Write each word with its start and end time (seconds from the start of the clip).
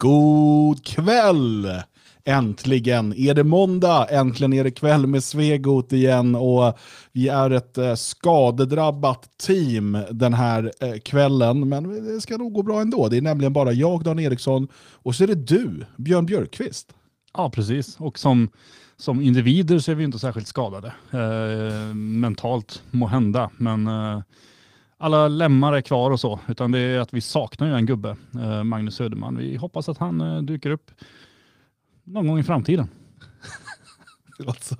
God 0.00 0.84
kväll! 0.84 1.68
Äntligen 2.24 3.14
är 3.14 3.34
det 3.34 3.44
måndag, 3.44 4.06
äntligen 4.10 4.52
är 4.52 4.64
det 4.64 4.70
kväll 4.70 5.06
med 5.06 5.24
Svegot 5.24 5.92
igen 5.92 6.34
och 6.34 6.78
vi 7.12 7.28
är 7.28 7.50
ett 7.50 7.78
eh, 7.78 7.94
skadedrabbat 7.94 9.28
team 9.38 9.98
den 10.10 10.34
här 10.34 10.72
eh, 10.80 10.98
kvällen. 10.98 11.68
Men 11.68 12.14
det 12.14 12.20
ska 12.20 12.36
nog 12.36 12.52
gå 12.52 12.62
bra 12.62 12.80
ändå. 12.80 13.08
Det 13.08 13.16
är 13.16 13.22
nämligen 13.22 13.52
bara 13.52 13.72
jag, 13.72 14.04
Dan 14.04 14.18
Eriksson, 14.18 14.68
och 14.74 15.14
så 15.14 15.22
är 15.22 15.28
det 15.28 15.34
du, 15.34 15.86
Björn 15.96 16.26
Björkqvist. 16.26 16.92
Ja, 17.34 17.50
precis. 17.50 17.96
Och 17.96 18.18
som, 18.18 18.48
som 18.96 19.20
individer 19.20 19.78
så 19.78 19.90
är 19.90 19.94
vi 19.94 20.04
inte 20.04 20.18
särskilt 20.18 20.48
skadade. 20.48 20.92
Eh, 21.10 21.94
mentalt 21.94 22.82
må 22.90 23.06
hända, 23.06 23.50
men 23.56 23.86
eh, 23.86 24.20
alla 25.00 25.28
lemmar 25.28 25.72
är 25.72 25.80
kvar 25.80 26.10
och 26.10 26.20
så, 26.20 26.40
utan 26.48 26.72
det 26.72 26.78
är 26.78 26.98
att 26.98 27.14
vi 27.14 27.20
saknar 27.20 27.66
ju 27.66 27.74
en 27.74 27.86
gubbe, 27.86 28.16
eh, 28.34 28.64
Magnus 28.64 28.94
Söderman. 28.94 29.36
Vi 29.36 29.56
hoppas 29.56 29.88
att 29.88 29.98
han 29.98 30.20
eh, 30.20 30.42
dyker 30.42 30.70
upp 30.70 30.90
någon 32.04 32.26
gång 32.26 32.38
i 32.38 32.42
framtiden. 32.42 32.88
Det 34.38 34.44
låter 34.44 34.62
så, 34.62 34.76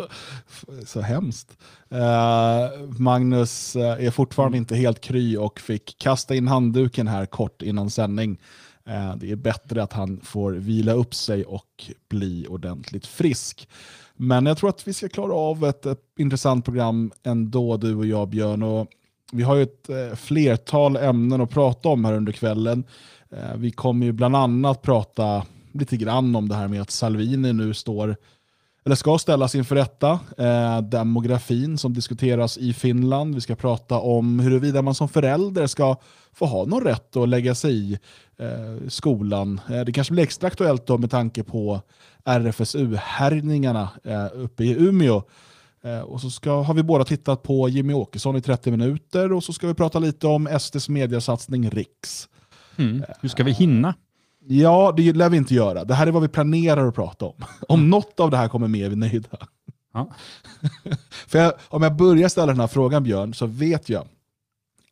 så 0.87 1.01
hemskt. 1.01 1.59
Uh, 1.93 2.99
Magnus 2.99 3.77
är 3.77 4.11
fortfarande 4.11 4.59
inte 4.59 4.77
helt 4.77 5.01
kry 5.01 5.37
och 5.37 5.61
fick 5.61 5.99
kasta 5.99 6.35
in 6.35 6.49
handduken 6.49 7.09
här 7.09 7.27
kort 7.27 7.63
innan 7.63 7.91
sändning. 7.91 8.41
Uh, 8.89 9.17
det 9.17 9.31
är 9.31 9.37
bättre 9.37 9.83
att 9.83 9.93
han 9.93 10.21
får 10.21 10.53
vila 10.53 10.93
upp 10.93 11.15
sig 11.15 11.45
och 11.45 11.91
bli 12.09 12.47
ordentligt 12.49 13.07
frisk. 13.07 13.69
Men 14.17 14.47
jag 14.47 14.59
tror 14.59 14.71
att 14.71 14.89
vi 14.89 14.93
ska 14.93 15.09
klara 15.09 15.35
av 15.35 15.65
ett, 15.65 15.87
ett 15.87 16.03
intressant 16.19 16.65
program 16.65 17.13
ändå, 17.23 17.77
du 17.77 17.95
och 17.95 18.07
jag 18.07 18.29
Björn. 18.29 18.63
Och 18.63 18.89
vi 19.33 19.43
har 19.43 19.57
ju 19.57 19.63
ett 19.63 19.89
eh, 19.89 20.17
flertal 20.17 20.97
ämnen 20.97 21.41
att 21.41 21.51
prata 21.51 21.89
om 21.89 22.05
här 22.05 22.13
under 22.13 22.33
kvällen. 22.33 22.85
Eh, 23.31 23.57
vi 23.57 23.71
kommer 23.71 24.07
ju 24.07 24.13
bland 24.13 24.37
annat 24.37 24.83
prata 24.83 25.43
lite 25.73 25.97
grann 25.97 26.37
om 26.37 26.49
det 26.49 26.55
här 26.55 26.69
med 26.69 26.83
att 26.83 26.91
Salvini 26.91 27.53
nu 27.53 27.75
står 27.75 28.17
eller 28.85 28.97
ska 28.97 29.19
ställas 29.19 29.55
inför 29.55 29.75
rätta. 29.77 30.21
Eh, 30.39 30.81
demografin 30.81 31.79
som 31.79 31.95
diskuteras 31.95 32.59
i 32.59 32.73
Finland. 32.73 33.35
Vi 33.35 33.41
ska 33.41 33.57
prata 33.57 33.99
om 33.99 34.41
huruvida 34.41 34.83
man 34.83 34.95
som 34.95 35.09
förälder 35.09 35.67
ska 35.67 35.97
få 36.33 36.47
ha 36.47 36.65
någon 36.65 36.85
rätt 36.85 37.17
att 37.17 37.29
lägga 37.29 37.55
sig 37.55 37.75
i 37.75 37.99
eh, 38.39 38.89
skolan. 38.89 39.61
Eh, 39.71 39.81
det 39.81 39.93
kanske 39.93 40.13
blir 40.13 40.25
extra 40.25 40.47
aktuellt 40.47 40.87
då 40.87 40.99
med 40.99 41.11
tanke 41.11 41.43
på 41.43 41.81
RFSU-härjningarna 42.25 43.89
eh, 44.05 44.27
uppe 44.35 44.65
i 44.65 44.73
Umeå. 44.79 45.23
Eh, 45.85 46.01
och 46.01 46.21
så 46.21 46.31
ska, 46.31 46.63
har 46.63 46.75
vi 46.75 46.83
båda 46.83 47.05
tittat 47.05 47.43
på 47.43 47.69
Jimmy 47.69 47.93
Åkesson 47.93 48.37
i 48.37 48.41
30 48.41 48.71
minuter 48.71 49.33
och 49.33 49.45
så 49.45 49.53
ska 49.53 49.67
vi 49.67 49.75
prata 49.75 49.99
lite 49.99 50.27
om 50.27 50.59
SDs 50.61 50.89
mediasatsning 50.89 51.71
Riks. 51.71 52.29
Mm. 52.77 53.05
Hur 53.21 53.29
ska 53.29 53.45
vi 53.45 53.53
hinna? 53.53 53.95
Ja, 54.47 54.95
det 54.97 55.13
lär 55.13 55.31
vi 55.31 55.37
inte 55.37 55.55
göra. 55.55 55.85
Det 55.85 55.95
här 55.95 56.07
är 56.07 56.11
vad 56.11 56.23
vi 56.23 56.29
planerar 56.29 56.87
att 56.87 56.95
prata 56.95 57.27
om. 57.27 57.45
Om 57.69 57.91
något 57.91 58.21
av 58.21 58.31
det 58.31 58.37
här 58.37 58.49
kommer 58.49 58.69
med 58.69 58.87
är 58.87 58.89
vi 58.89 58.97
nöjda. 58.97 59.39
Ja. 59.93 60.11
För 61.27 61.39
jag, 61.39 61.53
om 61.69 61.83
jag 61.83 61.97
börjar 61.97 62.29
ställa 62.29 62.47
den 62.47 62.61
här 62.61 62.67
frågan 62.67 63.03
Björn, 63.03 63.35
så 63.35 63.47
vet 63.47 63.89
jag 63.89 64.07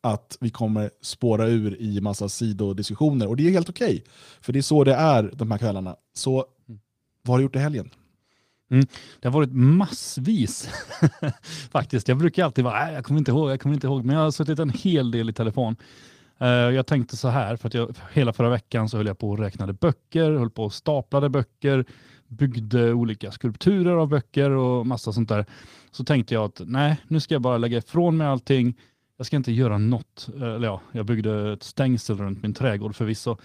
att 0.01 0.37
vi 0.39 0.49
kommer 0.49 0.91
spåra 1.01 1.47
ur 1.47 1.81
i 1.81 2.01
massa 2.01 2.29
sidodiskussioner. 2.29 3.27
Och 3.27 3.37
det 3.37 3.47
är 3.47 3.51
helt 3.51 3.69
okej, 3.69 3.85
okay, 3.87 4.01
för 4.41 4.53
det 4.53 4.59
är 4.59 4.63
så 4.63 4.83
det 4.83 4.93
är 4.93 5.31
de 5.33 5.51
här 5.51 5.57
kvällarna. 5.57 5.95
Så 6.13 6.45
vad 7.23 7.33
har 7.33 7.37
du 7.37 7.43
gjort 7.43 7.55
i 7.55 7.59
helgen? 7.59 7.89
Mm. 8.69 8.85
Det 9.19 9.27
har 9.27 9.33
varit 9.33 9.53
massvis 9.53 10.69
faktiskt. 11.71 12.07
Jag 12.07 12.17
brukar 12.17 12.45
alltid 12.45 12.63
vara, 12.63 12.91
jag 12.91 13.05
kommer 13.05 13.19
inte 13.19 13.31
ihåg, 13.31 13.51
jag 13.51 13.61
kommer 13.61 13.75
inte 13.75 13.87
ihåg, 13.87 14.05
men 14.05 14.15
jag 14.15 14.23
har 14.23 14.31
suttit 14.31 14.59
en 14.59 14.69
hel 14.69 15.11
del 15.11 15.29
i 15.29 15.33
telefon. 15.33 15.75
Uh, 16.41 16.47
jag 16.47 16.87
tänkte 16.87 17.17
så 17.17 17.27
här, 17.27 17.55
för 17.55 17.67
att 17.67 17.73
jag, 17.73 17.95
hela 18.13 18.33
förra 18.33 18.49
veckan 18.49 18.89
så 18.89 18.97
höll 18.97 19.07
jag 19.07 19.17
på 19.17 19.29
och 19.29 19.39
räknade 19.39 19.73
böcker, 19.73 20.31
höll 20.31 20.49
på 20.49 20.63
och 20.63 20.73
staplade 20.73 21.29
böcker, 21.29 21.85
byggde 22.27 22.93
olika 22.93 23.31
skulpturer 23.31 23.95
av 23.95 24.07
böcker 24.07 24.51
och 24.51 24.87
massa 24.87 25.13
sånt 25.13 25.29
där. 25.29 25.45
Så 25.91 26.03
tänkte 26.03 26.33
jag 26.33 26.43
att 26.43 26.61
nej, 26.65 26.97
nu 27.07 27.19
ska 27.19 27.35
jag 27.35 27.41
bara 27.41 27.57
lägga 27.57 27.77
ifrån 27.77 28.17
mig 28.17 28.27
allting. 28.27 28.77
Jag 29.17 29.25
ska 29.25 29.35
inte 29.35 29.51
göra 29.51 29.77
något. 29.77 30.29
Eh, 30.35 30.43
eller 30.43 30.67
ja, 30.67 30.81
jag 30.91 31.05
byggde 31.05 31.53
ett 31.53 31.63
stängsel 31.63 32.17
runt 32.17 32.43
min 32.43 32.53
trädgård 32.53 32.95
förvisso. 32.95 33.37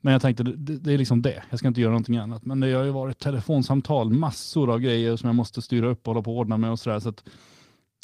Men 0.00 0.12
jag 0.12 0.22
tänkte, 0.22 0.42
det, 0.42 0.78
det, 0.78 0.92
är 0.92 0.98
liksom 0.98 1.22
det. 1.22 1.42
Jag 1.50 1.58
ska 1.58 1.68
inte 1.68 1.80
göra 1.80 1.90
någonting 1.90 2.16
annat. 2.16 2.44
Men 2.44 2.60
det 2.60 2.72
har 2.72 2.84
ju 2.84 2.90
varit 2.90 3.18
telefonsamtal, 3.18 4.10
massor 4.10 4.72
av 4.72 4.80
grejer 4.80 5.16
som 5.16 5.26
jag 5.26 5.36
måste 5.36 5.62
styra 5.62 5.88
upp 5.88 6.08
och 6.08 6.14
hålla 6.14 6.22
på 6.22 6.32
och 6.32 6.38
ordna 6.38 6.56
med 6.56 6.70
och 6.70 6.78
sådär. 6.78 7.00
Så 7.00 7.08
att, 7.08 7.24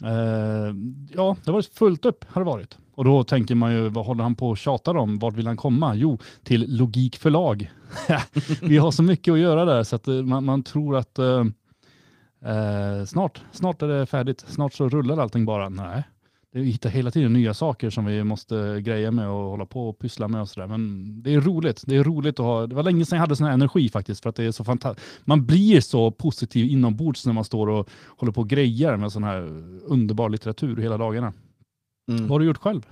eh, 0.03 0.75
ja, 1.15 1.37
det 1.45 1.51
har 1.51 1.53
varit 1.53 1.75
fullt 1.75 2.05
upp 2.05 2.25
har 2.29 2.41
det 2.41 2.47
varit. 2.47 2.79
Och 2.95 3.05
då 3.05 3.25
tänker 3.25 3.55
man 3.55 3.73
ju, 3.73 3.89
vad 3.89 4.07
håller 4.07 4.23
han 4.23 4.35
på 4.35 4.49
och 4.49 4.59
tjatar 4.59 4.97
om? 4.97 5.19
Vart 5.19 5.35
vill 5.35 5.47
han 5.47 5.57
komma? 5.57 5.95
Jo, 5.95 6.19
till 6.43 6.77
Logik 6.77 7.17
förlag. 7.17 7.71
Vi 8.63 8.79
har 8.79 8.91
så 8.91 9.03
mycket 9.03 9.33
att 9.33 9.39
göra 9.39 9.65
där 9.65 9.83
så 9.83 9.97
att 9.97 10.09
eh, 10.09 10.15
man, 10.15 10.45
man 10.45 10.63
tror 10.63 10.97
att 10.97 11.19
eh, 11.19 11.45
eh, 12.45 13.05
snart, 13.07 13.43
snart 13.53 13.83
är 13.83 13.89
det 13.89 14.07
färdigt. 14.07 14.45
Snart 14.49 14.73
så 14.73 14.89
rullar 14.89 15.19
allting 15.19 15.45
bara. 15.45 15.69
Nej, 15.69 16.03
vi 16.61 16.71
hittar 16.71 16.91
hela 16.91 17.11
tiden 17.11 17.33
nya 17.33 17.55
saker 17.55 17.91
som 17.91 18.05
vi 18.05 18.25
måste 18.25 18.81
greja 18.81 19.11
med 19.11 19.29
och 19.29 19.51
hålla 19.51 19.67
på 19.67 19.89
och 19.89 19.99
pyssla 19.99 20.29
med 20.29 20.41
och 20.41 20.49
sådär. 20.49 20.67
Men 20.67 21.23
det 21.23 21.35
är 21.35 21.41
roligt. 21.41 21.83
Det 21.87 21.97
är 21.97 22.05
roligt 22.05 22.41
att 22.41 22.47
ha. 22.47 22.67
Det 22.67 22.75
var 22.75 22.83
länge 22.83 23.05
sedan 23.05 23.17
jag 23.17 23.21
hade 23.21 23.37
sån 23.37 23.47
här 23.47 23.55
energi 23.55 23.89
faktiskt 23.89 24.23
för 24.23 24.31
att 24.31 24.37
det 24.37 24.45
är 24.45 24.53
så 24.53 24.65
fantastiskt. 24.65 25.07
Man 25.25 25.47
blir 25.47 25.81
så 25.81 26.11
positiv 26.11 26.67
inombords 26.67 27.27
när 27.27 27.33
man 27.33 27.45
står 27.45 27.69
och 27.69 27.91
håller 28.17 28.33
på 28.33 28.41
och 28.41 28.49
grejer 28.49 28.97
med 28.97 29.13
sån 29.13 29.25
här 29.25 29.41
underbar 29.85 30.29
litteratur 30.29 30.77
hela 30.77 30.99
dagarna. 30.99 31.33
Mm. 32.09 32.23
Vad 32.23 32.31
har 32.31 32.41
du 32.41 32.47
gjort 32.47 32.59
själv? 32.59 32.87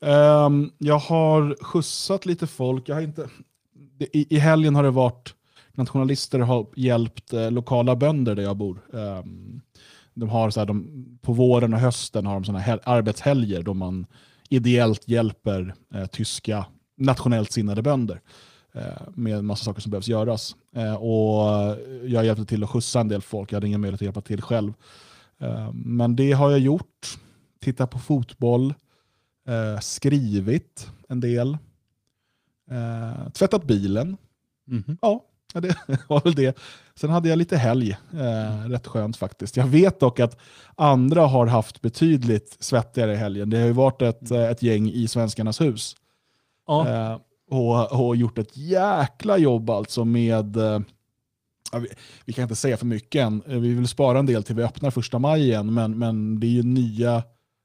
Um, 0.00 0.72
jag 0.78 0.98
har 0.98 1.64
skjutsat 1.64 2.26
lite 2.26 2.46
folk. 2.46 2.88
Jag 2.88 2.94
har 2.94 3.02
inte, 3.02 3.28
i, 4.12 4.36
I 4.36 4.38
helgen 4.38 4.74
har 4.74 4.82
det 4.82 4.90
varit 4.90 5.34
nationalister 5.72 6.38
har 6.38 6.66
hjälpt 6.76 7.32
eh, 7.32 7.50
lokala 7.50 7.96
bönder 7.96 8.34
där 8.34 8.42
jag 8.42 8.56
bor. 8.56 8.80
Um, 8.90 9.60
de 10.18 10.28
har 10.28 10.50
så 10.50 10.60
här, 10.60 10.66
de, 10.66 11.04
på 11.22 11.32
våren 11.32 11.74
och 11.74 11.80
hösten 11.80 12.26
har 12.26 12.34
de 12.34 12.44
såna 12.44 12.58
här 12.58 12.80
arbetshelger 12.84 13.62
då 13.62 13.74
man 13.74 14.06
ideellt 14.48 15.08
hjälper 15.08 15.74
eh, 15.94 16.06
tyska 16.06 16.66
nationellt 16.96 17.52
sinnade 17.52 17.82
bönder 17.82 18.20
eh, 18.72 18.82
med 19.14 19.38
en 19.38 19.46
massa 19.46 19.64
saker 19.64 19.80
som 19.80 19.90
behövs 19.90 20.08
göras. 20.08 20.56
Eh, 20.76 20.94
och 20.94 21.76
jag 22.04 22.24
hjälpte 22.24 22.44
till 22.44 22.64
att 22.64 22.70
skjutsa 22.70 23.00
en 23.00 23.08
del 23.08 23.22
folk. 23.22 23.52
Jag 23.52 23.56
hade 23.56 23.66
ingen 23.66 23.80
möjlighet 23.80 24.00
att 24.00 24.04
hjälpa 24.04 24.20
till 24.20 24.42
själv. 24.42 24.72
Ehm, 25.38 25.82
men 25.84 26.16
det 26.16 26.32
har 26.32 26.50
jag 26.50 26.60
gjort 26.60 27.18
tittat 27.60 27.90
på 27.90 27.98
fotboll, 27.98 28.74
eh, 29.48 29.80
skrivit 29.80 30.90
en 31.08 31.20
del, 31.20 31.58
eh, 32.70 33.30
tvättat 33.30 33.64
bilen. 33.64 34.16
Mm 34.70 34.82
-hmm. 34.82 34.96
Ja, 35.02 35.24
det 35.54 35.76
var 36.08 36.20
väl 36.20 36.34
det. 36.34 36.58
Sen 36.94 37.10
hade 37.10 37.28
jag 37.28 37.38
lite 37.38 37.56
helg, 37.56 37.96
eh, 38.12 38.68
rätt 38.68 38.86
skönt 38.86 39.16
faktiskt. 39.16 39.56
Jag 39.56 39.66
vet 39.66 40.00
dock 40.00 40.20
att 40.20 40.38
andra 40.74 41.26
har 41.26 41.46
haft 41.46 41.80
betydligt 41.80 42.56
svettigare 42.60 43.14
helgen. 43.14 43.50
Det 43.50 43.58
har 43.58 43.66
ju 43.66 43.72
varit 43.72 44.02
ett, 44.02 44.30
mm. 44.30 44.50
ett 44.50 44.62
gäng 44.62 44.90
i 44.90 45.08
Svenskarnas 45.08 45.60
hus. 45.60 45.96
Ja. 46.66 46.88
Eh, 46.88 47.18
och, 47.50 48.06
och 48.06 48.16
gjort 48.16 48.38
ett 48.38 48.56
jäkla 48.56 49.38
jobb 49.38 49.70
alltså 49.70 50.04
med 50.04 50.56
eh, 50.56 50.80
vi, 51.72 51.88
vi, 52.24 52.32
kan 52.32 52.42
inte 52.42 52.56
säga 52.56 52.76
för 52.76 52.86
mycket 52.86 53.22
än. 53.22 53.42
Vi 53.46 53.74
vill 53.74 53.88
spara 53.88 54.18
en 54.18 54.26
del 54.26 54.42
till 54.42 54.56
vi 54.56 54.62
öppnar 54.62 54.90
första 54.90 55.18
maj 55.18 55.42
igen, 55.42 55.74
men, 55.74 55.98
men 55.98 56.40
det 56.40 56.46
är 56.46 56.50
ju 56.50 56.62
nya 56.62 57.22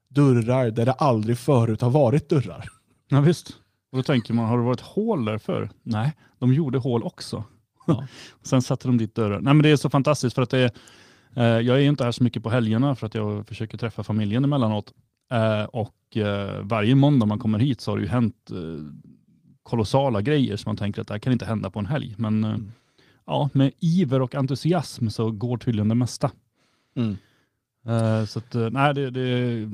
dörrar 0.08 0.70
där 0.70 0.86
det 0.86 0.92
aldrig 0.92 1.38
förut 1.38 1.80
har 1.80 1.90
varit 1.90 2.28
dörrar. 2.28 2.68
Ja, 3.08 3.20
visst. 3.20 3.48
Och 3.92 3.98
då 3.98 4.02
tänker 4.02 4.34
man, 4.34 4.44
har 4.44 4.58
det 4.58 4.64
varit 4.64 4.80
hål 4.80 5.24
där 5.24 5.38
för? 5.38 5.70
Nej, 5.82 6.12
de 6.38 6.54
gjorde 6.54 6.78
hål 6.78 7.02
också. 7.02 7.44
Ja. 7.84 8.06
Sen 8.42 8.62
satte 8.62 8.88
de 8.88 8.98
dit 8.98 9.14
dörrar. 9.14 9.40
Nej, 9.40 9.54
men 9.54 9.62
det 9.62 9.68
är 9.68 9.76
så 9.76 9.90
fantastiskt 9.90 10.34
för 10.34 10.42
att 10.42 10.50
det 10.50 10.58
är, 10.58 10.70
eh, 11.36 11.60
jag 11.66 11.76
är 11.78 11.82
inte 11.82 12.04
här 12.04 12.12
så 12.12 12.24
mycket 12.24 12.42
på 12.42 12.50
helgerna 12.50 12.94
för 12.94 13.06
att 13.06 13.14
jag 13.14 13.46
försöker 13.46 13.78
träffa 13.78 14.02
familjen 14.02 14.44
emellanåt. 14.44 14.92
Eh, 15.30 15.64
och 15.64 16.16
eh, 16.16 16.62
varje 16.62 16.94
måndag 16.94 17.26
man 17.26 17.38
kommer 17.38 17.58
hit 17.58 17.80
så 17.80 17.90
har 17.90 17.96
det 17.96 18.02
ju 18.02 18.08
hänt 18.08 18.50
eh, 18.50 18.84
kolossala 19.62 20.22
grejer 20.22 20.56
som 20.56 20.70
man 20.70 20.76
tänker 20.76 21.00
att 21.00 21.08
det 21.08 21.14
här 21.14 21.18
kan 21.18 21.32
inte 21.32 21.44
hända 21.44 21.70
på 21.70 21.78
en 21.78 21.86
helg. 21.86 22.14
Men 22.18 22.44
eh, 22.44 22.50
mm. 22.50 22.72
ja, 23.26 23.50
med 23.52 23.72
iver 23.80 24.22
och 24.22 24.34
entusiasm 24.34 25.08
så 25.08 25.30
går 25.30 25.56
tydligen 25.56 25.88
det 25.88 25.94
mesta. 25.94 26.30
Mm. 26.96 27.16
Uh, 27.88 28.24
så 28.24 28.38
att, 28.38 28.54
nej, 28.72 28.94
det, 28.94 29.10
det, 29.10 29.20
är 29.20 29.68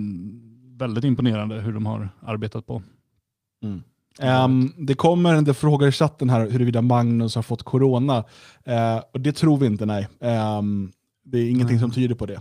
väldigt 0.78 1.04
imponerande 1.04 1.60
hur 1.60 1.72
de 1.72 1.86
har 1.86 2.08
arbetat 2.20 2.66
på. 2.66 2.82
Mm. 3.62 3.82
Um, 4.18 4.74
det 4.76 4.94
kommer 4.94 5.34
en 5.34 5.54
frågor 5.54 5.88
i 5.88 5.92
chatten 5.92 6.30
här 6.30 6.50
huruvida 6.50 6.82
Magnus 6.82 7.34
har 7.34 7.42
fått 7.42 7.62
corona. 7.62 8.24
Uh, 8.68 9.02
och 9.12 9.20
det 9.20 9.32
tror 9.32 9.56
vi 9.56 9.66
inte, 9.66 9.86
nej. 9.86 10.08
Um, 10.58 10.92
det 11.24 11.38
är 11.38 11.50
ingenting 11.50 11.76
nej. 11.76 11.80
som 11.80 11.90
tyder 11.90 12.14
på 12.14 12.26
det. 12.26 12.40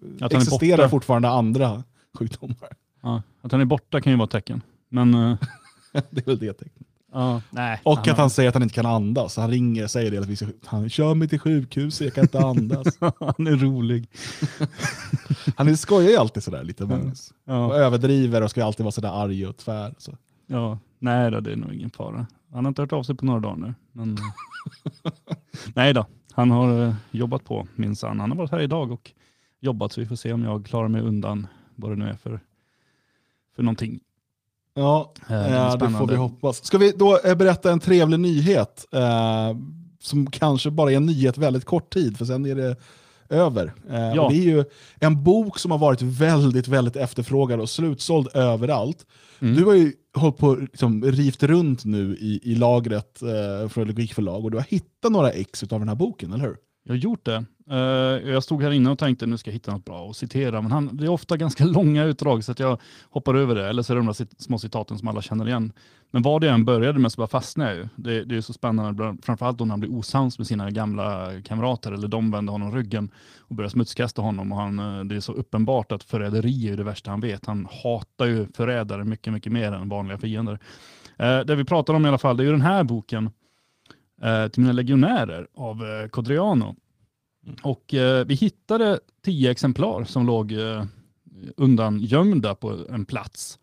det 0.00 0.36
existerar 0.36 0.88
fortfarande 0.88 1.28
andra 1.28 1.84
sjukdomar. 2.18 2.68
Ja, 3.02 3.22
att 3.42 3.52
han 3.52 3.60
är 3.60 3.64
borta 3.64 4.00
kan 4.00 4.12
ju 4.12 4.16
vara 4.18 4.24
ett 4.24 4.30
tecken. 4.30 4.62
Men, 4.88 5.12
det 6.10 6.20
är 6.20 6.26
väl 6.26 6.38
det 6.38 6.52
tecknet. 6.52 6.86
Uh, 7.16 7.38
nej, 7.50 7.80
och 7.82 7.96
han 7.96 8.10
att 8.10 8.18
han 8.18 8.30
säger 8.30 8.48
att 8.48 8.54
han 8.54 8.62
inte 8.62 8.74
kan 8.74 8.86
andas. 8.86 9.36
Han 9.36 9.50
ringer 9.50 9.84
och 9.84 9.90
säger 9.90 10.10
det, 10.10 10.18
att 10.18 10.26
vi 10.26 10.36
ska, 10.36 10.46
han 10.64 10.88
kör 10.88 11.14
mig 11.14 11.28
till 11.28 11.38
sjukhuset, 11.38 12.04
jag 12.04 12.14
kan 12.14 12.24
inte 12.24 12.40
andas. 12.40 12.86
han 13.00 13.46
är 13.46 13.56
rolig. 13.56 14.08
han 15.56 15.76
skojar 15.76 16.10
ju 16.10 16.16
alltid 16.16 16.42
sådär 16.42 16.64
lite, 16.64 16.84
Magnus. 16.84 17.32
Ja. 17.44 17.66
Och 17.66 17.76
överdriver 17.76 18.42
och 18.42 18.50
ska 18.50 18.64
alltid 18.64 18.84
vara 18.84 18.92
sådär 18.92 19.22
arg 19.22 19.46
och 19.46 19.56
tvär. 19.56 19.94
Så. 19.98 20.12
Ja, 20.46 20.78
Nej 20.98 21.30
då, 21.30 21.40
det 21.40 21.52
är 21.52 21.56
nog 21.56 21.74
ingen 21.74 21.90
fara. 21.90 22.26
Han 22.52 22.64
har 22.64 22.68
inte 22.68 22.82
hört 22.82 22.92
av 22.92 23.02
sig 23.02 23.14
på 23.14 23.24
några 23.24 23.40
dagar 23.40 23.56
nu. 23.56 23.74
Men... 23.92 24.18
Nej 25.74 25.94
då, 25.94 26.06
han 26.32 26.50
har 26.50 26.82
eh, 26.86 26.94
jobbat 27.10 27.44
på 27.44 27.66
minsann. 27.74 28.20
Han 28.20 28.30
har 28.30 28.38
varit 28.38 28.50
här 28.50 28.60
idag 28.60 28.92
och 28.92 29.12
jobbat 29.60 29.92
så 29.92 30.00
vi 30.00 30.06
får 30.06 30.16
se 30.16 30.32
om 30.32 30.42
jag 30.42 30.66
klarar 30.66 30.88
mig 30.88 31.00
undan 31.00 31.46
vad 31.74 31.90
det 31.90 31.96
nu 31.96 32.08
är 32.08 32.14
för, 32.14 32.40
för 33.56 33.62
någonting. 33.62 34.00
Ja, 34.74 35.12
Eh, 35.28 35.78
det 35.78 35.86
det 35.86 35.90
får 35.90 36.06
vi 36.06 36.16
hoppas. 36.16 36.64
Ska 36.64 36.78
vi 36.78 36.92
då 36.92 37.18
eh, 37.24 37.34
berätta 37.34 37.72
en 37.72 37.80
trevlig 37.80 38.20
nyhet? 38.20 38.86
Eh, 38.92 39.56
som 40.00 40.30
kanske 40.30 40.70
bara 40.70 40.92
är 40.92 40.96
en 40.96 41.06
nyhet 41.06 41.38
väldigt 41.38 41.64
kort 41.64 41.92
tid, 41.92 42.18
för 42.18 42.24
sen 42.24 42.46
är 42.46 42.54
det 42.54 42.76
över. 43.30 43.72
Eh, 43.90 44.14
Ja. 44.14 44.28
det 44.30 44.36
är 44.36 44.42
ju 44.42 44.64
en 45.00 45.22
bok 45.24 45.58
som 45.58 45.70
har 45.70 45.78
varit 45.78 46.02
väldigt, 46.02 46.68
väldigt 46.68 46.96
efterfrågad 46.96 47.60
och 47.60 47.70
slutsåld 47.70 48.28
överallt. 48.34 49.06
Mm. 49.40 49.54
Du 49.56 49.64
har 49.64 49.74
ju 49.74 49.92
hållit 50.14 50.36
på 50.36 50.54
liksom, 50.54 51.04
rivt 51.04 51.42
runt 51.42 51.84
nu 51.84 52.16
i, 52.20 52.40
i 52.42 52.54
lagret 52.54 53.22
eh, 53.22 53.68
från 53.68 53.86
Logikförlag 53.86 54.44
och 54.44 54.50
du 54.50 54.56
har 54.56 54.64
hittat 54.68 55.12
några 55.12 55.30
ex 55.30 55.62
av 55.62 55.68
den 55.78 55.88
här 55.88 55.96
boken, 55.96 56.32
eller 56.32 56.44
hur? 56.44 56.56
Jag 56.84 56.92
har 56.92 56.98
gjort 56.98 57.24
det. 57.24 57.44
Eh, 57.70 57.76
jag 58.30 58.42
stod 58.42 58.62
här 58.62 58.70
inne 58.70 58.90
och 58.90 58.98
tänkte 58.98 59.26
nu 59.26 59.38
ska 59.38 59.50
jag 59.50 59.54
hitta 59.54 59.72
något 59.72 59.84
bra 59.84 60.10
att 60.10 60.16
citera, 60.16 60.62
men 60.62 60.72
han, 60.72 60.96
det 60.96 61.04
är 61.04 61.08
ofta 61.08 61.36
ganska 61.36 61.64
långa 61.76 62.04
utdrag 62.04 62.44
så 62.44 62.52
att 62.52 62.58
jag 62.58 62.80
hoppar 63.10 63.34
över 63.34 63.54
det, 63.54 63.68
eller 63.68 63.82
så 63.82 63.92
är 63.92 63.94
det 63.94 64.00
de 64.00 64.06
där 64.06 64.12
cit- 64.12 64.40
små 64.42 64.58
citaten 64.58 64.98
som 64.98 65.08
alla 65.08 65.22
känner 65.22 65.48
igen. 65.48 65.72
Men 66.10 66.22
vad 66.22 66.40
det 66.40 66.50
än 66.50 66.64
började 66.64 66.98
med 66.98 67.12
så 67.12 67.20
bara 67.20 67.26
fastnade 67.28 67.70
jag 67.70 67.78
ju. 67.78 67.88
Det, 67.96 68.24
det 68.24 68.36
är 68.36 68.40
så 68.40 68.52
spännande, 68.52 69.16
framförallt 69.22 69.58
då 69.58 69.64
när 69.64 69.72
han 69.72 69.80
blir 69.80 69.92
osams 69.92 70.38
med 70.38 70.46
sina 70.46 70.70
gamla 70.70 71.30
kamrater, 71.44 71.92
eller 71.92 72.08
de 72.08 72.30
vänder 72.30 72.52
honom 72.52 72.74
ryggen 72.76 73.10
och 73.38 73.54
börjar 73.54 73.68
smutskasta 73.68 74.22
honom. 74.22 74.52
Och 74.52 74.58
han, 74.58 74.78
eh, 74.78 75.04
det 75.04 75.16
är 75.16 75.20
så 75.20 75.32
uppenbart 75.32 75.92
att 75.92 76.04
förräderi 76.04 76.68
är 76.68 76.76
det 76.76 76.84
värsta 76.84 77.10
han 77.10 77.20
vet. 77.20 77.46
Han 77.46 77.68
hatar 77.82 78.26
ju 78.26 78.46
förrädare 78.54 79.04
mycket, 79.04 79.32
mycket 79.32 79.52
mer 79.52 79.72
än 79.72 79.88
vanliga 79.88 80.18
fiender. 80.18 80.58
Eh, 81.18 81.40
det 81.40 81.54
vi 81.54 81.64
pratar 81.64 81.94
om 81.94 82.04
i 82.04 82.08
alla 82.08 82.18
fall, 82.18 82.36
det 82.36 82.42
är 82.42 82.44
ju 82.46 82.52
den 82.52 82.60
här 82.60 82.84
boken, 82.84 83.30
till 84.52 84.62
mina 84.62 84.72
legionärer 84.72 85.46
av 85.56 85.82
eh, 85.82 86.08
Codriano. 86.08 86.76
Och 87.62 87.94
eh, 87.94 88.24
vi 88.26 88.34
hittade 88.34 89.00
tio 89.24 89.50
exemplar 89.50 90.04
som 90.04 90.26
låg 90.26 90.52
eh, 90.52 90.84
undangömda 91.56 92.54
på 92.54 92.78
en 92.90 93.04
plats. 93.04 93.58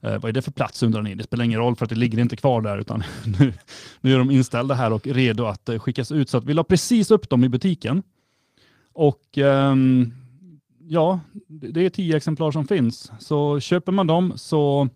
Eh, 0.00 0.18
vad 0.18 0.24
är 0.24 0.32
det 0.32 0.42
för 0.42 0.50
plats 0.50 0.82
undrar 0.82 1.02
ni? 1.02 1.14
Det 1.14 1.24
spelar 1.24 1.44
ingen 1.44 1.60
roll 1.60 1.76
för 1.76 1.84
att 1.84 1.90
det 1.90 1.96
ligger 1.96 2.18
inte 2.18 2.36
kvar 2.36 2.62
där 2.62 2.78
utan 2.78 3.02
nu, 3.38 3.52
nu 4.00 4.14
är 4.14 4.18
de 4.18 4.30
inställda 4.30 4.74
här 4.74 4.92
och 4.92 5.06
redo 5.06 5.44
att 5.44 5.68
eh, 5.68 5.78
skickas 5.78 6.12
ut. 6.12 6.28
Så 6.30 6.38
att 6.38 6.44
vi 6.44 6.54
la 6.54 6.64
precis 6.64 7.10
upp 7.10 7.28
dem 7.28 7.44
i 7.44 7.48
butiken. 7.48 8.02
Och 8.92 9.38
ehm, 9.38 10.12
ja, 10.88 11.20
det 11.46 11.68
det 11.68 11.86
är 11.86 11.90
tio 11.90 12.16
exemplar 12.16 12.50
som 12.50 12.66
finns. 12.66 13.12
Så 13.18 13.60
köper 13.60 13.92
man 13.92 14.06
dem 14.06 14.32
så, 14.36 14.88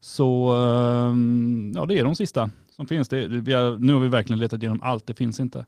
så 0.00 0.52
ehm, 0.52 1.72
ja, 1.76 1.86
det 1.86 1.98
är 1.98 2.04
de 2.04 2.14
sista 2.14 2.50
som 2.76 2.86
finns. 2.86 3.08
Det, 3.08 3.28
vi 3.28 3.52
har, 3.52 3.78
nu 3.78 3.92
har 3.92 4.00
vi 4.00 4.08
verkligen 4.08 4.40
letat 4.40 4.62
igenom 4.62 4.82
allt, 4.82 5.06
det 5.06 5.14
finns 5.14 5.40
inte. 5.40 5.66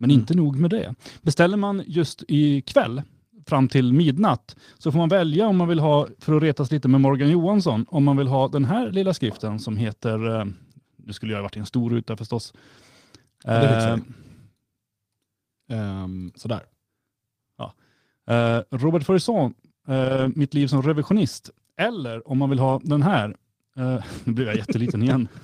Men 0.00 0.10
Mm. 0.10 0.20
inte 0.20 0.34
nog 0.34 0.56
med 0.56 0.70
det. 0.70 0.94
Beställer 1.22 1.56
man 1.56 1.82
just 1.86 2.24
ikväll 2.28 3.02
fram 3.46 3.68
till 3.68 3.92
midnatt 3.92 4.56
så 4.78 4.92
får 4.92 4.98
man 4.98 5.08
välja 5.08 5.46
om 5.46 5.56
man 5.56 5.68
vill 5.68 5.78
ha, 5.78 6.06
för 6.18 6.36
att 6.36 6.42
retas 6.42 6.70
lite 6.70 6.88
med 6.88 7.00
Morgan 7.00 7.30
Johansson, 7.30 7.86
om 7.88 8.04
man 8.04 8.16
vill 8.16 8.26
ha 8.28 8.48
den 8.48 8.64
här 8.64 8.90
lilla 8.90 9.14
skriften 9.14 9.58
som 9.58 9.76
heter, 9.76 10.38
eh, 10.40 10.44
nu 10.96 11.12
skulle 11.12 11.32
jag 11.32 11.38
ha 11.38 11.42
varit 11.42 11.56
i 11.56 11.60
en 11.60 11.66
stor 11.66 11.90
ruta 11.90 12.16
förstås. 12.16 12.54
Ja, 13.44 13.52
det 13.52 14.00
Eh. 15.68 15.78
Ehm, 16.02 16.32
sådär. 16.34 16.60
Eh, 18.30 18.60
Robert 18.70 19.02
Faurisson, 19.04 19.54
eh, 19.88 20.28
Mitt 20.34 20.54
liv 20.54 20.66
som 20.66 20.82
revisionist. 20.82 21.50
Eller 21.78 22.28
om 22.28 22.38
man 22.38 22.50
vill 22.50 22.58
ha 22.58 22.80
den 22.84 23.02
här, 23.02 23.36
eh, 23.80 24.04
nu 24.24 24.32
blir 24.32 24.46
jag 24.46 24.56
jätteliten 24.56 25.02
igen. 25.02 25.28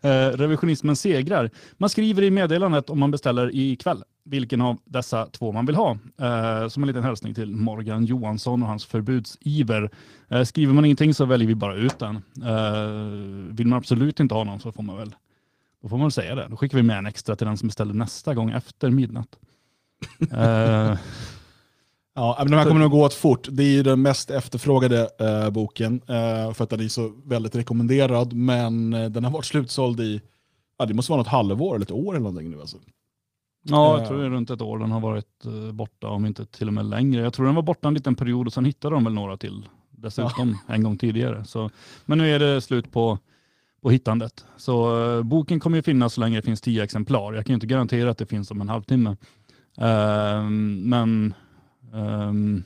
Eh, 0.00 0.28
Revisionismen 0.28 0.96
segrar. 0.96 1.50
Man 1.76 1.90
skriver 1.90 2.22
i 2.22 2.30
meddelandet 2.30 2.90
om 2.90 2.98
man 2.98 3.10
beställer 3.10 3.56
ikväll 3.56 4.02
vilken 4.24 4.60
av 4.60 4.78
dessa 4.84 5.26
två 5.26 5.52
man 5.52 5.66
vill 5.66 5.74
ha. 5.74 5.98
Eh, 6.20 6.68
som 6.68 6.82
en 6.82 6.86
liten 6.86 7.04
hälsning 7.04 7.34
till 7.34 7.56
Morgan 7.56 8.04
Johansson 8.04 8.62
och 8.62 8.68
hans 8.68 8.86
förbudsiver. 8.86 9.90
Eh, 10.28 10.42
skriver 10.42 10.74
man 10.74 10.84
ingenting 10.84 11.14
så 11.14 11.24
väljer 11.24 11.48
vi 11.48 11.54
bara 11.54 11.74
ut 11.74 11.98
den. 11.98 12.22
Vill 13.56 13.66
man 13.66 13.76
absolut 13.76 14.20
inte 14.20 14.34
ha 14.34 14.44
någon 14.44 14.60
så 14.60 14.72
får 14.72 14.82
man 14.82 14.96
väl 14.96 15.14
då 15.82 15.88
får 15.88 15.96
man 15.96 16.04
väl 16.04 16.12
säga 16.12 16.34
det. 16.34 16.46
Då 16.50 16.56
skickar 16.56 16.78
vi 16.78 16.82
med 16.82 16.98
en 16.98 17.06
extra 17.06 17.36
till 17.36 17.46
den 17.46 17.56
som 17.56 17.68
beställer 17.68 17.94
nästa 17.94 18.34
gång 18.34 18.50
efter 18.50 18.90
midnatt. 18.90 19.38
Eh, 22.18 22.24
Ja, 22.24 22.36
men 22.38 22.50
de 22.50 22.56
här 22.56 22.64
kommer 22.64 22.80
nog 22.80 22.90
gå 22.90 23.04
åt 23.04 23.14
fort. 23.14 23.48
Det 23.50 23.62
är 23.64 23.70
ju 23.72 23.82
den 23.82 24.02
mest 24.02 24.30
efterfrågade 24.30 25.08
eh, 25.20 25.50
boken, 25.50 26.00
eh, 26.06 26.52
för 26.52 26.64
att 26.64 26.70
den 26.70 26.80
är 26.80 26.88
så 26.88 27.12
väldigt 27.24 27.56
rekommenderad, 27.56 28.32
men 28.32 28.94
eh, 28.94 29.10
den 29.10 29.24
har 29.24 29.30
varit 29.30 29.44
slutsåld 29.44 30.00
i, 30.00 30.20
ja, 30.78 30.86
det 30.86 30.94
måste 30.94 31.12
vara 31.12 31.20
något 31.20 31.26
halvår 31.28 31.74
eller 31.74 31.84
ett 31.84 31.90
år 31.90 32.12
eller 32.12 32.20
någonting 32.24 32.50
nu. 32.50 32.60
Alltså. 32.60 32.76
Ja, 33.62 33.94
Eh. 33.94 33.98
jag 34.00 34.08
tror 34.08 34.18
det 34.18 34.24
är 34.26 34.30
runt 34.30 34.50
ett 34.50 34.62
år 34.62 34.78
den 34.78 34.90
har 34.90 35.00
varit 35.00 35.44
eh, 35.44 35.72
borta, 35.72 36.08
om 36.08 36.26
inte 36.26 36.46
till 36.46 36.68
och 36.68 36.74
med 36.74 36.84
längre. 36.86 37.22
Jag 37.22 37.32
tror 37.32 37.46
den 37.46 37.54
var 37.54 37.62
borta 37.62 37.88
en 37.88 37.94
liten 37.94 38.14
period 38.14 38.46
och 38.46 38.52
sen 38.52 38.64
hittade 38.64 38.94
de 38.96 39.04
väl 39.04 39.12
några 39.12 39.36
till 39.36 39.66
dessutom 39.90 40.58
en 40.66 40.82
gång 40.82 40.96
tidigare. 40.98 41.44
Så, 41.44 41.70
men 42.04 42.18
nu 42.18 42.34
är 42.34 42.38
det 42.38 42.60
slut 42.60 42.92
på, 42.92 43.18
på 43.82 43.90
hittandet. 43.90 44.44
Så 44.56 45.04
eh, 45.16 45.22
boken 45.22 45.60
kommer 45.60 45.76
ju 45.78 45.82
finnas 45.82 46.14
så 46.14 46.20
länge 46.20 46.36
det 46.38 46.42
finns 46.42 46.60
tio 46.60 46.82
exemplar. 46.84 47.32
Jag 47.34 47.44
kan 47.46 47.52
ju 47.52 47.54
inte 47.54 47.66
garantera 47.66 48.10
att 48.10 48.18
det 48.18 48.26
finns 48.26 48.50
om 48.50 48.60
en 48.60 48.68
halvtimme. 48.68 49.16
Men 50.82 51.34
Um, 51.92 52.64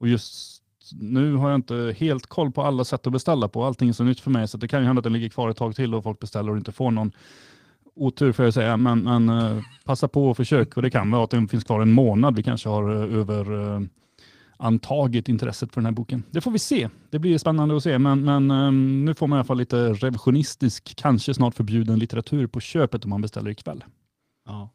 och 0.00 0.08
just 0.08 0.62
nu 0.92 1.34
har 1.34 1.50
jag 1.50 1.58
inte 1.58 1.94
helt 1.98 2.26
koll 2.26 2.52
på 2.52 2.62
alla 2.62 2.84
sätt 2.84 3.06
att 3.06 3.12
beställa 3.12 3.48
på. 3.48 3.64
Allting 3.64 3.88
är 3.88 3.92
så 3.92 4.04
nytt 4.04 4.20
för 4.20 4.30
mig 4.30 4.48
så 4.48 4.56
det 4.56 4.68
kan 4.68 4.80
ju 4.80 4.86
hända 4.86 5.00
att 5.00 5.04
den 5.04 5.12
ligger 5.12 5.28
kvar 5.28 5.50
ett 5.50 5.56
tag 5.56 5.76
till 5.76 5.94
och 5.94 6.02
folk 6.02 6.18
beställer 6.18 6.50
och 6.52 6.56
inte 6.56 6.72
får 6.72 6.90
någon 6.90 7.12
otur 7.94 8.32
får 8.32 8.44
jag 8.44 8.54
säga, 8.54 8.76
men, 8.76 9.02
men 9.02 9.28
eh, 9.28 9.62
passa 9.84 10.08
på 10.08 10.30
och 10.30 10.36
försök. 10.36 10.76
Och 10.76 10.82
det 10.82 10.90
kan 10.90 11.10
vara 11.10 11.24
att 11.24 11.30
den 11.30 11.48
finns 11.48 11.64
kvar 11.64 11.80
en 11.80 11.92
månad. 11.92 12.36
Vi 12.36 12.42
kanske 12.42 12.68
har 12.68 12.94
eh, 12.94 13.18
över 13.18 13.74
eh, 13.74 13.80
antagit 14.56 15.28
intresset 15.28 15.72
för 15.72 15.80
den 15.80 15.86
här 15.86 15.92
boken. 15.92 16.22
Det 16.30 16.40
får 16.40 16.50
vi 16.50 16.58
se. 16.58 16.88
Det 17.10 17.18
blir 17.18 17.38
spännande 17.38 17.76
att 17.76 17.82
se, 17.82 17.98
men, 17.98 18.24
men 18.24 18.50
ehm, 18.50 19.04
nu 19.04 19.14
får 19.14 19.26
man 19.26 19.36
i 19.36 19.38
alla 19.38 19.44
fall 19.44 19.58
lite 19.58 19.92
revisionistisk, 19.92 20.96
kanske 20.96 21.34
snart 21.34 21.54
förbjuden 21.54 21.98
litteratur 21.98 22.46
på 22.46 22.60
köpet 22.60 23.04
om 23.04 23.10
man 23.10 23.20
beställer 23.20 23.50
ikväll. 23.50 23.84
Ja. 24.46 24.70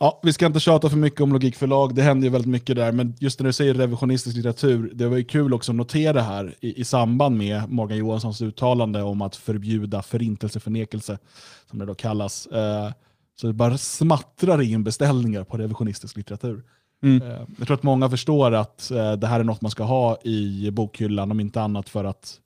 Ja, 0.00 0.20
vi 0.22 0.32
ska 0.32 0.46
inte 0.46 0.60
tjata 0.60 0.90
för 0.90 0.96
mycket 0.96 1.20
om 1.20 1.32
logikförlag, 1.32 1.94
det 1.94 2.02
händer 2.02 2.26
ju 2.26 2.32
väldigt 2.32 2.50
mycket 2.50 2.76
där, 2.76 2.92
men 2.92 3.14
just 3.18 3.40
när 3.40 3.46
du 3.46 3.52
säger 3.52 3.74
revisionistisk 3.74 4.36
litteratur, 4.36 4.90
det 4.94 5.08
var 5.08 5.16
ju 5.16 5.24
kul 5.24 5.54
också 5.54 5.72
att 5.72 5.76
notera 5.76 6.22
här 6.22 6.54
i, 6.60 6.80
i 6.80 6.84
samband 6.84 7.36
med 7.36 7.70
Morgan 7.70 7.98
Johanssons 7.98 8.42
uttalande 8.42 9.02
om 9.02 9.22
att 9.22 9.36
förbjuda 9.36 10.02
förintelseförnekelse, 10.02 11.18
som 11.70 11.78
det 11.78 11.86
då 11.86 11.94
kallas. 11.94 12.46
Eh, 12.46 12.92
så 13.40 13.46
det 13.46 13.52
bara 13.52 13.78
smattrar 13.78 14.62
in 14.62 14.84
beställningar 14.84 15.44
på 15.44 15.56
revisionistisk 15.56 16.16
litteratur. 16.16 16.62
Mm. 17.02 17.22
Eh, 17.22 17.40
jag 17.58 17.66
tror 17.66 17.74
att 17.74 17.82
många 17.82 18.10
förstår 18.10 18.54
att 18.54 18.90
eh, 18.90 19.12
det 19.12 19.26
här 19.26 19.40
är 19.40 19.44
något 19.44 19.60
man 19.60 19.70
ska 19.70 19.84
ha 19.84 20.18
i 20.22 20.70
bokhyllan, 20.70 21.30
om 21.30 21.40
inte 21.40 21.62
annat 21.62 21.88
för 21.88 22.04
att 22.04 22.40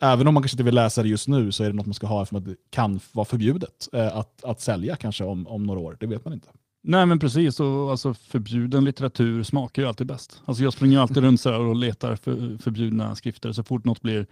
Även 0.00 0.28
om 0.28 0.34
man 0.34 0.42
kanske 0.42 0.54
inte 0.54 0.62
vill 0.62 0.74
läsa 0.74 1.02
det 1.02 1.08
just 1.08 1.28
nu 1.28 1.52
så 1.52 1.64
är 1.64 1.68
det 1.68 1.76
något 1.76 1.86
man 1.86 1.94
ska 1.94 2.06
ha 2.06 2.26
för 2.26 2.36
att 2.36 2.44
det 2.44 2.56
kan 2.70 3.00
vara 3.12 3.24
förbjudet 3.24 3.88
eh, 3.92 4.16
att, 4.16 4.44
att 4.44 4.60
sälja 4.60 4.96
kanske 4.96 5.24
om, 5.24 5.46
om 5.46 5.62
några 5.62 5.80
år. 5.80 5.96
Det 6.00 6.06
vet 6.06 6.24
man 6.24 6.34
inte. 6.34 6.48
Nej 6.82 7.06
men 7.06 7.18
precis, 7.18 7.60
och 7.60 7.90
alltså 7.90 8.14
förbjuden 8.14 8.84
litteratur 8.84 9.42
smakar 9.42 9.82
ju 9.82 9.88
alltid 9.88 10.06
bäst. 10.06 10.42
Alltså 10.44 10.64
jag 10.64 10.72
springer 10.72 10.98
alltid 10.98 11.16
runt 11.16 11.40
så 11.40 11.56
och 11.56 11.76
letar 11.76 12.16
för 12.16 12.58
förbjudna 12.58 13.14
skrifter. 13.14 13.52
Så 13.52 13.62
fort 13.62 13.84
något 13.84 14.02
blir 14.02 14.26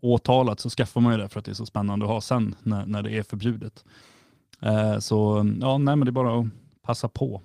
åtalat 0.00 0.60
så 0.60 0.70
skaffar 0.70 1.00
man 1.00 1.12
ju 1.12 1.18
det 1.18 1.28
för 1.28 1.38
att 1.38 1.44
det 1.44 1.52
är 1.52 1.54
så 1.54 1.66
spännande 1.66 2.04
att 2.04 2.10
ha 2.10 2.20
sen 2.20 2.54
när, 2.62 2.86
när 2.86 3.02
det 3.02 3.18
är 3.18 3.22
förbjudet. 3.22 3.84
Eh, 4.62 4.98
så 4.98 5.46
ja, 5.60 5.78
nej 5.78 5.96
men 5.96 6.00
det 6.00 6.10
är 6.10 6.12
bara 6.12 6.40
att 6.40 6.46
passa 6.82 7.08
på. 7.08 7.42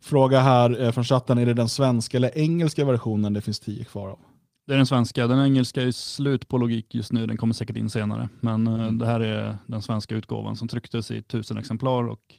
Fråga 0.00 0.40
här 0.40 0.82
eh, 0.82 0.92
från 0.92 1.04
chatten, 1.04 1.38
är 1.38 1.46
det 1.46 1.54
den 1.54 1.68
svenska 1.68 2.16
eller 2.16 2.38
engelska 2.38 2.84
versionen 2.84 3.32
det 3.32 3.40
finns 3.40 3.60
tio 3.60 3.84
kvar 3.84 4.08
av? 4.08 4.18
Det 4.66 4.72
är 4.72 4.76
den 4.76 4.86
svenska. 4.86 5.26
Den 5.26 5.44
engelska 5.44 5.82
är 5.82 5.90
slut 5.90 6.48
på 6.48 6.58
logik 6.58 6.94
just 6.94 7.12
nu. 7.12 7.26
Den 7.26 7.36
kommer 7.36 7.54
säkert 7.54 7.76
in 7.76 7.90
senare. 7.90 8.28
Men 8.40 8.66
eh, 8.66 8.92
det 8.92 9.06
här 9.06 9.20
är 9.20 9.58
den 9.66 9.82
svenska 9.82 10.14
utgåvan 10.14 10.56
som 10.56 10.68
trycktes 10.68 11.10
i 11.10 11.22
tusen 11.22 11.58
exemplar 11.58 12.08
och 12.08 12.34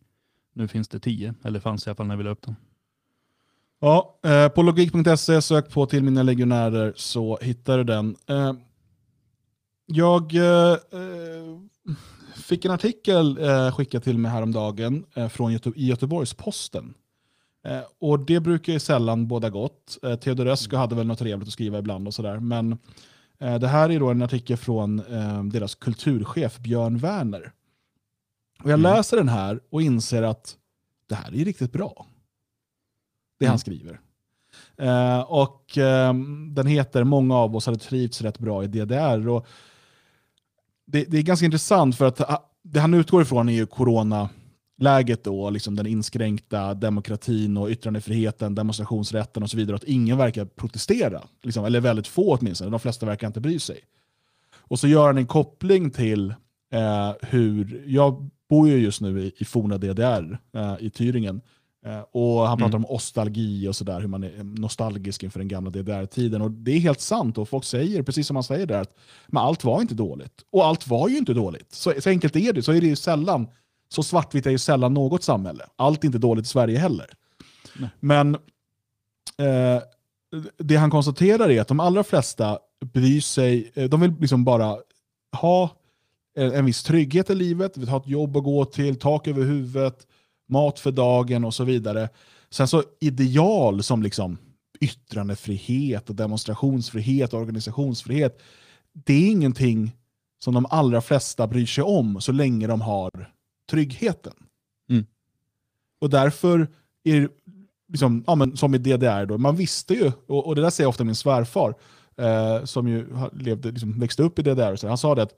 nu 0.53 0.67
finns 0.67 0.87
det 0.87 0.99
tio. 0.99 1.33
Eller 1.43 1.59
fanns 1.59 1.87
i 1.87 1.89
alla 1.89 1.95
fall 1.95 2.07
när 2.07 2.15
vi 2.15 2.23
la 2.23 2.29
upp 2.29 2.41
den. 2.41 2.55
Ja, 3.79 4.19
eh, 4.23 4.47
på 4.47 4.61
logik.se, 4.61 5.41
sök 5.41 5.71
på 5.71 5.85
till 5.85 6.03
mina 6.03 6.23
legionärer 6.23 6.93
så 6.95 7.39
hittar 7.41 7.77
du 7.77 7.83
den. 7.83 8.15
Eh, 8.27 8.53
jag 9.85 10.35
eh, 10.35 10.71
eh, 10.71 11.57
fick 12.35 12.65
en 12.65 12.71
artikel 12.71 13.37
eh, 13.37 13.75
skickad 13.75 14.03
till 14.03 14.17
mig 14.17 14.31
häromdagen 14.31 15.05
eh, 15.13 15.29
från 15.29 15.53
Göte 15.53 15.71
i 15.75 15.87
Göteborgs-Posten. 15.87 16.93
Eh, 17.67 17.81
och 17.99 18.19
det 18.19 18.39
brukar 18.39 18.73
ju 18.73 18.79
sällan 18.79 19.27
båda 19.27 19.49
gott. 19.49 19.97
Eh, 20.03 20.15
Theodor 20.15 20.47
Ösko 20.47 20.75
hade 20.77 20.95
väl 20.95 21.07
något 21.07 21.19
trevligt 21.19 21.47
att 21.47 21.53
skriva 21.53 21.79
ibland 21.79 22.07
och 22.07 22.13
sådär. 22.13 22.39
Men 22.39 22.71
eh, 23.39 23.55
det 23.59 23.67
här 23.67 23.89
är 23.91 23.99
då 23.99 24.09
en 24.09 24.21
artikel 24.21 24.57
från 24.57 24.99
eh, 24.99 25.43
deras 25.43 25.75
kulturchef 25.75 26.57
Björn 26.59 26.97
Werner. 26.97 27.51
Och 28.63 28.69
jag 28.71 28.79
Mm. 28.79 28.91
läser 28.93 29.17
den 29.17 29.29
här 29.29 29.59
och 29.69 29.81
inser 29.81 30.23
att 30.23 30.55
det 31.09 31.15
här 31.15 31.35
är 31.35 31.45
riktigt 31.45 31.71
bra. 31.71 32.05
Det 33.39 33.45
han 33.45 33.51
Mm. 33.51 33.59
skriver. 33.59 33.99
Eh, 34.77 35.19
och 35.19 35.77
eh, 35.77 36.13
Den 36.51 36.67
heter 36.67 37.03
Många 37.03 37.35
av 37.35 37.55
oss 37.55 37.65
hade 37.65 37.77
trivts 37.79 38.21
rätt 38.21 38.39
bra 38.39 38.63
i 38.63 38.67
DDR. 38.67 39.27
Och 39.29 39.47
det, 40.85 41.03
det 41.03 41.17
är 41.17 41.21
ganska 41.21 41.45
intressant 41.45 41.97
för 41.97 42.05
att 42.05 42.21
ah, 42.21 42.49
det 42.63 42.79
han 42.79 42.93
utgår 42.93 43.21
ifrån 43.21 43.49
är 43.49 43.53
ju 43.53 43.65
coronaläget 44.77 45.23
då, 45.23 45.49
liksom 45.49 45.75
den 45.75 45.87
inskränkta 45.87 46.73
demokratin 46.73 47.57
och 47.57 47.69
yttrandefriheten, 47.69 48.55
demonstrationsrätten 48.55 49.43
och 49.43 49.49
så 49.49 49.57
vidare. 49.57 49.75
Att 49.75 49.83
ingen 49.83 50.17
verkar 50.17 50.45
protestera, 50.45 51.21
liksom, 51.43 51.65
eller 51.65 51.81
väldigt 51.81 52.07
få 52.07 52.37
åtminstone. 52.37 52.71
De 52.71 52.79
flesta 52.79 53.05
verkar 53.05 53.27
inte 53.27 53.39
bry 53.39 53.59
sig. 53.59 53.79
Och 54.69 54.79
så 54.79 54.87
gör 54.87 55.07
han 55.07 55.17
en 55.17 55.27
koppling 55.27 55.91
till 55.91 56.33
eh, 56.73 57.11
hur, 57.21 57.83
jag 57.87 58.29
bor 58.49 58.67
ju 58.67 58.77
just 58.77 59.01
nu 59.01 59.21
i, 59.21 59.31
i 59.37 59.45
forna 59.45 59.77
DDR, 59.77 60.39
eh, 60.53 60.75
i 60.79 60.89
Thüringen. 60.89 61.41
Eh, 61.85 62.03
och 62.11 62.47
han 62.47 62.57
pratar 62.57 62.77
mm. 62.77 62.85
om 62.85 62.91
nostalgi 62.93 63.67
och 63.67 63.75
sådär, 63.75 63.99
hur 63.99 64.07
man 64.07 64.23
är 64.23 64.43
nostalgisk 64.43 65.23
inför 65.23 65.39
den 65.39 65.47
gamla 65.47 65.69
DDR-tiden. 65.69 66.41
Och 66.41 66.51
det 66.51 66.71
är 66.71 66.79
helt 66.79 67.01
sant, 67.01 67.37
och 67.37 67.49
folk 67.49 67.65
säger, 67.65 68.03
precis 68.03 68.27
som 68.27 68.33
man 68.33 68.43
säger 68.43 68.65
där, 68.65 68.81
att 68.81 68.97
men 69.27 69.43
allt 69.43 69.63
var 69.63 69.81
inte 69.81 69.95
dåligt. 69.95 70.43
Och 70.51 70.65
allt 70.65 70.87
var 70.87 71.09
ju 71.09 71.17
inte 71.17 71.33
dåligt. 71.33 71.73
Så, 71.73 71.93
så 71.99 72.09
enkelt 72.09 72.35
är 72.35 72.53
det, 72.53 72.63
så 72.63 72.71
är 72.71 72.81
det 72.81 72.87
ju 72.87 72.95
sällan. 72.95 73.47
Så 73.89 74.03
svartvitt 74.03 74.45
är 74.45 74.51
ju 74.51 74.57
sällan 74.57 74.93
något 74.93 75.23
samhälle. 75.23 75.65
Allt 75.75 76.03
är 76.03 76.05
inte 76.05 76.17
dåligt 76.17 76.45
i 76.45 76.49
Sverige 76.49 76.79
heller. 76.79 77.13
Nej. 77.79 77.89
Men 77.99 78.35
eh, 79.37 79.81
det 80.57 80.75
han 80.75 80.91
konstaterar 80.91 81.49
är 81.49 81.61
att 81.61 81.67
de 81.67 81.79
allra 81.79 82.03
flesta 82.03 82.59
bryr 82.93 83.21
sig, 83.21 83.71
eh, 83.75 83.89
de 83.89 84.01
vill 84.01 84.13
liksom 84.19 84.43
bara 84.43 84.77
ha 85.31 85.69
en 86.37 86.65
viss 86.65 86.83
trygghet 86.83 87.29
i 87.29 87.35
livet, 87.35 87.77
vill 87.77 87.89
ha 87.89 87.97
ett 87.97 88.07
jobb 88.07 88.37
att 88.37 88.43
gå 88.43 88.65
till, 88.65 88.95
tak 88.95 89.27
över 89.27 89.43
huvudet, 89.43 90.07
mat 90.49 90.79
för 90.79 90.91
dagen 90.91 91.45
och 91.45 91.53
så 91.53 91.63
vidare. 91.63 92.09
Sen 92.49 92.67
så 92.67 92.83
ideal 92.99 93.83
som 93.83 94.03
liksom 94.03 94.37
yttrandefrihet, 94.79 96.09
och 96.09 96.15
demonstrationsfrihet 96.15 97.33
och 97.33 97.39
organisationsfrihet, 97.39 98.41
det 98.93 99.13
är 99.13 99.31
ingenting 99.31 99.91
som 100.39 100.53
de 100.53 100.65
allra 100.69 101.01
flesta 101.01 101.47
bryr 101.47 101.65
sig 101.65 101.83
om 101.83 102.21
så 102.21 102.31
länge 102.31 102.67
de 102.67 102.81
har 102.81 103.31
tryggheten. 103.69 104.33
Mm. 104.89 105.05
Och 106.01 106.09
därför 106.09 106.67
är 107.03 107.29
liksom, 107.87 108.23
ja, 108.27 108.35
men, 108.35 108.57
som 108.57 108.75
i 108.75 108.77
DDR, 108.77 109.25
då, 109.25 109.37
man 109.37 109.55
visste 109.55 109.93
ju, 109.93 110.11
och, 110.27 110.47
och 110.47 110.55
det 110.55 110.61
där 110.61 110.69
säger 110.69 110.87
ofta 110.87 111.03
min 111.03 111.15
svärfar, 111.15 111.75
eh, 112.17 112.65
som 112.65 112.87
ju 112.87 113.07
levde, 113.33 113.71
liksom, 113.71 113.99
växte 113.99 114.23
upp 114.23 114.39
i 114.39 114.41
DDR, 114.41 114.75
så 114.75 114.87
han 114.87 114.97
sa 114.97 115.15
det 115.15 115.23
att 115.23 115.33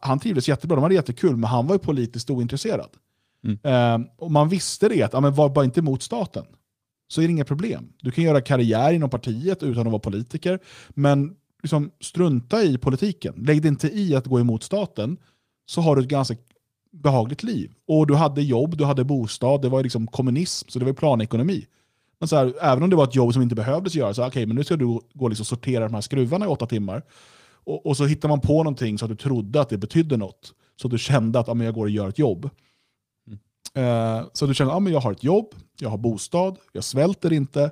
han 0.00 0.18
trivdes 0.18 0.48
jättebra, 0.48 0.76
de 0.76 0.82
hade 0.82 0.94
jättekul, 0.94 1.36
men 1.36 1.50
han 1.50 1.66
var 1.66 1.74
ju 1.74 1.78
politiskt 1.78 2.30
ointresserad. 2.30 2.90
Mm. 3.44 3.58
Eh, 3.62 4.10
och 4.16 4.30
man 4.30 4.48
visste 4.48 4.88
det, 4.88 5.02
att 5.02 5.12
ja, 5.12 5.20
men 5.20 5.34
var 5.34 5.48
bara 5.48 5.64
inte 5.64 5.80
emot 5.80 6.02
staten. 6.02 6.44
Så 7.08 7.20
är 7.20 7.26
det 7.26 7.30
inga 7.32 7.44
problem. 7.44 7.92
Du 8.02 8.10
kan 8.10 8.24
göra 8.24 8.40
karriär 8.40 8.92
inom 8.92 9.10
partiet 9.10 9.62
utan 9.62 9.86
att 9.86 9.92
vara 9.92 10.00
politiker, 10.00 10.58
men 10.88 11.36
liksom, 11.62 11.90
strunta 12.00 12.62
i 12.62 12.78
politiken. 12.78 13.34
Lägg 13.46 13.62
dig 13.62 13.68
inte 13.68 13.88
i 13.88 14.14
att 14.14 14.26
gå 14.26 14.40
emot 14.40 14.62
staten, 14.62 15.16
så 15.66 15.80
har 15.80 15.96
du 15.96 16.02
ett 16.02 16.08
ganska 16.08 16.36
behagligt 16.92 17.42
liv. 17.42 17.72
Och 17.86 18.06
du 18.06 18.14
hade 18.14 18.42
jobb, 18.42 18.76
du 18.76 18.84
hade 18.84 19.04
bostad, 19.04 19.62
det 19.62 19.68
var 19.68 19.82
liksom 19.82 20.06
kommunism, 20.06 20.68
så 20.68 20.78
det 20.78 20.84
var 20.84 20.92
planekonomi. 20.92 21.66
Men 22.18 22.28
så 22.28 22.36
här, 22.36 22.54
även 22.60 22.82
om 22.82 22.90
det 22.90 22.96
var 22.96 23.04
ett 23.04 23.14
jobb 23.14 23.32
som 23.32 23.42
inte 23.42 23.54
behövdes 23.54 23.94
göra, 23.94 24.14
så 24.14 24.26
okay, 24.26 24.46
men 24.46 24.56
nu 24.56 24.64
ska 24.64 24.76
du 24.76 24.86
gå 24.86 25.00
och 25.18 25.30
liksom 25.30 25.46
sortera 25.46 25.84
de 25.84 25.94
här 25.94 26.00
skruvarna 26.00 26.44
i 26.44 26.48
åtta 26.48 26.66
timmar. 26.66 27.02
Och, 27.64 27.86
och, 27.86 27.96
så 27.96 28.06
hittar 28.06 28.28
man 28.28 28.40
på 28.40 28.62
någonting 28.62 28.98
så 28.98 29.04
att 29.04 29.10
du 29.10 29.16
trodde 29.16 29.60
att 29.60 29.68
det 29.68 29.78
betydde 29.78 30.16
något. 30.16 30.54
Så 30.76 30.86
att 30.86 30.90
du 30.90 30.98
kände 30.98 31.38
att 31.38 31.48
ah, 31.48 31.54
men 31.54 31.64
jag 31.64 31.74
går 31.74 31.84
och 31.84 31.90
gör 31.90 32.08
ett 32.08 32.18
jobb. 32.18 32.50
Eh, 33.74 34.22
så 34.32 34.46
du 34.46 34.54
känner 34.54 34.70
att 34.70 34.86
ah, 34.86 34.90
jag 34.90 35.00
har 35.00 35.12
ett 35.12 35.24
jobb, 35.24 35.54
jag 35.80 35.90
har 35.90 35.98
bostad, 35.98 36.56
jag 36.72 36.84
svälter 36.84 37.32
inte, 37.32 37.70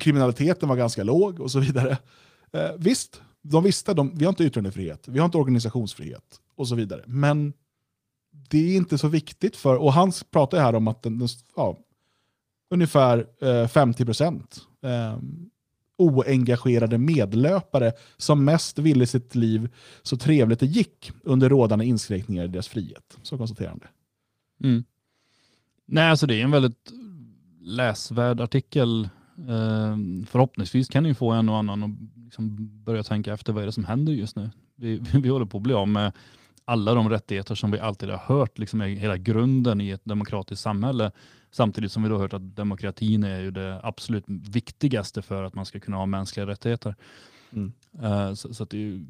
kriminaliteten 0.00 0.68
var 0.68 0.76
ganska 0.76 1.04
låg 1.04 1.40
och 1.40 1.50
så 1.50 1.60
vidare. 1.60 1.98
Uh, 2.56 2.70
visst, 2.78 3.22
de 3.42 3.64
visste 3.64 3.90
att 3.90 3.98
vi 4.14 4.24
har 4.24 4.32
inte 4.32 4.44
yttrandefrihet, 4.44 5.08
vi 5.08 5.18
har 5.18 5.26
inte 5.26 5.38
organisationsfrihet 5.38 6.40
och 6.56 6.68
så 6.68 6.74
vidare. 6.74 7.02
Men 7.06 7.52
det 8.48 8.58
är 8.58 8.76
inte 8.76 8.98
så 8.98 9.08
viktigt 9.08 9.56
för, 9.56 9.76
och 9.76 9.92
han 9.92 10.12
pratar 10.30 10.58
här 10.58 10.74
om 10.74 10.88
att 10.88 11.02
den, 11.02 11.18
den 11.18 11.28
ja, 11.56 11.76
ungefär 12.70 13.26
eh, 13.40 13.68
50 13.68 14.04
procent 14.04 14.60
eh, 14.82 15.18
oengagerade 15.98 16.98
medlöpare 16.98 17.92
som 18.16 18.44
mest 18.44 18.78
ville 18.78 19.06
sitt 19.06 19.34
liv 19.34 19.68
så 20.02 20.16
trevligt 20.16 20.60
det 20.60 20.66
gick 20.66 21.12
under 21.22 21.48
rådande 21.48 21.84
inskränkningar 21.84 22.44
i 22.44 22.48
deras 22.48 22.68
frihet. 22.68 23.18
Så 23.22 23.38
konstaterar 23.38 23.68
han 23.68 23.78
det. 23.78 23.88
Mm. 24.68 24.84
Nej, 25.86 26.10
alltså 26.10 26.26
det 26.26 26.40
är 26.40 26.44
en 26.44 26.50
väldigt 26.50 26.92
läsvärd 27.60 28.40
artikel. 28.40 29.08
Eh, 29.38 29.96
förhoppningsvis 30.26 30.88
kan 30.88 31.02
ni 31.02 31.14
få 31.14 31.30
en 31.30 31.48
och 31.48 31.56
annan 31.56 31.82
att 31.82 32.24
liksom 32.24 32.56
börja 32.84 33.02
tänka 33.02 33.32
efter 33.32 33.52
vad 33.52 33.62
är 33.62 33.66
det 33.66 33.72
som 33.72 33.84
händer 33.84 34.12
just 34.12 34.36
nu. 34.36 34.50
Vi, 34.76 34.98
vi 35.22 35.28
håller 35.28 35.46
på 35.46 35.56
att 35.56 35.62
bli 35.62 35.74
av 35.74 35.88
med 35.88 36.12
alla 36.68 36.94
de 36.94 37.08
rättigheter 37.10 37.54
som 37.54 37.70
vi 37.70 37.78
alltid 37.78 38.10
har 38.10 38.18
hört 38.18 38.58
liksom 38.58 38.80
är 38.80 38.86
hela 38.86 39.16
grunden 39.16 39.80
i 39.80 39.90
ett 39.90 40.04
demokratiskt 40.04 40.62
samhälle. 40.62 41.12
Samtidigt 41.50 41.92
som 41.92 42.02
vi 42.02 42.08
då 42.08 42.18
hört 42.18 42.32
att 42.32 42.56
demokratin 42.56 43.24
är 43.24 43.40
ju 43.40 43.50
det 43.50 43.80
absolut 43.82 44.24
viktigaste 44.26 45.22
för 45.22 45.42
att 45.42 45.54
man 45.54 45.66
ska 45.66 45.80
kunna 45.80 45.96
ha 45.96 46.06
mänskliga 46.06 46.46
rättigheter. 46.46 46.94
Mm. 47.52 47.72
Uh, 48.02 48.34
så, 48.34 48.54
så 48.54 48.64
det 48.64 48.76
är 48.76 48.80
ju 48.80 49.06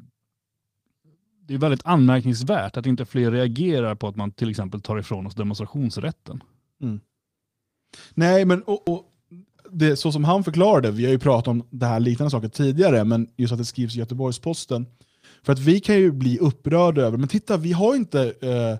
det 1.41 1.53
är 1.53 1.57
väldigt 1.57 1.85
anmärkningsvärt 1.85 2.77
att 2.77 2.85
inte 2.85 3.05
fler 3.05 3.31
reagerar 3.31 3.95
på 3.95 4.07
att 4.07 4.15
man 4.15 4.31
till 4.31 4.49
exempel 4.49 4.81
tar 4.81 4.97
ifrån 4.97 5.27
oss 5.27 5.35
demonstrationsrätten. 5.35 6.43
Mm. 6.81 6.99
Nej, 8.13 8.45
men 8.45 8.63
och, 8.63 8.87
och 8.87 9.05
det, 9.71 9.97
så 9.97 10.11
som 10.11 10.23
han 10.23 10.43
förklarade, 10.43 10.91
vi 10.91 11.05
har 11.05 11.11
ju 11.11 11.19
pratat 11.19 11.47
om 11.47 11.63
det 11.69 11.85
här 11.85 11.99
liknande 11.99 12.31
saker 12.31 12.49
tidigare, 12.49 13.03
men 13.03 13.29
just 13.37 13.53
att 13.53 13.59
det 13.59 13.65
skrivs 13.65 13.95
i 13.95 13.99
Göteborgs-Posten. 13.99 14.85
För 15.43 15.53
att 15.53 15.59
vi 15.59 15.79
kan 15.79 15.95
ju 15.95 16.11
bli 16.11 16.37
upprörda 16.39 17.01
över, 17.01 17.17
men 17.17 17.27
titta, 17.27 17.57
vi 17.57 17.71
har 17.71 17.95
inte 17.95 18.33
eh, 18.41 18.77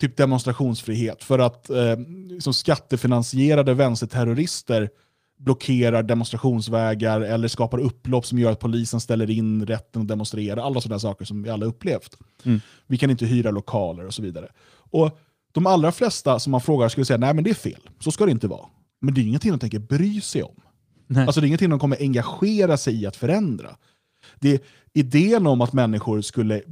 typ 0.00 0.16
demonstrationsfrihet 0.16 1.24
för 1.24 1.38
att 1.38 1.70
eh, 1.70 1.96
liksom 2.28 2.54
skattefinansierade 2.54 3.74
vänsterterrorister 3.74 4.90
blockerar 5.38 6.02
demonstrationsvägar 6.02 7.20
eller 7.20 7.48
skapar 7.48 7.78
upplopp 7.78 8.26
som 8.26 8.38
gör 8.38 8.52
att 8.52 8.60
polisen 8.60 9.00
ställer 9.00 9.30
in 9.30 9.66
rätten 9.66 10.02
att 10.02 10.08
demonstrera. 10.08 10.62
Alla 10.62 10.80
sådana 10.80 10.98
saker 10.98 11.24
som 11.24 11.42
vi 11.42 11.50
alla 11.50 11.66
upplevt. 11.66 12.18
Mm. 12.44 12.60
Vi 12.86 12.98
kan 12.98 13.10
inte 13.10 13.26
hyra 13.26 13.50
lokaler 13.50 14.06
och 14.06 14.14
så 14.14 14.22
vidare. 14.22 14.48
Och 14.74 15.18
De 15.52 15.66
allra 15.66 15.92
flesta 15.92 16.38
som 16.38 16.50
man 16.50 16.60
frågar 16.60 16.88
skulle 16.88 17.04
säga 17.04 17.18
nej 17.18 17.34
men 17.34 17.44
det 17.44 17.50
är 17.50 17.54
fel, 17.54 17.88
så 18.00 18.10
ska 18.10 18.24
det 18.24 18.30
inte 18.30 18.48
vara. 18.48 18.66
Men 19.00 19.14
det 19.14 19.20
är 19.20 19.22
ingenting 19.22 19.50
de 19.50 19.58
tänker 19.58 19.78
bry 19.78 20.20
sig 20.20 20.42
om. 20.42 20.60
Nej. 21.06 21.26
Alltså 21.26 21.40
Det 21.40 21.44
är 21.44 21.48
ingenting 21.48 21.70
de 21.70 21.78
kommer 21.78 21.96
engagera 22.00 22.76
sig 22.76 23.02
i 23.02 23.06
att 23.06 23.16
förändra. 23.16 23.76
Det 24.40 24.52
är 24.52 24.60
idén 24.94 25.46
om 25.46 25.60
att 25.60 25.72
människor 25.72 26.20
skulle 26.20 26.62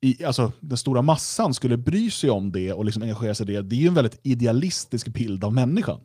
i, 0.00 0.24
alltså, 0.24 0.52
den 0.60 0.78
stora 0.78 1.02
massan 1.02 1.54
skulle 1.54 1.76
bry 1.76 2.10
sig 2.10 2.30
om 2.30 2.52
det 2.52 2.72
och 2.72 2.84
liksom 2.84 3.02
engagera 3.02 3.34
sig 3.34 3.50
i 3.50 3.54
det, 3.54 3.62
det 3.62 3.76
är 3.76 3.80
ju 3.80 3.88
en 3.88 3.94
väldigt 3.94 4.20
idealistisk 4.22 5.08
bild 5.08 5.44
av 5.44 5.54
människan. 5.54 6.00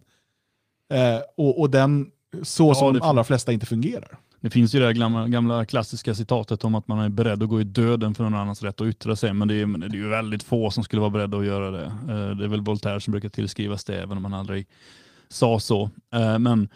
Eh, 0.93 1.19
och, 1.37 1.59
och 1.59 1.69
den 1.69 2.11
så 2.41 2.67
ja, 2.67 2.75
som 2.75 2.93
de 2.93 3.01
allra 3.01 3.23
flesta 3.23 3.51
inte 3.51 3.65
fungerar. 3.65 4.17
Det 4.39 4.49
finns 4.49 4.75
ju 4.75 4.79
det 4.79 4.93
gamla, 4.93 5.27
gamla 5.27 5.65
klassiska 5.65 6.15
citatet 6.15 6.63
om 6.63 6.75
att 6.75 6.87
man 6.87 6.99
är 6.99 7.09
beredd 7.09 7.43
att 7.43 7.49
gå 7.49 7.61
i 7.61 7.63
döden 7.63 8.15
för 8.15 8.23
någon 8.23 8.35
annans 8.35 8.63
rätt 8.63 8.81
att 8.81 8.87
yttra 8.87 9.15
sig, 9.15 9.33
men 9.33 9.47
det 9.47 9.55
är, 9.55 9.77
det 9.77 9.97
är 9.97 9.99
ju 9.99 10.09
väldigt 10.09 10.43
få 10.43 10.71
som 10.71 10.83
skulle 10.83 10.99
vara 10.99 11.09
beredda 11.09 11.37
att 11.37 11.45
göra 11.45 11.71
det. 11.71 11.85
Eh, 11.85 12.37
det 12.37 12.43
är 12.43 12.47
väl 12.47 12.61
Voltaire 12.61 13.01
som 13.01 13.11
brukar 13.11 13.29
tillskrivas 13.29 13.83
det, 13.83 14.01
även 14.01 14.17
om 14.17 14.23
han 14.23 14.33
aldrig 14.33 14.67
sa 15.29 15.59
så. 15.59 15.89
Eh, 16.13 16.39
men 16.39 16.69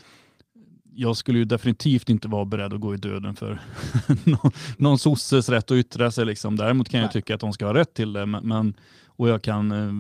jag 0.99 1.17
skulle 1.17 1.39
ju 1.39 1.45
definitivt 1.45 2.09
inte 2.09 2.27
vara 2.27 2.45
beredd 2.45 2.73
att 2.73 2.79
gå 2.79 2.93
i 2.93 2.97
döden 2.97 3.35
för 3.35 3.61
någon, 4.23 4.51
någon 4.77 4.99
sosses 4.99 5.49
rätt 5.49 5.71
att 5.71 5.77
yttra 5.77 6.11
sig. 6.11 6.25
Liksom. 6.25 6.55
Däremot 6.55 6.89
kan 6.89 6.99
jag 6.99 7.11
tycka 7.11 7.35
att 7.35 7.41
de 7.41 7.53
ska 7.53 7.65
ha 7.65 7.73
rätt 7.73 7.93
till 7.93 8.13
det, 8.13 8.25
men, 8.25 8.73
och 9.05 9.29
jag 9.29 9.41
kan 9.41 9.71
eh, 9.71 9.91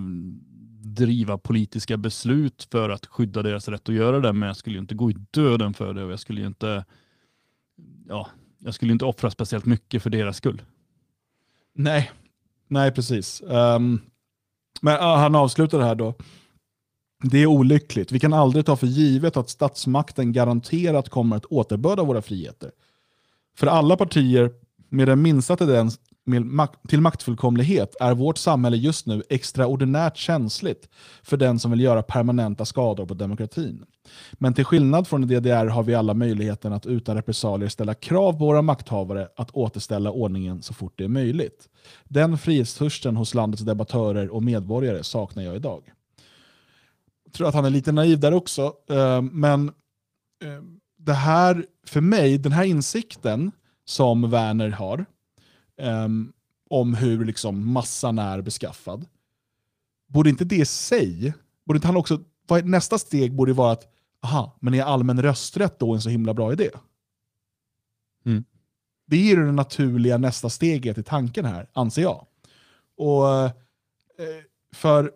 driva 0.87 1.37
politiska 1.37 1.97
beslut 1.97 2.67
för 2.71 2.89
att 2.89 3.05
skydda 3.05 3.43
deras 3.43 3.67
rätt 3.67 3.89
att 3.89 3.95
göra 3.95 4.19
det, 4.19 4.33
men 4.33 4.47
jag 4.47 4.57
skulle 4.57 4.79
inte 4.79 4.95
gå 4.95 5.11
i 5.11 5.15
döden 5.31 5.73
för 5.73 5.93
det 5.93 6.03
och 6.03 6.11
jag 6.11 6.19
skulle 6.19 6.45
inte, 6.45 6.85
ja, 8.07 8.27
jag 8.59 8.73
skulle 8.73 8.91
inte 8.91 9.05
offra 9.05 9.31
speciellt 9.31 9.65
mycket 9.65 10.03
för 10.03 10.09
deras 10.09 10.37
skull. 10.37 10.61
Nej, 11.73 12.11
nej 12.67 12.91
precis. 12.91 13.41
Um, 13.45 14.01
men 14.81 14.93
uh, 14.93 15.01
han 15.01 15.35
avslutar 15.35 15.79
det 15.79 15.85
här 15.85 15.95
då. 15.95 16.13
Det 17.23 17.37
är 17.37 17.45
olyckligt. 17.45 18.11
Vi 18.11 18.19
kan 18.19 18.33
aldrig 18.33 18.65
ta 18.65 18.75
för 18.75 18.87
givet 18.87 19.37
att 19.37 19.49
statsmakten 19.49 20.33
garanterat 20.33 21.09
kommer 21.09 21.35
att 21.35 21.45
återbörda 21.45 22.03
våra 22.03 22.21
friheter. 22.21 22.71
För 23.57 23.67
alla 23.67 23.97
partier 23.97 24.51
med 24.89 25.07
den 25.07 25.21
minsta 25.21 25.57
tendens 25.57 25.99
till 26.87 27.01
maktfullkomlighet 27.01 27.95
är 27.99 28.13
vårt 28.13 28.37
samhälle 28.37 28.77
just 28.77 29.05
nu 29.05 29.23
extraordinärt 29.29 30.17
känsligt 30.17 30.89
för 31.23 31.37
den 31.37 31.59
som 31.59 31.71
vill 31.71 31.81
göra 31.81 32.03
permanenta 32.03 32.65
skador 32.65 33.05
på 33.05 33.13
demokratin. 33.13 33.85
Men 34.33 34.53
till 34.53 34.65
skillnad 34.65 35.07
från 35.07 35.27
DDR 35.27 35.65
har 35.65 35.83
vi 35.83 35.95
alla 35.95 36.13
möjligheten 36.13 36.73
att 36.73 36.85
utan 36.85 37.15
repressalier 37.15 37.69
ställa 37.69 37.93
krav 37.93 38.31
på 38.33 38.37
våra 38.37 38.61
makthavare 38.61 39.27
att 39.35 39.51
återställa 39.51 40.11
ordningen 40.11 40.61
så 40.61 40.73
fort 40.73 40.93
det 40.95 41.03
är 41.03 41.07
möjligt. 41.07 41.69
Den 42.03 42.37
frihetstörsten 42.37 43.15
hos 43.15 43.33
landets 43.33 43.63
debattörer 43.63 44.29
och 44.29 44.43
medborgare 44.43 45.03
saknar 45.03 45.43
jag 45.43 45.55
idag. 45.55 45.83
Jag 47.27 47.33
tror 47.33 47.47
att 47.47 47.55
han 47.55 47.65
är 47.65 47.69
lite 47.69 47.91
naiv 47.91 48.19
där 48.19 48.33
också, 48.33 48.73
eh, 48.89 49.21
men 49.21 49.67
eh, 50.43 50.61
det 50.97 51.13
här, 51.13 51.65
för 51.85 52.01
mig, 52.01 52.37
den 52.37 52.51
här 52.51 52.63
insikten 52.63 53.51
som 53.85 54.29
Werner 54.29 54.69
har, 54.69 55.05
um, 55.81 56.33
om 56.69 56.93
hur 56.93 57.25
liksom 57.25 57.71
massan 57.71 58.19
är 58.19 58.41
beskaffad, 58.41 59.05
borde 60.07 60.29
inte 60.29 60.45
det 60.45 60.55
i 60.55 60.65
sig, 60.65 61.33
borde 61.65 61.77
inte 61.77 61.87
han 61.87 61.97
också, 61.97 62.19
nästa 62.63 62.97
steg 62.97 63.35
borde 63.35 63.53
vara 63.53 63.71
att, 63.71 63.93
aha, 64.23 64.57
men 64.61 64.73
är 64.73 64.83
allmän 64.83 65.21
rösträtt 65.21 65.79
då 65.79 65.93
en 65.93 66.01
så 66.01 66.09
himla 66.09 66.33
bra 66.33 66.53
idé? 66.53 66.69
Mm. 68.25 68.43
Det 69.05 69.15
är 69.15 69.23
ju 69.23 69.45
det 69.45 69.51
naturliga 69.51 70.17
nästa 70.17 70.49
steget 70.49 70.97
i 70.97 71.03
tanken 71.03 71.45
här, 71.45 71.67
anser 71.73 72.01
jag. 72.01 72.25
Och 72.97 73.29
eh, 73.29 73.51
för 74.73 75.11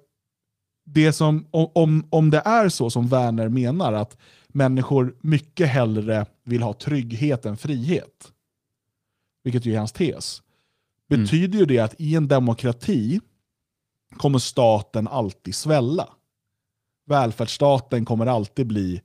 det 0.93 1.13
som, 1.13 1.47
om, 1.51 2.05
om 2.09 2.29
det 2.29 2.41
är 2.45 2.69
så 2.69 2.89
som 2.89 3.07
Werner 3.07 3.49
menar, 3.49 3.93
att 3.93 4.17
människor 4.47 5.15
mycket 5.21 5.69
hellre 5.69 6.25
vill 6.43 6.61
ha 6.61 6.73
trygghet 6.73 7.45
än 7.45 7.57
frihet, 7.57 8.31
vilket 9.43 9.65
ju 9.65 9.73
är 9.73 9.77
hans 9.77 9.91
tes, 9.91 10.41
mm. 11.09 11.23
betyder 11.23 11.59
ju 11.59 11.65
det 11.65 11.79
att 11.79 11.95
i 11.97 12.15
en 12.15 12.27
demokrati 12.27 13.19
kommer 14.17 14.39
staten 14.39 15.07
alltid 15.07 15.55
svälla. 15.55 16.09
Välfärdsstaten 17.05 18.05
kommer 18.05 18.25
alltid 18.25 18.67
bli 18.67 19.01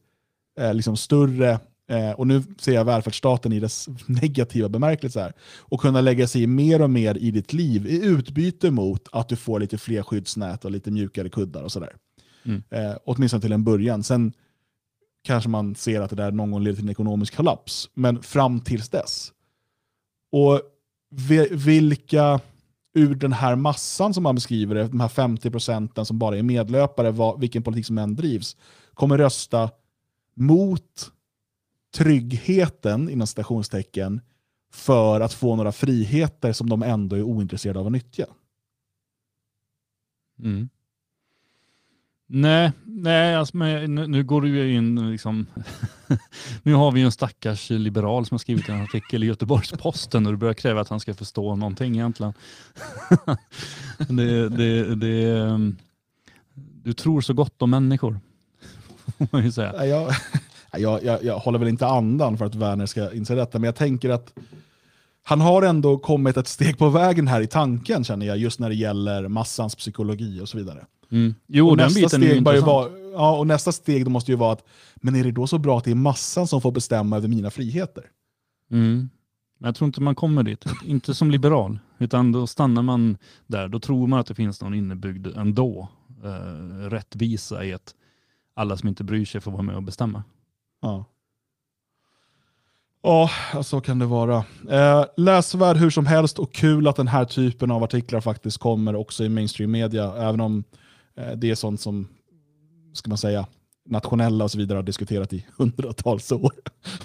eh, 0.59 0.75
liksom 0.75 0.97
större 0.97 1.59
eh, 1.89 2.11
och 2.11 2.27
nu 2.27 2.43
ser 2.59 2.73
jag 2.73 2.85
välfärdsstaten 2.85 3.53
i 3.53 3.61
dess 3.61 3.89
negativa 4.07 4.69
bemärkelse 4.69 5.21
här, 5.21 5.33
och 5.59 5.81
kunna 5.81 6.01
lägga 6.01 6.27
sig 6.27 6.47
mer 6.47 6.83
och 6.83 6.91
mer 6.91 7.17
i 7.17 7.31
ditt 7.31 7.53
liv 7.53 7.87
i 7.87 8.05
utbyte 8.07 8.71
mot 8.71 9.09
att 9.13 9.29
du 9.29 9.37
får 9.37 9.61
lite 9.61 9.79
fler 9.79 10.03
skyddsnät 10.03 10.65
och 10.65 10.71
lite 10.71 10.91
mjukare 10.91 11.29
kuddar 11.29 11.63
och 11.63 11.73
sådär. 11.73 11.97
Mm. 12.45 12.63
Eh, 12.71 12.97
åtminstone 13.05 13.41
till 13.41 13.53
en 13.53 13.65
början. 13.65 14.03
Sen 14.03 14.33
kanske 15.25 15.49
man 15.49 15.75
ser 15.75 16.01
att 16.01 16.11
det 16.11 16.17
där 16.17 16.31
någon 16.33 16.51
gång 16.51 16.63
leder 16.63 16.77
till 16.77 16.85
en 16.85 16.91
ekonomisk 16.91 17.37
kollaps, 17.37 17.91
men 17.95 18.23
fram 18.23 18.61
tills 18.61 18.89
dess. 18.89 19.33
Och 20.33 20.61
vilka 21.51 22.41
ur 22.95 23.15
den 23.15 23.33
här 23.33 23.57
massan 23.57 24.15
som 24.15 24.23
man 24.23 24.35
beskriver 24.35 24.75
det, 24.75 24.89
de 24.89 25.01
här 25.01 25.09
50 25.09 25.51
procenten 25.51 26.07
som 26.07 26.19
bara 26.19 26.39
är 26.39 26.43
medlöpare, 26.43 27.35
vilken 27.39 27.63
politik 27.63 27.87
som 27.87 27.99
än 27.99 28.17
drivs, 28.17 28.57
kommer 28.95 29.19
rösta 29.19 29.71
mot 30.35 31.13
tryggheten, 31.97 33.11
inom 33.11 33.27
citationstecken, 33.27 34.21
för 34.73 35.21
att 35.21 35.33
få 35.33 35.57
några 35.57 35.73
friheter 35.73 36.53
som 36.53 36.69
de 36.69 36.83
ändå 36.83 37.17
är 37.17 37.23
ointresserade 37.23 37.79
av 37.81 37.87
att 37.87 37.93
nyttja. 37.93 38.27
Mm. 40.39 40.69
Nej, 42.29 42.73
nej 42.85 43.35
alltså, 43.35 43.57
men, 43.57 43.95
nu, 43.95 44.07
nu 44.07 44.25
går 44.25 44.43
du 44.43 44.49
ju 44.49 44.75
in 44.75 45.11
liksom. 45.11 45.47
nu 46.63 46.75
har 46.75 46.93
vi 46.93 47.01
ju 47.01 47.07
en 47.07 47.13
stackars 47.13 47.71
liberal 47.71 48.27
som 48.27 48.35
har 48.35 48.39
skrivit 48.39 48.69
en 48.69 48.83
artikel 48.83 49.25
i 49.25 49.27
Göteborgs-Posten 49.27 50.27
och 50.27 50.33
du 50.33 50.37
börjar 50.39 50.55
kräva 50.55 50.81
att 50.81 50.89
han 50.89 51.01
ska 51.01 51.15
förstå 51.15 51.57
någonting 51.57 51.95
egentligen. 51.95 52.33
det, 54.09 54.49
det, 54.49 54.95
det, 54.95 55.39
ehm, 55.39 55.77
du 56.83 56.93
tror 56.93 57.21
så 57.21 57.35
gott 57.35 57.63
om 57.63 57.71
människor. 57.71 58.21
man 59.31 59.45
ju 59.45 59.53
säga. 59.53 59.87
Jag, 59.87 60.15
jag, 60.79 61.05
jag, 61.05 61.25
jag 61.25 61.39
håller 61.39 61.59
väl 61.59 61.69
inte 61.69 61.87
andan 61.87 62.39
för 62.39 62.45
att 62.45 62.55
Werner 62.55 62.87
ska 62.87 63.13
inse 63.13 63.35
detta, 63.35 63.59
men 63.59 63.67
jag 63.67 63.77
tänker 63.77 64.11
att 64.11 64.33
han 65.23 65.41
har 65.41 65.63
ändå 65.63 65.99
kommit 65.99 66.37
ett 66.37 66.49
steg 66.49 66.79
på 66.79 66.89
vägen 66.89 67.29
här 67.29 67.41
i 67.41 67.47
tanken 67.47 68.05
känner 68.05 68.27
jag, 68.27 68.39
just 68.39 68.61
när 68.61 68.69
det 68.69 68.75
gäller 68.75 69.29
massans 69.29 69.75
psykologi 69.75 70.41
och 70.41 70.49
så 70.49 70.59
vidare. 70.59 70.87
Mm. 71.11 71.35
Jo, 71.47 71.69
och 71.69 71.77
den 71.77 71.85
nästa 71.85 72.01
biten 72.01 72.21
steg 72.21 72.47
är 72.47 72.55
ju 72.55 72.61
vara, 72.61 72.91
ja, 73.13 73.39
och 73.39 73.47
nästa 73.47 73.73
steg 73.73 74.05
då 74.05 74.11
måste 74.11 74.31
ju 74.31 74.37
vara 74.37 74.53
att, 74.53 74.65
men 74.97 75.17
är 75.17 75.25
det 75.25 75.33
då 75.33 75.47
så 75.47 75.59
bra 75.59 75.79
att 75.79 75.85
det 75.85 75.91
är 75.91 75.95
massan 75.95 76.47
som 76.47 76.61
får 76.61 76.73
bestämma 76.73 77.17
över 77.17 77.29
mina 77.29 77.51
friheter? 77.51 78.05
Mm. 78.71 79.11
Jag 79.59 79.77
tror 79.77 79.87
inte 79.87 80.01
man 80.01 80.15
kommer 80.15 80.43
dit, 80.43 80.65
inte 80.85 81.15
som 81.15 81.31
liberal, 81.31 81.79
utan 81.99 82.33
då 82.33 82.47
stannar 82.47 82.83
man 82.83 83.17
där. 83.47 83.69
Då 83.69 83.81
tror 83.81 84.07
man 84.07 84.19
att 84.19 84.27
det 84.27 84.35
finns 84.35 84.63
någon 84.63 84.75
innebyggd 84.75 85.27
ändå 85.27 85.89
eh, 86.25 86.89
rättvisa 86.89 87.65
i 87.65 87.73
att 87.73 87.95
alla 88.55 88.77
som 88.77 88.89
inte 88.89 89.05
bryr 89.05 89.25
sig 89.25 89.41
får 89.41 89.51
vara 89.51 89.63
med 89.63 89.77
och 89.77 89.83
bestämma. 89.83 90.25
Ja. 90.83 91.05
Ja, 93.03 93.31
så 93.63 93.81
kan 93.81 93.99
det 93.99 94.07
vara. 94.07 94.45
Eh, 94.71 95.05
läsvärd 95.17 95.77
hur 95.77 95.91
som 95.91 96.07
helst 96.07 96.39
och 96.39 96.55
kul 96.55 96.89
att 96.89 96.97
den 96.97 97.09
här 97.09 97.25
typen 97.25 97.71
av 97.71 97.83
artiklar 97.83 98.21
faktiskt 98.21 98.59
kommer 98.59 98.97
också 98.97 99.25
i 99.25 99.29
mainstream 99.29 99.71
media, 99.71 100.15
även 100.17 100.41
om 100.41 100.65
eh, 101.17 101.33
det 101.33 101.51
är 101.51 101.55
sånt 101.55 101.81
som, 101.81 102.09
ska 102.93 103.09
man 103.09 103.19
säga, 103.19 103.47
nationella 103.87 104.45
och 104.45 104.51
så 104.51 104.59
vidare 104.59 104.77
har 104.77 104.83
diskuterat 104.83 105.33
i 105.33 105.47
hundratals 105.57 106.33
år. 106.33 106.53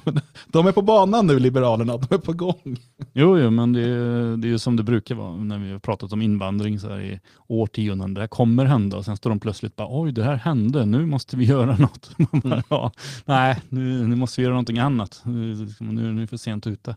de 0.48 0.68
är 0.68 0.72
på 0.72 0.82
banan 0.82 1.28
nu, 1.28 1.40
Liberalerna. 1.40 1.98
De 1.98 2.16
är 2.16 2.20
på 2.20 2.34
gång. 2.34 2.78
Jo, 3.14 3.38
jo 3.38 3.50
men 3.50 3.74
det 3.74 3.82
är, 3.82 4.38
det 4.38 4.50
är 4.50 4.58
som 4.58 4.76
det 4.76 4.84
brukar 4.84 5.16
vara 5.16 5.36
när 5.36 5.58
vi 5.58 5.72
har 5.72 5.80
pratat 5.80 6.14
om 6.14 6.22
invandring 6.22 6.80
så 6.80 6.90
här 6.90 7.02
i 7.02 7.20
årtionden. 7.48 8.14
Det 8.14 8.22
här 8.22 8.28
kommer 8.28 8.66
hända 8.66 8.98
och 8.98 9.06
sen 9.06 9.18
står 9.18 9.30
de 9.30 9.40
plötsligt 9.40 9.76
bara 9.76 9.88
oj, 9.92 10.12
det 10.12 10.24
här 10.24 10.36
hände. 10.36 10.86
Nu 10.86 11.06
måste 11.06 11.38
vi 11.38 11.46
göra 11.46 11.76
något. 11.80 12.12
bara, 12.44 12.64
ja, 12.70 12.92
nej, 13.26 13.62
nu, 13.70 14.08
nu 14.08 14.16
måste 14.16 14.42
vi 14.42 14.44
göra 14.44 14.54
någonting 14.54 14.80
annat. 14.80 15.22
Nu, 15.24 15.68
nu 15.80 16.10
är 16.10 16.14
vi 16.14 16.28
för 16.28 16.38
sent 16.38 16.68
ute. 16.68 16.96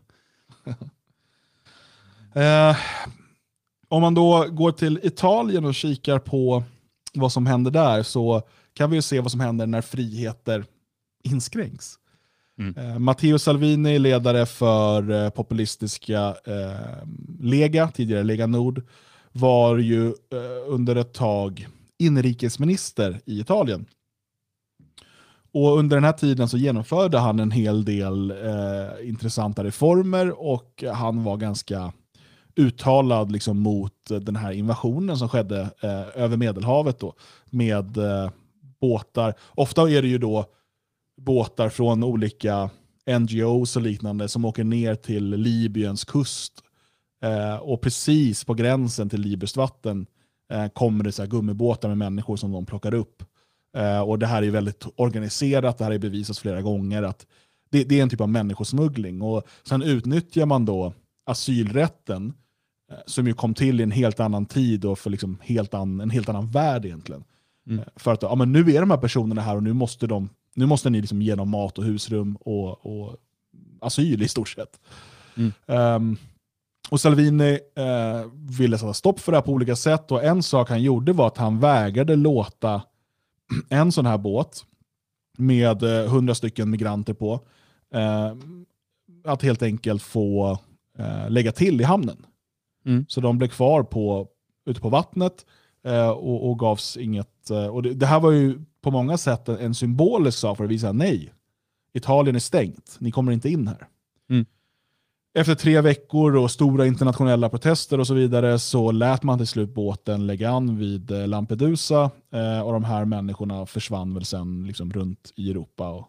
eh, 2.33 2.77
om 3.87 4.01
man 4.01 4.13
då 4.13 4.47
går 4.49 4.71
till 4.71 4.99
Italien 5.03 5.65
och 5.65 5.75
kikar 5.75 6.19
på 6.19 6.63
vad 7.13 7.31
som 7.31 7.45
händer 7.45 7.71
där 7.71 8.03
så 8.03 8.41
kan 8.75 8.89
vi 8.89 8.95
ju 8.95 9.01
se 9.01 9.19
vad 9.19 9.31
som 9.31 9.39
händer 9.39 9.67
när 9.67 9.81
friheter 9.81 10.65
inskränks. 11.23 11.99
Mm. 12.59 12.77
Eh, 12.77 12.99
Matteo 12.99 13.39
Salvini, 13.39 13.99
ledare 13.99 14.45
för 14.45 15.11
eh, 15.11 15.29
populistiska 15.29 16.35
eh, 16.45 17.07
Lega, 17.39 17.87
tidigare 17.87 18.23
Lega 18.23 18.47
Nord, 18.47 18.81
var 19.31 19.77
ju 19.77 20.07
eh, 20.07 20.13
under 20.67 20.95
ett 20.95 21.13
tag 21.13 21.67
inrikesminister 21.97 23.21
i 23.25 23.39
Italien. 23.39 23.85
Och 25.53 25.77
under 25.77 25.97
den 25.97 26.03
här 26.03 26.11
tiden 26.11 26.49
så 26.49 26.57
genomförde 26.57 27.17
han 27.19 27.39
en 27.39 27.51
hel 27.51 27.85
del 27.85 28.31
eh, 28.31 29.09
intressanta 29.09 29.63
reformer 29.63 30.41
och 30.49 30.83
han 30.93 31.23
var 31.23 31.37
ganska 31.37 31.93
uttalad 32.55 33.31
liksom, 33.31 33.59
mot 33.59 33.93
den 34.21 34.35
här 34.35 34.51
invasionen 34.51 35.17
som 35.17 35.29
skedde 35.29 35.61
eh, 35.61 36.23
över 36.23 36.37
Medelhavet 36.37 36.99
då, 36.99 37.13
med 37.49 37.97
båtar. 38.79 39.33
Ofta 39.47 39.89
är 39.89 40.01
det 40.01 40.07
ju 40.07 40.17
då 40.17 40.45
båtar 41.21 41.69
från 41.69 42.03
olika 42.03 42.69
NGOs 43.19 43.75
och 43.75 43.81
liknande 43.81 44.27
som 44.27 44.45
åker 44.45 44.63
ner 44.63 44.95
till 44.95 45.29
Libyens 45.29 46.03
kust. 46.05 46.53
Eh, 47.23 47.55
och 47.55 47.81
precis 47.81 48.43
på 48.43 48.53
gränsen 48.53 49.09
till 49.09 49.21
libyskt 49.21 49.57
vatten 49.57 50.07
eh, 50.51 50.67
kommer 50.67 51.03
det 51.03 51.11
så 51.11 51.21
här 51.21 51.29
gummibåtar 51.29 51.89
med 51.89 51.97
människor 51.97 52.35
som 52.35 52.51
de 52.51 52.65
plockar 52.65 52.93
upp. 52.93 53.23
Eh, 53.77 54.01
och 54.01 54.19
Det 54.19 54.27
här 54.27 54.43
är 54.43 54.49
väldigt 54.49 54.85
organiserat, 54.95 55.77
det 55.77 55.83
här 55.83 55.91
är 55.91 55.99
bevisats 55.99 56.39
flera 56.39 56.61
gånger 56.61 57.03
att 57.03 57.25
det, 57.69 57.83
det, 57.83 57.99
är 57.99 58.03
en 58.03 58.09
typ 58.09 58.21
av 58.21 58.29
människosmuggling. 58.29 59.21
Och 59.21 59.43
Sen 59.63 59.81
utnyttjar 59.81 60.45
man 60.45 60.65
då 60.65 60.93
asylrätten 61.25 62.33
eh, 62.91 62.97
som 63.05 63.27
ju 63.27 63.33
kom 63.33 63.53
till 63.53 63.79
i 63.79 63.83
en 63.83 63.91
helt 63.91 64.19
annan 64.19 64.45
tid 64.45 64.85
och 64.85 64.99
för 64.99 65.09
liksom 65.09 65.37
helt 65.41 65.73
an, 65.73 66.01
en 66.01 66.09
helt 66.09 66.29
annan 66.29 66.47
värld 66.47 66.85
egentligen. 66.85 67.23
Mm. 67.67 67.79
Eh, 67.79 67.85
för 67.95 68.13
att 68.13 68.21
ja, 68.21 68.35
men 68.35 68.51
nu 68.51 68.59
är 68.59 68.79
de 68.79 68.91
här 68.91 68.97
personerna 68.97 69.41
här 69.41 69.55
och 69.55 69.63
nu 69.63 69.73
måste, 69.73 70.07
de, 70.07 70.29
nu 70.53 70.65
måste 70.65 70.89
ni 70.89 71.01
liksom 71.01 71.21
ge 71.21 71.35
dem 71.35 71.49
mat 71.49 71.77
och 71.77 71.83
husrum 71.83 72.35
och, 72.35 72.85
och 72.85 73.17
asyl 73.81 74.21
i 74.21 74.27
stort 74.27 74.49
sett. 74.49 74.79
Mm. 75.35 75.51
Um, 75.65 76.17
och 76.89 77.01
Salvini 77.01 77.59
eh, 77.75 78.31
ville 78.59 78.77
sätta 78.77 78.93
stopp 78.93 79.19
för 79.19 79.31
det 79.31 79.37
här 79.37 79.43
på 79.43 79.51
olika 79.51 79.75
sätt 79.75 80.11
och 80.11 80.23
en 80.23 80.43
sak 80.43 80.69
han 80.69 80.83
gjorde 80.83 81.13
var 81.13 81.27
att 81.27 81.37
han 81.37 81.59
vägrade 81.59 82.15
låta 82.15 82.81
en 83.69 83.91
sån 83.91 84.05
här 84.05 84.17
båt 84.17 84.65
med 85.37 85.83
eh, 85.83 86.09
hundra 86.09 86.35
stycken 86.35 86.69
migranter 86.69 87.13
på 87.13 87.39
eh, 87.93 88.35
att 89.25 89.41
helt 89.41 89.61
enkelt 89.61 90.01
få 90.01 90.59
eh, 90.97 91.29
lägga 91.29 91.51
till 91.51 91.81
i 91.81 91.83
hamnen. 91.83 92.25
Mm. 92.85 93.05
Så 93.07 93.21
de 93.21 93.37
blev 93.37 93.47
kvar 93.47 93.83
på, 93.83 94.27
ute 94.65 94.81
på 94.81 94.89
vattnet 94.89 95.45
Eh, 95.85 96.09
och, 96.09 96.49
och, 96.49 96.59
gavs 96.59 96.97
inget... 96.97 97.29
Eh, 97.51 97.67
och 97.67 97.83
det, 97.83 97.93
det, 97.93 98.05
här 98.05 98.19
var 98.19 98.31
ju 98.31 98.59
på 98.81 98.91
många 98.91 99.17
sätt 99.17 99.49
en, 99.49 99.75
symbolisk 99.75 100.37
sak 100.37 100.57
för 100.57 100.63
att 100.63 100.69
visa 100.69 100.91
nej. 100.91 101.33
Italien 101.93 102.35
är 102.35 102.39
stängt, 102.39 102.97
ni 102.99 103.11
kommer 103.11 103.31
inte 103.31 103.49
in 103.49 103.67
här. 103.67 103.87
Mm. 104.29 104.45
Efter 105.33 105.55
tre 105.55 105.81
veckor 105.81 106.35
och 106.35 106.51
stora 106.51 106.85
internationella 106.85 107.49
protester 107.49 107.99
och 107.99 108.07
så 108.07 108.13
vidare 108.13 108.59
så 108.59 108.91
lät 108.91 109.23
man 109.23 109.37
till 109.37 109.47
slut 109.47 109.73
båten 109.73 110.27
lägga 110.27 110.49
an 110.49 110.77
vid 110.77 111.11
eh, 111.11 111.27
Lampedusa 111.27 112.11
och 112.63 112.73
de 112.73 112.83
här 112.83 113.05
människorna 113.05 113.65
försvann 113.65 114.13
väl 114.13 114.25
sen 114.25 114.67
liksom 114.67 114.91
runt 114.91 115.33
i 115.35 115.51
Europa. 115.51 115.89
Och 115.89 116.07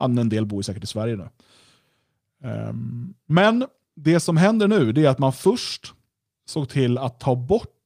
en 0.00 0.28
del 0.28 0.46
bor 0.46 0.62
säkert 0.62 0.84
i 0.84 0.86
Sverige 0.86 1.16
nu. 1.16 1.28
Um, 2.48 3.14
men 3.26 3.66
det 3.94 4.20
som 4.20 4.36
händer 4.36 4.68
nu 4.68 4.90
är 4.90 5.08
att 5.08 5.18
man 5.18 5.32
först 5.32 5.94
såg 6.46 6.68
till 6.68 6.98
att 6.98 7.20
ta 7.20 7.34
bort 7.36 7.77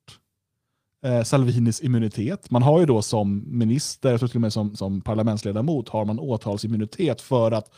eh, 1.02 1.22
Salvinis 1.22 1.82
immunitet. 1.82 2.50
Man 2.50 2.62
har 2.62 2.80
ju 2.80 2.86
då 2.86 3.02
som 3.02 3.44
minister, 3.46 4.10
jag 4.10 4.20
tror 4.20 4.28
till 4.28 4.36
och 4.36 4.40
med 4.42 4.52
som, 4.52 4.76
som 4.76 5.00
parlamentsledamot, 5.00 5.88
har 5.88 6.04
man 6.04 6.18
åtalsimmunitet 6.18 7.20
för 7.20 7.52
att 7.52 7.70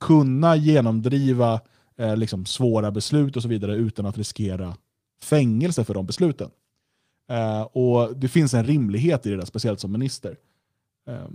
kunna 0.00 0.56
genomdriva 0.56 1.60
eh, 1.98 2.16
liksom 2.16 2.46
svåra 2.46 2.90
beslut 2.90 3.36
och 3.36 3.42
så 3.42 3.48
vidare 3.48 3.76
utan 3.76 4.06
att 4.06 4.18
riskera 4.18 4.76
fängelse 5.22 5.84
för 5.84 5.94
de 5.94 6.06
besluten. 6.06 6.50
Eh, 7.30 7.62
och 7.62 8.16
Det 8.16 8.28
finns 8.28 8.54
en 8.54 8.66
rimlighet 8.66 9.26
i 9.26 9.30
det 9.30 9.36
där, 9.36 9.44
speciellt 9.44 9.80
som 9.80 9.92
minister. 9.92 10.36
Eh, 11.08 11.26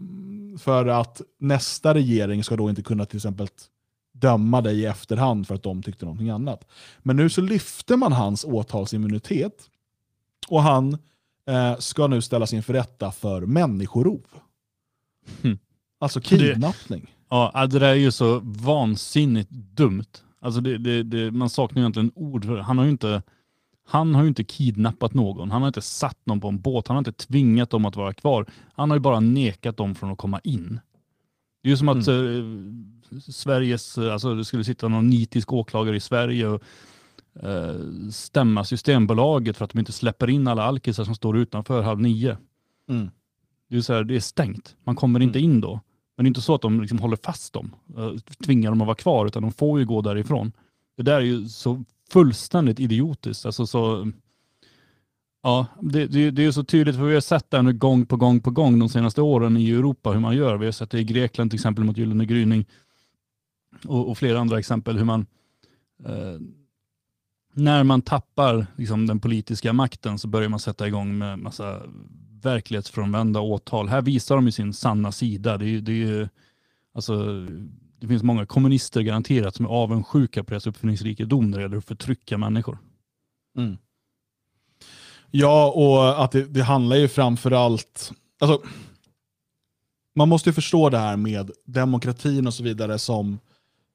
för 0.58 0.86
att 0.88 1.22
nästa 1.40 1.94
regering 1.94 2.44
ska 2.44 2.56
då 2.56 2.70
inte 2.70 2.82
kunna 2.82 3.06
till 3.06 3.18
exempel 3.18 3.48
döma 4.14 4.62
dig 4.62 4.80
i 4.80 4.86
efterhand 4.86 5.48
för 5.48 5.56
att 5.56 5.64
de 5.64 5.84
tyckte 5.84 6.06
någonting 6.06 6.30
annat. 6.30 6.68
Men 7.00 7.16
nu 7.16 7.30
så 7.30 7.42
lyfter 7.42 7.98
man 7.98 8.14
hans 8.14 8.46
åtalsimmunitet 8.46 9.70
och 10.48 10.62
han 10.62 10.98
eh, 11.48 11.78
ska 11.78 12.08
nu 12.08 12.22
ställas 12.22 12.54
inför 12.54 12.74
rätta 12.74 13.12
för 13.12 13.42
människorov. 13.42 14.26
Mm. 15.44 15.60
Alltså 16.00 16.22
kidnappning. 16.22 17.02
Det, 17.02 17.12
ja, 17.30 17.68
det 17.72 17.80
där 17.80 17.90
är 17.90 17.94
ju 17.94 18.12
så 18.12 18.40
vansinnigt 18.44 19.50
dumt. 19.50 20.06
Alltså 20.40 20.62
det, 20.62 21.04
det, 21.04 21.32
man 21.32 21.50
saknar 21.50 21.82
egentligen 21.82 22.12
ord 22.16 22.46
för 22.46 22.56
det. 22.56 22.64
Han 22.64 22.78
har 22.78 22.86
ju 22.86 22.92
inte 22.92 23.22
han 23.90 24.16
har 24.16 24.22
ju 24.22 24.28
inte 24.28 24.44
kidnappat 24.44 25.14
någon. 25.14 25.52
Han 25.52 25.62
har 25.62 25.68
inte 25.68 25.82
satt 25.82 26.18
någon 26.26 26.42
på 26.42 26.48
en 26.48 26.62
båt. 26.62 26.88
Han 26.88 26.96
har 26.96 27.02
inte 27.02 27.12
tvingat 27.12 27.70
dem 27.70 27.86
att 27.86 27.96
vara 27.96 28.14
kvar. 28.14 28.46
Han 28.76 28.90
har 28.90 28.98
ju 28.98 29.02
bara 29.02 29.20
nekat 29.20 29.78
dem 29.78 29.96
från 29.96 30.12
att 30.12 30.18
komma 30.18 30.40
in. 30.44 30.80
Det 31.64 31.70
är 31.70 31.70
ju 31.70 31.78
som 31.78 31.90
att 31.90 32.08
mm. 32.08 32.94
eh, 33.12 33.20
Sveriges, 33.20 33.98
alltså 33.98 34.36
det 34.36 34.46
skulle 34.46 34.64
sitta 34.64 34.88
någon 34.88 35.10
nitisk 35.10 35.54
åklagare 35.54 35.96
i 35.96 36.00
Sverige 36.00 36.48
och 36.48 36.64
eh, 37.44 38.10
stämma 38.12 38.64
Systembolaget 38.64 39.58
för 39.58 39.66
att 39.66 39.72
de 39.72 39.80
inte 39.80 39.92
släpper 39.92 40.30
in 40.30 40.48
alla 40.48 40.64
alkisar 40.64 41.04
som 41.04 41.16
står 41.16 41.38
utanför 41.38 41.82
halv 41.82 42.00
nio. 42.00 42.38
Mm. 42.90 43.10
Det, 43.70 43.78
är 43.78 43.82
så 43.82 43.94
här, 43.94 44.04
det 44.04 44.16
är 44.16 44.20
stängt. 44.20 44.76
Man 44.84 44.96
kommer 44.96 45.20
inte 45.20 45.40
mm. 45.40 45.52
in 45.52 45.62
då. 45.62 45.80
Men 46.16 46.24
det 46.24 46.28
är 46.28 46.30
inte 46.30 46.42
så 46.42 46.56
att 46.56 46.62
de 46.62 46.82
liksom 46.82 47.00
håller 47.00 47.18
fast 47.18 47.54
dem, 47.54 47.76
eh, 47.98 48.12
tvingar 48.46 48.70
dem 48.70 48.82
att 48.82 48.88
vara 48.88 48.96
kvar, 48.96 49.26
utan 49.26 49.42
de 49.42 49.52
får 49.52 49.80
ju 49.80 49.86
gå 49.86 50.02
därifrån. 50.02 50.52
Det 50.98 51.04
där 51.04 51.16
är 51.16 51.22
ju 51.22 51.48
så 51.48 51.84
fullständigt 52.10 52.80
idiotiskt. 52.80 53.46
Alltså 53.46 53.68
så, 53.68 54.12
ja, 55.44 55.66
det, 55.82 56.08
det, 56.08 56.32
det 56.32 56.46
är 56.46 56.52
så 56.52 56.64
tydligt, 56.64 56.96
för 56.96 57.04
vi 57.04 57.14
har 57.14 57.22
sett 57.22 57.52
det 57.52 57.62
nu 57.62 57.74
gång 57.74 58.06
på 58.06 58.18
gång 58.18 58.40
på 58.40 58.52
gång 58.52 58.80
de 58.80 58.90
senaste 58.90 59.22
åren 59.22 59.58
i 59.58 59.70
Europa 59.70 60.12
hur 60.12 60.20
man 60.20 60.36
gör. 60.36 60.58
Vi 60.58 60.66
har 60.66 60.72
sett 60.72 60.90
det 60.90 61.00
i 61.00 61.04
Grekland 61.04 61.52
till 61.52 61.58
exempel 61.58 61.84
mot 61.84 61.98
Gyllene 61.98 62.26
gryning 62.26 62.66
och, 63.86 64.10
och 64.10 64.18
flera 64.18 64.40
andra 64.40 64.60
exempel 64.60 64.98
hur 64.98 65.06
man 65.06 65.26
eh, 66.06 66.40
när 67.58 67.84
man 67.84 68.02
tappar 68.02 68.68
liksom, 68.76 69.08
den 69.08 69.20
politiska 69.20 69.74
makten 69.74 70.20
så 70.20 70.28
börjar 70.28 70.50
man 70.50 70.60
sätta 70.60 70.88
igång 70.88 71.18
med 71.18 71.40
massa 71.40 71.82
verklighetsfrånvända 72.42 73.40
åtal. 73.40 73.88
Här 73.88 74.02
visar 74.02 74.36
de 74.36 74.46
ju 74.46 74.52
sin 74.52 74.74
sanna 74.74 75.12
sida. 75.12 75.58
Det, 75.58 75.66
är, 75.66 75.82
det, 75.82 76.04
är, 76.04 76.30
alltså, 76.94 77.46
det 78.00 78.08
finns 78.08 78.24
många 78.24 78.46
kommunister 78.46 79.02
garanterat 79.02 79.56
som 79.56 79.66
är 79.66 79.70
avundsjuka 79.70 80.44
på 80.44 80.50
deras 80.50 80.68
uppfinningsrikedom 80.68 81.52
när 81.52 81.58
det 81.58 81.64
gäller 81.64 81.78
att 81.78 81.86
förtrycka 81.86 82.38
människor. 82.38 82.78
Mm. 83.58 83.78
Ja, 85.32 85.72
och 85.72 86.24
att 86.24 86.32
det, 86.32 86.46
det 86.46 86.64
handlar 86.64 86.96
ju 86.96 87.08
framför 87.08 87.52
allt... 87.52 88.12
Alltså, 88.40 88.62
man 90.16 90.30
måste 90.30 90.50
ju 90.50 90.54
förstå 90.54 90.90
det 90.90 90.98
här 90.98 91.18
med 91.18 91.52
demokratin 91.66 92.48
och 92.48 92.54
så 92.54 92.64
vidare 92.64 93.00
som 93.00 93.40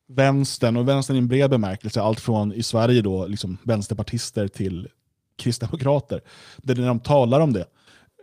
vänstern, 0.08 0.76
och 0.76 0.88
vänstern 0.88 1.16
i 1.16 1.18
en 1.18 1.28
bred 1.28 1.50
bemärkelse, 1.50 2.00
allt 2.02 2.20
från 2.20 2.52
i 2.52 2.62
Sverige 2.62 3.02
då, 3.02 3.26
liksom 3.26 3.58
vänsterpartister 3.62 4.48
till 4.48 4.88
kristdemokrater, 5.36 6.20
där 6.56 6.74
när 6.74 6.86
de 6.86 7.00
talar 7.00 7.40
om 7.40 7.52
det, 7.52 7.66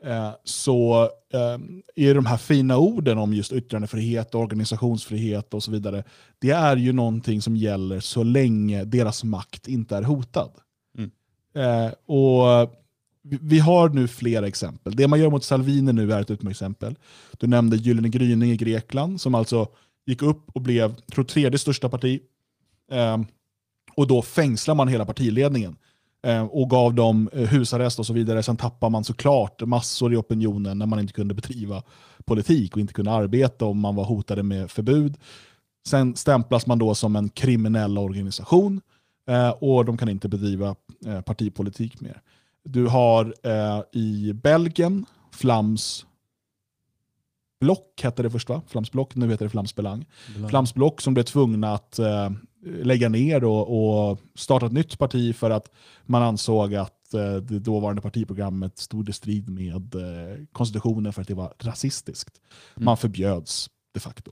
eh, 0.03 0.31
så 0.43 1.09
eh, 1.33 1.59
är 1.95 2.15
de 2.15 2.25
här 2.25 2.37
fina 2.37 2.77
orden 2.77 3.17
om 3.17 3.33
just 3.33 3.51
yttrandefrihet, 3.51 4.35
organisationsfrihet 4.35 5.53
och 5.53 5.63
så 5.63 5.71
vidare, 5.71 6.03
det 6.39 6.51
är 6.51 6.77
ju 6.77 6.93
någonting 6.93 7.41
som 7.41 7.55
gäller 7.55 7.99
så 7.99 8.23
länge 8.23 8.83
deras 8.83 9.23
makt 9.23 9.67
inte 9.67 9.97
är 9.97 10.03
hotad. 10.03 10.51
Mm. 10.97 11.11
Eh, 11.55 11.93
och 12.05 12.75
vi 13.21 13.59
har 13.59 13.89
nu 13.89 14.07
flera 14.07 14.47
exempel. 14.47 14.95
Det 14.95 15.07
man 15.07 15.19
gör 15.19 15.29
mot 15.29 15.43
Salvini 15.43 15.93
nu 15.93 16.13
är 16.13 16.21
ett 16.21 16.31
utmärkt 16.31 16.55
exempel. 16.55 16.95
Du 17.37 17.47
nämnde 17.47 17.77
Gyllene 17.77 18.09
gryning 18.09 18.51
i 18.51 18.57
Grekland, 18.57 19.21
som 19.21 19.35
alltså 19.35 19.67
gick 20.09 20.21
upp 20.21 20.49
och 20.53 20.61
blev, 20.61 20.95
tror 20.95 21.23
tredje 21.23 21.59
största 21.59 21.89
parti. 21.89 22.19
Eh, 22.91 23.17
och 23.95 24.07
då 24.07 24.21
fängslar 24.21 24.75
man 24.75 24.87
hela 24.87 25.05
partiledningen 25.05 25.77
eh, 26.23 26.43
och 26.43 26.69
gav 26.69 26.93
dem 26.93 27.29
eh, 27.33 27.47
husarrest 27.47 27.99
och 27.99 28.05
så 28.05 28.13
vidare. 28.13 28.43
Sen 28.43 28.57
tappar 28.57 28.89
man 28.89 29.03
såklart 29.03 29.61
massor 29.61 30.13
i 30.13 30.17
opinionen 30.17 30.77
när 30.77 30.85
man 30.85 30.99
inte 30.99 31.13
kunde 31.13 31.33
bedriva 31.33 31.83
politik 32.25 32.73
och 32.73 32.79
inte 32.79 32.93
kunde 32.93 33.11
arbeta 33.11 33.65
om 33.65 33.79
man 33.79 33.95
var 33.95 34.03
hotade 34.03 34.43
med 34.43 34.71
förbud. 34.71 35.17
Sen 35.87 36.15
stämplas 36.15 36.67
man 36.67 36.79
då 36.79 36.95
som 36.95 37.15
en 37.15 37.29
kriminell 37.29 37.97
organisation 37.97 38.81
eh, 39.29 39.49
och 39.49 39.85
de 39.85 39.97
kan 39.97 40.09
inte 40.09 40.29
bedriva 40.29 40.75
eh, 41.05 41.21
partipolitik 41.21 42.01
mer. 42.01 42.21
Du 42.63 42.87
har 42.87 43.33
eh, 43.43 43.81
i 43.91 44.33
Belgien 44.33 45.05
Flams 45.31 46.05
Block 47.59 48.01
hette 48.03 48.23
det 48.23 48.29
först 48.29 48.49
va? 48.49 48.61
Flams 48.67 48.91
Block, 48.91 49.15
nu 49.15 49.29
heter 49.29 49.45
det 49.45 49.49
Flams 49.49 49.75
Belang. 49.75 50.05
Belang. 50.33 50.49
Flams 50.49 50.73
Block 50.73 51.01
som 51.01 51.13
blev 51.13 51.23
tvungna 51.23 51.73
att 51.73 51.99
eh, 51.99 52.29
lägga 52.63 53.09
ner 53.09 53.43
och, 53.43 54.09
och, 54.09 54.19
starta 54.35 54.65
ett 54.65 54.71
nytt 54.71 54.99
parti 54.99 55.35
för 55.35 55.49
att 55.49 55.71
man 56.05 56.23
ansåg 56.23 56.75
att 56.75 57.13
eh, 57.13 57.35
det 57.35 57.59
dåvarande 57.59 58.01
partiprogrammet 58.01 58.77
stod 58.77 59.09
i 59.09 59.13
strid 59.13 59.49
med 59.49 59.95
eh, 59.95 60.45
konstitutionen 60.51 61.13
för 61.13 61.21
att 61.21 61.27
det 61.27 61.33
var 61.33 61.53
rasistiskt. 61.59 62.41
Mm. 62.75 62.85
Man 62.85 62.97
förbjöds 62.97 63.69
de 63.93 63.99
facto. 63.99 64.31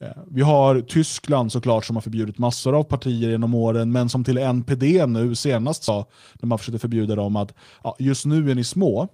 Eh, 0.00 0.22
vi 0.30 0.42
har 0.42 0.80
Tyskland 0.80 1.52
såklart 1.52 1.84
som 1.84 1.96
har 1.96 2.00
förbjudit 2.00 2.38
massor 2.38 2.74
av 2.74 2.82
partier 2.82 3.30
genom 3.30 3.54
åren, 3.54 3.92
men 3.92 4.08
som 4.08 4.24
till 4.24 4.38
NPD 4.38 5.06
nu 5.06 5.34
senast 5.34 5.84
sa, 5.84 6.06
när 6.40 6.46
man 6.46 6.58
försökte 6.58 6.78
förbjuda 6.78 7.14
dem, 7.14 7.36
att 7.36 7.54
ja, 7.84 7.96
just 7.98 8.26
nu 8.26 8.50
är 8.50 8.54
ni 8.54 8.64
små, 8.64 9.08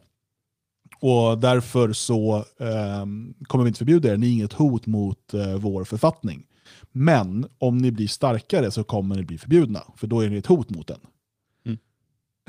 och 1.04 1.38
därför 1.38 1.92
så 1.92 2.36
eh, 2.58 3.06
kommer 3.46 3.64
vi 3.64 3.68
inte 3.68 3.78
förbjuda 3.78 4.12
er, 4.12 4.16
ni 4.16 4.26
är 4.26 4.32
inget 4.32 4.52
hot 4.52 4.86
mot 4.86 5.34
eh, 5.34 5.54
vår 5.54 5.84
författning. 5.84 6.46
Men 6.92 7.46
om 7.58 7.78
ni 7.78 7.92
blir 7.92 8.08
starkare 8.08 8.70
så 8.70 8.84
kommer 8.84 9.16
ni 9.16 9.22
bli 9.22 9.38
förbjudna, 9.38 9.82
för 9.96 10.06
då 10.06 10.20
är 10.20 10.30
ni 10.30 10.36
ett 10.36 10.46
hot 10.46 10.70
mot 10.70 10.86
den. 10.86 11.00
Mm. 11.66 11.78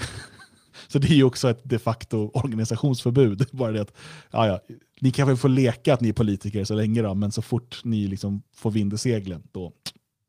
så 0.87 0.99
det 0.99 1.07
är 1.07 1.15
ju 1.15 1.23
också 1.23 1.49
ett 1.49 1.61
de 1.63 1.79
facto 1.79 2.31
organisationsförbud. 2.33 3.47
Bara 3.51 3.71
det 3.71 3.81
att, 3.81 3.93
ja, 4.31 4.59
ni 5.01 5.11
kanske 5.11 5.35
får 5.35 5.49
leka 5.49 5.93
att 5.93 6.01
ni 6.01 6.09
är 6.09 6.13
politiker 6.13 6.63
så 6.63 6.75
länge, 6.75 7.01
då, 7.01 7.13
men 7.13 7.31
så 7.31 7.41
fort 7.41 7.81
ni 7.83 8.07
liksom 8.07 8.41
får 8.53 8.71
vind 8.71 8.93
i 8.93 8.97
seglen, 8.97 9.43
då, 9.51 9.71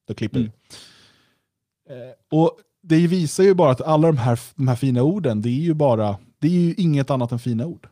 då 0.09 0.15
klipper 0.15 0.39
mm. 0.39 0.51
Eh, 1.89 2.39
och 2.39 2.59
Det 2.83 3.07
visar 3.07 3.45
ju 3.45 3.55
bara 3.55 3.71
att 3.71 3.81
alla 3.81 4.07
de 4.07 4.19
här, 4.19 4.41
de 4.55 4.69
här 4.69 4.77
fina 4.77 5.03
orden, 5.03 5.43
det 5.43 5.49
är 5.49 5.63
ju 5.63 5.75
bara 5.75 6.17
det 6.39 6.47
är 6.47 6.53
ju 6.53 6.75
inget 6.75 7.11
annat 7.11 7.33
än 7.33 7.39
fina 7.39 7.67
ord. 7.67 7.89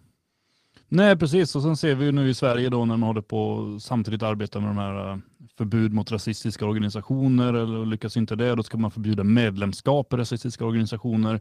Nej, 0.94 1.16
precis. 1.16 1.56
Och 1.56 1.62
sen 1.62 1.76
ser 1.76 1.94
vi 1.94 2.04
ju 2.04 2.12
nu 2.12 2.28
i 2.28 2.34
Sverige 2.34 2.68
då 2.68 2.84
när 2.84 2.96
man 2.96 3.06
håller 3.06 3.20
på 3.20 3.76
samtidigt 3.80 4.22
arbeta 4.22 4.60
med 4.60 4.68
de 4.68 4.78
här 4.78 5.10
eh, 5.10 5.18
förbud 5.58 5.92
mot 5.92 6.12
rasistiska 6.12 6.66
organisationer 6.66 7.54
eller 7.54 7.86
lyckas 7.86 8.16
inte 8.16 8.36
det, 8.36 8.54
då 8.54 8.62
ska 8.62 8.78
man 8.78 8.90
förbjuda 8.90 9.24
medlemskap 9.24 10.12
i 10.12 10.16
rasistiska 10.16 10.64
organisationer. 10.64 11.40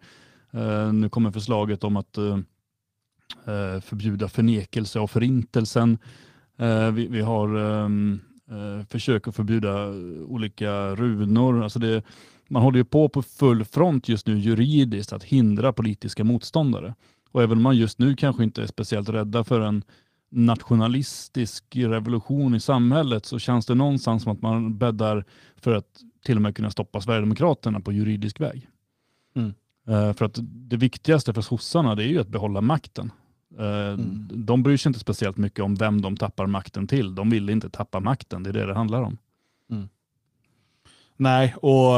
Uh, 0.55 0.93
nu 0.93 1.09
kommer 1.09 1.31
förslaget 1.31 1.83
om 1.83 1.97
att 1.97 2.17
uh, 2.17 2.37
förbjuda 3.81 4.27
förnekelse 4.27 4.99
av 4.99 5.07
förintelsen. 5.07 5.97
Vi, 6.93 7.07
vi, 7.07 7.21
har 7.21 7.55
um, 7.55 8.21
försök 8.89 9.27
att 9.27 9.35
förbjuda 9.35 9.87
olika 10.27 10.95
runor. 10.95 11.63
Alltså 11.63 11.79
det, 11.79 12.03
man 12.47 12.61
håller 12.61 12.77
ju 12.77 12.85
på 12.85 13.09
på 13.09 13.21
full 13.21 13.65
front 13.65 14.09
just 14.09 14.27
nu 14.27 14.39
juridiskt 14.39 15.13
att 15.13 15.23
hindra 15.23 15.73
politiska 15.73 16.23
motståndare. 16.23 16.95
Och 17.33 17.43
även 17.43 17.57
om 17.57 17.63
man 17.63 17.77
just 17.77 17.99
nu 17.99 18.15
kanske 18.15 18.43
inte 18.43 18.61
är 18.63 18.67
speciellt 18.67 19.09
rädda 19.09 19.43
för 19.43 19.61
en 19.61 19.83
nationalistisk 20.29 21.75
revolution 21.75 22.55
i 22.55 22.59
samhället 22.59 23.25
så 23.25 23.39
känns 23.39 23.65
det 23.65 23.75
någonstans 23.75 24.23
som 24.23 24.31
att 24.31 24.41
man 24.41 24.77
bäddar 24.77 25.25
för 25.55 25.75
att 25.75 25.85
till 26.25 26.35
och 26.35 26.41
med 26.41 26.55
kunna 26.55 26.71
stoppa 26.71 27.01
Sverigedemokraterna 27.01 27.79
på 27.79 27.91
juridisk 27.91 28.39
väg. 28.39 28.67
Mm. 29.35 29.53
Uh, 29.89 30.13
för 30.13 30.25
att 30.25 30.39
det 30.41 30.77
viktigaste 30.77 31.33
för 31.33 31.41
sossarna 31.41 31.95
det 31.95 32.03
är 32.03 32.07
ju 32.07 32.19
att 32.19 32.27
behålla 32.27 32.61
makten. 32.61 33.11
Uh, 33.59 33.65
mm. 33.65 34.27
De 34.33 34.63
bryr 34.63 34.77
sig 34.77 34.89
inte 34.89 34.99
speciellt 34.99 35.37
mycket 35.37 35.59
om 35.59 35.75
vem 35.75 36.01
de 36.01 36.17
tappar 36.17 36.47
makten 36.47 36.87
till. 36.87 37.15
De 37.15 37.29
vill 37.29 37.49
inte 37.49 37.69
tappa 37.69 37.99
makten, 37.99 38.43
det 38.43 38.49
är 38.49 38.53
det 38.53 38.65
det 38.65 38.73
handlar 38.73 39.01
om. 39.01 39.17
Mm. 39.71 39.89
Nej, 41.17 41.55
och 41.61 41.93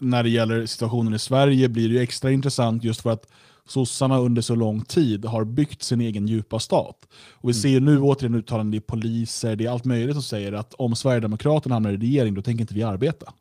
när 0.00 0.22
det 0.22 0.28
gäller 0.28 0.66
situationen 0.66 1.14
i 1.14 1.18
Sverige 1.18 1.68
blir 1.68 1.88
det 1.88 2.00
extra 2.00 2.30
intressant 2.30 2.84
just 2.84 3.00
för 3.00 3.10
att 3.10 3.26
sossarna 3.72 4.18
under 4.18 4.42
så 4.42 4.54
lång 4.54 4.80
tid 4.80 5.24
har 5.24 5.44
byggt 5.44 5.82
sin 5.82 6.00
egen 6.00 6.26
djupa 6.26 6.58
stat. 6.58 7.08
Och 7.30 7.48
vi 7.48 7.52
mm. 7.52 7.62
ser 7.62 7.80
nu 7.80 8.00
återigen 8.00 8.34
uttalanden 8.34 8.74
i 8.74 8.80
poliser, 8.80 9.56
det 9.56 9.66
är 9.66 9.70
allt 9.70 9.84
möjligt 9.84 10.14
som 10.14 10.22
säger 10.22 10.52
att 10.52 10.74
om 10.74 10.96
Sverigedemokraterna 10.96 11.74
hamnar 11.74 11.92
i 11.92 11.96
regering, 11.96 12.34
då 12.34 12.42
tänker 12.42 12.60
inte 12.60 12.74
vi 12.74 12.82
arbeta. 12.82 13.32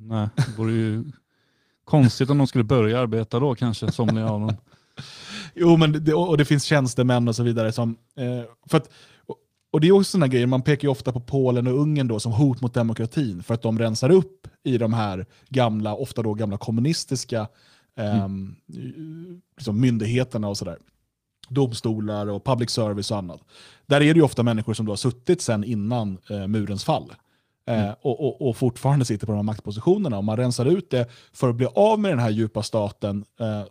Nej, 0.00 0.28
det 0.36 0.58
vore 0.58 0.72
ju 0.72 1.04
konstigt 1.84 2.30
om 2.30 2.38
de 2.38 2.46
skulle 2.46 2.64
börja 2.64 3.00
arbeta 3.00 3.40
då 3.40 3.54
kanske, 3.54 3.92
somliga 3.92 4.30
av 4.30 4.40
dem. 4.40 4.56
Jo, 5.54 5.76
men 5.76 6.04
det, 6.04 6.14
och 6.14 6.38
det 6.38 6.44
finns 6.44 6.64
tjänstemän 6.64 7.28
och 7.28 7.36
så 7.36 7.42
vidare 7.42 7.72
som... 7.72 7.96
Eh, 8.16 8.42
för 8.66 8.76
att, 8.76 8.90
och 9.72 9.80
det 9.80 9.88
är 9.88 9.92
också 9.92 10.10
sådana 10.10 10.28
grejer, 10.28 10.46
man 10.46 10.62
pekar 10.62 10.88
ju 10.88 10.92
ofta 10.92 11.12
på 11.12 11.20
Polen 11.20 11.66
och 11.66 11.80
Ungern 11.80 12.08
då 12.08 12.20
som 12.20 12.32
hot 12.32 12.60
mot 12.60 12.74
demokratin 12.74 13.42
för 13.42 13.54
att 13.54 13.62
de 13.62 13.78
rensar 13.78 14.10
upp 14.10 14.48
i 14.64 14.78
de 14.78 14.92
här 14.92 15.26
gamla, 15.48 15.94
ofta 15.94 16.22
då 16.22 16.34
gamla 16.34 16.58
kommunistiska 16.58 17.48
mm. 18.04 18.56
liksom 19.56 19.80
myndigheterna 19.80 20.48
och 20.48 20.56
sådär. 20.56 20.78
Domstolar 21.48 22.26
och 22.26 22.44
public 22.44 22.70
service 22.70 23.10
och 23.10 23.16
annat. 23.16 23.40
Där 23.86 24.00
är 24.00 24.14
det 24.14 24.18
ju 24.18 24.22
ofta 24.22 24.42
människor 24.42 24.74
som 24.74 24.86
då 24.86 24.92
har 24.92 24.96
suttit 24.96 25.40
sedan 25.40 25.64
innan 25.64 26.18
eh, 26.30 26.46
murens 26.46 26.84
fall. 26.84 27.12
Eh, 27.66 27.82
mm. 27.82 27.94
och, 28.00 28.26
och, 28.26 28.48
och, 28.48 28.56
fortfarande 28.56 29.04
sitter 29.04 29.26
på 29.26 29.32
de 29.32 29.36
här 29.36 29.42
maktpositionerna. 29.42 30.18
Om 30.18 30.24
man 30.24 30.36
rensar 30.36 30.66
ut 30.66 30.90
det 30.90 31.08
för 31.32 31.48
att 31.48 31.56
bli 31.56 31.66
av 31.66 32.00
med 32.00 32.10
den 32.10 32.18
här 32.18 32.30
djupa 32.30 32.62
staten 32.62 33.24
eh, 33.40 33.62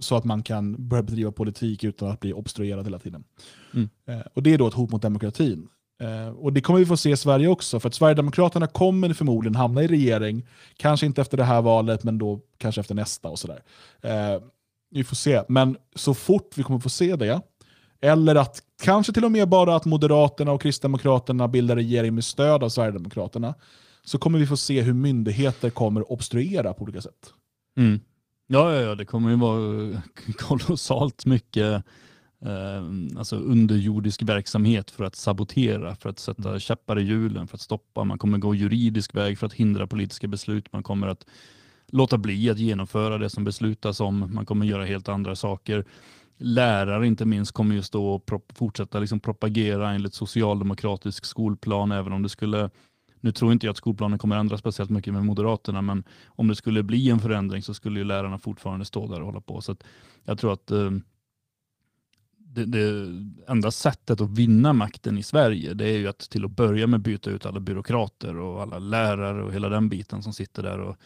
så 0.00 0.16
att 0.16 0.24
man 0.24 0.42
kan 0.42 0.88
börja 0.88 1.02
bedriva 1.02 1.32
politik 1.32 1.84
utan 1.84 2.10
att 2.10 2.20
bli 2.20 2.32
obstruerad 2.32 2.84
hela 2.84 2.98
tiden. 2.98 3.24
Mm. 3.74 3.88
Eh, 4.06 4.26
och 4.34 4.42
Det 4.42 4.54
är 4.54 4.58
då 4.58 4.68
ett 4.68 4.74
hot 4.74 4.90
mot 4.90 5.02
demokratin. 5.02 5.68
Eh, 6.00 6.28
och 6.28 6.52
Det 6.52 6.60
kommer 6.60 6.78
vi 6.78 6.86
få 6.86 6.96
se 6.96 7.10
i 7.10 7.16
Sverige 7.16 7.48
också, 7.48 7.80
för 7.80 7.88
att 7.88 7.94
Sverigedemokraterna 7.94 8.66
kommer 8.66 9.12
förmodligen 9.12 9.54
hamna 9.54 9.82
i 9.82 9.86
regering, 9.86 10.46
kanske 10.76 11.06
inte 11.06 11.20
efter 11.20 11.36
det 11.36 11.44
här 11.44 11.62
valet, 11.62 12.04
men 12.04 12.18
då 12.18 12.40
kanske 12.58 12.80
efter 12.80 12.94
nästa 12.94 13.28
och 13.28 13.38
sådär. 13.38 13.62
Eh, 14.02 14.42
vi 14.90 15.04
får 15.04 15.16
se, 15.16 15.42
men 15.48 15.76
så 15.94 16.14
fort 16.14 16.52
vi 16.56 16.62
kommer 16.62 16.80
få 16.80 16.88
se 16.88 17.16
det, 17.16 17.40
eller 18.00 18.34
att 18.34 18.62
kanske 18.82 19.12
till 19.12 19.24
och 19.24 19.32
med 19.32 19.48
bara 19.48 19.76
att 19.76 19.84
Moderaterna 19.84 20.52
och 20.52 20.62
Kristdemokraterna 20.62 21.48
bildar 21.48 21.76
regering 21.76 22.14
med 22.14 22.24
stöd 22.24 22.62
av 22.62 22.68
Sverigedemokraterna, 22.68 23.54
så 24.04 24.18
kommer 24.18 24.38
vi 24.38 24.46
få 24.46 24.56
se 24.56 24.80
hur 24.80 24.92
myndigheter 24.92 25.70
kommer 25.70 26.12
obstruera 26.12 26.74
på 26.74 26.82
olika 26.82 27.00
sätt. 27.00 27.32
Mm. 27.76 28.00
Ja, 28.46 28.74
ja, 28.74 28.80
ja, 28.80 28.94
det 28.94 29.04
kommer 29.04 29.30
ju 29.30 29.36
vara 29.36 30.02
kolossalt 30.36 31.26
mycket 31.26 31.84
alltså 33.18 33.36
underjordisk 33.36 34.22
verksamhet 34.22 34.90
för 34.90 35.04
att 35.04 35.16
sabotera, 35.16 35.96
för 35.96 36.08
att 36.10 36.18
sätta 36.18 36.48
mm. 36.48 36.60
käppar 36.60 36.98
i 36.98 37.02
hjulen, 37.02 37.48
för 37.48 37.56
att 37.56 37.60
stoppa. 37.60 38.04
Man 38.04 38.18
kommer 38.18 38.38
gå 38.38 38.54
juridisk 38.54 39.14
väg 39.14 39.38
för 39.38 39.46
att 39.46 39.52
hindra 39.52 39.86
politiska 39.86 40.28
beslut. 40.28 40.72
Man 40.72 40.82
kommer 40.82 41.06
att 41.08 41.26
låta 41.86 42.18
bli 42.18 42.50
att 42.50 42.58
genomföra 42.58 43.18
det 43.18 43.30
som 43.30 43.44
beslutas 43.44 44.00
om. 44.00 44.34
Man 44.34 44.46
kommer 44.46 44.66
göra 44.66 44.84
helt 44.84 45.08
andra 45.08 45.36
saker. 45.36 45.84
Lärare 46.38 47.06
inte 47.06 47.24
minst 47.24 47.52
kommer 47.52 47.74
ju 47.74 47.82
stå 47.82 48.06
och 48.06 48.30
fortsätta 48.54 48.98
liksom 48.98 49.20
propagera 49.20 49.90
enligt 49.90 50.14
socialdemokratisk 50.14 51.24
skolplan, 51.24 51.92
även 51.92 52.12
om 52.12 52.22
det 52.22 52.28
skulle 52.28 52.70
nu 53.24 53.32
tror 53.32 53.52
inte 53.52 53.66
jag 53.66 53.70
att 53.70 53.76
skolplanen 53.76 54.18
kommer 54.18 54.36
ändras 54.36 54.60
speciellt 54.60 54.90
mycket 54.90 55.12
med 55.12 55.24
Moderaterna, 55.24 55.82
men 55.82 56.04
om 56.26 56.48
det 56.48 56.54
skulle 56.54 56.82
bli 56.82 57.10
en 57.10 57.18
förändring 57.18 57.62
så 57.62 57.74
skulle 57.74 57.98
ju 57.98 58.04
lärarna 58.04 58.38
fortfarande 58.38 58.84
stå 58.84 59.06
där 59.06 59.20
och 59.20 59.26
hålla 59.26 59.40
på. 59.40 59.60
Så 59.60 59.76
jag 60.24 60.38
tror 60.38 60.52
att 60.52 60.70
eh, 60.70 60.90
det, 62.54 62.64
det, 62.64 63.06
enda 63.48 63.70
sättet 63.70 64.20
att 64.20 64.30
vinna 64.30 64.72
makten 64.72 65.18
i 65.18 65.22
Sverige 65.22 65.74
det 65.74 65.88
är 65.88 65.98
ju 65.98 66.08
att 66.08 66.18
till 66.18 66.44
att 66.44 66.50
börja 66.50 66.86
med 66.86 67.00
byta 67.00 67.30
ut 67.30 67.46
alla 67.46 67.60
byråkrater 67.60 68.36
och 68.36 68.62
alla 68.62 68.78
lärare 68.78 69.42
och 69.42 69.52
hela 69.52 69.68
den 69.68 69.88
biten 69.88 70.22
som 70.22 70.32
sitter 70.32 70.62
där 70.62 70.80
och 70.80 70.96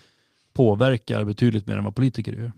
påverkar 0.53 1.25
betydligt 1.25 1.67
mer 1.67 1.77
än 1.77 1.85
vad 1.85 1.95
politiker 1.95 2.33
gör. 2.33 2.53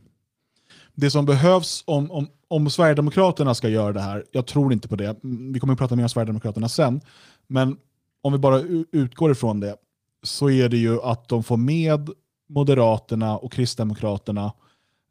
Det 0.94 1.10
som 1.10 1.26
behövs 1.26 1.84
om, 1.86 2.10
om, 2.10 2.26
om 2.48 2.70
Sverigedemokraterna 2.70 3.54
ska 3.54 3.68
göra 3.68 3.92
det 3.92 4.00
här, 4.00 4.24
jag 4.32 4.46
tror 4.46 4.72
inte 4.72 4.88
på 4.88 4.96
det, 4.96 5.16
vi 5.22 5.60
kommer 5.60 5.72
att 5.72 5.78
prata 5.78 5.96
mer 5.96 6.02
om 6.02 6.08
Sverigedemokraterna 6.08 6.68
sen, 6.68 7.00
men 7.46 7.76
om 8.22 8.32
vi 8.32 8.38
bara 8.38 8.60
utgår 8.92 9.30
ifrån 9.30 9.60
det, 9.60 9.76
så 10.22 10.50
är 10.50 10.68
det 10.68 10.76
ju 10.76 11.02
att 11.02 11.28
de 11.28 11.42
får 11.42 11.56
med 11.56 12.10
Moderaterna 12.48 13.38
och 13.38 13.52
Kristdemokraterna, 13.52 14.52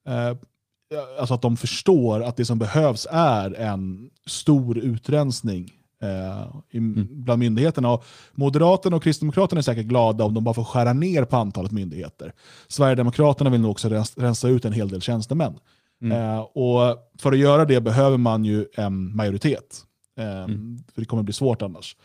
eh, 0.07 0.37
alltså 1.19 1.33
att 1.33 1.41
de 1.41 1.57
förstår 1.57 2.23
att 2.23 2.37
det 2.37 2.45
som 2.45 2.59
behövs 2.59 3.07
är 3.11 3.53
en 3.53 4.09
stor 4.25 4.77
utrensning 4.77 5.73
eh, 6.03 6.47
mm. 6.73 7.07
bland 7.11 7.39
myndigheterna. 7.39 7.91
Och 7.91 8.05
Moderaterna 8.31 8.95
och 8.95 9.03
Kristdemokraterna 9.03 9.59
är 9.59 9.63
säkert 9.63 9.85
glada 9.85 10.23
om 10.23 10.33
de 10.33 10.43
bara 10.43 10.53
får 10.53 10.63
skära 10.63 10.93
ner 10.93 11.25
på 11.25 11.37
antalet 11.37 11.71
myndigheter. 11.71 12.33
Sverigedemokraterna 12.67 13.49
vill 13.49 13.61
nog 13.61 13.71
också 13.71 14.03
rensa 14.17 14.47
ut 14.47 14.65
en 14.65 14.73
hel 14.73 14.89
del 14.89 15.01
tjänstemän. 15.01 15.59
Mm. 16.01 16.17
Eh, 16.17 16.39
och 16.39 16.97
för 17.19 17.31
att 17.31 17.37
göra 17.37 17.65
det 17.65 17.81
behöver 17.81 18.17
man 18.17 18.45
ju 18.45 18.65
en 18.77 19.15
majoritet. 19.15 19.83
Eh, 20.19 20.43
mm. 20.43 20.77
För 20.93 21.01
det 21.01 21.05
kommer 21.05 21.23
bli 21.23 21.33
svårt 21.33 21.61
annars. 21.61 21.95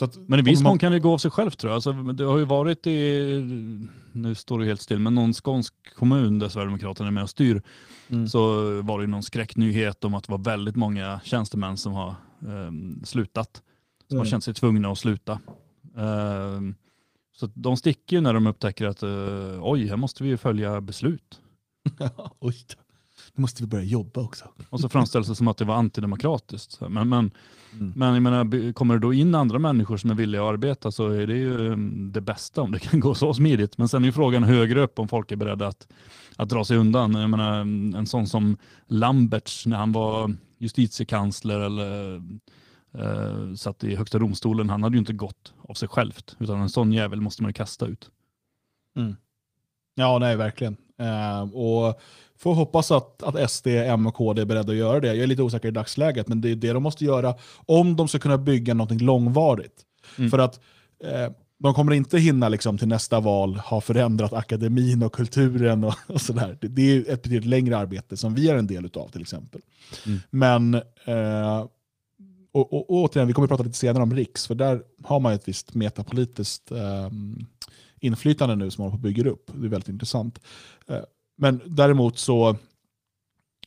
Att, 0.00 0.16
men 0.28 0.38
i 0.38 0.42
viss 0.42 0.62
mån 0.62 0.78
kan 0.78 0.92
det 0.92 1.00
gå 1.00 1.12
av 1.12 1.18
sig 1.18 1.30
självt 1.30 1.58
tror 1.58 1.70
jag. 1.70 1.74
Alltså, 1.74 1.92
det 1.92 2.24
har 2.24 2.38
ju 2.38 2.44
varit 2.44 2.86
i, 2.86 3.80
nu 4.12 4.34
står 4.34 4.58
det 4.58 4.66
helt 4.66 4.80
still, 4.80 4.98
men 4.98 5.14
någon 5.14 5.34
skånsk 5.34 5.74
kommun 5.94 6.38
där 6.38 6.48
Sverigedemokraterna 6.48 7.08
är 7.08 7.12
med 7.12 7.22
och 7.22 7.30
styr, 7.30 7.62
mm. 8.08 8.28
så 8.28 8.40
var 8.82 9.00
det 9.00 9.06
någon 9.06 9.22
skräcknyhet 9.22 10.04
om 10.04 10.14
att 10.14 10.24
det 10.24 10.32
var 10.32 10.38
väldigt 10.38 10.76
många 10.76 11.20
tjänstemän 11.24 11.76
som 11.76 11.92
har 11.92 12.14
um, 12.38 13.02
slutat. 13.04 13.62
Som 14.08 14.16
mm. 14.16 14.18
har 14.18 14.30
känt 14.30 14.44
sig 14.44 14.54
tvungna 14.54 14.90
att 14.90 14.98
sluta. 14.98 15.40
Um, 15.94 16.74
så 17.36 17.46
de 17.54 17.76
sticker 17.76 18.16
ju 18.16 18.20
när 18.20 18.34
de 18.34 18.46
upptäcker 18.46 18.86
att 18.86 19.02
uh, 19.02 19.58
oj, 19.60 19.86
här 19.88 19.96
måste 19.96 20.22
vi 20.22 20.28
ju 20.28 20.36
följa 20.36 20.80
beslut. 20.80 21.40
oj, 22.38 22.56
nu 23.34 23.40
måste 23.40 23.62
vi 23.62 23.66
börja 23.66 23.84
jobba 23.84 24.20
också. 24.20 24.44
Och 24.70 24.80
så 24.80 24.88
framställs 24.88 25.28
det 25.28 25.34
som 25.34 25.48
att 25.48 25.56
det 25.56 25.64
var 25.64 25.74
antidemokratiskt. 25.74 26.80
Men, 26.80 27.08
men, 27.08 27.30
mm. 27.72 27.92
men 27.96 28.14
jag 28.14 28.22
menar, 28.22 28.72
kommer 28.72 28.94
det 28.94 29.00
då 29.00 29.12
in 29.12 29.34
andra 29.34 29.58
människor 29.58 29.96
som 29.96 30.10
är 30.10 30.14
villiga 30.14 30.42
att 30.42 30.48
arbeta 30.52 30.90
så 30.90 31.08
är 31.08 31.26
det 31.26 31.36
ju 31.36 31.66
mm, 31.66 32.12
det 32.12 32.20
bästa 32.20 32.62
om 32.62 32.72
det 32.72 32.78
kan 32.78 33.00
gå 33.00 33.14
så 33.14 33.34
smidigt. 33.34 33.78
Men 33.78 33.88
sen 33.88 34.04
är 34.04 34.12
frågan 34.12 34.42
högre 34.42 34.80
upp 34.80 34.98
om 34.98 35.08
folk 35.08 35.32
är 35.32 35.36
beredda 35.36 35.66
att, 35.66 35.88
att 36.36 36.48
dra 36.48 36.64
sig 36.64 36.76
undan. 36.76 37.14
Jag 37.14 37.30
menar, 37.30 37.60
en 37.98 38.06
sån 38.06 38.26
som 38.26 38.56
Lamberts 38.86 39.66
när 39.66 39.76
han 39.76 39.92
var 39.92 40.36
justitiekansler 40.58 41.60
eller 41.60 42.22
eh, 42.94 43.54
satt 43.54 43.84
i 43.84 43.96
högsta 43.96 44.18
domstolen, 44.18 44.70
han 44.70 44.82
hade 44.82 44.96
ju 44.96 45.00
inte 45.00 45.12
gått 45.12 45.54
av 45.68 45.74
sig 45.74 45.88
självt. 45.88 46.36
Utan 46.38 46.60
en 46.60 46.68
sån 46.68 46.92
jävel 46.92 47.20
måste 47.20 47.42
man 47.42 47.48
ju 47.48 47.54
kasta 47.54 47.86
ut. 47.86 48.10
Mm. 48.96 49.16
Ja, 49.94 50.18
nej, 50.18 50.36
verkligen. 50.36 50.76
Uh, 51.00 51.54
och 51.54 52.00
får 52.40 52.54
hoppas 52.54 52.90
att, 52.90 53.22
att 53.22 53.50
SD, 53.50 53.66
M 53.66 54.06
och 54.06 54.14
KD 54.14 54.42
är 54.42 54.46
beredda 54.46 54.72
att 54.72 54.78
göra 54.78 55.00
det. 55.00 55.06
Jag 55.06 55.18
är 55.18 55.26
lite 55.26 55.42
osäker 55.42 55.68
i 55.68 55.70
dagsläget, 55.70 56.28
men 56.28 56.40
det 56.40 56.50
är 56.50 56.56
det 56.56 56.72
de 56.72 56.82
måste 56.82 57.04
göra 57.04 57.34
om 57.66 57.96
de 57.96 58.08
ska 58.08 58.18
kunna 58.18 58.38
bygga 58.38 58.74
något 58.74 59.00
långvarigt. 59.00 59.74
Mm. 60.18 60.30
För 60.30 60.38
att 60.38 60.60
eh, 61.04 61.32
de 61.58 61.74
kommer 61.74 61.92
inte 61.92 62.18
hinna 62.18 62.48
liksom, 62.48 62.78
till 62.78 62.88
nästa 62.88 63.20
val 63.20 63.56
ha 63.56 63.80
förändrat 63.80 64.32
akademin 64.32 65.02
och 65.02 65.14
kulturen 65.14 65.84
och, 65.84 65.94
och 66.06 66.20
sådär. 66.20 66.58
Det, 66.60 66.68
det, 66.68 66.82
är 66.82 67.00
ett 67.00 67.22
betydligt 67.22 67.50
längre 67.50 67.76
arbete 67.76 68.16
som 68.16 68.34
vi 68.34 68.50
är 68.50 68.56
en 68.56 68.66
del 68.66 68.90
av 68.94 69.08
till 69.08 69.20
exempel. 69.20 69.60
Mm. 70.06 70.18
Men 70.30 70.74
eh, 71.04 71.66
och, 72.52 72.72
och, 72.72 72.90
och, 72.90 72.90
återigen, 72.90 73.26
vi 73.26 73.32
kommer 73.32 73.46
att 73.46 73.50
prata 73.50 73.62
lite 73.62 73.78
senare 73.78 74.02
om 74.02 74.14
Riks, 74.14 74.46
för 74.46 74.54
där 74.54 74.82
har 75.02 75.20
man 75.20 75.32
ett 75.32 75.48
visst 75.48 75.74
metapolitiskt 75.74 76.72
eh, 76.72 77.10
inflytande 78.00 78.56
nu 78.56 78.70
som 78.70 78.90
man 78.90 79.00
bygger 79.00 79.26
upp. 79.26 79.50
Det 79.54 79.66
är 79.66 79.70
väldigt 79.70 79.88
intressant. 79.88 80.40
Men 81.40 81.60
däremot 81.66 82.18
så, 82.18 82.56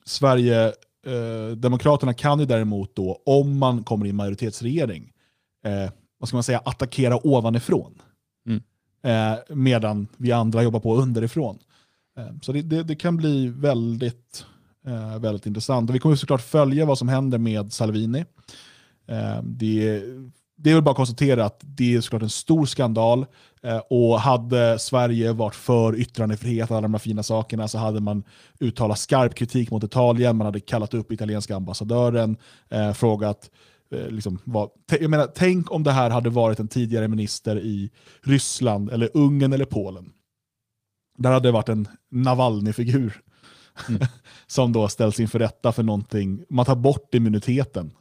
Sverigedemokraterna 0.05 2.11
eh, 2.11 2.15
kan 2.15 2.39
ju 2.39 2.45
däremot 2.45 2.95
då, 2.95 3.21
om 3.25 3.57
man 3.57 3.83
kommer 3.83 4.05
i 4.05 4.09
en 4.09 4.15
majoritetsregering, 4.15 5.11
eh, 5.65 5.91
vad 6.17 6.27
ska 6.27 6.35
man 6.35 6.43
säga, 6.43 6.61
attackera 6.65 7.27
ovanifrån. 7.27 8.01
Mm. 8.47 8.63
Eh, 9.03 9.39
medan 9.55 10.07
vi 10.17 10.31
andra 10.31 10.63
jobbar 10.63 10.79
på 10.79 10.95
underifrån. 10.95 11.59
Eh, 12.17 12.27
så 12.41 12.51
det, 12.51 12.61
det, 12.61 12.83
det, 12.83 12.95
kan 12.95 13.17
bli 13.17 13.47
väldigt, 13.47 14.45
eh, 14.85 15.19
väldigt 15.19 15.45
intressant. 15.45 15.89
Och 15.89 15.95
vi 15.95 15.99
kommer 15.99 16.15
såklart 16.15 16.41
följa 16.41 16.85
vad 16.85 16.97
som 16.97 17.07
händer 17.07 17.37
med 17.37 17.73
Salvini. 17.73 18.25
Eh, 19.07 19.41
det 19.43 20.03
det 20.63 20.69
är 20.69 20.73
väl 20.73 20.83
bara 20.83 20.91
att 20.91 20.97
konstatera 20.97 21.45
att 21.45 21.59
det 21.61 21.95
är 21.95 22.01
såklart 22.01 22.21
en 22.21 22.29
stor 22.29 22.65
skandal. 22.65 23.25
Eh, 23.63 23.77
och 23.89 24.19
hade 24.19 24.79
Sverige 24.79 25.33
varit 25.33 25.55
för 25.55 25.95
yttrandefrihet 25.95 26.71
och 26.71 26.77
alla 26.77 26.81
de 26.81 26.93
här 26.93 26.99
fina 26.99 27.23
sakerna 27.23 27.67
så 27.67 27.77
hade 27.77 27.99
man 28.01 28.23
uttalat 28.59 28.99
skarp 28.99 29.35
kritik 29.35 29.71
mot 29.71 29.83
Italien, 29.83 30.37
man 30.37 30.45
hade 30.45 30.59
kallat 30.59 30.93
upp 30.93 31.11
italienska 31.11 31.55
ambassadören, 31.55 32.37
eh, 32.69 32.93
frågat 32.93 33.49
eh, 33.91 34.07
Liksom, 34.07 34.39
vad, 34.43 34.69
jag 34.99 35.09
menar, 35.09 35.31
tänk 35.35 35.71
om 35.71 35.83
det 35.83 35.91
här 35.91 36.09
hade 36.09 36.29
varit 36.29 36.59
en 36.59 36.67
tidigare 36.67 37.07
minister 37.07 37.59
i 37.59 37.91
Ryssland, 38.21 38.89
eller 38.89 39.09
Ungern 39.13 39.53
eller 39.53 39.65
Polen. 39.65 40.09
Där 41.17 41.31
hade 41.31 41.47
det 41.47 41.51
varit 41.51 41.69
en 41.69 41.87
Navalny-figur 42.11 43.21
mm. 43.89 44.01
som 44.47 44.73
då 44.73 44.87
ställs 44.87 45.19
inför 45.19 45.39
rätta 45.39 45.71
för 45.71 45.83
någonting. 45.83 46.43
Man 46.49 46.65
tar 46.65 46.75
bort 46.75 47.15
immuniteten 47.15 47.91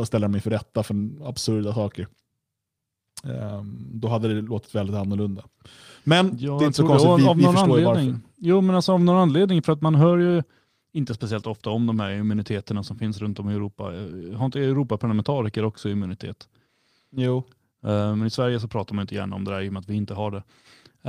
och 0.00 0.06
ställer 0.06 0.28
dem 0.28 0.34
inför 0.34 0.50
rätta 0.50 0.82
för 0.82 0.96
absurda 1.24 1.74
saker. 1.74 2.06
Um, 3.24 3.90
då 3.92 4.08
hade 4.08 4.34
det 4.34 4.42
låtit 4.42 4.74
väldigt 4.74 4.96
annorlunda. 4.96 5.44
Men 6.04 6.36
ja, 6.38 6.58
det 6.58 6.64
är 6.64 6.66
inte 6.66 6.76
så 6.76 6.86
konstigt, 6.86 7.36
vi, 7.36 7.46
vi 7.46 7.52
förstår 7.52 7.78
ju 7.78 7.84
varför. 7.84 8.16
Jo, 8.36 8.60
men 8.60 8.76
alltså 8.76 8.92
av 8.92 9.04
någon 9.04 9.16
anledning, 9.16 9.62
för 9.62 9.72
att 9.72 9.80
man 9.80 9.94
hör 9.94 10.18
ju 10.18 10.42
inte 10.92 11.14
speciellt 11.14 11.46
ofta 11.46 11.70
om 11.70 11.86
de 11.86 12.00
här 12.00 12.10
immuniteterna 12.10 12.82
som 12.82 12.98
finns 12.98 13.18
runt 13.18 13.38
om 13.38 13.50
i 13.50 13.54
Europa. 13.54 13.84
Har 14.36 14.44
inte 14.44 14.60
Europaparlamentariker 14.60 15.64
också 15.64 15.88
immunitet? 15.88 16.48
Jo. 17.10 17.36
Uh, 17.86 18.16
men 18.16 18.26
i 18.26 18.30
Sverige 18.30 18.60
så 18.60 18.68
pratar 18.68 18.94
man 18.94 19.02
inte 19.02 19.14
gärna 19.14 19.36
om 19.36 19.44
det 19.44 19.50
där 19.50 19.62
i 19.62 19.68
och 19.68 19.72
med 19.72 19.80
att 19.80 19.88
vi 19.88 19.94
inte 19.94 20.14
har 20.14 20.30
det. 20.30 20.42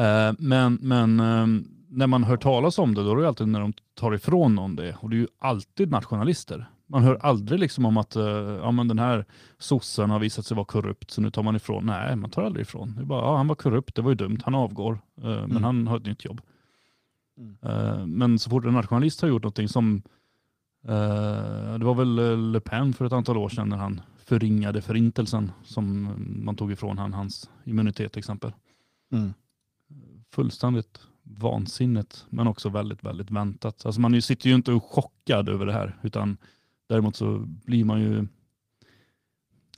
Uh, 0.01 0.35
men 0.39 0.79
men 0.81 1.19
um, 1.19 1.67
när 1.87 2.07
man 2.07 2.23
hör 2.23 2.37
talas 2.37 2.79
om 2.79 2.95
det, 2.95 3.03
då 3.03 3.11
är 3.11 3.15
det 3.15 3.27
alltid 3.27 3.47
när 3.47 3.59
de 3.59 3.73
tar 3.93 4.15
ifrån 4.15 4.55
någon 4.55 4.75
det. 4.75 4.95
Och 4.99 5.09
det 5.09 5.15
är 5.15 5.19
ju 5.19 5.27
alltid 5.39 5.91
nationalister. 5.91 6.69
Man 6.91 7.03
hör 7.03 7.15
aldrig 7.15 7.59
liksom 7.59 7.85
om 7.85 7.97
att 7.97 8.15
uh, 8.15 8.23
ja, 8.63 8.71
men 8.71 8.87
den 8.87 8.99
här 8.99 9.25
sossen 9.57 10.09
har 10.09 10.19
visat 10.19 10.45
sig 10.45 10.55
vara 10.55 10.65
korrupt 10.65 11.11
så 11.11 11.21
nu 11.21 11.31
tar 11.31 11.43
man 11.43 11.55
ifrån. 11.55 11.85
Nej, 11.85 12.15
man 12.15 12.29
tar 12.29 12.43
aldrig 12.43 12.65
ifrån. 12.65 12.93
Det 12.95 13.01
är 13.01 13.05
bara, 13.05 13.21
ja, 13.21 13.37
han 13.37 13.47
var 13.47 13.55
korrupt, 13.55 13.95
det 13.95 14.01
var 14.01 14.11
ju 14.11 14.15
dumt, 14.15 14.39
han 14.43 14.55
avgår. 14.55 14.99
Mm. 15.21 15.49
Men 15.49 15.63
han 15.63 15.87
har 15.87 15.97
ett 15.97 16.05
nytt 16.05 16.25
jobb. 16.25 16.41
Mm. 17.37 17.57
Uh, 17.65 18.05
men 18.05 18.39
så 18.39 18.49
fort 18.49 18.65
en 18.65 18.73
nationalist 18.73 19.21
har 19.21 19.29
gjort 19.29 19.43
någonting 19.43 19.67
som, 19.67 20.01
det 21.79 21.85
var 21.85 21.95
väl 21.95 22.51
Le 22.51 22.59
Pen 22.59 22.93
för 22.93 23.05
ett 23.05 23.13
antal 23.13 23.37
år 23.37 23.49
sedan 23.49 23.69
när 23.69 23.77
han 23.77 24.01
förringade 24.17 24.81
förintelsen 24.81 25.51
som 25.63 26.13
man 26.45 26.55
tog 26.55 26.71
ifrån 26.71 26.97
han, 26.97 27.13
hans 27.13 27.49
immunitet 27.63 28.13
till 28.13 28.19
exempel. 28.19 28.51
Mm. 29.11 29.33
Fullständigt 30.31 30.99
vansinnigt 31.23 32.25
men 32.29 32.47
också 32.47 32.69
väldigt, 32.69 33.03
väldigt 33.03 33.31
väntat. 33.31 33.85
Alltså 33.85 34.01
man 34.01 34.21
sitter 34.21 34.49
ju 34.49 34.55
inte 34.55 34.71
och 34.71 34.83
chockad 34.83 35.49
över 35.49 35.65
det 35.65 35.73
här 35.73 35.97
utan 36.01 36.37
däremot 36.89 37.15
så 37.15 37.37
blir 37.45 37.85
man 37.85 38.01
ju 38.01 38.27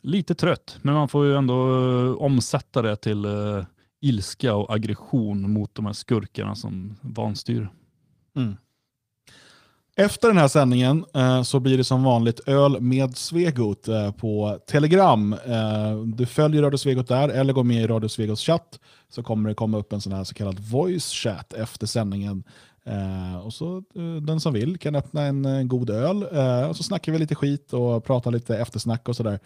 lite 0.02 0.36
trött 0.36 0.78
men 0.82 0.94
man 0.94 1.08
får 1.08 1.26
ju 1.26 1.36
ändå 1.36 1.54
eh, 1.54 2.14
omsätta 2.14 2.82
det 2.82 2.96
till 2.96 3.26
uh, 3.26 3.64
ilska 4.02 4.56
och 4.56 4.76
aggression 4.76 5.52
mot 5.52 5.76
de 5.76 5.86
här 5.86 5.94
skurkarna 5.94 6.56
som 6.56 6.96
vanstyr. 7.02 7.70
Mm. 8.36 8.56
Efter 9.96 10.28
den 10.28 10.38
här 10.38 10.48
sändningen 10.48 11.06
eh, 11.14 11.44
så 11.44 11.60
blir 11.60 11.78
det 11.78 11.84
som 11.84 12.04
vanligt 12.04 12.40
öl 12.48 12.82
med 12.82 13.18
Svegot 13.18 13.88
eh, 13.88 14.12
på 14.12 14.60
Telegram. 14.68 15.34
Eh, 15.34 15.98
du 16.06 16.26
följer 16.26 16.62
Radio 16.62 16.78
Svegot 16.78 17.08
där 17.08 17.30
eller 17.30 17.54
går 17.54 17.64
med 17.64 17.84
i 17.84 17.88
Radio 17.88 18.08
Svegots 18.08 18.42
chatt 18.42 18.80
så 19.10 19.24
kommer 19.24 19.50
det 19.50 19.56
komma 19.56 19.78
upp 19.78 19.94
en 19.94 20.02
sån 20.02 20.14
här 20.14 20.24
så 20.24 20.34
kallad 20.34 20.60
voice 20.60 21.12
chat 21.12 21.54
efter 21.54 21.88
sändningen. 21.88 22.44
Eh, 22.86 23.38
och 23.46 23.54
så 23.54 23.78
eh, 23.78 24.16
Den 24.22 24.40
som 24.40 24.54
vill 24.54 24.78
kan 24.78 24.96
öppna 24.96 25.22
en, 25.22 25.46
en 25.46 25.68
god 25.68 25.90
öl 25.90 26.26
eh, 26.32 26.70
och 26.70 26.76
så 26.76 26.84
snackar 26.84 27.12
vi 27.12 27.20
lite 27.20 27.36
skit 27.36 27.74
och 27.74 28.04
pratar 28.04 28.32
lite 28.32 28.58
eftersnack 28.58 29.10
och 29.10 29.16
sådär. 29.16 29.40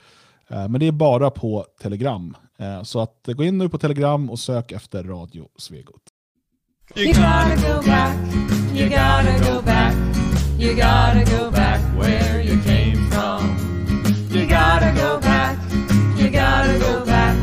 Eh, 0.48 0.68
men 0.68 0.80
det 0.80 0.88
är 0.88 0.92
bara 0.92 1.30
på 1.30 1.66
Telegram. 1.82 2.38
så 2.84 3.00
att 3.00 3.22
gå 3.26 3.44
in 3.44 3.58
nu 3.58 3.70
på 3.70 3.78
Telegram 3.78 4.30
och 4.30 4.40
sök 4.40 4.72
efter 4.72 5.04
Radio 5.04 5.48
Svegot. 5.58 6.02
You 6.96 7.08
gotta 7.08 7.56
go 7.56 7.82
back, 7.86 8.18
you 8.76 8.90
gotta 8.90 9.54
go 9.54 9.62
back 9.62 9.96
You 10.58 10.74
gotta 10.74 11.26
go 11.26 11.52
back 11.52 11.82
where 11.98 12.42
you 12.42 12.58
came 12.62 13.10
from. 13.12 13.58
You 14.32 14.48
gotta 14.48 14.94
go 14.96 15.20
back, 15.20 15.58
you 16.18 16.30
gotta 16.30 16.80
go 16.80 17.06
back, 17.06 17.36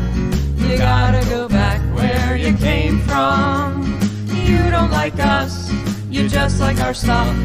you 0.57 0.77
gotta 0.79 1.23
go 1.29 1.47
back 1.47 1.79
where 1.95 2.35
you 2.35 2.57
came 2.57 2.99
from. 3.01 3.99
You 4.33 4.71
don't 4.71 4.89
like 4.89 5.19
us, 5.19 5.71
you 6.13 6.29
just 6.29 6.59
like 6.59 6.79
our 6.79 6.93
stuff. 6.93 7.35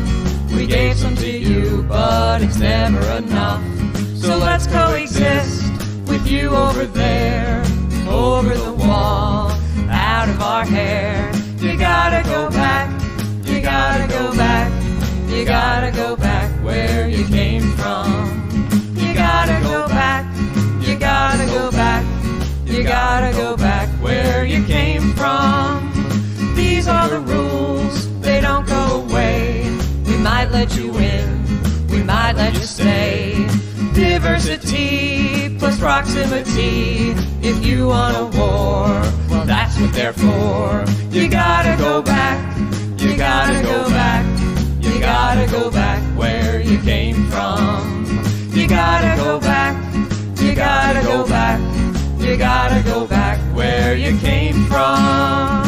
We 0.52 0.66
gave 0.66 0.96
some 0.96 1.16
to 1.16 1.30
you, 1.30 1.82
but 1.88 2.42
it's 2.42 2.58
never 2.58 3.00
enough. 3.12 3.62
So 4.14 4.36
let's 4.36 4.66
coexist 4.66 5.62
with 6.06 6.26
you 6.26 6.50
over 6.50 6.84
there, 6.84 7.62
over 8.06 8.54
the 8.54 8.72
wall, 8.72 9.50
out 9.88 10.28
of 10.28 10.40
our 10.42 10.66
hair. 10.66 11.32
You 11.58 11.78
gotta 11.78 12.22
go 12.28 12.50
back, 12.50 12.90
you 13.46 13.62
gotta 13.62 14.06
go 14.06 14.36
back. 14.36 14.70
You 15.30 15.44
gotta 15.44 15.90
go 15.92 16.16
back 16.16 16.50
where 16.62 17.08
you 17.08 17.24
came 17.26 17.62
from. 17.72 18.10
You 18.96 19.14
gotta 19.14 19.62
go 19.62 19.88
back, 19.88 20.26
you 20.86 20.98
gotta 20.98 21.46
go 21.46 21.70
back, 21.70 22.04
you 22.66 22.82
gotta 22.82 23.32
go 23.32 23.56
back 23.56 23.88
where 24.02 24.44
you 24.44 24.62
came 24.64 25.12
from. 25.12 25.90
These 26.54 26.88
are 26.88 27.08
the 27.08 27.20
rules, 27.20 28.07
they 28.20 28.40
don't 28.40 28.66
go 28.66 29.02
away. 29.02 29.62
We 30.06 30.16
might 30.16 30.50
let 30.50 30.76
you 30.76 30.96
in, 30.96 31.86
we 31.88 32.02
might 32.02 32.32
let 32.32 32.54
you 32.54 32.60
stay. 32.60 33.46
Diversity 33.94 35.58
plus 35.58 35.78
proximity. 35.78 37.10
If 37.42 37.64
you 37.64 37.88
want 37.88 38.16
a 38.16 38.24
war, 38.38 38.88
well, 39.28 39.44
that's 39.44 39.78
what 39.80 39.92
they're 39.92 40.12
for. 40.12 40.84
You 41.10 41.28
gotta 41.28 41.76
go 41.76 42.02
back, 42.02 42.38
you 43.00 43.16
gotta 43.16 43.62
go 43.62 43.88
back. 43.90 44.24
You 44.80 45.00
gotta 45.00 45.46
go 45.50 45.70
back 45.70 46.02
where 46.18 46.60
you 46.60 46.78
came 46.78 47.26
from. 47.26 48.04
You 48.52 48.66
gotta 48.66 49.20
go 49.22 49.38
back, 49.38 49.76
you 50.40 50.54
gotta 50.54 51.02
go 51.06 51.26
back, 51.26 51.60
you 52.20 52.36
gotta 52.36 52.82
go 52.82 53.06
back 53.06 53.38
where 53.54 53.94
you 53.94 54.18
came 54.18 54.64
from. 54.66 55.67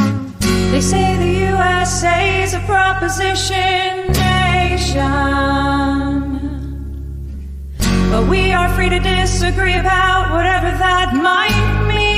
They 0.71 0.81
say 0.81 1.17
the 1.17 1.33
USA 1.51 2.43
is 2.45 2.55
a 2.55 2.61
proposition 2.61 4.13
nation. 4.13 5.01
But 8.11 8.29
we 8.29 8.53
are 8.53 8.69
free 8.77 8.89
to 8.89 9.01
disagree 9.01 9.75
about 9.75 10.31
whatever 10.31 10.71
that 10.79 11.13
might 11.15 11.89
mean. 11.89 12.11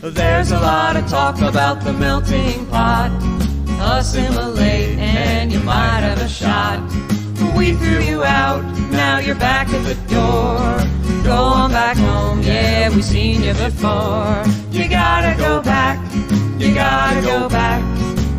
There's 0.00 0.52
a 0.52 0.58
lot 0.58 0.96
of 0.96 1.06
talk 1.06 1.42
about 1.42 1.84
the 1.84 1.92
melting 1.92 2.64
pot 2.66 3.10
assimilate, 3.80 4.98
and 4.98 5.52
you 5.52 5.60
might 5.60 6.00
have 6.00 6.20
a 6.22 6.28
shot. 6.28 6.80
We 7.58 7.74
threw 7.74 7.98
you 7.98 8.22
out, 8.22 8.62
now 8.92 9.18
you're 9.18 9.34
back 9.34 9.68
at 9.70 9.84
the 9.84 9.96
door. 10.06 10.78
Go 11.24 11.34
on 11.34 11.72
back 11.72 11.96
home, 11.96 12.40
yeah, 12.40 12.88
we've 12.88 13.04
seen 13.04 13.42
you 13.42 13.52
before. 13.52 14.44
You 14.70 14.88
gotta 14.88 15.36
go 15.36 15.60
back, 15.60 15.98
you 16.56 16.72
gotta 16.72 17.20
go 17.20 17.48
back, 17.48 17.82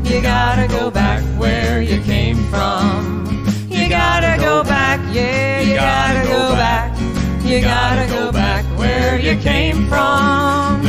you 0.06 0.22
gotta 0.22 0.70
go 0.70 0.90
back 0.90 1.22
where 1.38 1.82
you 1.82 2.02
came 2.04 2.38
from. 2.46 3.46
You 3.68 3.90
gotta 3.90 4.42
go 4.42 4.64
back, 4.64 5.02
yeah, 5.14 5.60
you 5.64 5.76
gotta 5.76 6.26
go 6.26 6.56
back. 6.56 6.98
You 7.44 7.60
gotta 7.60 8.10
go 8.10 8.32
back 8.32 8.64
where 8.78 9.20
you 9.20 9.36
came 9.42 9.90
from. 9.90 10.80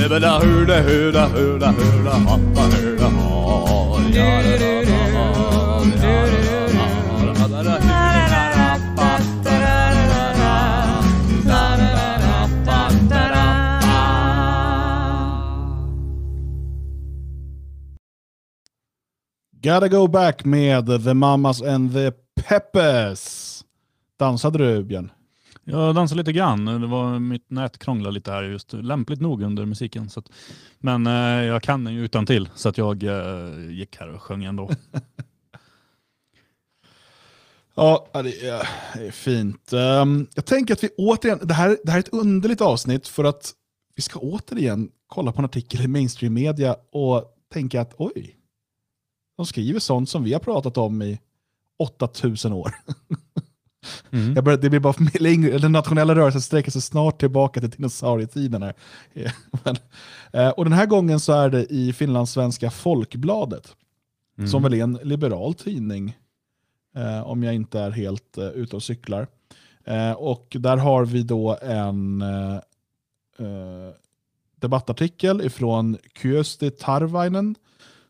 Gotta 19.62 19.88
go 19.88 20.06
back 20.06 20.44
med 20.44 21.04
The 21.04 21.14
Mamas 21.14 21.62
and 21.62 21.92
the 21.92 22.12
Peppers. 22.42 23.64
Dansade 24.18 24.58
du 24.58 24.84
Björn? 24.84 25.12
Jag 25.64 25.94
dansade 25.94 26.18
lite 26.18 26.32
grann. 26.32 26.64
Det 26.64 26.86
var, 26.86 27.18
mitt 27.18 27.50
nät 27.50 27.78
krånglade 27.78 28.14
lite 28.14 28.32
här 28.32 28.42
just 28.42 28.72
lämpligt 28.72 29.20
nog 29.20 29.42
under 29.42 29.66
musiken. 29.66 30.10
Så 30.10 30.20
att, 30.20 30.26
men 30.78 31.06
eh, 31.06 31.44
jag 31.44 31.62
kan 31.62 31.84
den 31.84 31.94
ju 31.94 32.04
utan 32.04 32.26
till 32.26 32.48
så 32.54 32.68
att 32.68 32.78
jag 32.78 33.02
eh, 33.02 33.70
gick 33.70 33.96
här 33.96 34.08
och 34.08 34.22
sjöng 34.22 34.44
ändå. 34.44 34.70
ja, 37.74 38.06
det 38.12 38.48
är, 38.48 38.68
det 38.94 39.06
är 39.06 39.10
fint. 39.10 39.72
Um, 39.72 40.26
jag 40.34 40.44
tänker 40.44 40.74
att 40.74 40.84
vi 40.84 40.88
återigen, 40.96 41.38
det 41.42 41.54
här, 41.54 41.78
det 41.84 41.90
här 41.90 41.98
är 41.98 42.02
ett 42.02 42.14
underligt 42.14 42.60
avsnitt 42.60 43.08
för 43.08 43.24
att 43.24 43.52
vi 43.96 44.02
ska 44.02 44.18
återigen 44.18 44.90
kolla 45.06 45.32
på 45.32 45.38
en 45.38 45.44
artikel 45.44 45.80
i 45.80 45.88
mainstream 45.88 46.34
media 46.34 46.76
och 46.92 47.24
tänka 47.52 47.80
att 47.80 47.94
oj, 47.96 48.36
de 49.40 49.46
skriver 49.46 49.80
sånt 49.80 50.08
som 50.08 50.24
vi 50.24 50.32
har 50.32 50.40
pratat 50.40 50.78
om 50.78 51.02
i 51.02 51.20
8000 51.78 52.52
år. 52.52 52.74
Mm. 54.10 54.34
Jag 54.34 54.44
började, 54.44 54.62
det 54.62 54.70
blir 54.70 54.80
bara 54.80 54.94
längre, 55.20 55.58
den 55.58 55.72
nationella 55.72 56.14
rörelsen 56.14 56.40
sträcker 56.40 56.70
sig 56.70 56.82
snart 56.82 57.20
tillbaka 57.20 57.60
till 57.60 57.70
dinosaurietiden. 57.70 58.62
Här. 58.62 58.74
Men, 59.64 59.76
eh, 60.32 60.48
och 60.48 60.64
den 60.64 60.72
här 60.72 60.86
gången 60.86 61.20
så 61.20 61.32
är 61.32 61.50
det 61.50 61.66
i 61.72 61.92
finlandssvenska 61.92 62.70
Folkbladet, 62.70 63.76
mm. 64.38 64.50
som 64.50 64.62
väl 64.62 64.74
är 64.74 64.82
en 64.82 64.98
liberal 65.02 65.54
tidning, 65.54 66.16
eh, 66.96 67.20
om 67.22 67.42
jag 67.42 67.54
inte 67.54 67.80
är 67.80 67.90
helt 67.90 68.38
uh, 68.38 68.44
ute 68.44 68.76
och 68.76 68.82
cyklar. 68.82 69.26
Och 70.16 70.56
där 70.60 70.76
har 70.76 71.04
vi 71.04 71.22
då 71.22 71.58
en 71.62 72.24
debattartikel 74.56 75.40
ifrån 75.40 75.98
Kyösti 76.22 76.70
Tarvainen, 76.70 77.54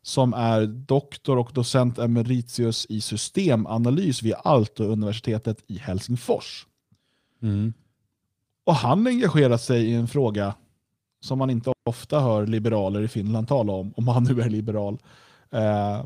som 0.02 0.34
är 0.34 0.66
doktor 0.66 1.38
och 1.38 1.50
docent 1.54 1.98
emeritius 1.98 2.86
i 2.88 3.00
systemanalys 3.00 4.22
vid 4.22 4.34
Aalto-universitetet 4.44 5.64
i 5.66 5.78
Helsingfors. 5.78 6.66
Mm. 7.42 7.72
Och 8.64 8.74
han 8.74 9.06
engagerar 9.06 9.56
sig 9.56 9.84
i 9.84 9.94
en 9.94 10.08
fråga 10.08 10.54
som 11.20 11.38
man 11.38 11.50
inte 11.50 11.72
ofta 11.84 12.20
hör 12.20 12.46
liberaler 12.46 13.02
i 13.02 13.08
Finland 13.08 13.48
tala 13.48 13.72
om, 13.72 13.92
om 13.96 14.08
han 14.08 14.24
nu 14.24 14.40
är 14.40 14.48
liberal. 14.48 14.98
Eh, 15.50 16.04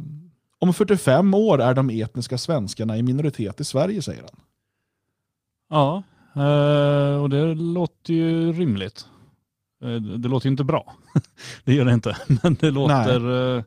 om 0.58 0.74
45 0.74 1.34
år 1.34 1.60
är 1.60 1.74
de 1.74 1.90
etniska 1.90 2.38
svenskarna 2.38 2.98
i 2.98 3.02
minoritet 3.02 3.60
i 3.60 3.64
Sverige, 3.64 4.02
säger 4.02 4.22
han. 4.22 4.40
Ja, 5.70 6.02
eh, 6.42 7.22
och 7.22 7.30
det 7.30 7.54
låter 7.54 8.14
ju 8.14 8.52
rimligt. 8.52 9.06
Eh, 9.82 9.94
det 9.94 10.28
låter 10.28 10.48
inte 10.48 10.64
bra. 10.64 10.94
det 11.64 11.74
gör 11.74 11.84
det 11.84 11.92
inte. 11.94 12.16
Men 12.42 12.54
det 12.54 12.70
låter, 12.70 13.56
eh, 13.56 13.62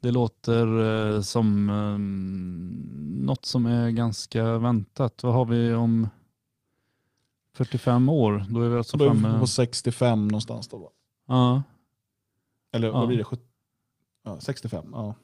det 0.00 0.10
låter 0.10 0.66
eh, 1.14 1.20
som 1.22 1.66
något 3.24 3.44
som 3.44 3.66
är 3.66 3.90
ganska 3.90 4.58
väntat. 4.58 5.22
Vad 5.22 5.34
har 5.34 5.44
vi 5.44 5.74
om 5.74 6.08
45 7.54 8.08
år? 8.08 8.44
Då 8.50 8.62
är 8.62 8.68
vi 8.68 8.76
alltså 8.76 8.96
Då 8.96 9.04
är 9.04 9.10
vi 9.10 9.20
framme... 9.20 9.38
på 9.40 9.46
65 9.46 10.28
någonstans 10.28 10.68
då 10.68 10.78
va? 10.78 10.88
Ja. 11.28 11.62
Eller 12.72 12.88
Ja. 12.88 12.92
vad 12.98 13.08
blir 13.08 13.18
det? 13.18 13.24
Sjut- 13.24 13.46
Ja, 14.24 14.40
65, 14.40 14.84
ja. 14.92 15.14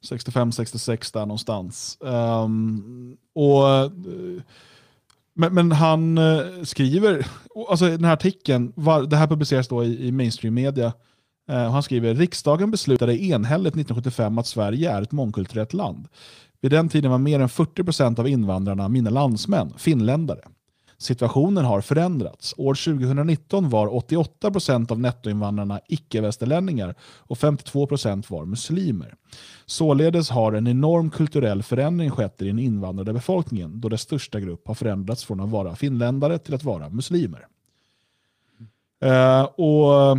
65, 0.00 0.52
66 0.52 1.12
där 1.12 1.20
någonstans. 1.26 1.98
Ehm, 2.04 3.16
och, 3.34 3.68
eh, 3.68 3.90
men, 5.34 5.54
men 5.54 5.72
han 5.72 6.18
eh, 6.18 6.40
skriver, 6.62 7.26
alltså 7.68 7.88
den 7.88 8.04
här 8.04 8.12
artikeln, 8.12 8.72
var, 8.76 9.02
det 9.02 9.16
här 9.16 9.26
publiceras 9.26 9.68
då 9.68 9.84
i, 9.84 10.06
i 10.06 10.12
mainstream 10.12 10.54
media, 10.54 10.92
Eh, 11.48 11.66
och 11.66 11.72
han 11.72 11.82
skriver 11.82 12.14
riksdagen 12.14 12.70
beslutade 12.70 13.22
enhälligt 13.22 13.74
1975 13.74 14.38
att 14.38 14.46
Sverige 14.46 14.90
är 14.90 15.02
ett 15.02 15.12
mångkulturellt 15.12 15.72
land. 15.72 16.08
Vid 16.60 16.70
den 16.70 16.88
tiden 16.88 17.10
var 17.10 17.18
mer 17.18 17.40
än 17.40 17.48
40% 17.48 18.20
av 18.20 18.28
invandrarna 18.28 18.88
mina 18.88 19.10
landsmän, 19.10 19.72
finländare. 19.76 20.40
Situationen 20.98 21.64
har 21.64 21.80
förändrats. 21.80 22.54
År 22.56 22.74
2019 22.74 23.68
var 23.68 23.94
88 23.94 24.50
procent 24.50 24.90
av 24.90 25.00
nettoinvandrarna 25.00 25.80
icke-västerlänningar 25.88 26.94
och 27.18 27.38
52 27.38 27.86
procent 27.86 28.30
var 28.30 28.44
muslimer. 28.44 29.14
Således 29.66 30.30
har 30.30 30.52
en 30.52 30.66
enorm 30.66 31.10
kulturell 31.10 31.62
förändring 31.62 32.10
skett 32.10 32.42
i 32.42 32.44
den 32.46 32.58
invandrade 32.58 33.12
befolkningen 33.12 33.80
då 33.80 33.88
dess 33.88 34.00
största 34.00 34.40
grupp 34.40 34.66
har 34.66 34.74
förändrats 34.74 35.24
från 35.24 35.40
att 35.40 35.50
vara 35.50 35.76
finländare 35.76 36.38
till 36.38 36.54
att 36.54 36.64
vara 36.64 36.88
muslimer. 36.88 37.46
Eh, 39.02 39.42
och 39.42 40.18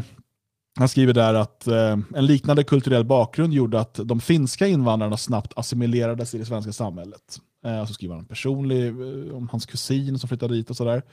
han 0.79 0.89
skriver 0.89 1.13
där 1.13 1.33
att 1.33 1.67
eh, 1.67 1.97
en 2.15 2.25
liknande 2.25 2.63
kulturell 2.63 3.05
bakgrund 3.05 3.53
gjorde 3.53 3.79
att 3.79 3.99
de 4.03 4.19
finska 4.19 4.67
invandrarna 4.67 5.17
snabbt 5.17 5.53
assimilerades 5.55 6.35
i 6.35 6.37
det 6.37 6.45
svenska 6.45 6.71
samhället. 6.71 7.39
Eh, 7.65 7.81
och 7.81 7.87
så 7.87 7.93
skriver 7.93 8.15
han 8.15 8.25
personlig 8.25 8.87
eh, 8.87 9.35
om 9.35 9.49
hans 9.51 9.65
kusin 9.65 10.19
som 10.19 10.29
flyttade 10.29 10.53
dit 10.53 10.69
och 10.69 10.77
sådär. 10.77 11.03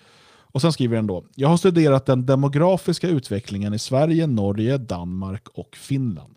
Och 0.53 0.61
sen 0.61 0.73
skriver 0.73 0.97
han 0.97 1.07
då, 1.07 1.25
jag 1.35 1.49
har 1.49 1.57
studerat 1.57 2.07
den 2.07 2.27
demografiska 2.27 3.09
utvecklingen 3.09 3.75
i 3.75 3.79
Sverige, 3.79 4.27
Norge, 4.27 4.79
Danmark 4.79 5.49
och 5.49 5.77
Finland 5.77 6.35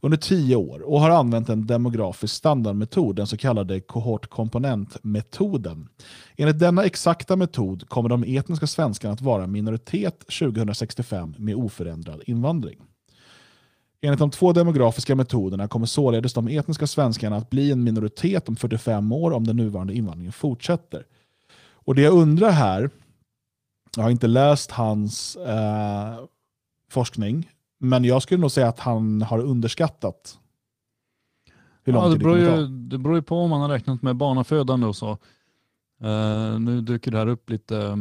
under 0.00 0.18
tio 0.18 0.56
år 0.56 0.80
och 0.80 1.00
har 1.00 1.10
använt 1.10 1.48
en 1.48 1.66
demografisk 1.66 2.34
standardmetod, 2.34 3.16
den 3.16 3.26
så 3.26 3.36
kallade 3.36 3.80
kohortkomponentmetoden. 3.80 5.88
Enligt 6.36 6.58
denna 6.58 6.84
exakta 6.84 7.36
metod 7.36 7.88
kommer 7.88 8.08
de 8.08 8.36
etniska 8.36 8.66
svenskarna 8.66 9.14
att 9.14 9.20
vara 9.20 9.46
minoritet 9.46 10.24
2065 10.38 11.34
med 11.38 11.54
oförändrad 11.54 12.22
invandring. 12.26 12.78
Enligt 14.00 14.18
de 14.18 14.30
två 14.30 14.52
demografiska 14.52 15.14
metoderna 15.14 15.68
kommer 15.68 15.86
således 15.86 16.34
de 16.34 16.48
etniska 16.48 16.86
svenskarna 16.86 17.36
att 17.36 17.50
bli 17.50 17.70
en 17.70 17.84
minoritet 17.84 18.48
om 18.48 18.56
45 18.56 19.12
år 19.12 19.30
om 19.30 19.46
den 19.46 19.56
nuvarande 19.56 19.94
invandringen 19.94 20.32
fortsätter. 20.32 21.06
Och 21.72 21.94
det 21.94 22.02
jag 22.02 22.14
undrar 22.14 22.50
här, 22.50 22.90
jag 23.96 24.02
har 24.02 24.10
inte 24.10 24.26
läst 24.26 24.70
hans 24.70 25.36
eh, 25.36 26.18
forskning, 26.90 27.50
men 27.78 28.04
jag 28.04 28.22
skulle 28.22 28.40
nog 28.40 28.50
säga 28.50 28.68
att 28.68 28.80
han 28.80 29.22
har 29.22 29.38
underskattat 29.38 30.38
hur 31.84 31.92
lång 31.92 32.02
Ja, 32.02 32.08
det, 32.08 32.18
beror 32.18 32.38
ju, 32.38 32.66
det 32.66 32.98
beror 32.98 33.16
ju 33.16 33.22
på 33.22 33.38
om 33.38 33.50
man 33.50 33.60
har 33.60 33.68
räknat 33.68 34.02
med 34.02 34.16
barnafödande 34.16 34.86
och 34.86 34.96
så. 34.96 35.10
Eh, 36.00 36.58
nu 36.60 36.80
dyker 36.80 37.10
det 37.10 37.18
här 37.18 37.26
upp 37.26 37.50
lite 37.50 37.78
eh, 37.78 37.96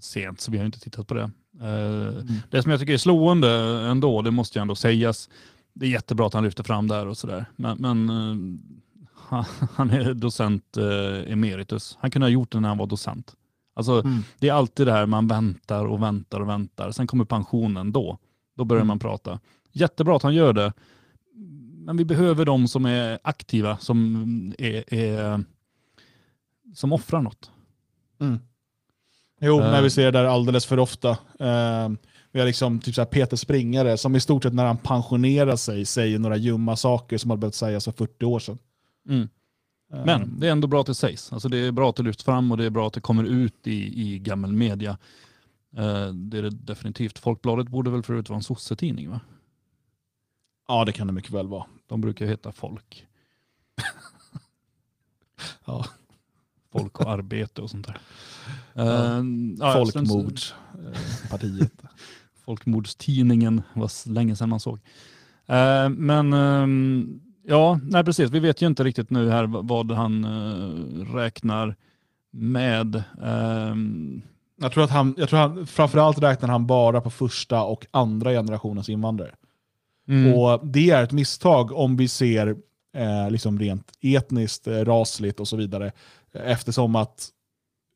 sent 0.00 0.40
så 0.40 0.50
vi 0.50 0.58
har 0.58 0.64
inte 0.64 0.80
tittat 0.80 1.06
på 1.06 1.14
det. 1.14 1.30
Eh, 1.62 2.24
Det 2.50 2.62
som 2.62 2.70
jag 2.70 2.80
tycker 2.80 2.92
är 2.92 2.98
slående 2.98 3.50
ändå, 3.90 4.22
det 4.22 4.30
måste 4.30 4.58
ju 4.58 4.60
ändå 4.62 4.74
sägas, 4.74 5.30
det 5.72 5.86
är 5.86 5.90
jättebra 5.90 6.26
att 6.26 6.34
han 6.34 6.44
lyfter 6.44 6.62
fram 6.62 6.88
där 6.88 7.06
och 7.06 7.16
sådär. 7.18 7.44
Men, 7.56 7.76
men 7.80 8.08
eh, 8.10 8.36
han, 9.14 9.44
han 9.74 9.90
är 9.90 10.14
docent 10.14 10.76
eh, 10.76 11.32
emeritus. 11.32 11.96
Han 12.00 12.10
kunde 12.10 12.26
ha 12.26 12.30
gjort 12.30 12.52
det 12.52 12.60
när 12.60 12.68
han 12.68 12.78
var 12.78 12.86
docent. 12.86 13.34
Alltså, 13.74 14.00
Mm. 14.00 14.22
Det 14.38 14.48
är 14.48 14.52
alltid 14.52 14.86
det 14.86 14.92
här 14.92 15.06
man 15.06 15.28
väntar 15.28 15.84
och 15.84 16.02
väntar 16.02 16.40
och 16.40 16.48
väntar. 16.48 16.90
Sen 16.90 17.06
kommer 17.06 17.24
pensionen 17.24 17.92
då. 17.92 18.18
Då 18.56 18.64
börjar 18.64 18.80
Mm. 18.80 18.88
man 18.88 18.98
prata. 18.98 19.40
Jättebra 19.72 20.16
att 20.16 20.22
han 20.22 20.34
gör 20.34 20.52
det. 20.52 20.72
Men 21.84 21.96
vi 21.96 22.04
behöver 22.04 22.44
de 22.44 22.68
som 22.68 22.86
är 22.86 23.18
aktiva, 23.24 23.76
som, 23.78 24.24
är, 24.58 24.94
är, 24.94 25.44
som 26.74 26.92
offrar 26.92 27.22
något. 27.22 27.50
Mm. 28.20 28.38
Jo, 29.44 29.60
Eh. 29.60 29.70
när 29.70 29.82
vi 29.82 29.90
ser 29.90 30.04
det 30.04 30.10
där 30.10 30.24
alldeles 30.24 30.66
för 30.66 30.78
ofta. 30.78 31.10
Eh, 31.38 31.88
vi 32.32 32.40
har 32.40 32.46
liksom 32.46 32.80
typ 32.80 32.94
så 32.94 33.04
Peter 33.04 33.36
Springare 33.36 33.98
som 33.98 34.16
i 34.16 34.20
stort 34.20 34.42
sett 34.42 34.54
när 34.54 34.64
han 34.66 34.76
pensionerar 34.78 35.56
sig 35.56 35.84
säger 35.84 36.18
några 36.18 36.36
ljumma 36.36 36.76
saker 36.76 37.18
som 37.18 37.30
hade 37.30 37.40
behövt 37.40 37.54
sägas 37.54 37.84
för 37.84 37.92
40 37.92 38.24
år 38.24 38.38
sedan. 38.38 38.58
Mm. 39.08 39.28
Eh, 39.92 40.04
Men 40.04 40.40
det 40.40 40.46
är 40.48 40.52
ändå 40.52 40.68
bra 40.68 40.80
att 40.80 40.86
det 40.86 40.94
sägs. 40.94 41.32
Alltså 41.32 41.48
det 41.48 41.58
är 41.58 41.72
bra 41.72 41.90
att 41.90 41.96
det 41.96 42.02
lyfts 42.02 42.24
fram 42.24 42.50
och 42.52 42.56
det 42.58 42.64
är 42.64 42.70
bra 42.70 42.86
att 42.86 42.92
det 42.92 43.00
kommer 43.00 43.24
ut 43.24 43.66
i, 43.66 44.02
i 44.12 44.18
gammal 44.18 44.52
media. 44.52 44.98
Eh, 45.76 46.06
det 46.06 46.38
är 46.38 46.42
det 46.42 46.50
definitivt. 46.50 47.18
Folkbladet 47.18 47.68
borde 47.68 47.90
väl 47.90 48.02
förut 48.02 48.28
vara 48.28 48.36
en 48.36 48.42
sossetidning 48.42 49.10
va? 49.10 49.20
Ja, 50.68 50.84
det 50.84 50.92
kan 50.92 51.06
det 51.06 51.12
mycket 51.12 51.30
väl 51.30 51.48
vara. 51.48 51.64
De 51.86 52.00
brukar 52.00 52.26
heta 52.26 52.52
Folk. 52.52 53.06
Ja. 55.66 55.84
Folk 56.72 57.00
och 57.00 57.10
arbete 57.10 57.62
och 57.62 57.70
sånt 57.70 57.86
där. 57.86 57.98
Eh, 58.74 59.22
ja, 59.58 59.72
eh, 60.74 61.30
partiet. 61.30 61.72
Folkmordstidningen 62.44 63.62
var 63.74 64.08
länge 64.12 64.36
sedan 64.36 64.48
man 64.48 64.60
såg. 64.60 64.78
Eh, 65.46 65.88
men 65.88 66.32
ehm, 66.32 67.20
ja, 67.46 67.80
nej 67.82 68.04
precis. 68.04 68.30
Vi 68.30 68.40
vet 68.40 68.62
ju 68.62 68.66
inte 68.66 68.84
riktigt 68.84 69.10
nu 69.10 69.30
här 69.30 69.44
vad 69.46 69.92
han 69.92 70.24
eh, 70.24 71.14
räknar 71.14 71.76
med. 72.30 73.02
Ehm, 73.22 74.22
Jag 74.60 74.72
tror 74.72 74.84
att 74.84 74.90
han, 74.90 75.14
jag 75.18 75.28
tror 75.28 75.38
han, 75.38 75.66
framförallt 75.66 76.18
räknar 76.18 76.48
han 76.48 76.66
bara 76.66 77.00
på 77.00 77.10
första 77.10 77.62
och 77.62 77.86
andra 77.90 78.30
generationens 78.30 78.88
invandrare. 78.88 79.34
mm, 80.08 80.34
Och 80.34 80.66
Det 80.66 80.90
är 80.90 81.02
ett 81.02 81.12
misstag 81.12 81.72
om 81.72 81.96
vi 81.96 82.08
ser 82.08 82.56
eh, 82.96 83.30
liksom 83.30 83.58
rent 83.58 83.92
etniskt, 84.00 84.66
eh, 84.66 84.84
rasligt 84.84 85.40
och 85.40 85.48
så 85.48 85.56
vidare. 85.56 85.92
Eftersom 86.34 86.96
att 86.96 87.28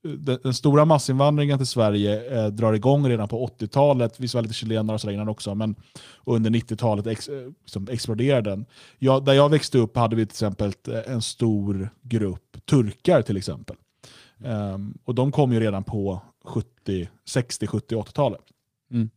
eh, 0.05 0.11
den, 0.11 0.55
stora 0.55 0.85
massinvandringen 0.85 1.59
till 1.59 1.67
Sverige 1.67 2.41
eh, 2.41 2.47
drar 2.47 2.73
igång 2.73 3.09
redan 3.09 3.29
på 3.29 3.47
80-talet. 3.47 4.21
Vi 4.21 4.27
var 4.27 4.43
lite 4.43 4.55
chilenare 4.55 4.95
och 4.95 5.01
så 5.01 5.07
där 5.07 5.15
innan 5.15 5.29
också, 5.29 5.55
men 5.55 5.75
under 6.25 6.51
90-talet 6.51 7.07
ex, 7.07 7.29
eh, 7.29 7.49
liksom 7.63 7.89
exploderar 7.91 8.43
den. 8.43 8.67
Jag, 8.99 9.25
där 9.25 9.33
jag 9.33 9.49
växte 9.49 9.79
upp 9.79 9.97
hade 9.97 10.17
vi 10.17 10.27
till 10.27 10.33
exempel 10.33 10.73
eh, 10.89 11.13
en 11.13 11.23
stor 11.23 11.91
grupp 12.03 12.67
turkar 12.67 13.23
till 13.23 13.37
exempel. 13.37 13.77
Ehm, 14.45 14.99
och 15.05 15.15
de 15.15 15.33
kom 15.33 15.53
ju 15.53 15.61
redan 15.61 15.85
på 15.85 16.21
70, 16.45 17.09
60, 17.25 17.67
70, 17.67 17.95
80-talet. 17.95 18.41
Mm. 18.91 19.11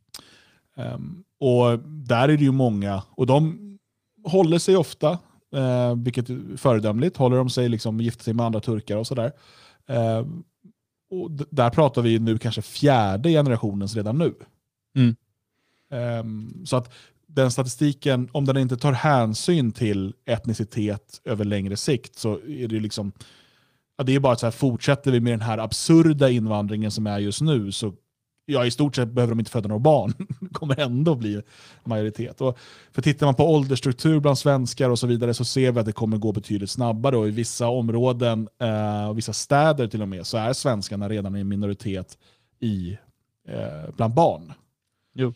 Ehm, 0.75 1.23
och 1.39 1.79
där 1.79 2.29
är 2.29 2.37
det 2.37 2.43
ju 2.43 2.51
många, 2.51 3.03
och 3.11 3.25
de 3.25 3.59
håller 4.23 4.59
sig 4.59 4.77
ofta, 4.77 5.19
eh, 5.55 5.95
vilket 5.95 6.29
är 6.29 6.57
föredömligt, 6.57 7.17
håller 7.17 7.37
de 7.37 7.49
sig 7.49 7.69
liksom, 7.69 8.01
gifter 8.01 8.23
sig 8.23 8.33
med 8.33 8.45
andra 8.45 8.59
turkar 8.59 8.97
och 8.97 9.07
sådär. 9.07 9.31
Och 11.11 11.31
d- 11.31 11.45
där 11.49 11.69
pratar 11.69 12.01
vi 12.01 12.19
nu 12.19 12.37
kanske 12.37 12.61
fjärde 12.61 13.29
generationens 13.29 13.95
redan 13.95 14.17
nu. 14.17 14.33
Mm. 14.95 15.15
Ehm, 15.91 16.65
så 16.65 16.75
att 16.77 16.93
den 17.27 17.51
statistiken, 17.51 18.29
om 18.31 18.45
den 18.45 18.57
inte 18.57 18.77
tar 18.77 18.91
hänsyn 18.91 19.71
till 19.71 20.13
etnicitet 20.25 21.21
över 21.25 21.45
längre 21.45 21.77
sikt 21.77 22.15
så 22.15 22.39
är 22.47 22.67
det 22.67 22.79
liksom 22.79 23.11
Ja, 23.97 24.03
det 24.03 24.15
är 24.15 24.19
bara 24.19 24.35
så 24.35 24.45
här, 24.45 24.51
fortsätter 24.51 25.11
vi 25.11 25.19
med 25.19 25.33
den 25.33 25.41
här 25.41 25.57
absurda 25.57 26.29
invandringen 26.29 26.91
som 26.91 27.07
är 27.07 27.19
just 27.19 27.41
nu 27.41 27.71
så 27.71 27.93
ja, 28.49 28.65
i 28.65 28.71
stort 28.71 28.95
sett 28.95 29.11
behöver 29.11 29.31
de 29.31 29.39
inte 29.39 29.51
föda 29.51 29.67
några 29.67 29.79
barn. 29.79 30.13
Det 30.39 30.49
kommer 30.53 30.79
ändå 30.79 31.15
bli 31.15 31.41
majoritet. 31.83 32.41
Och 32.41 32.57
för 32.91 33.01
tittar 33.01 33.25
man 33.25 33.35
på 33.35 33.53
åldersstruktur 33.53 34.19
bland 34.19 34.37
svenskar 34.37 34.89
och 34.89 34.99
så 34.99 35.07
vidare 35.07 35.33
så 35.33 35.45
ser 35.45 35.71
vi 35.71 35.79
att 35.79 35.85
det 35.85 35.91
kommer 35.91 36.17
gå 36.17 36.31
betydligt 36.31 36.69
snabbare 36.69 37.17
och 37.17 37.27
i 37.27 37.31
vissa 37.31 37.67
områden 37.67 38.47
eh, 38.59 39.09
och 39.09 39.17
vissa 39.17 39.33
städer 39.33 39.87
till 39.87 40.01
och 40.01 40.07
med 40.07 40.27
så 40.27 40.37
är 40.37 40.53
svenskarna 40.53 41.09
redan 41.09 41.35
i 41.35 41.43
minoritet 41.43 42.17
i, 42.59 42.97
eh, 43.47 43.95
bland 43.95 44.13
barn. 44.13 44.53
Jo. 45.13 45.33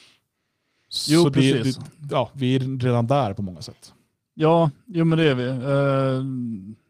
Så 0.90 1.14
Jo, 1.14 1.24
det, 1.24 1.32
precis. 1.32 1.76
det, 1.78 1.84
ja, 2.12 2.30
vi 2.34 2.56
är 2.56 2.80
redan 2.80 3.08
där 3.08 3.34
på 3.34 3.42
många 3.42 3.62
sätt. 3.62 3.94
Ja, 4.34 4.72
jo, 4.86 5.06
men 5.06 5.18
det 5.18 5.30
är 5.30 5.36
vi. 5.36 5.48
Eh, 5.48 6.24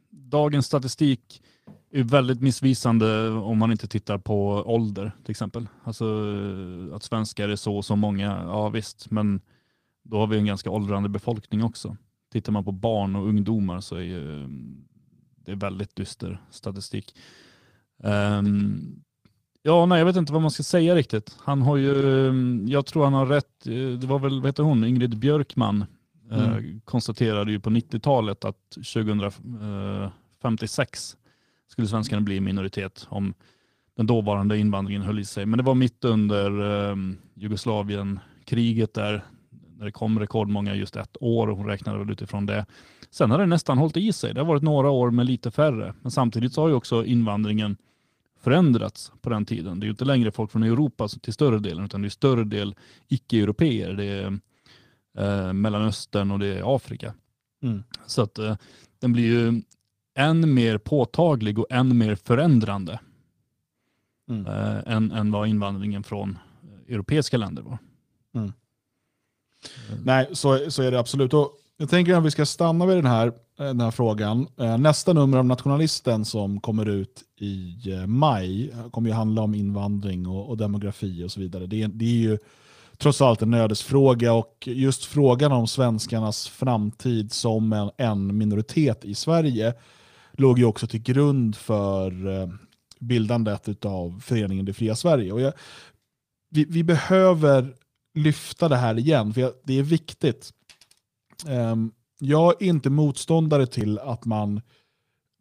dagens 0.10 0.66
statistik 0.66 1.42
är 2.00 2.04
väldigt 2.04 2.42
missvisande 2.42 3.30
om 3.30 3.58
man 3.58 3.72
inte 3.72 3.88
tittar 3.88 4.18
på 4.18 4.48
ålder 4.50 5.12
till 5.24 5.32
exempel. 5.32 5.68
Alltså 5.84 6.06
eh, 6.06 6.96
att 6.96 7.04
svenskar 7.04 7.50
är 7.50 7.56
så 7.56 7.78
och 7.78 7.86
så 7.86 7.96
många, 7.96 8.44
ja 8.48 8.70
visst, 8.70 9.12
men 9.12 9.42
då 10.04 10.18
har 10.18 10.28
vi 10.28 10.38
en 10.38 10.46
ganska 10.46 10.70
åldrande 10.70 11.10
befolkning 11.10 11.64
också. 11.64 11.98
Tittar 12.32 12.52
man 12.52 12.64
på 12.66 12.72
barn 12.72 13.16
och 13.16 13.28
ungdomar 13.28 13.80
så 13.82 13.96
är 13.96 14.02
ju, 14.02 14.48
det 15.46 15.52
är 15.52 15.56
väldigt 15.56 15.96
dyster 15.96 16.42
statistik. 16.52 17.16
Ehm, 18.04 18.82
ja, 19.62 19.86
nej, 19.86 19.98
jag 20.00 20.06
vet 20.06 20.16
inte 20.16 20.34
vad 20.34 20.42
man 20.42 20.52
ska 20.52 20.64
säga 20.64 20.96
riktigt. 20.96 21.36
Han 21.40 21.62
har 21.62 21.78
ju, 21.78 21.94
jag 22.68 22.86
tror 22.86 23.04
han 23.04 23.14
har 23.14 23.26
rätt, 23.26 23.68
eh, 23.68 23.74
det 24.00 24.08
var 24.08 24.20
väl, 24.20 24.42
vad 24.42 24.48
heter 24.50 24.64
hon, 24.64 24.84
Ingrid 24.86 25.18
Björkman, 25.18 25.86
eh, 26.32 26.54
Mm. 26.54 26.82
konstaterade 26.86 27.52
ju 27.52 27.60
på 27.60 27.70
90-talet 27.70 28.46
att 28.46 28.70
2056 28.72 31.18
skulle 31.74 31.88
svenskarna 31.88 32.22
bli 32.22 32.40
minoritet 32.40 33.08
om 33.10 33.34
den 33.98 34.08
dåvarande 34.08 34.58
invandringen 34.58 35.02
höll 35.02 35.20
i 35.20 35.26
sig. 35.26 35.46
Men 35.46 35.58
det 35.58 35.64
var 35.64 35.76
mitt 35.76 36.06
under 36.06 36.90
eh, 36.90 36.96
Jugoslavienkriget 37.34 38.94
där 38.94 39.24
när 39.78 39.86
det 39.86 39.92
kom 39.92 40.20
rekordmånga 40.20 40.76
just 40.76 40.96
ett 40.96 41.18
år 41.20 41.48
och 41.48 41.58
hon 41.58 41.68
räknade 41.68 42.00
väl 42.00 42.12
utifrån 42.12 42.46
det. 42.46 42.66
Sen 43.10 43.32
har 43.32 43.40
det 43.40 43.46
nästan 43.46 43.78
hållit 43.78 43.98
i 43.98 44.14
sig. 44.14 44.34
Det 44.34 44.40
har 44.40 44.48
varit 44.48 44.64
några 44.64 44.90
år 44.90 45.12
med 45.12 45.26
lite 45.26 45.52
färre. 45.52 45.94
Men 46.02 46.12
samtidigt 46.12 46.54
så 46.54 46.62
har 46.62 46.68
ju 46.68 46.74
också 46.74 47.06
invandringen 47.06 47.78
förändrats 48.40 49.12
på 49.22 49.30
den 49.30 49.46
tiden. 49.46 49.80
Det 49.80 49.84
är 49.84 49.88
ju 49.88 49.92
inte 49.92 50.06
längre 50.06 50.32
folk 50.32 50.52
från 50.52 50.64
Europa 50.64 51.08
till 51.08 51.34
större 51.34 51.60
delen 51.60 51.86
utan 51.86 52.02
det 52.02 52.08
är 52.08 52.10
större 52.10 52.44
del 52.44 52.76
icke-europeer. 53.08 53.94
Det 53.94 54.06
är 54.06 54.40
eh, 55.18 55.54
Mellanöstern 55.54 56.32
och 56.32 56.40
det 56.40 56.48
är 56.48 56.76
Afrika. 56.76 57.14
Mm. 57.64 57.84
Så 58.06 58.22
att 58.22 58.40
eh, 58.40 58.56
den 59.00 59.14
blir 59.14 59.24
ju 59.24 59.62
än 60.16 60.54
mer 60.54 60.78
påtaglig 60.78 61.60
och 61.60 61.68
än 61.70 61.98
mer 61.98 62.16
förändrande 62.16 63.00
Mm. 64.30 64.48
eh, 64.48 64.94
än, 64.94 65.12
än 65.12 65.32
vad 65.32 65.48
invandringen 65.48 66.04
från 66.04 66.38
europeiska 66.90 67.38
länder 67.38 67.62
var. 67.62 67.78
Nej, 70.04 70.28
så, 70.32 70.72
så 70.72 70.84
är 70.84 70.92
det 70.92 71.00
absolut. 71.00 71.34
Och 71.34 71.52
jag 71.78 71.90
tänker 71.90 72.16
att 72.16 72.24
vi 72.24 72.32
ska 72.32 72.46
stanna 72.46 72.86
vid 72.86 72.98
den 72.98 73.06
här, 73.06 73.28
eh, 73.28 73.34
den 73.66 73.82
här 73.82 73.92
frågan. 73.92 74.48
Eh, 74.58 74.78
Nästa 74.78 75.14
nummer 75.14 75.38
av 75.38 75.46
Nationalisten 75.46 76.26
som 76.26 76.60
kommer 76.60 76.90
ut 76.90 77.24
i 77.40 77.92
eh, 77.92 78.08
maj 78.08 78.74
kommer 78.92 79.10
ju 79.10 79.16
handla 79.16 79.42
om 79.42 79.56
invandring 79.56 80.28
och, 80.28 80.50
och 80.50 80.58
demografi 80.58 81.24
och 81.24 81.32
så 81.32 81.40
vidare. 81.40 81.68
Det 81.68 81.84
är, 81.84 81.88
det 81.88 82.06
är 82.06 82.10
ju 82.30 82.38
trots 82.98 83.22
allt 83.22 83.42
en 83.42 83.54
ödesfråga 83.54 84.34
och 84.34 84.68
just 84.72 85.06
frågan 85.06 85.52
om 85.52 85.68
svenskarnas 85.68 86.48
framtid 86.48 87.32
som 87.32 87.74
en, 87.74 87.92
en 87.98 88.38
minoritet 88.38 89.06
i 89.06 89.16
Sverige 89.16 89.74
låg 90.38 90.60
ju 90.60 90.66
också 90.66 90.88
till 90.88 91.02
grund 91.02 91.56
för 91.56 92.28
eh, 92.28 92.50
bildandet 93.00 93.86
av 93.86 94.20
föreningen 94.20 94.66
Det 94.66 94.74
fria 94.74 94.96
Sverige. 94.96 95.32
Och 95.32 95.42
jag, 95.42 95.54
vi, 96.50 96.66
vi 96.70 96.84
behöver 96.84 97.76
lyfta 98.14 98.70
det 98.70 98.76
här 98.76 99.00
igen, 99.00 99.34
för 99.34 99.42
jag, 99.42 99.54
det 99.64 99.80
är 99.80 99.84
viktigt. 99.84 100.52
Ehm, 101.48 101.92
jag 102.20 102.62
är 102.62 102.68
inte 102.68 102.90
motståndare 102.90 103.68
till 103.68 104.00
att 104.00 104.26
man 104.26 104.62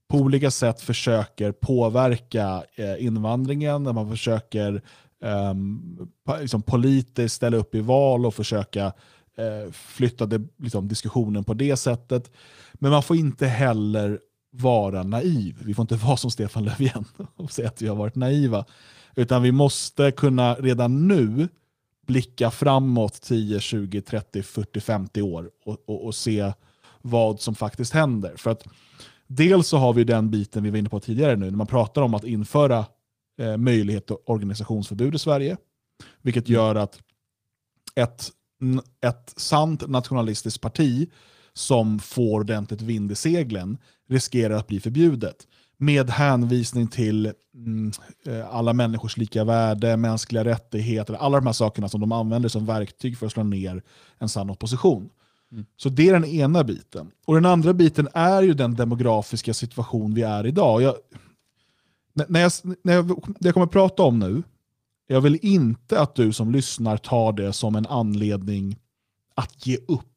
på 0.09 0.19
olika 0.19 0.51
sätt 0.51 0.81
försöker 0.81 1.53
påverka 1.53 2.65
eh, 2.75 3.05
invandringen, 3.05 3.83
när 3.83 3.93
man 3.93 4.11
försöker 4.11 4.83
ehm, 5.25 5.99
liksom 6.41 6.63
politiskt 6.63 7.35
ställa 7.35 7.57
upp 7.57 7.75
i 7.75 7.81
val 7.81 8.27
och 8.27 8.35
försöka 8.35 8.85
eh, 9.37 9.73
flytta 9.73 10.27
det, 10.27 10.43
liksom, 10.57 10.89
diskussionen 10.89 11.45
på 11.45 11.55
det 11.55 11.77
sättet. 11.77 12.31
Men 12.75 12.91
man 12.91 13.03
får 13.03 13.17
inte 13.17 13.47
heller 13.47 14.21
vara 14.53 15.03
naiv. 15.03 15.57
Vi 15.65 15.75
får 15.75 15.83
inte 15.83 15.97
vara 15.97 16.17
som 16.17 16.31
Stefan 16.31 16.65
Löfven 16.65 17.05
och 17.37 17.53
säga 17.53 17.69
att 17.69 17.83
vi 17.83 17.89
har 17.89 17.97
varit 17.97 18.15
naiva. 18.15 18.65
Utan 19.15 19.43
vi 19.43 19.53
måste 19.53 20.11
kunna 20.11 20.55
redan 20.55 21.09
nu 21.09 21.49
blicka 22.07 22.51
framåt 22.51 23.23
10, 23.23 23.61
20, 23.61 24.01
30, 24.01 24.43
40, 24.43 24.81
50 24.81 25.23
år 25.23 25.51
och, 25.65 25.83
och, 25.87 26.05
och 26.05 26.15
se 26.15 26.53
vad 27.03 27.41
som 27.41 27.55
faktiskt 27.55 27.93
händer. 27.93 28.37
För 28.37 28.51
att 28.51 28.65
dels 29.27 29.69
så 29.69 29.77
har 29.77 29.93
vi 29.93 30.05
den 30.05 30.31
biten 30.31 30.63
vi 30.63 30.71
var 30.71 30.79
inne 30.79 30.89
på 30.89 31.01
tidigare 31.01 31.37
nu, 31.37 31.51
när 31.51 31.57
man 31.57 31.67
pratar 31.67 32.03
om 32.03 32.15
att 32.15 32.25
införa 32.25 32.87
eh, 33.39 33.57
möjlighet 33.57 34.07
till 34.07 34.17
organisationsförbud 34.27 35.15
i 35.15 35.19
Sverige, 35.19 35.57
vilket 36.23 36.49
gör 36.49 36.75
att 36.75 37.01
ett, 37.95 38.31
ett 39.01 39.35
sant 39.37 39.89
nationalistiskt 39.89 40.61
parti 40.61 41.11
som 41.55 41.99
får 41.99 42.41
ordentligt 42.41 42.83
vind 42.83 43.13
i 43.13 43.15
seglen 43.15 43.79
riskerar 44.09 44.55
att 44.55 44.67
bli 44.67 44.81
förbjudet. 44.81 45.37
Med 45.77 46.11
hänvisning 46.11 46.89
till 46.89 47.33
mm, 47.55 47.93
eh, 48.27 48.55
alla 48.55 48.73
människors 48.73 49.17
lika 49.17 49.45
värde, 49.45 49.97
mänskliga 49.97 50.45
rättigheter, 50.45 51.15
alla 51.15 51.37
de 51.37 51.47
här 51.47 51.53
sakerna 51.53 51.89
som 51.89 52.01
de 52.01 52.13
använder 52.13 52.49
som 52.49 52.67
verktyg 52.67 53.19
för 53.19 53.27
att 53.27 53.33
slå 53.33 53.43
ner 53.43 53.83
en 54.19 54.29
sann 54.29 54.51
opposition. 54.51 55.11
Mm. 55.53 55.67
Så 55.77 55.89
det 55.89 56.09
är 56.09 56.13
den 56.13 56.25
ena 56.25 56.65
biten. 56.65 57.11
Och 57.27 57.35
den 57.35 57.47
andra 57.47 57.73
biten 57.73 58.09
är 58.15 58.43
ju 58.43 58.55
den 58.55 58.75
demografiska 58.75 59.55
situation 59.55 60.15
vi 60.15 60.23
är 60.23 60.47
idag. 60.47 60.83
Jag, 60.83 60.95
när, 62.15 62.27
när, 62.29 62.41
jag, 62.41 62.53
när 62.83 62.93
jag, 62.93 63.07
det 63.09 63.49
jag 63.49 63.55
kommer 63.55 63.67
att 63.67 63.73
prata 63.73 64.03
om 64.03 64.19
nu, 64.19 64.43
jag 65.07 65.21
vill 65.21 65.39
inte 65.43 66.01
att 66.01 66.15
du 66.15 66.33
som 66.33 66.53
lyssnar 66.53 66.97
tar 66.97 67.33
det 67.33 67.53
som 67.53 67.77
en 67.77 67.87
anledning 67.87 68.77
att 69.35 69.67
ge 69.67 69.77
upp, 69.77 70.12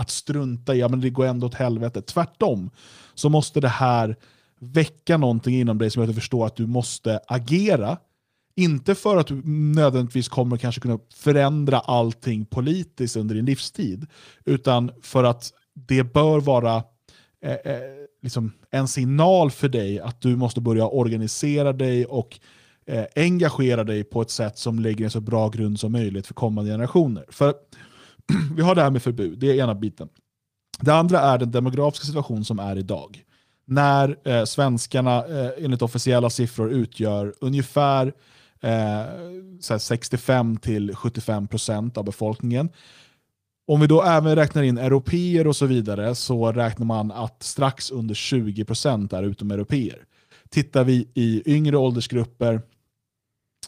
att 0.00 0.10
strunta 0.10 0.74
i, 0.74 0.78
ja 0.78 0.88
men 0.88 1.00
det 1.00 1.10
går 1.10 1.26
ändå 1.26 1.46
åt 1.46 1.54
helvete. 1.54 2.02
Tvärtom 2.02 2.70
så 3.14 3.28
måste 3.28 3.60
det 3.60 3.68
här 3.68 4.16
väcka 4.58 5.16
någonting 5.16 5.54
inom 5.54 5.78
dig 5.78 5.90
som 5.90 6.00
gör 6.00 6.04
att 6.04 6.14
du 6.14 6.20
förstår 6.20 6.46
att 6.46 6.56
du 6.56 6.66
måste 6.66 7.20
agera. 7.26 7.98
Inte 8.56 8.94
för 8.94 9.16
att 9.16 9.26
du 9.26 9.42
nödvändigtvis 9.74 10.28
kommer 10.28 10.56
kanske 10.56 10.80
kunna 10.80 10.98
förändra 11.14 11.78
allting 11.78 12.44
politiskt 12.44 13.16
under 13.16 13.34
din 13.34 13.44
livstid, 13.44 14.06
utan 14.44 14.90
för 15.02 15.24
att 15.24 15.52
det 15.74 16.04
bör 16.04 16.40
vara 16.40 16.76
eh, 17.44 17.52
eh, 17.52 17.80
liksom 18.22 18.52
en 18.70 18.88
signal 18.88 19.50
för 19.50 19.68
dig 19.68 20.00
att 20.00 20.20
du 20.20 20.36
måste 20.36 20.60
börja 20.60 20.86
organisera 20.86 21.72
dig 21.72 22.06
och 22.06 22.40
eh, 22.86 23.04
engagera 23.16 23.84
dig 23.84 24.04
på 24.04 24.22
ett 24.22 24.30
sätt 24.30 24.58
som 24.58 24.78
lägger 24.78 25.04
en 25.04 25.10
så 25.10 25.20
bra 25.20 25.48
grund 25.48 25.80
som 25.80 25.92
möjligt 25.92 26.26
för 26.26 26.34
kommande 26.34 26.70
generationer. 26.70 27.24
För 27.28 27.54
vi 28.56 28.62
har 28.62 28.74
det 28.74 28.82
här 28.82 28.90
med 28.90 29.02
förbud, 29.02 29.38
det 29.38 29.50
är 29.50 29.54
ena 29.54 29.74
biten. 29.74 30.08
Det 30.80 30.94
andra 30.94 31.20
är 31.20 31.38
den 31.38 31.50
demografiska 31.50 32.06
situation 32.06 32.44
som 32.44 32.58
är 32.58 32.78
idag. 32.78 33.24
När 33.64 34.28
eh, 34.28 34.44
svenskarna 34.44 35.26
eh, 35.26 35.64
enligt 35.64 35.82
officiella 35.82 36.30
siffror 36.30 36.70
utgör 36.70 37.34
ungefär 37.40 38.12
eh, 38.60 39.04
65-75% 39.60 41.98
av 41.98 42.04
befolkningen. 42.04 42.68
Om 43.66 43.80
vi 43.80 43.86
då 43.86 44.02
även 44.02 44.36
räknar 44.36 44.62
in 44.62 44.78
europeer 44.78 45.46
och 45.46 45.56
så 45.56 45.66
vidare 45.66 46.14
så 46.14 46.52
räknar 46.52 46.86
man 46.86 47.12
att 47.12 47.42
strax 47.42 47.90
under 47.90 48.14
20% 48.14 49.16
är 49.16 49.22
utomeuropeer. 49.22 50.04
Tittar 50.48 50.84
vi 50.84 51.08
i 51.14 51.42
yngre 51.46 51.76
åldersgrupper 51.76 52.62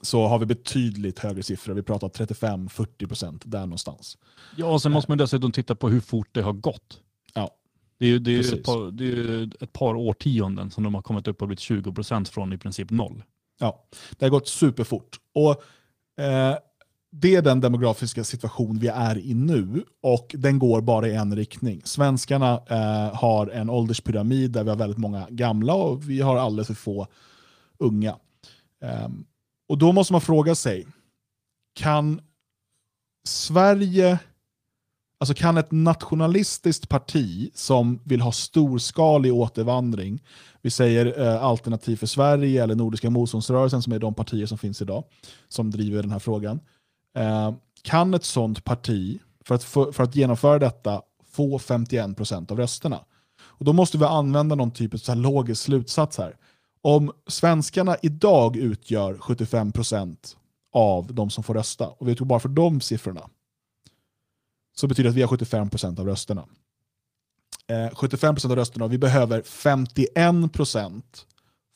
så 0.00 0.26
har 0.26 0.38
vi 0.38 0.46
betydligt 0.46 1.18
högre 1.18 1.42
siffror. 1.42 1.74
Vi 1.74 1.82
pratar 1.82 2.08
35-40% 2.08 3.42
där 3.44 3.60
någonstans. 3.60 4.18
Ja, 4.56 4.66
och 4.66 4.82
sen 4.82 4.92
måste 4.92 5.10
man 5.10 5.18
dessutom 5.18 5.52
titta 5.52 5.74
på 5.74 5.88
hur 5.88 6.00
fort 6.00 6.28
det 6.32 6.42
har 6.42 6.52
gått. 6.52 7.00
Ja. 7.34 7.50
Det 7.98 8.06
är 8.06 8.10
ju, 8.10 8.18
det 8.18 8.30
är 8.30 8.42
ju 8.42 8.58
ett, 8.58 8.64
par, 8.64 8.90
det 8.90 9.04
är 9.04 9.64
ett 9.64 9.72
par 9.72 9.94
årtionden 9.94 10.70
som 10.70 10.84
de 10.84 10.94
har 10.94 11.02
kommit 11.02 11.28
upp 11.28 11.42
och 11.42 11.48
blivit 11.48 11.60
20% 11.60 12.24
från 12.24 12.52
i 12.52 12.58
princip 12.58 12.90
noll. 12.90 13.22
Ja, 13.60 13.84
det 14.18 14.24
har 14.24 14.30
gått 14.30 14.48
superfort. 14.48 15.18
Och, 15.34 15.50
eh, 16.24 16.56
det 17.14 17.34
är 17.34 17.42
den 17.42 17.60
demografiska 17.60 18.24
situation 18.24 18.78
vi 18.78 18.88
är 18.88 19.18
i 19.18 19.34
nu 19.34 19.84
och 20.02 20.34
den 20.38 20.58
går 20.58 20.80
bara 20.80 21.08
i 21.08 21.14
en 21.14 21.36
riktning. 21.36 21.82
Svenskarna 21.84 22.62
eh, 22.68 23.14
har 23.14 23.46
en 23.46 23.70
ålderspyramid 23.70 24.50
där 24.50 24.64
vi 24.64 24.70
har 24.70 24.76
väldigt 24.76 24.98
många 24.98 25.26
gamla 25.30 25.74
och 25.74 26.10
vi 26.10 26.20
har 26.20 26.36
alldeles 26.36 26.66
för 26.66 26.74
få 26.74 27.06
unga. 27.78 28.16
Ehm, 28.82 29.24
och 29.72 29.78
då 29.78 29.92
måste 29.92 30.12
man 30.12 30.20
fråga 30.20 30.54
sig, 30.54 30.86
kan 31.74 32.20
Sverige, 33.24 34.18
alltså 35.20 35.34
kan 35.34 35.56
ett 35.56 35.70
nationalistiskt 35.70 36.88
parti 36.88 37.50
som 37.54 38.00
vill 38.04 38.20
ha 38.20 38.32
storskalig 38.32 39.34
återvandring, 39.34 40.22
vi 40.62 40.70
säger 40.70 41.20
eh, 41.20 41.44
Alternativ 41.44 41.96
för 41.96 42.06
Sverige 42.06 42.62
eller 42.62 42.74
Nordiska 42.74 43.10
motståndsrörelsen 43.10 43.82
som 43.82 43.92
är 43.92 43.98
de 43.98 44.14
partier 44.14 44.46
som 44.46 44.58
finns 44.58 44.82
idag, 44.82 45.04
som 45.48 45.70
driver 45.70 46.02
den 46.02 46.12
här 46.12 46.18
frågan. 46.18 46.60
Eh, 47.16 47.54
kan 47.82 48.14
ett 48.14 48.24
sådant 48.24 48.64
parti, 48.64 49.20
för 49.44 49.54
att, 49.54 49.64
för, 49.64 49.92
för 49.92 50.04
att 50.04 50.16
genomföra 50.16 50.58
detta, 50.58 51.02
få 51.30 51.58
51% 51.58 52.52
av 52.52 52.58
rösterna? 52.58 53.04
Och 53.40 53.64
Då 53.64 53.72
måste 53.72 53.98
vi 53.98 54.04
använda 54.04 54.54
någon 54.54 54.70
typ 54.70 54.94
av 54.94 54.98
så 54.98 55.12
här 55.12 55.18
logisk 55.18 55.62
slutsats 55.62 56.18
här. 56.18 56.36
Om 56.82 57.12
svenskarna 57.26 57.96
idag 58.02 58.56
utgör 58.56 59.14
75% 59.14 60.36
av 60.72 61.14
de 61.14 61.30
som 61.30 61.44
får 61.44 61.54
rösta, 61.54 61.88
och 61.88 62.08
vi 62.08 62.16
tog 62.16 62.26
bara 62.26 62.40
för 62.40 62.48
de 62.48 62.80
siffrorna, 62.80 63.28
så 64.74 64.86
betyder 64.86 65.04
det 65.04 65.10
att 65.10 65.16
vi 65.16 65.22
har 65.22 65.28
75% 65.28 66.00
av 66.00 66.06
rösterna. 66.06 66.44
Eh, 67.66 67.90
75% 67.90 68.50
av 68.50 68.56
rösterna 68.56 68.84
och 68.84 68.92
vi 68.92 68.98
behöver 68.98 69.42
51% 69.42 71.02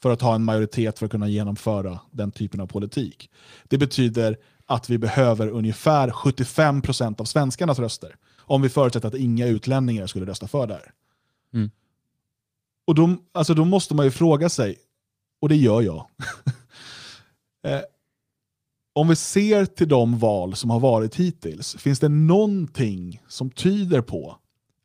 för 0.03 0.11
att 0.11 0.21
ha 0.21 0.35
en 0.35 0.45
majoritet 0.45 0.99
för 0.99 1.07
att 1.07 1.13
kunna 1.13 1.29
genomföra 1.29 2.01
den 2.11 2.33
typen 2.33 2.61
av 2.61 2.67
politik. 2.67 3.31
Det 3.65 3.79
betyder 3.79 4.37
att 4.67 4.91
vi 4.91 4.99
behöver 4.99 5.49
ungefär 5.49 6.11
75% 6.11 7.21
av 7.21 7.25
svenskarnas 7.25 7.79
röster. 7.79 8.17
Om 8.39 8.63
vi 8.63 8.69
förutsätter 8.69 9.09
att 9.09 9.15
inga 9.15 9.47
utlänningar 9.47 10.07
skulle 10.07 10.27
rösta 10.27 10.49
för 10.49 10.67
det 10.67 10.75
här. 10.75 10.93
Mm. 11.55 11.71
Och 12.87 12.95
då, 12.95 13.17
alltså 13.33 13.55
då 13.55 13.65
måste 13.65 13.95
man 13.95 14.05
ju 14.05 14.11
fråga 14.11 14.49
sig, 14.49 14.79
och 15.41 15.49
det 15.49 15.57
gör 15.57 15.83
jag. 15.83 16.07
eh, 17.67 17.81
om 18.93 19.09
vi 19.09 19.17
ser 19.17 19.65
till 19.65 19.89
de 19.89 20.19
val 20.19 20.57
som 20.57 20.71
har 20.71 20.81
varit 20.81 21.15
hittills, 21.15 21.77
finns 21.77 22.01
det 22.01 22.09
någonting 22.09 23.23
som 23.29 23.51
tyder 23.51 24.01
på 24.01 24.37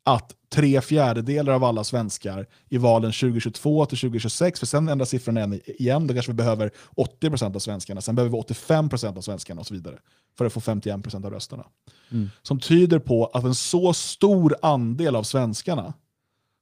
att 0.04 0.34
tre 0.52 0.80
fjärdedelar 0.80 1.52
av 1.52 1.64
alla 1.64 1.84
svenskar 1.84 2.46
i 2.68 2.78
valen 2.78 3.12
2022 3.12 3.86
till 3.86 3.98
2026, 3.98 4.58
för 4.58 4.66
sen 4.66 4.88
ändras 4.88 5.08
siffrorna 5.08 5.56
igen, 5.66 6.06
då 6.06 6.14
kanske 6.14 6.32
vi 6.32 6.36
behöver 6.36 6.70
80% 6.96 7.54
av 7.54 7.58
svenskarna, 7.58 8.00
sen 8.00 8.14
behöver 8.14 8.36
vi 8.36 8.42
85% 8.42 9.16
av 9.16 9.20
svenskarna 9.20 9.60
och 9.60 9.66
så 9.66 9.74
vidare 9.74 9.98
för 10.38 10.44
att 10.44 10.52
få 10.52 10.60
51% 10.60 11.26
av 11.26 11.32
rösterna. 11.32 11.66
Mm. 12.10 12.30
Som 12.42 12.60
tyder 12.60 12.98
på 12.98 13.26
att 13.26 13.44
en 13.44 13.54
så 13.54 13.92
stor 13.92 14.56
andel 14.62 15.16
av 15.16 15.22
svenskarna 15.22 15.94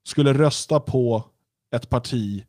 skulle 0.04 0.32
rösta 0.32 0.80
på 0.80 1.24
ett 1.74 1.88
parti 1.88 2.44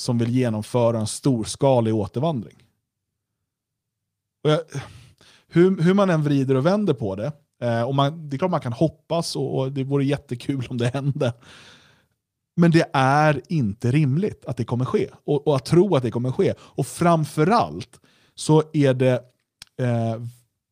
som 0.00 0.18
vill 0.18 0.30
genomföra 0.30 0.98
en 0.98 1.06
storskalig 1.06 1.94
återvandring. 1.94 2.64
Jag, 4.42 4.60
hur, 5.48 5.82
hur 5.82 5.94
man 5.94 6.10
än 6.10 6.22
vrider 6.22 6.54
och 6.54 6.66
vänder 6.66 6.94
på 6.94 7.14
det, 7.14 7.32
Eh, 7.62 7.82
och 7.82 7.94
man, 7.94 8.28
det 8.28 8.36
är 8.36 8.38
klart 8.38 8.50
man 8.50 8.60
kan 8.60 8.72
hoppas 8.72 9.36
och, 9.36 9.58
och 9.58 9.72
det 9.72 9.84
vore 9.84 10.04
jättekul 10.04 10.66
om 10.70 10.78
det 10.78 10.88
hände. 10.88 11.32
Men 12.56 12.70
det 12.70 12.90
är 12.92 13.42
inte 13.48 13.90
rimligt 13.90 14.44
att 14.44 14.56
det 14.56 14.64
kommer 14.64 14.84
ske. 14.84 15.08
Och, 15.24 15.46
och 15.46 15.56
att 15.56 15.64
tro 15.64 15.96
att 15.96 16.02
det 16.02 16.10
kommer 16.10 16.32
ske. 16.32 16.54
Och 16.60 16.86
framförallt 16.86 18.00
så 18.34 18.62
är 18.72 18.94
det 18.94 19.14
eh, 19.78 20.22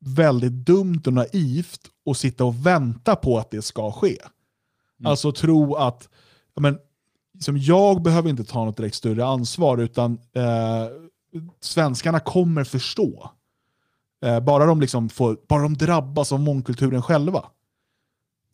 väldigt 0.01 0.53
dumt 0.53 1.03
och 1.07 1.13
naivt 1.13 1.81
att 2.11 2.17
sitta 2.17 2.45
och 2.45 2.67
vänta 2.67 3.17
på 3.17 3.39
att 3.39 3.51
det 3.51 3.63
ska 3.63 3.93
ske. 3.93 4.17
Mm. 5.01 5.11
Alltså 5.11 5.33
tro 5.33 5.75
att 5.75 6.09
men, 6.61 6.79
som 7.41 7.59
jag 7.59 8.03
behöver 8.03 8.31
inte 8.31 8.45
ta 8.45 8.65
något 8.65 8.77
direkt 8.77 8.95
större 8.95 9.27
ansvar, 9.27 9.79
utan 9.79 10.19
eh, 10.33 10.87
svenskarna 11.61 12.21
kommer 12.21 12.65
förstå. 12.65 13.31
Eh, 14.25 14.41
bara, 14.41 14.67
de 14.67 14.81
liksom 14.81 15.09
får, 15.09 15.39
bara 15.49 15.63
de 15.63 15.75
drabbas 15.75 16.33
av 16.33 16.41
mångkulturen 16.41 17.03
själva, 17.03 17.45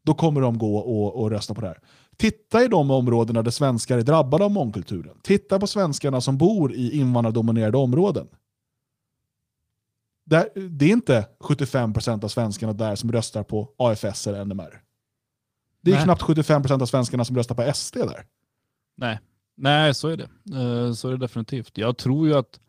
då 0.03 0.15
kommer 0.15 0.41
de 0.41 0.59
gå 0.59 0.77
och, 0.77 1.23
och 1.23 1.31
rösta 1.31 1.55
på 1.55 1.61
det 1.61 1.67
här. 1.67 1.81
Titta 2.17 2.65
i 2.65 2.69
de 2.69 2.91
områdena 2.91 3.43
där 3.43 3.51
svenskar 3.51 3.99
är 3.99 4.03
drabbade 4.03 4.45
av 4.45 4.51
mångkulturen. 4.51 5.21
Titta 5.23 5.61
på 5.61 5.67
svenskarna 5.67 6.21
som 6.21 6.39
bor 6.39 6.73
i 6.73 6.99
invandrardominerade 6.99 7.79
områden. 7.79 8.29
Där, 10.25 10.49
det 10.71 10.85
är 10.85 10.93
inte 10.93 11.27
75% 11.41 12.25
av 12.25 12.29
svenskarna 12.29 12.73
där 12.73 12.95
som 12.95 13.13
röstar 13.13 13.43
på 13.43 13.69
AFS 13.77 14.27
eller 14.27 14.45
NMR. 14.45 14.83
Det 15.81 15.91
är 15.91 15.95
Nej. 15.95 16.05
knappt 16.05 16.23
75% 16.23 16.83
av 16.83 16.87
svenskarna 16.87 17.25
som 17.25 17.37
röstar 17.37 17.55
på 17.55 17.73
SD 17.75 17.97
där. 17.97 18.25
Nej, 18.97 19.19
Nej 19.55 19.95
så 19.95 20.09
är 20.09 20.17
det. 20.17 20.29
Eh, 20.59 20.93
så 20.93 21.09
är 21.09 21.13
det 21.13 21.19
definitivt. 21.19 21.79
Jag 21.79 21.97
tror 21.97 22.29
ju 22.29 22.35
att, 22.35 22.61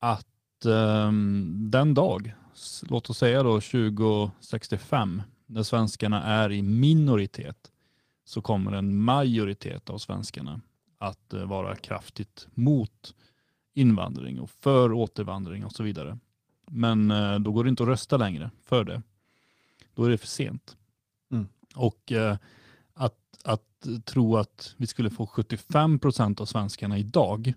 att 0.00 0.66
um, 0.66 1.70
den 1.70 1.94
dag, 1.94 2.34
låt 2.82 3.10
oss 3.10 3.18
säga 3.18 3.42
då 3.42 3.60
2065, 3.60 5.22
när 5.46 5.62
svenskarna 5.62 6.22
är 6.22 6.52
i 6.52 6.62
minoritet, 6.62 7.72
så 8.24 8.42
kommer 8.42 8.72
en 8.72 8.96
majoritet 8.96 9.90
av 9.90 9.98
svenskarna 9.98 10.60
att 10.98 11.34
uh, 11.34 11.44
vara 11.44 11.76
kraftigt 11.76 12.46
mot 12.54 13.14
invandring 13.74 14.40
och 14.40 14.50
för 14.50 14.92
återvandring 14.92 15.64
och 15.64 15.72
så 15.72 15.82
vidare. 15.82 16.18
Men 16.70 17.10
uh, 17.10 17.40
då 17.40 17.52
går 17.52 17.64
det 17.64 17.70
inte 17.70 17.82
att 17.82 17.88
rösta 17.88 18.16
längre 18.16 18.50
för 18.64 18.84
det. 18.84 19.02
Då 19.94 20.04
är 20.04 20.10
det 20.10 20.18
för 20.18 20.26
sent. 20.26 20.76
Mm. 21.30 21.46
Och 21.74 22.12
att, 23.44 23.86
tro 24.04 24.36
att 24.36 24.74
vi 24.76 24.86
skulle 24.86 25.10
få 25.10 25.26
75 25.26 25.98
procent 25.98 26.40
av 26.40 26.46
svenskarna 26.46 26.98
idag, 26.98 27.54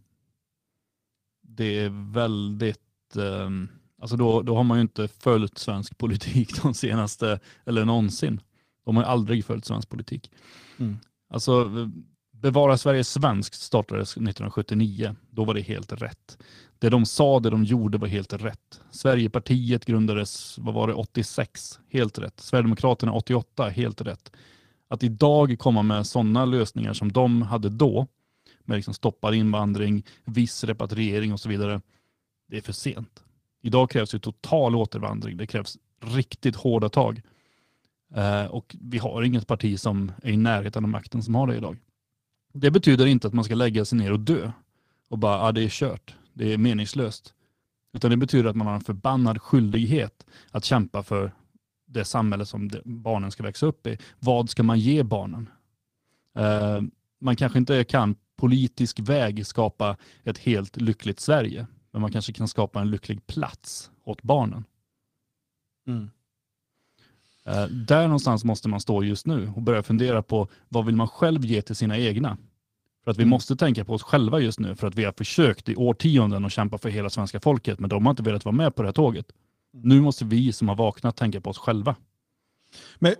det 1.42 1.80
är 1.80 2.12
väldigt 2.14 3.16
um, 3.16 3.70
alltså 4.02 4.18
då, 4.18 4.42
då 4.42 4.56
har 4.56 4.64
man 4.64 4.78
ju 4.78 4.82
inte 4.82 5.08
följt 5.08 5.58
svensk 5.58 5.98
politik 5.98 6.62
de 6.64 6.74
senaste, 6.74 7.40
eller 7.66 7.86
någonsin. 7.86 8.42
De 8.86 8.96
har 8.96 9.04
ju 9.04 9.10
aldrig 9.10 9.46
följt 9.46 9.66
svensk 9.66 9.90
politik. 9.90 10.32
Mm. 10.78 10.98
Alltså 11.30 11.72
Bevara 12.32 12.78
Sverige 12.78 13.04
svenskt 13.04 13.62
startades 13.62 14.12
1979. 14.12 15.16
Då 15.30 15.46
var 15.46 15.54
det 15.54 15.62
helt 15.62 15.94
rätt. 15.94 16.38
Det 16.80 16.90
de 16.90 17.06
sa, 17.06 17.40
det 17.40 17.50
de 17.50 17.64
gjorde 17.64 17.98
var 17.98 18.08
helt 18.08 18.34
rätt. 18.34 18.82
Sverigepartiet 18.92 19.86
grundades, 19.86 20.58
vad 20.58 20.74
var 20.74 20.88
det, 20.88 20.94
86? 20.94 21.80
Helt 21.90 22.20
rätt. 22.20 22.40
Sverigedemokraterna 22.40 23.14
88? 23.14 23.70
Helt 23.70 24.02
rätt. 24.02 24.32
Att 24.88 25.04
idag 25.04 25.60
komma 25.60 25.84
med 25.84 26.08
sådana 26.08 26.46
lösningar 26.46 26.94
som 26.94 27.12
de 27.12 27.42
hade 27.42 27.70
då, 27.70 28.08
med 28.64 28.76
liksom 28.76 28.94
stoppad 28.94 29.36
invandring, 29.36 30.04
viss 30.26 30.64
repatriering 30.64 31.34
och 31.34 31.40
så 31.40 31.50
vidare, 31.50 31.82
det 32.48 32.58
är 32.58 32.62
för 32.62 32.74
sent. 32.74 33.24
Idag 33.62 33.90
krävs 33.90 34.16
ju 34.16 34.20
total 34.20 34.76
återvandring. 34.76 35.38
Det 35.38 35.48
krävs 35.48 35.78
riktigt 36.02 36.56
hårda 36.56 36.90
tag. 36.90 37.22
Eh, 38.16 38.46
och 38.46 38.76
vi 38.82 38.98
har 38.98 39.24
inget 39.24 39.48
parti 39.48 39.80
som 39.80 40.12
är 40.24 40.32
i 40.32 40.38
närheten 40.38 40.86
av 40.86 40.90
makten 40.90 41.24
som 41.24 41.36
har 41.36 41.48
det 41.48 41.56
idag. 41.56 41.78
Det 42.54 42.72
betyder 42.72 43.06
inte 43.06 43.28
att 43.28 43.34
man 43.34 43.44
ska 43.44 43.56
lägga 43.56 43.86
sig 43.86 43.98
ner 43.98 44.12
och 44.12 44.20
dö 44.20 44.52
och 45.10 45.18
bara, 45.18 45.42
ah, 45.42 45.52
det 45.52 45.64
är 45.64 45.70
kört, 45.70 46.16
det 46.34 46.54
är 46.54 46.58
meningslöst. 46.58 47.34
Utan 47.94 48.12
det 48.12 48.18
betyder 48.18 48.50
att 48.50 48.56
man 48.56 48.68
har 48.68 48.74
en 48.74 48.82
förbannad 48.82 49.42
skyldighet 49.42 50.26
att 50.52 50.66
kämpa 50.66 51.04
för 51.04 51.32
det 52.00 52.06
samhälle 52.06 52.46
som 52.46 52.70
barnen 52.86 53.32
ska 53.32 53.43
växa 53.43 53.66
upp 53.66 53.88
i. 53.88 53.98
Vad 54.20 54.50
ska 54.50 54.64
man 54.64 54.80
ge 54.80 55.04
barnen? 55.04 55.50
Eh, 56.36 56.82
man 57.20 57.36
kanske 57.36 57.60
inte 57.60 57.84
kan 57.84 58.16
politisk 58.36 59.00
väg 59.00 59.48
skapa 59.48 59.98
ett 60.24 60.38
helt 60.38 60.78
lyckligt 60.78 61.20
Sverige. 61.20 61.68
Men 61.91 62.02
man 62.02 62.12
kanske 62.12 62.34
kan 62.34 62.48
skapa 62.48 62.82
en 62.82 62.91
lycklig 62.91 63.28
plats 63.28 63.91
åt 64.04 64.22
barnen. 64.22 64.64
Mm. 65.88 66.10
Eh, 67.46 67.68
där 67.68 68.04
någonstans 68.04 68.43
måste 68.43 68.70
man 68.70 68.80
stå 68.80 69.04
just 69.04 69.26
nu 69.26 69.52
och 69.56 69.62
börja 69.62 69.84
fundera 69.84 70.24
på 70.24 70.48
vad 70.70 70.86
vill 70.86 70.96
man 70.96 71.08
själv 71.08 71.46
ge 71.46 71.62
till 71.62 71.76
sina 71.76 71.98
egna? 71.98 72.38
För 73.04 73.12
att 73.12 73.18
vi 73.18 73.24
mm. 73.24 73.30
måste 73.30 73.56
tänka 73.56 73.86
på 73.86 73.93
oss 73.93 74.04
själva 74.04 74.39
just 74.39 74.60
nu 74.60 74.76
för 74.76 74.88
att 74.88 74.96
vi 74.96 75.04
har 75.04 75.12
försökt 75.12 75.70
i 75.70 75.76
årtionden 75.76 76.46
att 76.46 76.52
kämpa 76.52 76.78
för 76.78 76.89
hela 76.89 77.10
svenska 77.10 77.39
folket 77.39 77.80
men 77.80 77.89
de 77.89 78.06
har 78.06 78.10
inte 78.12 78.24
velat 78.24 78.46
vara 78.46 78.56
med 78.56 78.76
på 78.76 78.82
det 78.82 78.88
här 78.88 78.93
tåget. 78.93 79.32
Nu 79.84 80.02
måste 80.02 80.26
vi 80.26 80.54
som 80.54 80.70
har 80.70 80.76
vaknat 80.76 81.16
tänka 81.16 81.42
på 81.42 81.50
oss 81.50 81.58
själva. 81.58 81.96
Men, 83.00 83.16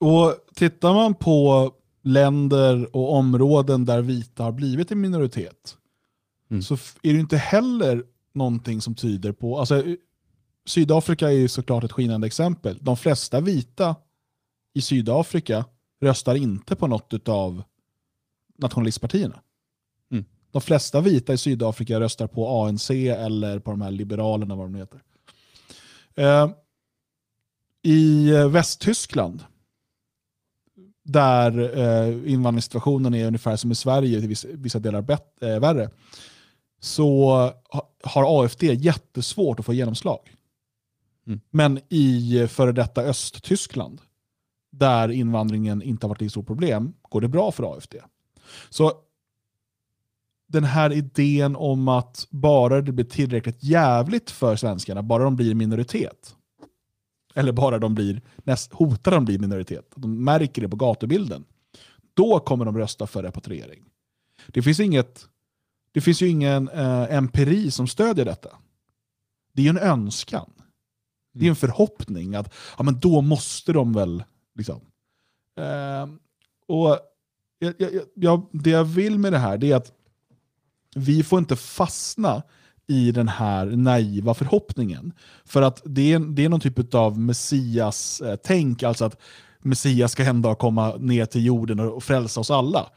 och 0.00 0.34
Tittar 0.54 0.94
man 0.94 1.14
på 1.14 1.72
länder 2.02 2.96
och 2.96 3.12
områden 3.12 3.84
där 3.84 4.02
vita 4.02 4.42
har 4.42 4.52
blivit 4.52 4.90
en 4.90 5.00
minoritet 5.00 5.76
mm. 6.50 6.62
så 6.62 6.74
är 7.02 7.12
det 7.12 7.20
inte 7.20 7.36
heller 7.36 8.04
någonting 8.32 8.80
som 8.80 8.94
tyder 8.94 9.32
på... 9.32 9.58
Alltså, 9.58 9.84
Sydafrika 10.66 11.32
är 11.32 11.48
såklart 11.48 11.84
ett 11.84 11.92
skinande 11.92 12.26
exempel. 12.26 12.78
De 12.80 12.96
flesta 12.96 13.40
vita 13.40 13.96
i 14.74 14.82
Sydafrika 14.82 15.64
röstar 16.00 16.34
inte 16.34 16.76
på 16.76 16.86
något 16.86 17.28
av 17.28 17.62
nationalistpartierna. 18.58 19.40
Mm. 20.10 20.24
De 20.50 20.62
flesta 20.62 21.00
vita 21.00 21.32
i 21.32 21.38
Sydafrika 21.38 22.00
röstar 22.00 22.26
på 22.26 22.48
ANC 22.48 22.90
eller 22.90 23.58
på 23.58 23.70
de 23.70 23.80
här 23.80 23.90
liberalerna, 23.90 24.54
vad 24.54 24.66
de 24.66 24.74
heter. 24.74 25.00
Eh, 26.16 26.50
I 27.82 28.30
Västtyskland, 28.48 29.44
där 31.04 31.78
eh, 31.78 32.32
invandringssituationen 32.32 33.14
är 33.14 33.26
ungefär 33.26 33.56
som 33.56 33.72
i 33.72 33.74
Sverige, 33.74 34.18
i 34.18 34.26
vissa, 34.26 34.48
vissa 34.50 34.78
delar 34.78 35.02
bet, 35.02 35.42
eh, 35.42 35.60
värre, 35.60 35.90
så 36.80 37.30
har 38.02 38.44
AFD 38.44 38.62
jättesvårt 38.62 39.60
att 39.60 39.66
få 39.66 39.74
genomslag. 39.74 40.34
Mm. 41.26 41.40
Men 41.50 41.80
i 41.88 42.46
före 42.48 42.72
detta 42.72 43.02
Östtyskland, 43.02 44.00
där 44.72 45.08
invandringen 45.08 45.82
inte 45.82 46.06
har 46.06 46.08
varit 46.08 46.22
ett 46.22 46.30
stort 46.30 46.46
problem, 46.46 46.94
går 47.02 47.20
det 47.20 47.28
bra 47.28 47.52
för 47.52 47.74
AFD. 47.76 47.94
Så 48.70 48.92
den 50.46 50.64
här 50.64 50.92
idén 50.92 51.56
om 51.56 51.88
att 51.88 52.26
bara 52.30 52.80
det 52.80 52.92
blir 52.92 53.04
tillräckligt 53.04 53.62
jävligt 53.62 54.30
för 54.30 54.56
svenskarna, 54.56 55.02
bara 55.02 55.24
de 55.24 55.36
blir 55.36 55.54
minoritet, 55.54 56.36
eller 57.34 57.52
bara 57.52 57.78
de 57.78 57.94
blir, 57.94 58.22
näst, 58.36 58.72
hotar 58.72 59.12
de 59.12 59.24
blir 59.24 59.38
minoritet, 59.38 59.92
de 59.96 60.24
märker 60.24 60.62
det 60.62 60.68
på 60.68 60.76
gatubilden, 60.76 61.44
då 62.14 62.40
kommer 62.40 62.64
de 62.64 62.78
rösta 62.78 63.06
för 63.06 63.22
repatriering. 63.22 63.84
Det 64.46 64.62
finns 64.62 64.80
inget 64.80 65.28
det 65.94 66.00
finns 66.00 66.22
ju 66.22 66.28
ingen 66.28 66.68
eh, 66.68 67.14
empiri 67.14 67.70
som 67.70 67.86
stödjer 67.86 68.24
detta. 68.24 68.48
Det 69.52 69.62
är 69.62 69.64
ju 69.64 69.70
en 69.70 69.78
önskan. 69.78 70.50
Det 71.34 71.46
är 71.46 71.50
en 71.50 71.56
förhoppning 71.56 72.34
att 72.34 72.54
ja, 72.76 72.82
men 72.82 73.00
då 73.00 73.20
måste 73.20 73.72
de 73.72 73.92
väl... 73.92 74.24
Liksom. 74.54 74.80
Eh, 75.58 76.08
och 76.66 76.98
jag, 77.58 77.74
jag, 77.78 77.90
jag, 78.14 78.46
Det 78.52 78.70
jag 78.70 78.84
vill 78.84 79.18
med 79.18 79.32
det 79.32 79.38
här 79.38 79.64
är 79.64 79.76
att 79.76 79.92
vi 80.94 81.22
får 81.22 81.38
inte 81.38 81.56
fastna 81.56 82.42
i 82.86 83.12
den 83.12 83.28
här 83.28 83.66
naiva 83.66 84.34
förhoppningen. 84.34 85.12
För 85.44 85.62
att 85.62 85.82
det 85.84 86.12
är, 86.12 86.18
det 86.18 86.44
är 86.44 86.48
någon 86.48 86.60
typ 86.60 86.94
av 86.94 87.18
Messias-tänk, 87.18 88.82
eh, 88.82 88.88
alltså 88.88 89.04
att 89.04 89.20
Messias 89.60 90.12
ska 90.12 90.24
en 90.24 90.42
dag 90.42 90.58
komma 90.58 90.96
ner 90.96 91.26
till 91.26 91.46
jorden 91.46 91.80
och 91.80 92.04
frälsa 92.04 92.40
oss 92.40 92.50
alla. 92.50 92.90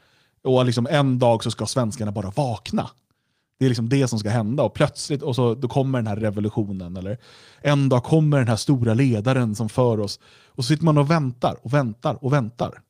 Och 0.44 0.64
liksom 0.64 0.86
en 0.90 1.18
dag 1.18 1.44
så 1.44 1.50
ska 1.50 1.66
svenskarna 1.66 2.12
bara 2.12 2.30
vakna. 2.30 2.90
Det 3.58 3.64
är 3.64 3.68
liksom 3.68 3.88
det 3.88 4.08
som 4.08 4.18
ska 4.18 4.30
hända 4.30 4.62
och 4.62 4.74
plötsligt 4.74 5.22
och 5.22 5.34
så, 5.34 5.54
då 5.54 5.68
kommer 5.68 5.98
den 5.98 6.06
här 6.06 6.16
revolutionen. 6.16 6.96
Eller 6.96 7.18
en 7.60 7.88
dag 7.88 8.04
kommer 8.04 8.38
den 8.38 8.48
här 8.48 8.56
stora 8.56 8.94
ledaren 8.94 9.54
som 9.54 9.68
för 9.68 10.00
oss. 10.00 10.20
Och 10.46 10.64
så 10.64 10.68
sitter 10.68 10.84
man 10.84 10.98
och 10.98 11.10
väntar 11.10 11.56
och 11.62 11.74
väntar 11.74 12.24
och 12.24 12.32
väntar. 12.32 12.82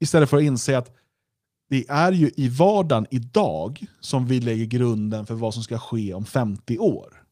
Istället 0.00 0.30
för 0.30 0.36
att 0.36 0.42
inse 0.42 0.78
att 0.78 0.96
det 1.68 1.84
är 1.88 2.12
ju 2.12 2.30
i 2.36 2.48
vardagen 2.48 3.06
idag 3.10 3.86
som 4.00 4.26
vi 4.26 4.40
lägger 4.40 4.64
grunden 4.64 5.26
för 5.26 5.34
vad 5.34 5.54
som 5.54 5.62
ska 5.62 5.78
ske 5.78 6.14
om 6.14 6.24
50 6.24 6.78
år. 6.78 7.22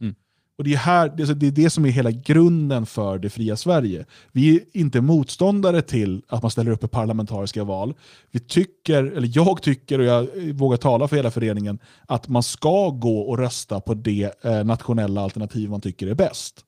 Mm. 0.00 0.14
Och 0.58 0.64
det 0.64 0.72
är, 0.72 0.76
här, 0.76 1.08
det 1.16 1.46
är 1.46 1.50
det 1.50 1.70
som 1.70 1.86
är 1.86 1.90
hela 1.90 2.10
grunden 2.10 2.86
för 2.86 3.18
det 3.18 3.30
fria 3.30 3.56
Sverige. 3.56 4.06
Vi 4.32 4.56
är 4.56 4.60
inte 4.72 5.00
motståndare 5.00 5.82
till 5.82 6.22
att 6.28 6.42
man 6.42 6.50
ställer 6.50 6.70
upp 6.70 6.84
i 6.84 6.88
parlamentariska 6.88 7.64
val. 7.64 7.94
Vi 8.30 8.40
tycker, 8.40 9.04
eller 9.04 9.30
jag 9.34 9.62
tycker, 9.62 9.98
och 9.98 10.04
jag 10.04 10.28
vågar 10.52 10.76
tala 10.76 11.08
för 11.08 11.16
hela 11.16 11.30
föreningen, 11.30 11.78
att 12.06 12.28
man 12.28 12.42
ska 12.42 12.90
gå 12.90 13.20
och 13.20 13.38
rösta 13.38 13.80
på 13.80 13.94
det 13.94 14.44
eh, 14.44 14.64
nationella 14.64 15.20
alternativ 15.20 15.70
man 15.70 15.80
tycker 15.80 16.06
är 16.06 16.14
bäst. 16.14 16.64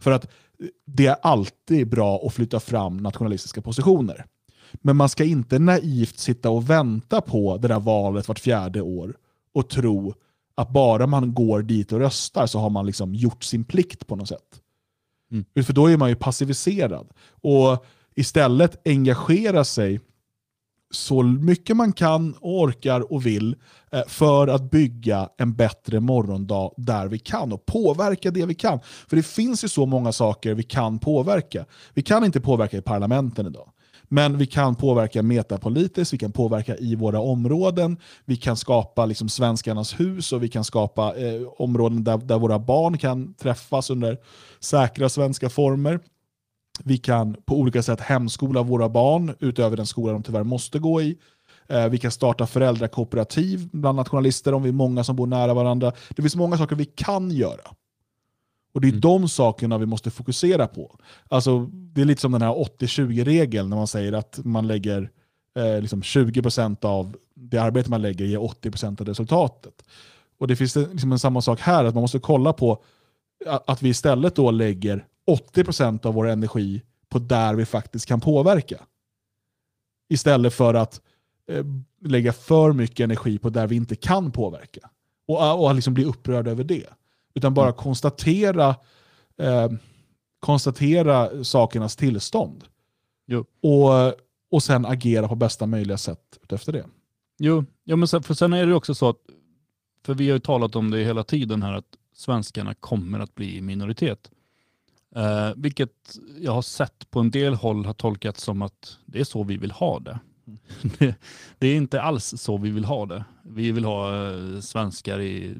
För 0.00 0.10
att 0.10 0.30
det 0.86 1.06
är 1.06 1.16
alltid 1.22 1.88
bra 1.88 2.26
att 2.26 2.34
flytta 2.34 2.60
fram 2.60 2.96
nationalistiska 2.96 3.62
positioner. 3.62 4.26
Men 4.72 4.96
man 4.96 5.08
ska 5.08 5.24
inte 5.24 5.58
naivt 5.58 6.18
sitta 6.18 6.50
och 6.50 6.70
vänta 6.70 7.20
på 7.20 7.56
det 7.56 7.68
där 7.68 7.80
valet 7.80 8.28
vart 8.28 8.38
fjärde 8.38 8.80
år 8.80 9.16
och 9.54 9.68
tro 9.68 10.14
att 10.54 10.70
bara 10.70 11.06
man 11.06 11.34
går 11.34 11.62
dit 11.62 11.92
och 11.92 11.98
röstar 11.98 12.46
så 12.46 12.58
har 12.58 12.70
man 12.70 12.86
liksom 12.86 13.14
gjort 13.14 13.44
sin 13.44 13.64
plikt 13.64 14.06
på 14.06 14.16
något 14.16 14.28
sätt. 14.28 14.60
Mm. 15.30 15.64
För 15.64 15.72
då 15.72 15.86
är 15.86 15.96
man 15.96 16.08
ju 16.08 16.14
passiviserad. 16.14 17.08
Och 17.28 17.84
istället 18.14 18.88
engagera 18.88 19.64
sig 19.64 20.00
så 20.90 21.22
mycket 21.22 21.76
man 21.76 21.92
kan, 21.92 22.34
och 22.34 22.60
orkar 22.60 23.12
och 23.12 23.26
vill 23.26 23.56
eh, 23.92 24.02
för 24.06 24.48
att 24.48 24.70
bygga 24.70 25.28
en 25.38 25.54
bättre 25.54 26.00
morgondag 26.00 26.72
där 26.76 27.08
vi 27.08 27.18
kan 27.18 27.52
och 27.52 27.66
påverka 27.66 28.30
det 28.30 28.46
vi 28.46 28.54
kan. 28.54 28.80
För 29.08 29.16
det 29.16 29.22
finns 29.22 29.64
ju 29.64 29.68
så 29.68 29.86
många 29.86 30.12
saker 30.12 30.54
vi 30.54 30.62
kan 30.62 30.98
påverka. 30.98 31.64
Vi 31.94 32.02
kan 32.02 32.24
inte 32.24 32.40
påverka 32.40 32.76
i 32.76 32.82
parlamenten 32.82 33.46
idag. 33.46 33.70
Men 34.08 34.38
vi 34.38 34.46
kan 34.46 34.74
påverka 34.74 35.22
metapolitiskt, 35.22 36.14
vi 36.14 36.18
kan 36.18 36.32
påverka 36.32 36.76
i 36.76 36.94
våra 36.94 37.20
områden, 37.20 37.96
vi 38.24 38.36
kan 38.36 38.56
skapa 38.56 39.06
liksom 39.06 39.28
svenskarnas 39.28 40.00
hus 40.00 40.32
och 40.32 40.42
vi 40.42 40.48
kan 40.48 40.64
skapa 40.64 41.14
eh, 41.16 41.42
områden 41.58 42.04
där, 42.04 42.18
där 42.18 42.38
våra 42.38 42.58
barn 42.58 42.98
kan 42.98 43.34
träffas 43.34 43.90
under 43.90 44.18
säkra 44.60 45.08
svenska 45.08 45.50
former. 45.50 46.00
Vi 46.84 46.98
kan 46.98 47.36
på 47.44 47.56
olika 47.56 47.82
sätt 47.82 48.00
hemskola 48.00 48.62
våra 48.62 48.88
barn 48.88 49.34
utöver 49.40 49.76
den 49.76 49.86
skola 49.86 50.12
de 50.12 50.22
tyvärr 50.22 50.44
måste 50.44 50.78
gå 50.78 51.02
i. 51.02 51.18
Eh, 51.68 51.88
vi 51.88 51.98
kan 51.98 52.10
starta 52.10 52.46
föräldrakooperativ 52.46 53.68
bland 53.72 53.96
nationalister 53.96 54.54
om 54.54 54.62
vi 54.62 54.68
är 54.68 54.72
många 54.72 55.04
som 55.04 55.16
bor 55.16 55.26
nära 55.26 55.54
varandra. 55.54 55.92
Det 56.08 56.22
finns 56.22 56.36
många 56.36 56.58
saker 56.58 56.76
vi 56.76 56.84
kan 56.84 57.30
göra. 57.30 57.70
Och 58.76 58.82
det 58.82 58.88
är 58.88 58.90
mm. 58.90 59.00
de 59.00 59.28
sakerna 59.28 59.78
vi 59.78 59.86
måste 59.86 60.10
fokusera 60.10 60.66
på. 60.66 60.98
Alltså, 61.28 61.66
det 61.72 62.00
är 62.00 62.04
lite 62.04 62.20
som 62.20 62.32
den 62.32 62.42
här 62.42 62.52
80-20-regeln 62.52 63.70
när 63.70 63.76
man 63.76 63.86
säger 63.86 64.12
att 64.12 64.38
man 64.44 64.66
lägger 64.66 65.10
eh, 65.58 65.80
liksom 65.80 66.02
20% 66.02 66.84
av 66.84 67.16
det 67.34 67.58
arbete 67.58 67.90
man 67.90 68.02
lägger 68.02 68.24
ger 68.24 68.38
80% 68.38 69.00
av 69.00 69.06
resultatet. 69.06 69.82
Och 70.38 70.48
det 70.48 70.56
finns 70.56 70.76
liksom 70.76 71.12
en 71.12 71.18
samma 71.18 71.42
sak 71.42 71.60
här, 71.60 71.84
att 71.84 71.94
man 71.94 72.00
måste 72.00 72.18
kolla 72.18 72.52
på 72.52 72.82
att 73.66 73.82
vi 73.82 73.88
istället 73.88 74.36
då 74.36 74.50
lägger 74.50 75.04
80% 75.54 76.06
av 76.06 76.14
vår 76.14 76.28
energi 76.28 76.82
på 77.08 77.18
där 77.18 77.54
vi 77.54 77.66
faktiskt 77.66 78.06
kan 78.06 78.20
påverka. 78.20 78.82
Istället 80.08 80.54
för 80.54 80.74
att 80.74 81.00
eh, 81.50 81.64
lägga 82.00 82.32
för 82.32 82.72
mycket 82.72 83.04
energi 83.04 83.38
på 83.38 83.50
där 83.50 83.66
vi 83.66 83.76
inte 83.76 83.96
kan 83.96 84.32
påverka. 84.32 84.90
Och, 85.28 85.64
och 85.64 85.74
liksom 85.74 85.94
bli 85.94 86.04
upprörd 86.04 86.48
över 86.48 86.64
det. 86.64 86.86
Utan 87.36 87.54
bara 87.54 87.66
mm. 87.66 87.76
konstatera, 87.76 88.68
eh, 89.38 89.70
konstatera 90.40 91.44
sakernas 91.44 91.96
tillstånd. 91.96 92.64
Jo. 93.26 93.44
Och, 93.62 94.14
och 94.50 94.62
sen 94.62 94.86
agera 94.86 95.28
på 95.28 95.34
bästa 95.34 95.66
möjliga 95.66 95.98
sätt 95.98 96.38
efter 96.48 96.72
det. 96.72 96.84
Jo, 97.38 97.64
ja, 97.84 97.96
men 97.96 98.08
sen, 98.08 98.22
för 98.22 98.34
sen 98.34 98.52
är 98.52 98.66
det 98.66 98.74
också 98.74 98.94
så 98.94 99.08
att, 99.08 99.20
för 100.04 100.14
vi 100.14 100.28
har 100.28 100.34
ju 100.34 100.40
talat 100.40 100.76
om 100.76 100.90
det 100.90 101.04
hela 101.04 101.24
tiden 101.24 101.62
här, 101.62 101.72
att 101.72 101.96
svenskarna 102.14 102.74
kommer 102.74 103.20
att 103.20 103.34
bli 103.34 103.60
minoritet. 103.60 104.30
Eh, 105.16 105.50
vilket 105.56 106.18
jag 106.40 106.52
har 106.52 106.62
sett 106.62 107.10
på 107.10 107.20
en 107.20 107.30
del 107.30 107.54
håll 107.54 107.84
har 107.84 107.94
tolkats 107.94 108.42
som 108.42 108.62
att 108.62 108.98
det 109.06 109.20
är 109.20 109.24
så 109.24 109.42
vi 109.42 109.56
vill 109.56 109.70
ha 109.70 109.98
det. 109.98 110.18
Mm. 110.46 110.58
det, 110.98 111.14
det 111.58 111.66
är 111.68 111.76
inte 111.76 112.02
alls 112.02 112.34
så 112.36 112.56
vi 112.56 112.70
vill 112.70 112.84
ha 112.84 113.06
det. 113.06 113.24
Vi 113.42 113.72
vill 113.72 113.84
ha 113.84 114.30
eh, 114.30 114.60
svenskar 114.60 115.20
i 115.20 115.54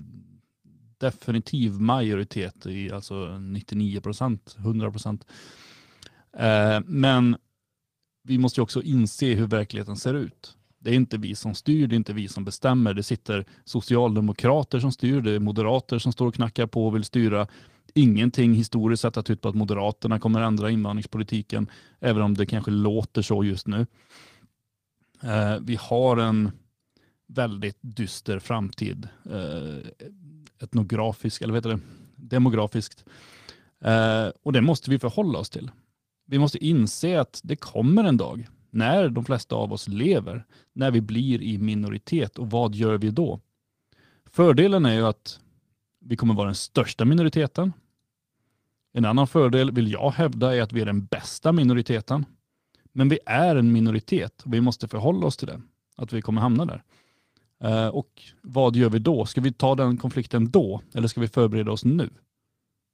definitiv 0.99 1.80
majoritet, 1.80 2.66
i, 2.66 2.92
alltså 2.92 3.38
99 3.38 4.01
procent, 4.01 4.57
100 4.59 4.90
procent. 4.90 5.26
Eh, 6.38 6.80
men 6.86 7.36
vi 8.22 8.38
måste 8.38 8.62
också 8.62 8.82
inse 8.82 9.34
hur 9.34 9.47
verkligheten 9.47 9.97
ser 9.97 10.14
ut. 10.14 10.57
Det 10.78 10.90
är 10.90 10.94
inte 10.94 11.18
vi 11.18 11.34
som 11.34 11.55
styr, 11.55 11.86
det 11.86 11.94
är 11.94 11.97
inte 11.97 12.12
vi 12.12 12.28
som 12.28 12.44
bestämmer. 12.44 12.94
Det 12.94 13.03
sitter 13.03 13.47
socialdemokrater 13.64 14.80
som 14.80 14.92
styr, 14.92 15.20
det 15.20 15.30
är 15.30 15.40
moderater 15.40 15.99
som 15.99 16.12
står 16.12 16.26
och 16.26 16.34
knackar 16.34 16.66
på 16.66 16.86
och 16.86 16.94
vill 16.94 17.05
styra. 17.05 17.47
Ingenting 17.94 18.55
historiskt 18.55 19.03
sett 19.03 19.16
har 19.16 19.22
tytt 19.22 19.40
på 19.40 19.49
att 19.49 19.55
Moderaterna 19.55 20.20
kommer 20.20 20.40
ändra 20.40 20.70
invandringspolitiken, 20.70 21.70
även 22.01 22.22
om 22.22 22.34
det 22.34 22.47
kanske 22.47 22.70
låter 22.70 23.22
så 23.22 23.44
just 23.44 23.66
nu. 23.66 23.86
Eh, 25.22 25.57
vi 25.61 25.76
har 25.80 26.16
en 26.16 26.51
väldigt 27.26 27.78
dyster 27.80 28.38
framtid. 28.38 29.09
Eh, 29.24 30.07
etnografiskt, 30.61 31.43
eller 31.43 31.53
vad 31.53 31.59
heter 31.59 31.71
det, 31.71 31.81
demografiskt. 32.17 33.05
Eh, 33.81 34.29
och 34.43 34.53
det 34.53 34.61
måste 34.61 34.91
vi 34.91 34.99
förhålla 34.99 35.39
oss 35.39 35.51
till. 35.51 35.71
Vi 36.27 36.39
måste 36.39 36.65
inse 36.65 37.21
att 37.21 37.41
det 37.45 37.57
kommer 37.57 38.05
en 38.05 38.17
dag 38.17 38.49
när 38.71 39.09
de 39.09 39.25
flesta 39.25 39.57
av 39.57 39.73
oss 39.73 39.89
lever, 39.89 40.45
när 40.73 40.91
vi 40.91 41.01
blir 41.01 41.43
i 41.43 41.59
minoritet 41.59 42.39
och 42.39 42.51
vad 42.51 42.75
gör 42.75 42.99
vi 42.99 43.11
då? 43.11 43.41
Fördelen 44.31 44.87
är 44.87 44.95
ju 44.95 45.07
att 45.07 45.41
vi 46.01 46.17
kommer 46.17 46.35
vara 46.35 46.47
den 46.47 46.55
största 46.55 47.05
minoriteten. 47.05 47.73
En 48.93 49.05
annan 49.05 49.27
fördel 49.27 49.71
vill 49.71 49.93
jag 49.93 50.11
hävda 50.11 50.57
är 50.57 50.63
att 50.63 50.73
vi 50.73 50.81
är 50.81 50.87
den 50.87 51.05
bästa 51.05 51.53
minoriteten. 51.53 52.25
Men 52.93 53.09
vi 53.09 53.19
är 53.27 53.57
en 53.57 53.73
minoritet 53.73 54.43
och 54.43 54.55
vi 54.55 54.61
måste 54.61 54.89
förhålla 54.89 55.27
oss 55.27 55.37
till 55.37 55.49
det, 55.49 55.61
att 55.97 56.13
vi 56.13 56.23
kommer 56.23 56.41
hamna 56.41 56.65
där. 56.65 56.83
Eh, 57.65 57.89
och 57.89 58.23
vad 58.43 58.77
gör 58.77 58.91
vi 58.91 58.99
då? 58.99 59.27
Ska 59.27 59.41
vi 59.41 59.53
ta 59.53 59.75
den 59.75 59.97
konflikten 59.97 60.51
då 60.51 60.83
eller 60.95 61.09
ska 61.09 61.21
vi 61.21 61.29
förbereda 61.29 61.73
oss 61.73 61.85
nu? 61.85 62.11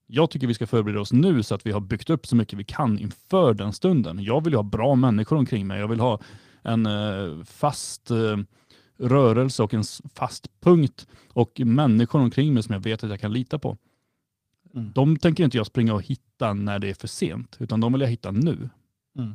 Jag 0.07 0.31
tycker 0.31 0.47
vi 0.47 0.55
ska 0.55 0.67
förbereda 0.67 1.01
oss 1.01 1.13
nu 1.13 1.43
så 1.43 1.55
att 1.55 1.67
vi 1.67 1.73
har 1.73 1.81
byggt 1.81 2.11
upp 2.11 2.27
så 2.27 2.37
mycket 2.37 2.59
vi 2.59 2.65
kan 2.65 2.99
inför 2.99 3.55
den 3.55 3.73
stunden. 3.73 4.23
Jag 4.23 4.45
vill 4.45 4.55
ha 4.55 4.63
bra 4.63 4.95
människor 4.95 5.37
omkring 5.37 5.67
mig. 5.67 5.81
Jag 5.81 5.89
vill 5.89 6.01
ha 6.01 6.21
en 6.63 6.87
uh, 6.87 7.45
fast 7.45 8.11
uh, 8.11 8.39
rörelse 8.99 9.63
och 9.63 9.75
en 9.75 9.85
fast 10.15 10.61
punkt 10.61 11.07
och 11.29 11.61
människor 11.61 12.21
omkring 12.21 12.55
mig 12.55 12.63
som 12.63 12.73
jag 12.73 12.81
vet 12.81 13.05
att 13.05 13.11
jag 13.11 13.21
kan 13.21 13.33
lita 13.33 13.59
på. 13.59 13.77
Mm. 14.75 14.93
De 14.95 15.17
tänker 15.17 15.45
inte 15.45 15.57
jag 15.57 15.67
springa 15.67 15.95
och 15.95 16.03
hitta 16.03 16.53
när 16.53 16.79
det 16.79 16.91
är 16.91 16.95
för 16.95 17.09
sent, 17.09 17.57
utan 17.61 17.81
de 17.81 17.93
vill 17.93 18.01
jag 18.01 18.09
hitta 18.09 18.31
nu. 18.31 18.71
Mm. 19.19 19.35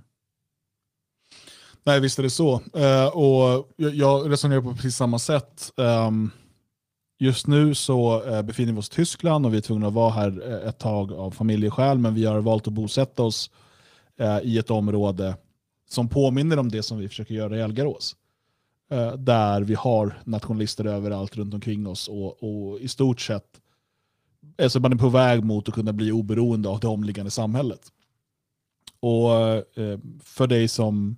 Nej, 1.84 2.00
visst 2.00 2.20
är 2.20 2.24
det 2.24 2.30
så. 2.30 2.54
Uh, 2.54 3.18
och 3.18 3.74
jag, 3.76 3.96
jag, 3.96 4.32
resonerar 4.32 4.62
på 4.62 4.74
precis 4.74 4.96
samma 4.96 5.20
sätt. 5.20 5.72
Um, 5.76 6.32
just 7.20 7.48
nu 7.48 7.76
så 7.76 8.24
uh, 8.24 8.42
befinner 8.42 8.74
vi 8.74 8.80
oss 8.80 8.90
i 8.90 8.94
Tyskland 8.94 9.46
och 9.46 9.54
vi 9.54 9.58
är 9.58 9.62
tvungna 9.62 9.88
att 9.88 9.94
vara 9.94 10.12
här 10.12 10.52
eh, 10.52 10.70
ett 10.70 10.80
tag 10.80 11.14
av 11.14 11.32
familjeskäl, 11.32 11.98
men 11.98 12.14
vi 12.14 12.26
har 12.26 12.42
valt 12.42 12.68
att 12.68 12.74
bosätta 12.74 13.24
oss 13.24 13.52
i 14.44 14.58
ett 14.58 14.72
område 14.72 15.36
som 15.90 16.10
påminner 16.10 16.60
om 16.60 16.70
det 16.70 16.84
som 16.84 16.98
vi 16.98 17.10
försöker 17.10 17.34
göra 17.34 17.58
i 17.58 17.62
Elgarås. 17.62 18.16
där 19.18 19.62
vi 19.62 19.74
har 19.76 20.22
nationalister 20.24 20.86
överallt 20.86 21.38
runt 21.38 21.54
omkring 21.54 21.88
oss 21.88 22.08
och, 22.08 22.44
och 22.44 22.80
i 22.80 22.88
stort 22.88 23.22
sett 23.22 23.62
alltså 24.62 24.80
man 24.80 24.94
är 24.94 24.98
på 24.98 25.10
väg 25.10 25.44
mot 25.44 25.68
att 25.68 25.76
kunna 25.76 25.94
bli 25.94 26.12
oberoende 26.12 26.70
av 26.70 26.80
det 26.80 26.88
omliggande 26.88 27.32
samhället. 27.32 27.82
Och 29.00 29.30
för 30.24 30.48
dig 30.48 30.68
som 30.68 31.18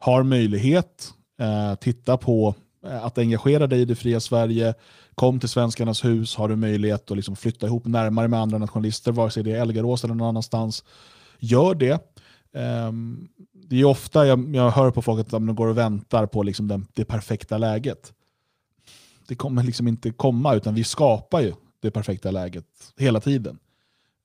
har 0.00 0.22
möjlighet, 0.22 1.14
eh, 1.40 1.74
titta 1.74 2.16
på 2.16 2.54
eh, 2.86 3.04
att 3.04 3.18
engagera 3.18 3.66
dig 3.66 3.80
i 3.80 3.84
det 3.84 3.94
fria 3.94 4.20
Sverige, 4.20 4.74
kom 5.14 5.40
till 5.40 5.48
Svenskarnas 5.48 6.04
hus, 6.04 6.36
har 6.36 6.48
du 6.48 6.56
möjlighet 6.56 7.10
att 7.10 7.16
liksom 7.16 7.36
flytta 7.36 7.66
ihop 7.66 7.86
närmare 7.86 8.28
med 8.28 8.40
andra 8.40 8.58
nationalister, 8.58 9.12
vare 9.12 9.30
sig 9.30 9.42
det 9.42 9.52
är 9.52 9.60
Elgarås 9.60 10.04
eller 10.04 10.14
någon 10.14 10.28
annanstans, 10.28 10.84
gör 11.38 11.74
det. 11.74 12.16
Um, 12.52 13.28
det 13.52 13.80
är 13.80 13.84
ofta 13.84 14.26
jag, 14.26 14.56
jag 14.56 14.70
hör 14.70 14.90
på 14.90 15.02
folk 15.02 15.20
att 15.20 15.30
de 15.30 15.54
går 15.54 15.66
och 15.66 15.78
väntar 15.78 16.26
på 16.26 16.42
liksom 16.42 16.68
den, 16.68 16.86
det 16.92 17.04
perfekta 17.04 17.58
läget. 17.58 18.12
Det 19.28 19.34
kommer 19.34 19.62
liksom 19.62 19.88
inte 19.88 20.10
komma, 20.10 20.54
utan 20.54 20.74
vi 20.74 20.84
skapar 20.84 21.40
ju 21.40 21.52
det 21.80 21.90
perfekta 21.90 22.30
läget 22.30 22.66
hela 22.98 23.20
tiden. 23.20 23.58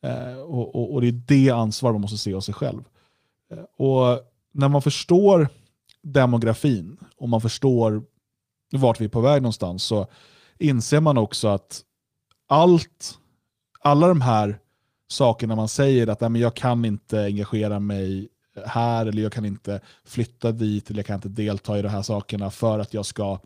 Uh, 0.05 0.38
och, 0.38 0.76
och, 0.76 0.93
och, 0.93 1.01
det 1.01 1.07
är 1.07 1.21
det 1.28 1.49
ansvar 1.49 1.91
man 1.91 2.01
måste 2.01 2.17
se 2.17 2.34
av 2.34 2.41
sig 2.41 2.53
själv. 2.53 2.84
Uh, 3.53 3.88
och 3.88 4.21
när 4.51 4.69
man 4.69 4.82
förstår 4.82 5.49
demografin 6.05 6.97
och 7.17 7.29
man 7.29 7.41
förstår 7.41 8.03
vart 8.71 9.01
vi 9.01 9.05
är 9.05 9.09
på 9.09 9.21
väg 9.21 9.41
någonstans 9.41 9.83
så 9.83 10.07
inser 10.59 10.99
man 10.99 11.17
också 11.17 11.47
att 11.47 11.81
allt, 12.47 13.17
alla 13.79 14.07
de 14.07 14.21
här 14.21 14.59
sakerna 15.07 15.55
man 15.55 15.67
säger 15.67 16.07
att 16.07 16.21
men 16.21 16.35
jag 16.35 16.55
kan 16.55 16.85
inte 16.85 17.23
engagera 17.23 17.79
mig 17.79 18.27
här 18.65 19.05
eller 19.05 19.23
jag 19.23 19.31
kan 19.31 19.45
inte 19.45 19.81
flytta 20.05 20.51
dit 20.51 20.89
eller 20.89 20.99
jag 20.99 21.05
kan 21.05 21.15
inte 21.15 21.29
delta 21.29 21.79
i 21.79 21.81
de 21.81 21.89
här 21.89 22.01
sakerna 22.01 22.51
för 22.51 22.79
att 22.79 22.93
jag 22.93 23.05
ska 23.05 23.39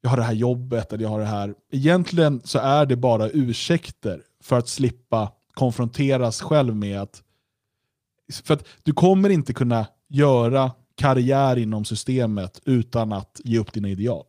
jag 0.00 0.10
har 0.10 0.16
det 0.16 0.22
här 0.22 0.32
jobbet 0.32 0.92
eller 0.92 1.02
jag 1.02 1.10
har 1.10 1.20
det 1.20 1.26
här. 1.26 1.54
Egentligen 1.70 2.40
så 2.44 2.58
är 2.58 2.86
det 2.86 2.96
bara 2.96 3.30
ursäkter 3.30 4.22
för 4.42 4.58
att 4.58 4.68
slippa 4.68 5.32
konfronteras 5.54 6.40
själv 6.40 6.76
med 6.76 7.00
att 7.00 7.22
för 8.42 8.54
att 8.54 8.64
du 8.82 8.92
kommer 8.92 9.30
inte 9.30 9.52
kunna 9.52 9.86
göra 10.08 10.72
karriär 10.98 11.56
inom 11.56 11.84
systemet 11.84 12.60
utan 12.64 13.12
att 13.12 13.40
ge 13.44 13.58
upp 13.58 13.72
dina 13.72 13.88
ideal. 13.88 14.24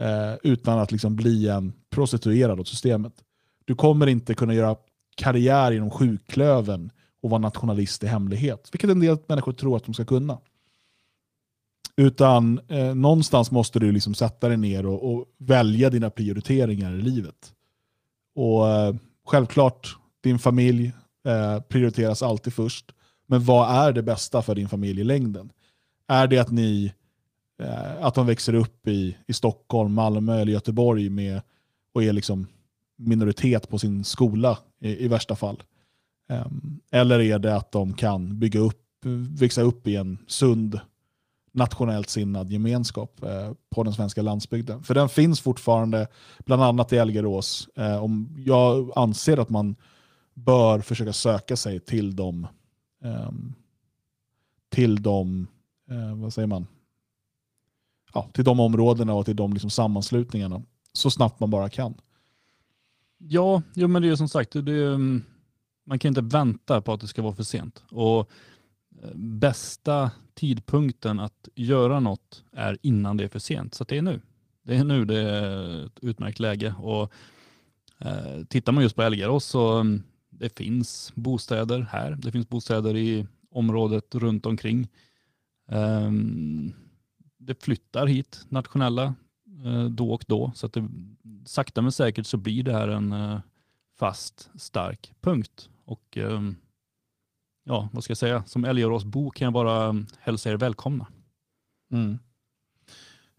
Eh, 0.00 0.34
utan 0.42 0.78
att 0.78 0.92
liksom 0.92 1.16
bli 1.16 1.48
en 1.48 1.72
prostituerad 1.90 2.60
åt 2.60 2.68
systemet. 2.68 3.12
Du 3.64 3.74
kommer 3.74 4.06
inte 4.06 4.34
kunna 4.34 4.54
göra 4.54 4.76
karriär 5.16 5.72
inom 5.72 5.90
sjuklöven 5.90 6.90
och 7.22 7.30
vara 7.30 7.40
nationalist 7.40 8.04
i 8.04 8.06
hemlighet, 8.06 8.68
vilket 8.72 8.90
en 8.90 9.00
del 9.00 9.18
människor 9.26 9.52
tror 9.52 9.76
att 9.76 9.84
de 9.84 9.94
ska 9.94 10.04
kunna. 10.04 10.38
Utan 11.96 12.60
eh, 12.68 12.94
någonstans 12.94 13.50
måste 13.50 13.78
du 13.78 13.92
liksom 13.92 14.14
sätta 14.14 14.48
dig 14.48 14.56
ner 14.56 14.86
och, 14.86 15.12
och 15.12 15.24
välja 15.38 15.90
dina 15.90 16.10
prioriteringar 16.10 16.92
i 16.94 17.02
livet. 17.02 17.52
Och 18.34 18.68
eh, 18.68 18.94
Självklart, 19.30 19.96
din 20.20 20.38
familj 20.38 20.92
eh, 21.24 21.60
prioriteras 21.60 22.22
alltid 22.22 22.52
först. 22.52 22.92
Men 23.26 23.44
vad 23.44 23.86
är 23.86 23.92
det 23.92 24.02
bästa 24.02 24.42
för 24.42 24.54
din 24.54 24.68
familj 24.68 25.00
i 25.00 25.04
längden? 25.04 25.52
Är 26.10 26.26
det 26.26 26.38
att 26.38 26.50
ni 26.50 26.92
eh, 27.62 28.04
att 28.04 28.14
de 28.14 28.26
växer 28.26 28.54
upp 28.54 28.88
i, 28.88 29.16
i 29.26 29.32
Stockholm, 29.32 29.94
Malmö 29.94 30.40
eller 30.40 30.52
Göteborg 30.52 31.08
med, 31.08 31.40
och 31.94 32.02
är 32.02 32.12
liksom 32.12 32.46
minoritet 32.96 33.68
på 33.68 33.78
sin 33.78 34.04
skola 34.04 34.58
i, 34.80 35.04
i 35.04 35.08
värsta 35.08 35.36
fall? 35.36 35.62
Um, 36.28 36.80
eller 36.90 37.20
är 37.20 37.38
det 37.38 37.56
att 37.56 37.72
de 37.72 37.94
kan 37.94 38.38
bygga 38.38 38.60
upp, 38.60 38.82
växa 39.40 39.62
upp 39.62 39.86
i 39.86 39.96
en 39.96 40.18
sund 40.26 40.80
nationellt 41.52 42.08
sinnad 42.08 42.50
gemenskap 42.50 43.22
eh, 43.22 43.52
på 43.70 43.82
den 43.82 43.92
svenska 43.92 44.22
landsbygden. 44.22 44.82
För 44.82 44.94
den 44.94 45.08
finns 45.08 45.40
fortfarande, 45.40 46.08
bland 46.38 46.62
annat 46.62 46.92
i 46.92 46.96
Elgerås. 46.96 47.68
Eh, 47.76 48.04
om 48.04 48.34
jag 48.46 48.92
anser 48.96 49.36
att 49.36 49.50
man 49.50 49.76
bör 50.34 50.80
försöka 50.80 51.12
söka 51.12 51.56
sig 51.56 51.80
till 51.80 52.16
de, 52.16 52.46
ehm, 53.04 53.54
till 54.70 55.02
de 55.02 55.46
eh, 55.90 56.14
vad 56.14 56.32
säger 56.32 56.48
man? 56.48 56.66
Ja, 58.14 58.28
till 58.32 58.44
de 58.44 58.60
områdena 58.60 59.14
och 59.14 59.24
till 59.26 59.36
de 59.36 59.52
liksom 59.52 59.70
sammanslutningarna 59.70 60.62
så 60.92 61.10
snabbt 61.10 61.40
man 61.40 61.50
bara 61.50 61.68
kan. 61.68 61.94
Ja, 63.18 63.62
jo, 63.74 63.88
men 63.88 64.02
det 64.02 64.08
är 64.08 64.16
som 64.16 64.28
sagt, 64.28 64.52
det 64.52 64.72
är, 64.72 64.94
mm, 64.94 65.24
man 65.86 65.98
kan 65.98 66.08
inte 66.08 66.20
vänta 66.20 66.80
på 66.80 66.92
att 66.92 67.00
det 67.00 67.06
ska 67.06 67.22
vara 67.22 67.34
för 67.34 67.42
sent. 67.42 67.84
Och 67.90 68.30
eh, 69.02 69.10
bästa 69.14 70.10
tidpunkten 70.34 71.20
att 71.20 71.48
göra 71.54 72.00
något 72.00 72.44
är 72.52 72.78
innan 72.82 73.16
det 73.16 73.24
är 73.24 73.28
för 73.28 73.38
sent. 73.38 73.74
Så 73.74 73.84
det 73.84 73.98
är 73.98 74.02
nu. 74.02 74.20
Det 74.62 74.76
är 74.76 74.84
nu 74.84 75.04
det 75.04 75.20
är 75.20 75.86
ett 75.86 75.98
utmärkt 76.02 76.40
läge. 76.40 76.74
Och, 76.78 77.12
eh, 77.98 78.44
tittar 78.48 78.72
man 78.72 78.82
just 78.82 78.96
på 78.96 79.02
Elgarås 79.02 79.44
så 79.44 79.78
mm, 79.78 80.02
det 80.30 80.58
finns 80.58 81.12
bostäder 81.14 81.88
här. 81.90 82.10
Det 82.10 82.32
finns 82.32 82.48
bostäder 82.48 82.96
i 82.96 83.26
området 83.50 84.14
runt 84.14 84.46
omkring. 84.46 84.88
Ehm, 85.70 86.72
det 87.38 87.62
flyttar 87.62 88.06
hit 88.06 88.46
nationella 88.48 89.14
eh, 89.64 89.84
då 89.84 90.12
och 90.12 90.24
då. 90.26 90.52
Så 90.54 90.66
att 90.66 90.72
det, 90.72 90.88
sakta 91.46 91.82
men 91.82 91.92
säkert 91.92 92.26
så 92.26 92.36
blir 92.36 92.62
det 92.62 92.72
här 92.72 92.88
en 92.88 93.12
eh, 93.12 93.40
fast, 93.98 94.50
stark 94.54 95.12
punkt. 95.20 95.68
Och 95.84 96.16
ehm, 96.16 96.56
ja, 97.64 97.88
vad 97.92 98.04
ska 98.04 98.10
jag 98.10 98.18
säga, 98.18 98.44
som 98.46 98.64
Älgaråsbo 98.64 99.30
kan 99.30 99.46
jag 99.46 99.52
bara 99.52 99.88
ehm, 99.88 100.06
hälsa 100.20 100.50
er 100.50 100.56
välkomna. 100.56 101.06
Mm. 101.92 102.18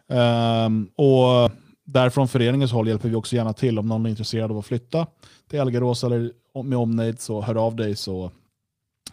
Um, 0.08 0.92
och 0.96 1.52
där 1.84 2.10
från 2.10 2.28
föreningens 2.28 2.72
håll 2.72 2.88
hjälper 2.88 3.10
vi 3.10 3.16
också 3.16 3.36
gärna 3.36 3.54
till 3.54 3.80
om 3.80 3.88
någon 3.88 4.06
är 4.06 4.10
intresserad 4.10 4.52
av 4.52 4.58
att 4.58 4.66
flytta 4.66 5.08
till 5.48 5.60
Älgarås 5.60 6.04
eller 6.04 6.32
med 6.64 6.78
omnejd 6.78 7.20
så 7.20 7.42
hör 7.42 7.56
av 7.56 7.76
dig 7.76 7.96
så 7.96 8.32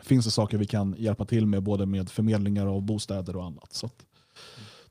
finns 0.03 0.25
det 0.25 0.31
saker 0.31 0.59
vi 0.59 0.67
kan 0.67 0.95
hjälpa 0.99 1.25
till 1.25 1.47
med 1.47 1.63
både 1.63 1.87
med 1.87 2.11
förmedlingar 2.11 2.67
av 2.67 2.83
bostäder 2.83 3.37
och 3.37 3.45
annat. 3.45 3.73
Så 3.73 3.87
att, 3.87 4.05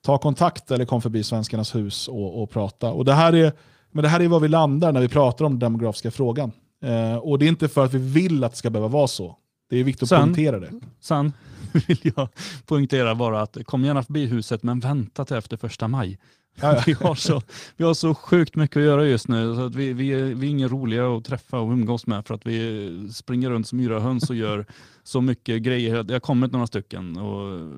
ta 0.01 0.17
kontakt 0.17 0.71
eller 0.71 0.85
kom 0.85 1.01
förbi 1.01 1.23
Svenskarnas 1.23 1.75
hus 1.75 2.07
och, 2.07 2.43
och 2.43 2.49
prata. 2.49 2.91
Och 2.91 3.05
det 3.05 3.13
här 3.13 3.35
är, 3.35 3.53
men 3.91 4.03
det 4.03 4.09
här 4.09 4.19
är 4.19 4.27
var 4.27 4.39
vi 4.39 4.47
landar 4.47 4.91
när 4.91 5.01
vi 5.01 5.07
pratar 5.07 5.45
om 5.45 5.51
den 5.51 5.59
demografiska 5.59 6.11
frågan. 6.11 6.51
Eh, 6.83 7.15
och 7.15 7.39
det 7.39 7.45
är 7.45 7.47
inte 7.47 7.67
för 7.67 7.85
att 7.85 7.93
vi 7.93 7.97
vill 8.21 8.43
att 8.43 8.51
det 8.51 8.57
ska 8.57 8.69
behöva 8.69 8.87
vara 8.87 9.07
så. 9.07 9.37
Det 9.69 9.77
är 9.77 9.83
viktigt 9.83 10.03
att 10.03 10.09
sen, 10.09 10.21
poängtera 10.21 10.59
det. 10.59 10.71
Sen 10.99 11.33
vill 11.87 12.11
jag 12.15 12.29
poängtera 12.65 13.15
bara 13.15 13.41
att 13.41 13.57
kom 13.65 13.85
gärna 13.85 14.03
förbi 14.03 14.25
huset 14.25 14.63
men 14.63 14.79
vänta 14.79 15.25
till 15.25 15.37
efter 15.37 15.57
första 15.57 15.87
maj. 15.87 16.17
vi, 16.85 16.93
har 16.93 17.15
så, 17.15 17.41
vi 17.77 17.83
har 17.83 17.93
så 17.93 18.15
sjukt 18.15 18.55
mycket 18.55 18.77
att 18.77 18.83
göra 18.83 19.05
just 19.05 19.27
nu. 19.27 19.55
Så 19.55 19.65
att 19.65 19.75
vi, 19.75 19.93
vi, 19.93 20.09
är, 20.09 20.23
vi 20.23 20.47
är 20.47 20.51
inga 20.51 20.67
roliga 20.67 21.07
att 21.17 21.25
träffa 21.25 21.59
och 21.59 21.71
umgås 21.71 22.07
med 22.07 22.25
för 22.25 22.33
att 22.33 22.47
vi 22.47 23.09
springer 23.13 23.49
runt 23.49 23.67
som 23.67 23.79
yra 23.79 23.99
höns 23.99 24.29
och 24.29 24.35
gör 24.35 24.65
så 25.03 25.21
mycket 25.21 25.61
grejer. 25.61 26.03
Det 26.03 26.13
har 26.13 26.19
kommit 26.19 26.51
några 26.51 26.67
stycken 26.67 27.17
och 27.17 27.69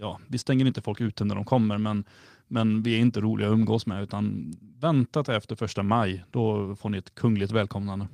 ja, 0.00 0.20
vi 0.26 0.38
stänger 0.38 0.66
inte 0.66 0.82
folk 0.82 1.00
ute 1.00 1.24
när 1.24 1.34
de 1.34 1.44
kommer 1.44 1.78
men, 1.78 2.04
men 2.48 2.82
vi 2.82 2.94
är 2.94 3.00
inte 3.00 3.20
roliga 3.20 3.48
att 3.48 3.52
umgås 3.54 3.86
med 3.86 4.02
utan 4.02 4.54
vänta 4.80 5.24
till 5.24 5.34
efter 5.34 5.56
första 5.56 5.82
maj. 5.82 6.24
Då 6.30 6.76
får 6.76 6.88
ni 6.88 6.98
ett 6.98 7.14
kungligt 7.14 7.52
välkomnande. 7.52 8.08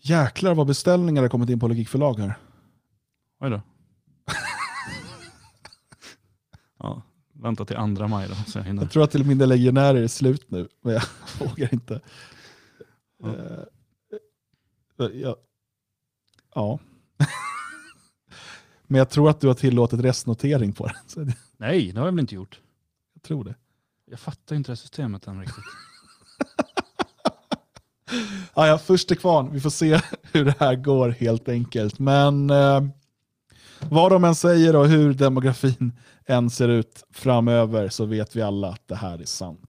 Jäklar 0.00 0.54
vad 0.54 0.66
beställningar 0.66 1.22
har 1.22 1.28
kommit 1.28 1.50
in 1.50 1.60
på 1.60 1.68
Logikförlag 1.68 2.18
här. 2.18 2.34
Oj 3.40 3.50
då. 3.50 3.60
ja, 6.78 7.02
vänta 7.42 7.64
till 7.64 7.76
andra 7.76 8.08
maj 8.08 8.28
då. 8.28 8.34
Så 8.34 8.58
jag, 8.58 8.64
hinner. 8.64 8.82
jag 8.82 8.90
tror 8.90 9.04
att 9.04 9.10
till 9.10 9.26
mina 9.26 9.46
legionärer 9.46 10.02
är 10.02 10.08
slut 10.08 10.50
nu, 10.50 10.68
men 10.82 10.92
jag 10.92 11.02
vågar 11.48 11.74
inte. 11.74 12.00
Ja. 13.22 13.28
Uh, 13.28 15.20
ja. 15.20 15.36
ja. 16.54 16.78
men 18.86 18.98
jag 18.98 19.10
tror 19.10 19.30
att 19.30 19.40
du 19.40 19.46
har 19.46 19.54
tillåtit 19.54 20.00
restnotering 20.00 20.72
på 20.72 20.86
den. 21.14 21.32
Nej, 21.56 21.92
det 21.92 22.00
har 22.00 22.06
jag 22.06 22.12
väl 22.12 22.20
inte 22.20 22.34
gjort. 22.34 22.60
Jag 23.14 23.22
tror 23.22 23.44
det. 23.44 23.54
Jag 24.10 24.20
fattar 24.20 24.56
inte 24.56 24.72
det 24.72 24.76
systemet 24.76 25.26
än 25.26 25.40
riktigt. 25.40 25.64
ja, 28.54 28.66
ja, 28.66 28.78
först 28.78 29.08
till 29.08 29.18
kvarn. 29.18 29.52
Vi 29.52 29.60
får 29.60 29.70
se 29.70 30.00
hur 30.32 30.44
det 30.44 30.54
här 30.60 30.74
går 30.74 31.08
helt 31.08 31.48
enkelt. 31.48 31.98
Men 31.98 32.50
eh, 32.50 32.80
vad 33.88 34.12
de 34.12 34.24
än 34.24 34.34
säger 34.34 34.76
och 34.76 34.88
hur 34.88 35.14
demografin 35.14 35.92
än 36.30 36.50
ser 36.50 36.68
ut 36.68 37.04
framöver 37.12 37.88
så 37.88 38.04
vet 38.04 38.36
vi 38.36 38.42
alla 38.42 38.68
att 38.68 38.88
det 38.88 38.96
här 38.96 39.20
är 39.20 39.24
sant. 39.24 39.60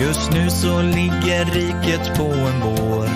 Just 0.00 0.32
nu 0.32 0.50
så 0.50 0.82
ligger 0.82 1.44
riket 1.44 2.16
på 2.16 2.24
en 2.24 2.60
bår 2.60 3.08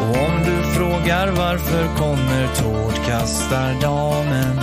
och 0.00 0.16
om 0.16 0.42
du 0.44 0.62
frågar 0.62 1.32
varför 1.32 1.96
kommer 1.96 2.46
tårtkastardamen 2.46 4.56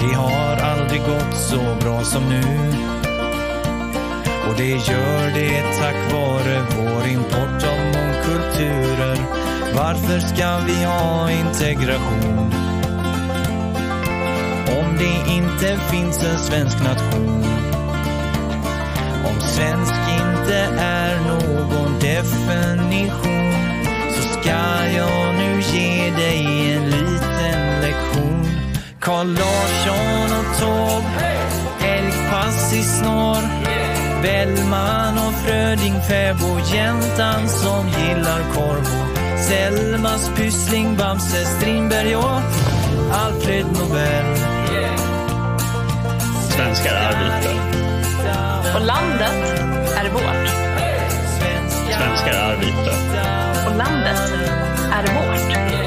Det 0.00 0.14
har 0.14 0.56
aldrig 0.56 1.00
gått 1.00 1.34
så 1.34 1.76
bra 1.80 2.04
som 2.04 2.28
nu 2.28 2.42
och 4.48 4.54
det 4.56 4.68
gör 4.68 5.30
det 5.34 5.62
tack 5.78 6.12
vare 6.12 6.62
vår 6.76 7.06
import 7.06 7.64
av 7.64 7.78
mångkulturer 7.78 9.18
Varför 9.74 10.18
ska 10.18 10.58
vi 10.58 10.84
ha 10.84 11.30
integration? 11.30 12.52
Om 14.78 14.96
det 14.98 15.32
inte 15.32 15.78
finns 15.90 16.24
en 16.24 16.38
svensk 16.38 16.78
nation 16.78 17.44
Om 19.24 19.40
svensk 19.40 19.94
inte 19.94 20.56
är 20.78 21.20
någon 21.20 21.98
definition 22.00 23.36
ska 24.46 24.86
jag 24.96 25.34
nu 25.34 25.60
ge 25.60 26.10
dig 26.10 26.72
en 26.72 26.90
liten 26.90 27.80
lektion. 27.80 28.46
Carl 29.00 29.26
Larsson 29.26 30.38
och 30.38 30.58
Taube, 30.60 31.36
älgpass 31.80 32.72
i 32.72 32.82
snår. 32.82 33.85
Bellman 34.22 35.18
och 35.18 35.34
Fröding, 35.34 35.94
fäbo, 36.08 36.58
jäntan 36.74 37.48
som 37.48 37.88
gillar 37.88 38.40
korv 38.54 39.16
Selmas 39.48 40.30
Pyssling, 40.36 40.96
Bamse, 40.96 41.44
Strindberg 41.44 42.16
och 42.16 42.40
Alfred 43.12 43.66
Nobel. 43.66 44.36
Svenskar 46.48 46.94
arbetar. 46.94 47.54
Och 48.74 48.80
landet 48.80 49.60
är 49.96 50.10
vårt. 50.10 50.48
Svenskar 51.98 52.32
arbetar. 52.32 53.70
Och 53.70 53.76
landet 53.76 54.32
är 54.92 55.14
vårt. 55.14 55.85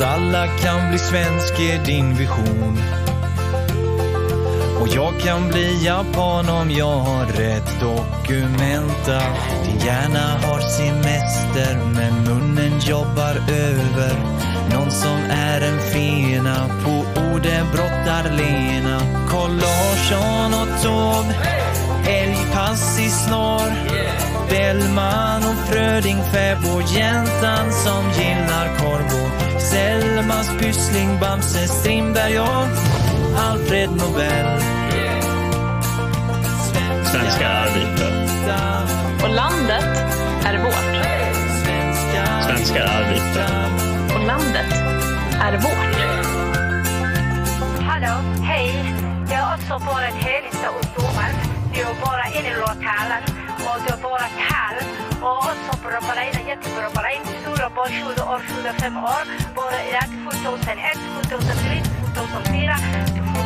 Att 0.00 0.06
alla 0.06 0.46
kan 0.46 0.88
bli 0.88 0.98
svensk 0.98 1.60
är 1.60 1.84
din 1.84 2.14
vision. 2.14 2.78
Och 4.80 4.88
jag 4.88 5.20
kan 5.20 5.48
bli 5.48 5.84
japan 5.84 6.48
om 6.48 6.70
jag 6.70 6.96
har 6.96 7.26
rätt 7.26 7.80
dokumenta. 7.80 9.20
Din 9.64 9.78
hjärna 9.86 10.38
har 10.42 10.60
semester 10.60 11.78
men 11.94 12.24
munnen 12.24 12.80
jobbar 12.80 13.34
över. 13.50 14.12
Någon 14.74 14.90
som 14.90 15.18
är 15.30 15.60
en 15.60 15.78
fena 15.78 16.70
på 16.84 17.20
orden 17.20 17.66
brottar 17.72 18.30
Lena. 18.36 19.00
Carl 19.28 19.50
Larsson 19.50 20.54
och 20.54 20.82
Taube, 20.82 21.34
älgpass 22.06 23.00
i 23.00 23.08
snar 23.08 23.70
Bellman 24.50 25.42
och 25.42 25.68
Fröding, 25.68 26.22
fäbodjäntan 26.32 27.72
som 27.72 28.10
gillar 28.10 28.76
korv 28.78 29.06
och 29.22 29.62
Selmas 29.62 30.50
Pyssling, 30.58 31.18
Bamse 31.20 31.68
Strindberg 31.68 32.40
och 32.40 32.66
Alfred 33.38 33.90
Nobel. 33.90 34.60
Svenska 37.04 37.48
arbetare. 37.48 38.86
Och 39.22 39.34
landet 39.34 39.84
är 40.44 40.58
vårt. 40.58 41.06
Svenska 42.46 42.84
arbetare. 42.84 43.70
Och 44.14 44.26
landet 44.26 44.72
är 45.40 45.52
vårt. 45.52 45.96
Hallå, 47.80 48.42
hej. 48.42 48.94
Det 49.28 49.34
är 49.34 49.54
också 49.54 49.74
vårt 49.74 50.24
högsta 50.24 50.68
ungdomar. 50.68 51.30
Det 51.74 51.80
är 51.80 51.94
bara 52.04 52.24
en 52.24 52.46
i 52.46 52.54
lokalen 52.60 53.49
och 53.70 53.80
det 53.86 53.96
bara. 54.02 54.26
Och 55.28 55.38
också 55.50 55.72
bra 55.82 56.00
på 56.08 56.12
dig, 56.18 56.28
jättebra 56.48 56.88
på. 56.96 57.00
Stora 57.42 57.68
barn, 57.76 57.90
20 57.90 58.22
år, 58.32 58.40
25 58.48 58.96
år. 58.96 59.22
Bara 59.56 59.78
i 59.88 59.92
2001, 60.44 60.98
2003, 61.30 61.82
2004, 62.14 62.76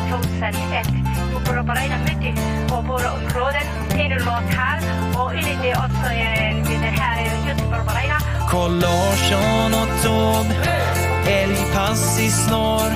2001. 0.09 0.87
Jag 1.33 1.43
bra 1.53 1.63
mycket. 2.09 2.35
på 2.69 2.77
våra 2.81 3.09
områden, 3.17 3.65
en 3.91 4.11
i 4.11 4.19
lokal. 4.29 4.79
Och 5.19 5.31
enligt 5.33 5.77
också 5.85 6.07
är 6.23 6.35
det 6.85 6.95
här 7.01 7.15
är. 7.25 7.35
Carl 8.49 8.71
Larsson 8.71 9.73
och 9.81 10.03
Taube, 10.03 10.55
älgpass 11.27 12.19
i 12.19 12.29
snår. 12.29 12.89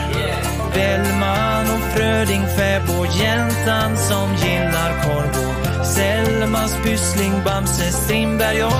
Bellman 0.73 1.65
och 1.75 1.93
Fröding, 1.93 2.47
fäbodjäntan 2.57 3.97
som 3.97 4.35
gillar 4.35 5.03
korv 5.03 5.49
och 5.49 5.68
Selmas 5.83 6.75
Pyssling, 6.83 7.43
Bamse 7.43 7.91
Strindberg 7.91 8.63
och 8.63 8.71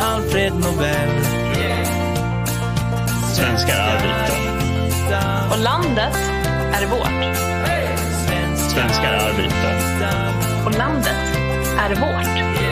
Alfred 0.00 0.52
Nobel. 0.54 1.24
Svenska 3.34 3.82
arbetare. 3.82 4.38
Och 5.50 5.58
landet 5.58 6.16
är 6.72 6.86
vårt. 6.86 7.36
Svenska 8.56 9.08
arbetare. 9.08 10.32
Och 10.66 10.78
landet 10.78 11.38
är 11.78 11.94
vårt. 11.94 12.67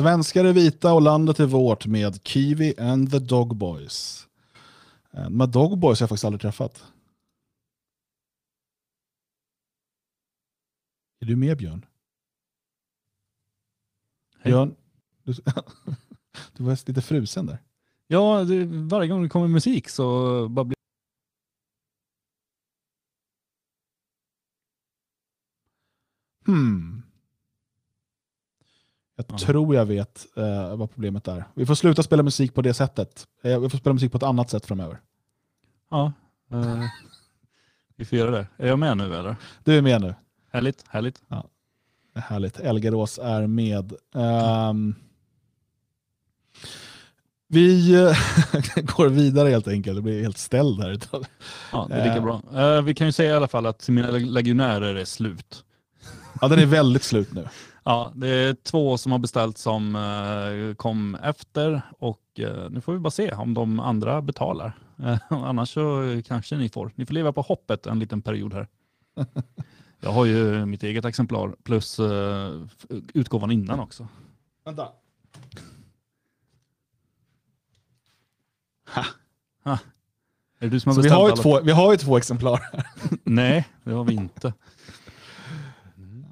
Svenskar 0.00 0.44
är 0.44 0.52
vita 0.52 0.92
och 0.92 1.02
landet 1.02 1.40
är 1.40 1.46
vårt 1.46 1.86
med 1.86 2.26
Kiwi 2.28 2.74
and 2.78 3.10
the 3.10 3.18
Dog 3.18 3.56
Boys. 3.56 4.28
Eh, 5.12 5.24
De 5.24 5.40
här 5.40 5.46
Dog 5.46 5.78
Boys 5.78 6.00
har 6.00 6.04
jag 6.04 6.08
faktiskt 6.08 6.24
aldrig 6.24 6.40
träffat. 6.40 6.84
Är 11.20 11.26
du 11.26 11.36
med 11.36 11.56
Björn? 11.58 11.86
Hej. 14.38 14.52
Björn? 14.52 14.74
Du, 15.22 15.32
du 16.56 16.64
var 16.64 16.88
lite 16.88 17.02
frusen 17.02 17.46
där. 17.46 17.58
Ja, 18.06 18.44
det, 18.44 18.64
varje 18.64 19.08
gång 19.08 19.22
det 19.22 19.28
kommer 19.28 19.48
musik 19.48 19.88
så 19.88 20.48
bara 20.48 20.64
blir 20.64 20.79
Jag 29.28 29.40
Ja. 29.40 29.46
tror 29.46 29.74
jag 29.74 29.86
vet 29.86 30.26
eh, 30.36 30.76
vad 30.76 30.90
problemet 30.90 31.28
är. 31.28 31.44
Vi 31.54 31.66
får 31.66 31.74
sluta 31.74 32.02
spela 32.02 32.22
musik 32.22 32.54
på 32.54 32.62
det 32.62 32.74
sättet. 32.74 33.26
Eh, 33.42 33.58
vi 33.60 33.68
får 33.70 33.78
spela 33.78 33.94
musik 33.94 34.12
på 34.12 34.16
ett 34.16 34.22
annat 34.22 34.50
sätt 34.50 34.66
framöver. 34.66 35.00
Ja, 35.90 36.12
eh, 36.52 36.82
vi 37.96 38.04
får 38.04 38.18
göra 38.18 38.30
det. 38.30 38.46
Är 38.56 38.68
jag 38.68 38.78
med 38.78 38.96
nu 38.96 39.14
eller? 39.16 39.36
Du 39.64 39.78
är 39.78 39.82
med 39.82 40.00
nu. 40.00 40.14
Härligt, 40.52 40.84
härligt. 40.88 41.20
Härligt. 42.14 42.60
Elgarås 42.60 43.18
är 43.22 43.46
med. 43.46 43.92
Ehm, 44.14 44.94
vi 47.48 47.94
eh, 47.94 48.16
går 48.96 49.08
vidare 49.08 49.48
helt 49.48 49.68
enkelt. 49.68 49.96
Det 49.96 50.02
blir 50.02 50.22
helt 50.22 50.38
ställd 50.38 50.80
här. 50.80 50.98
Ja, 51.72 51.86
det 51.88 51.94
är 51.94 52.08
lika 52.08 52.20
bra. 52.20 52.42
Eh, 52.54 52.82
vi 52.82 52.94
kan 52.94 53.06
ju 53.06 53.12
säga 53.12 53.30
i 53.32 53.36
alla 53.36 53.48
fall 53.48 53.66
att 53.66 53.88
mina 53.88 54.10
legionärer 54.10 54.94
är 54.94 55.04
slut. 55.04 55.64
Ja, 56.40 56.48
den 56.48 56.58
är 56.58 56.66
väldigt 56.66 57.02
slut 57.02 57.32
nu. 57.32 57.48
Ja, 57.84 58.12
det 58.14 58.28
är 58.28 58.54
två 58.54 58.98
som 58.98 59.12
har 59.12 59.18
beställt 59.18 59.58
som 59.58 59.96
eh, 59.96 60.74
kom 60.74 61.14
efter 61.14 61.82
och 61.98 62.22
eh, 62.38 62.70
nu 62.70 62.80
får 62.80 62.92
vi 62.92 62.98
bara 62.98 63.10
se 63.10 63.32
om 63.32 63.54
de 63.54 63.80
andra 63.80 64.22
betalar. 64.22 64.72
Eh, 64.98 65.18
annars 65.28 65.74
så 65.74 66.02
kanske 66.26 66.56
ni 66.56 66.68
får. 66.68 66.92
Ni 66.94 67.06
får 67.06 67.14
leva 67.14 67.32
på 67.32 67.42
hoppet 67.42 67.86
en 67.86 67.98
liten 67.98 68.22
period 68.22 68.52
här. 68.54 68.68
Jag 70.00 70.10
har 70.10 70.24
ju 70.24 70.66
mitt 70.66 70.82
eget 70.82 71.04
exemplar 71.04 71.54
plus 71.62 72.00
utgåvan 73.14 73.50
innan 73.50 73.80
också. 73.80 74.08
Vänta. 74.64 74.88
Är 80.62 80.66
det 80.66 80.68
du 80.68 80.80
som 80.80 80.88
har 80.90 80.94
Så 80.94 81.00
vi, 81.00 81.02
beställt 81.02 81.20
har 81.20 81.28
ju 81.28 81.32
alla? 81.32 81.42
två, 81.42 81.60
vi 81.60 81.72
har 81.72 81.92
ju 81.92 81.98
två 81.98 82.16
exemplar. 82.16 82.60
Nej, 83.24 83.68
det 83.84 83.92
har 83.92 84.04
vi 84.04 84.14
inte. 84.14 84.54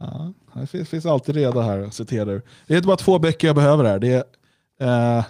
Ja, 0.01 0.33
det 0.61 0.67
finns, 0.67 0.89
finns 0.89 1.07
alltid 1.07 1.35
reda 1.35 1.63
här 1.63 1.79
att 1.79 1.95
citera 1.95 2.33
ur. 2.33 2.43
Det 2.67 2.75
är 2.75 2.83
bara 2.83 2.97
två 2.97 3.19
böcker 3.19 3.47
jag 3.47 3.57
behöver 3.57 3.85
här. 3.85 3.99
Det 3.99 4.27
är 4.79 5.19
eh, 5.19 5.25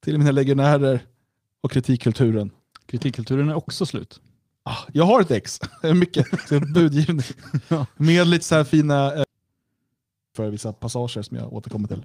till 0.00 0.18
mina 0.18 0.30
legionärer 0.30 1.00
och 1.60 1.70
kritikkulturen. 1.72 2.50
Kritikkulturen 2.86 3.48
är 3.48 3.54
också 3.54 3.86
slut. 3.86 4.20
Ah, 4.62 4.78
jag 4.92 5.04
har 5.04 5.20
ett 5.20 5.30
ex. 5.30 5.60
Mycket 5.94 6.26
budgivning. 6.74 7.26
Ja. 7.68 7.86
Med 7.96 8.26
lite 8.26 8.44
så 8.44 8.54
här 8.54 8.64
fina 8.64 9.14
eh, 9.14 9.24
för 10.36 10.50
vissa 10.50 10.72
passager 10.72 11.22
som 11.22 11.36
jag 11.36 11.52
återkommer 11.52 11.88
till. 11.88 12.04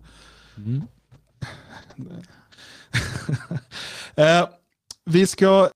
Mm. 0.57 0.81
Eh, 4.17 4.47
vi 5.05 5.27
ska 5.27 5.69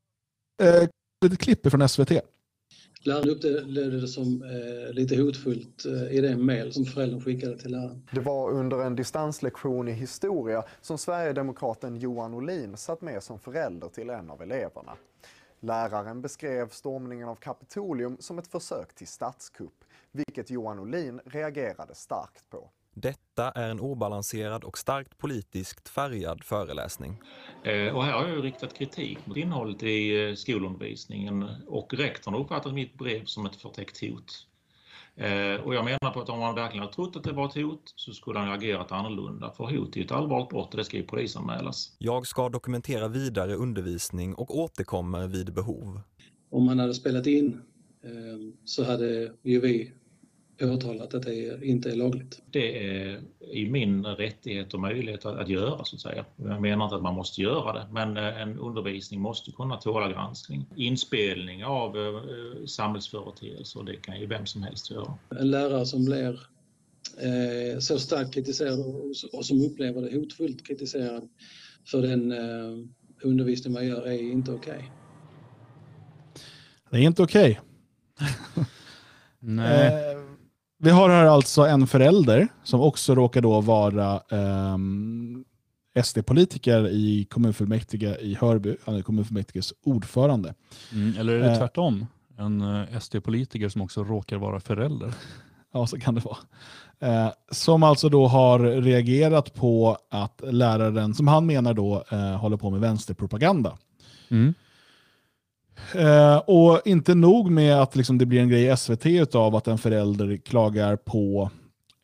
eh, 0.62 0.90
lite 1.22 1.36
klipp 1.36 1.72
från 1.72 1.90
SVT. 1.90 2.12
Läraren 3.04 3.30
upplevde 3.30 4.02
det 4.02 4.08
som 4.08 4.44
eh, 4.44 4.94
lite 4.94 5.22
hotfullt 5.22 5.86
eh, 5.86 6.18
i 6.18 6.22
det 6.22 6.38
mejl 6.38 6.74
som 6.74 6.86
föräldern 6.86 7.22
skickade 7.22 7.58
till 7.58 7.72
läraren. 7.72 8.04
Det 8.12 8.20
var 8.20 8.52
under 8.52 8.84
en 8.84 8.96
distanslektion 8.96 9.88
i 9.88 9.92
historia 9.92 10.64
som 10.82 10.98
Sverigedemokraten 10.98 11.96
Johan 11.96 12.34
Olin 12.34 12.78
satt 12.78 13.02
med 13.02 13.24
som 13.24 13.40
förälder 13.40 13.88
till 13.88 14.10
en 14.10 14.30
av 14.30 14.42
eleverna. 14.42 14.96
Läraren 15.60 16.22
beskrev 16.22 16.70
stormningen 16.70 17.30
av 17.30 17.36
Kapitolium 17.36 18.18
som 18.20 18.40
ett 18.40 18.48
försök 18.48 18.96
till 18.96 19.08
statskupp, 19.08 19.84
vilket 20.12 20.50
Johan 20.50 20.80
Olin 20.80 21.22
reagerade 21.26 21.96
starkt 21.96 22.50
på. 22.50 22.70
Detta 23.02 23.52
är 23.52 23.70
en 23.70 23.80
obalanserad 23.80 24.64
och 24.64 24.78
starkt 24.78 25.18
politiskt 25.18 25.90
färgad 25.90 26.44
föreläsning. 26.44 27.18
Eh, 27.64 27.96
Och 27.96 28.04
här 28.04 28.14
har 28.14 28.28
jag 28.28 28.36
ju 28.36 28.42
riktat 28.42 28.74
kritik 28.74 29.18
mot 29.26 29.38
innehållet 29.38 29.84
i 29.84 30.30
eh, 30.30 30.36
skolundervisningen 30.36 31.46
och 31.68 31.94
rektorn 31.94 32.34
har 32.34 32.42
uppfattat 32.42 32.74
mitt 32.74 32.98
brev 32.98 33.26
som 33.26 33.46
ett 33.46 33.56
förtäckt 33.56 34.02
hot. 34.02 34.48
Eh, 35.16 35.62
Och 35.66 35.76
jag 35.76 35.86
menar 35.86 36.14
på 36.14 36.22
att 36.22 36.30
om 36.30 36.40
han 36.42 36.56
verkligen 36.56 36.86
har 36.86 36.92
trott 36.92 37.16
att 37.16 37.24
det 37.24 37.32
var 37.34 37.46
ett 37.46 37.56
hot 37.56 37.94
så 37.96 38.14
skulle 38.14 38.40
han 38.40 38.48
ha 38.48 38.56
agerat 38.56 38.92
annorlunda. 38.92 39.52
För 39.52 39.64
hot 39.78 39.98
är 39.98 40.02
ett 40.02 40.12
allvarligt 40.12 40.50
brott 40.50 40.72
och 40.72 40.78
det 40.78 40.86
ska 40.86 40.98
ju 40.98 41.04
polisanmälas. 41.04 41.96
Jag 41.98 42.28
ska 42.28 42.50
dokumentera 42.50 43.08
vidare 43.08 43.56
undervisning 43.56 44.36
och 44.36 44.58
återkommer 44.60 45.28
vid 45.28 45.54
behov. 45.54 46.02
Om 46.52 46.68
han 46.68 46.80
hade 46.80 46.94
spelat 46.94 47.28
in 47.28 47.62
så 48.66 48.84
hade 48.84 49.34
ju 49.44 49.60
vi 49.60 49.92
påtalat 50.60 51.14
att 51.14 51.24
det 51.24 51.66
inte 51.66 51.92
är 51.92 51.96
lagligt. 51.96 52.42
Det 52.52 52.88
är 52.88 53.22
i 53.52 53.70
min 53.70 54.06
rättighet 54.06 54.74
och 54.74 54.80
möjlighet 54.80 55.26
att, 55.26 55.40
att 55.40 55.50
göra 55.50 55.84
så 55.84 55.96
att 55.96 56.02
säga. 56.02 56.26
Jag 56.36 56.62
menar 56.62 56.86
inte 56.86 56.96
att 56.96 57.02
man 57.02 57.16
måste 57.16 57.42
göra 57.42 57.74
det, 57.74 57.88
men 57.92 58.18
eh, 58.18 58.42
en 58.42 58.60
undervisning 58.60 59.22
måste 59.22 59.52
kunna 59.52 59.78
tåla 59.78 60.10
granskning. 60.10 60.66
Inspelning 60.76 61.66
av 61.66 61.98
eh, 61.98 62.66
samhällsföreteelser, 62.66 63.84
det 63.84 63.96
kan 63.96 64.20
ju 64.20 64.28
vem 64.28 64.46
som 64.46 64.64
helst 64.64 64.92
göra. 64.92 65.18
En 65.40 65.52
lärare 65.52 65.86
som 65.86 66.06
blir 66.06 66.40
eh, 67.18 67.80
så 67.80 68.00
starkt 68.00 68.34
kritiserad 68.34 68.80
och, 69.34 69.46
som 69.46 69.62
upplever 69.62 70.02
det 70.02 70.18
hotfullt 70.18 70.68
kritiserad 70.68 71.30
för 71.92 72.02
den 72.02 72.32
eh, 72.32 72.86
undervisning 73.24 73.74
man 73.74 73.88
gör 73.88 74.08
är 74.08 74.22
inte 74.22 74.52
okej. 74.52 74.92
Det 76.90 76.98
är 76.98 77.02
inte 77.02 77.24
okej. 77.24 77.60
Nej. 79.40 80.19
Vi 80.82 80.90
har 80.90 81.10
här 81.10 81.26
alltså 81.26 81.62
en 81.66 81.88
förälder 81.88 82.48
som 82.64 82.82
också 82.82 83.16
råkar 83.16 83.42
då 83.42 83.62
vara 83.62 84.20
ehm, 84.32 85.46
SD-politiker 86.04 86.88
i 86.88 87.26
kommunfullmäktige 87.30 88.18
i 88.22 88.36
Hörby. 88.36 88.76
Han 88.86 88.96
är 88.96 89.02
kommunfullmäktiges 89.02 89.74
ordförande. 89.86 90.54
Mm, 90.94 91.18
eller 91.20 91.34
är 91.34 91.40
det 91.40 91.52
Eh. 91.52 91.58
tvärtom? 91.58 92.06
En 92.38 92.62
eh, 92.62 93.00
SD-politiker 93.00 93.70
som 93.70 93.82
också 93.82 94.04
råkar 94.04 94.38
vara 94.38 94.60
förälder. 94.60 95.14
Ja, 95.74 95.88
så 95.88 96.00
kan 96.00 96.16
det 96.16 96.22
vara. 96.26 96.38
Eh, 97.00 97.32
som 97.52 97.84
alltså 97.84 98.10
då 98.10 98.28
har 98.28 98.60
reagerat 98.60 99.54
på 99.56 99.98
att 100.12 100.42
läraren, 100.52 101.14
som 101.14 101.28
han 101.28 101.46
menar 101.46 101.74
då, 101.74 102.04
eh, 102.12 102.20
håller 102.38 102.58
på 102.58 102.70
med 102.70 102.80
vänsterpropaganda. 102.82 103.78
Mm. 104.30 104.54
Eh, 105.96 106.38
och 106.38 106.82
inte 106.86 107.16
nog 107.16 107.52
med 107.52 107.82
att 107.82 107.96
liksom 107.96 108.18
det 108.18 108.26
blir 108.26 108.42
en 108.42 108.50
grej 108.50 108.66
i 108.66 108.78
SVT 108.78 109.36
av 109.36 109.56
att 109.56 109.68
en 109.68 109.78
förälder 109.78 110.38
klagar 110.38 110.96
på, 110.96 111.52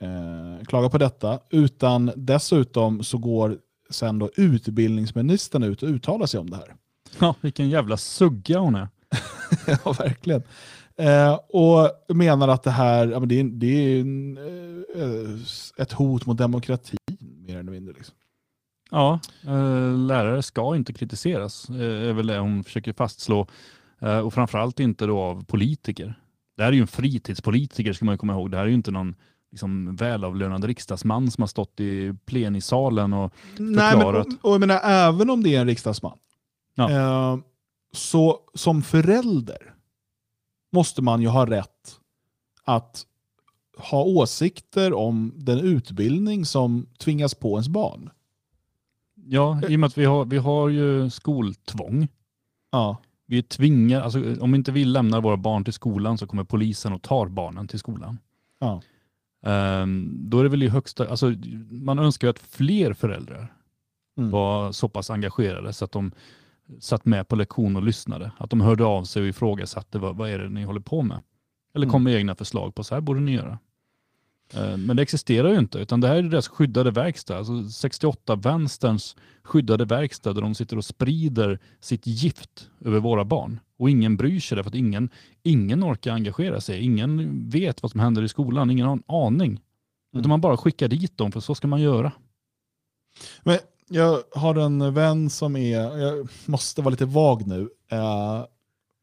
eh, 0.02 0.66
klagar 0.66 0.90
på 0.90 0.98
detta, 0.98 1.40
utan 1.50 2.12
dessutom 2.16 3.04
så 3.04 3.18
går 3.18 3.58
sen 3.90 4.20
då 4.20 4.30
utbildningsministern 4.36 5.64
ut 5.64 5.84
och 5.84 5.90
uttalar 5.90 6.26
sig 6.26 6.40
om 6.40 6.50
det 6.50 6.58
här. 6.58 6.76
Ja, 7.20 7.36
vilken 7.42 7.70
jävla 7.70 7.98
sugga 7.98 8.60
hon 8.60 8.76
är. 8.76 8.88
ja, 9.68 9.92
verkligen. 9.92 10.44
Eh, 10.98 11.34
och 11.34 12.16
menar 12.16 12.48
att 12.48 12.64
det 12.64 12.72
här 12.72 13.08
ja, 13.08 13.20
men 13.20 13.30
det 13.30 13.40
är, 13.40 13.44
det 13.44 13.68
är 13.68 14.00
eh, 15.04 15.40
ett 15.78 15.92
hot 15.92 16.26
mot 16.26 16.38
demokratin, 16.38 16.98
mer 17.48 17.58
eller 17.58 17.72
mindre. 17.72 17.94
Liksom. 17.94 18.16
Ja, 18.92 19.20
eh, 19.44 19.98
lärare 19.98 20.44
ska 20.44 20.76
inte 20.76 20.94
kritiseras, 20.94 21.70
eh, 21.70 22.10
är 22.10 22.14
väl 22.14 22.28
det 22.28 22.38
hon 22.40 22.64
försöker 22.64 22.94
fastslå. 22.94 23.48
Eh, 24.02 24.20
och 24.20 24.34
framförallt 24.34 24.80
inte 24.80 25.06
då 25.06 25.20
av 25.20 25.44
politiker. 25.46 26.20
Det 26.58 26.64
här 26.64 26.70
är 26.70 26.76
ju 26.76 26.82
en 26.82 26.88
fritidspolitiker 26.88 27.94
ska 27.94 28.06
man 28.06 28.18
komma 28.18 28.34
ihåg. 28.34 28.52
Det 28.52 28.58
här 28.58 28.64
är 28.64 28.68
ju 28.70 28.74
inte 28.74 28.92
någon 28.92 29.16
liksom, 29.52 29.96
välavlönad 29.96 30.64
riksdagsman 30.64 31.32
som 31.32 31.42
har 31.42 31.48
stått 31.48 31.80
i 31.80 32.14
plenisalen 32.26 33.14
och 33.14 33.34
Nej, 33.58 33.92
förklarat. 33.92 34.28
men, 34.28 34.38
och, 34.42 34.54
och 34.54 34.60
menar, 34.60 34.80
även 34.84 35.30
om 35.30 35.44
det 35.44 35.56
är 35.56 35.62
en 35.62 35.68
riksdagsman, 35.68 36.18
Ja. 36.76 36.92
eh, 36.92 37.38
så 37.94 38.40
som 38.54 38.82
förälder 38.82 39.74
måste 40.74 41.02
man 41.02 41.22
ju 41.22 41.28
ha 41.28 41.46
rätt 41.46 42.00
att 42.64 43.06
ha 43.78 44.04
åsikter 44.04 44.94
om 44.94 45.34
den 45.36 45.60
utbildning 45.60 46.46
som 46.46 46.86
tvingas 47.00 47.34
på 47.36 47.50
ens 47.50 47.68
barn. 47.70 48.10
Ja, 49.28 49.62
i 49.70 49.76
och 49.76 49.80
med 49.80 49.88
att 49.88 49.98
vi 49.98 50.06
har, 50.06 50.26
vi 50.26 50.38
har 50.38 50.70
ju 50.70 51.10
skoltvång. 51.10 52.08
Ja. 52.72 52.98
Vi 53.26 53.44
tvingar, 53.44 54.02
alltså, 54.02 54.36
om 54.42 54.56
inte 54.56 54.72
vi 54.72 54.86
lämnar 54.86 55.22
våra 55.22 55.38
barn 55.38 55.64
till 55.64 55.74
skolan 55.74 56.18
så 56.18 56.28
kommer 56.28 56.44
polisen 56.44 56.94
och 56.94 57.02
tar 57.02 57.28
barnen 57.28 57.68
till 57.68 57.80
skolan. 57.80 58.18
Ja. 58.60 58.82
Ehm, 59.46 60.18
då 60.30 60.40
är 60.40 60.44
det 60.44 60.50
väl 60.50 60.64
i 60.64 60.68
högsta, 60.68 61.10
alltså, 61.10 61.34
man 61.70 62.00
önskar 62.00 62.28
ju 62.28 62.30
att 62.30 62.40
fler 62.40 62.94
föräldrar 62.94 63.52
Mm. 64.18 64.32
var 64.32 64.72
så 64.72 64.90
pass 64.90 65.10
engagerade 65.10 65.74
så 65.74 65.86
att 65.86 65.92
de 65.92 66.12
satt 66.80 67.06
med 67.06 67.28
på 67.28 67.36
lektion 67.36 67.76
och 67.76 67.84
lyssnade. 67.84 68.32
Att 68.38 68.50
de 68.50 68.62
hörde 68.62 68.86
av 68.86 69.04
sig 69.04 69.22
och 69.22 69.28
ifrågasatte 69.28 70.00
vad, 70.00 70.16
vad 70.16 70.30
är 70.30 70.40
det 70.40 70.50
ni 70.50 70.64
håller 70.64 70.80
på 70.80 71.02
med? 71.02 71.20
Eller 71.74 71.88
kom 71.90 72.04
med 72.04 72.14
egna 72.16 72.36
förslag 72.36 72.76
på 72.76 72.84
så 72.84 72.94
här 72.96 73.02
borde 73.02 73.20
ni 73.20 73.32
göra. 73.34 73.60
Eh, 74.54 74.78
Men 74.78 74.96
det 74.96 75.02
existerar 75.02 75.50
ju 75.50 75.60
inte, 75.60 75.78
utan 75.80 76.02
det 76.02 76.08
här 76.08 76.16
är 76.16 76.24
deras 76.24 76.48
skyddade 76.48 76.92
verkstad. 76.92 77.38
Alltså 77.38 77.70
68 77.70 78.36
vänsterns 78.36 79.16
skyddade 79.44 79.86
verkstad 79.86 80.34
där 80.34 80.42
de 80.42 80.56
sitter 80.56 80.78
och 80.78 80.86
sprider 80.86 81.60
sitt 81.80 82.08
gift 82.08 82.70
över 82.86 83.00
våra 83.00 83.26
barn. 83.26 83.60
Och 83.80 83.90
ingen 83.90 84.18
bryr 84.18 84.40
sig 84.40 84.56
därför 84.56 84.70
att 84.70 84.76
ingen, 84.76 85.10
ingen 85.44 85.84
orkar 85.84 86.12
engagera 86.12 86.62
sig. 86.62 86.82
Ingen 86.82 87.44
vet 87.50 87.82
vad 87.84 87.92
som 87.92 88.00
händer 88.00 88.24
i 88.24 88.28
skolan, 88.28 88.72
ingen 88.72 88.86
har 88.86 88.94
en 88.94 89.04
aning. 89.08 89.60
Utan 90.16 90.30
man 90.30 90.42
bara 90.42 90.58
skickar 90.58 90.88
dit 90.88 91.18
dem, 91.18 91.32
för 91.32 91.40
så 91.40 91.56
ska 91.56 91.68
man 91.68 91.82
göra. 91.82 92.12
Men 93.44 93.58
jag 93.90 94.24
har 94.36 94.56
en 94.56 94.94
vän 94.94 95.30
som 95.30 95.56
är, 95.56 95.98
jag 95.98 96.28
måste 96.46 96.82
vara 96.82 96.92
lite 96.92 97.06
vag 97.06 97.48
nu, 97.48 97.70
eh, 97.92 98.46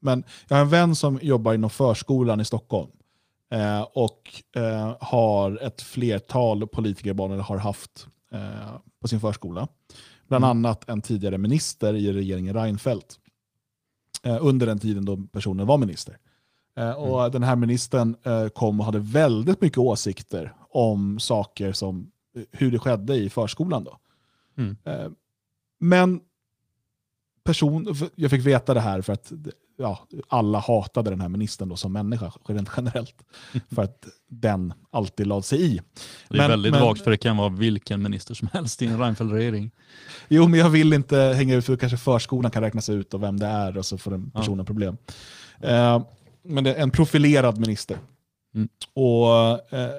men 0.01 0.25
jag 0.49 0.57
har 0.57 0.63
en 0.63 0.69
vän 0.69 0.95
som 0.95 1.19
jobbar 1.23 1.55
inom 1.55 1.71
förskolan 1.71 2.41
i 2.41 2.45
Stockholm 2.45 2.91
eh, 3.53 3.83
och 3.83 4.43
eh, 4.57 4.97
har 5.01 5.63
ett 5.63 5.83
flertal 5.83 6.67
politikerbarn, 6.67 7.33
eller 7.33 7.43
har 7.43 7.59
haft 7.59 8.07
eh, 8.33 8.77
på 9.01 9.09
sin 9.09 9.21
förskola. 9.21 9.69
Bland 10.29 10.45
annat 10.45 10.89
en 10.89 11.03
tidigare 11.03 11.39
minister 11.39 11.95
i 11.95 12.13
regeringen 12.13 12.55
Reinfeldt. 12.55 13.19
Eh, 14.23 14.39
under 14.41 14.67
den 14.67 14.79
tiden 14.79 15.05
då 15.05 15.17
personen 15.17 15.67
var 15.67 15.79
minister. 15.79 16.19
Eh, 16.77 16.91
och 16.91 17.31
Den 17.31 17.43
här 17.43 17.57
ministern 17.57 18.17
eh, 18.23 18.49
kom 18.49 18.81
och 18.81 18.87
hade 18.87 18.99
väldigt 18.99 19.61
mycket 19.61 19.79
åsikter 19.79 20.55
om 20.71 21.19
saker 21.19 21.73
som 21.73 22.11
hur 22.53 22.71
det 22.71 22.79
skedde 22.79 23.15
i 23.15 23.31
förskolan. 23.31 23.85
Då. 23.85 23.99
Mm. 24.59 24.77
Men 25.81 26.21
person, 27.45 27.95
jag 28.15 28.31
fick 28.31 28.47
veta 28.47 28.75
det 28.75 28.81
här 28.81 29.03
för 29.03 29.13
att 29.13 29.33
ja, 29.83 30.07
alla 30.29 30.59
hatade 30.59 31.11
den 31.11 31.21
här 31.21 31.29
ministern 31.29 31.69
då 31.69 31.77
som 31.77 31.93
människa 31.93 32.33
rent 32.49 32.71
generellt. 32.77 33.15
För 33.75 33.83
att 33.83 34.07
den 34.29 34.75
alltid 34.91 35.27
lade 35.27 35.43
sig 35.43 35.63
i. 35.63 35.81
Det 36.29 36.39
är 36.39 36.49
väldigt 36.49 36.73
vagt 36.73 37.05
för 37.05 37.11
det 37.11 37.17
kan 37.17 37.37
vara 37.37 37.49
vilken 37.49 38.03
minister 38.03 38.35
som 38.35 38.49
helst 38.53 38.83
i 38.83 38.87
en 38.87 38.99
Reinfeldt-regering. 38.99 39.71
Jo, 40.29 40.49
men 40.49 40.61
jag 40.61 40.71
vill 40.71 40.93
inte 40.93 41.17
hänga 41.17 41.55
ut 41.55 41.65
för 41.65 41.77
kanske 41.77 41.99
förskolan 41.99 42.51
kan 42.51 42.63
räknas 42.63 42.89
ut 42.89 43.15
och 43.15 43.23
vem 43.23 43.39
det 43.39 43.47
är 43.47 43.79
och 43.79 43.87
så 43.87 43.99
får 43.99 44.11
den 44.11 44.31
personen 44.31 44.67
problem. 44.67 44.97
Eh, 45.61 46.03
men 46.43 46.65
det 46.65 46.75
är 46.75 46.83
en 46.83 46.91
profilerad 46.91 47.59
minister. 47.59 47.99
Mm. 48.55 48.69
Och, 48.95 49.73
eh, 49.75 49.91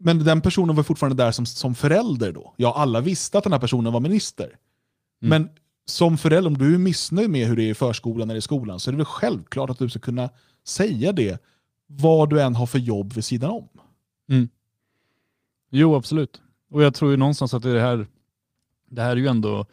men 0.00 0.24
den 0.24 0.40
personen 0.40 0.76
var 0.76 0.82
fortfarande 0.82 1.24
där 1.24 1.32
som, 1.32 1.46
som 1.46 1.74
förälder 1.74 2.32
då. 2.32 2.54
Ja, 2.56 2.74
alla 2.76 3.00
visste 3.00 3.38
att 3.38 3.44
den 3.44 3.52
här 3.52 3.60
personen 3.60 3.92
var 3.92 4.00
minister. 4.00 4.56
Men 5.20 5.48
som 5.90 6.18
förälder, 6.18 6.50
om 6.50 6.58
du 6.58 6.74
är 6.74 6.78
missnöjd 6.78 7.30
med 7.30 7.48
hur 7.48 7.56
det 7.56 7.62
är 7.62 7.70
i 7.70 7.74
förskolan 7.74 8.30
eller 8.30 8.38
i 8.38 8.42
skolan, 8.42 8.80
så 8.80 8.90
är 8.90 8.92
det 8.92 8.96
väl 8.96 9.06
självklart 9.06 9.70
att 9.70 9.78
du 9.78 9.88
ska 9.88 9.98
kunna 9.98 10.30
säga 10.64 11.12
det, 11.12 11.42
vad 11.86 12.30
du 12.30 12.42
än 12.42 12.54
har 12.54 12.66
för 12.66 12.78
jobb 12.78 13.12
vid 13.12 13.24
sidan 13.24 13.50
om. 13.50 13.68
Mm. 14.30 14.48
Jo, 15.70 15.94
absolut. 15.94 16.40
Och 16.70 16.82
jag 16.82 16.94
tror 16.94 17.10
ju 17.10 17.16
någonstans 17.16 17.54
att 17.54 17.62
det 17.62 17.80
här, 17.80 18.06
det 18.90 19.02
här 19.02 19.10
är 19.10 19.16
ju 19.16 19.26
ändå 19.26 19.66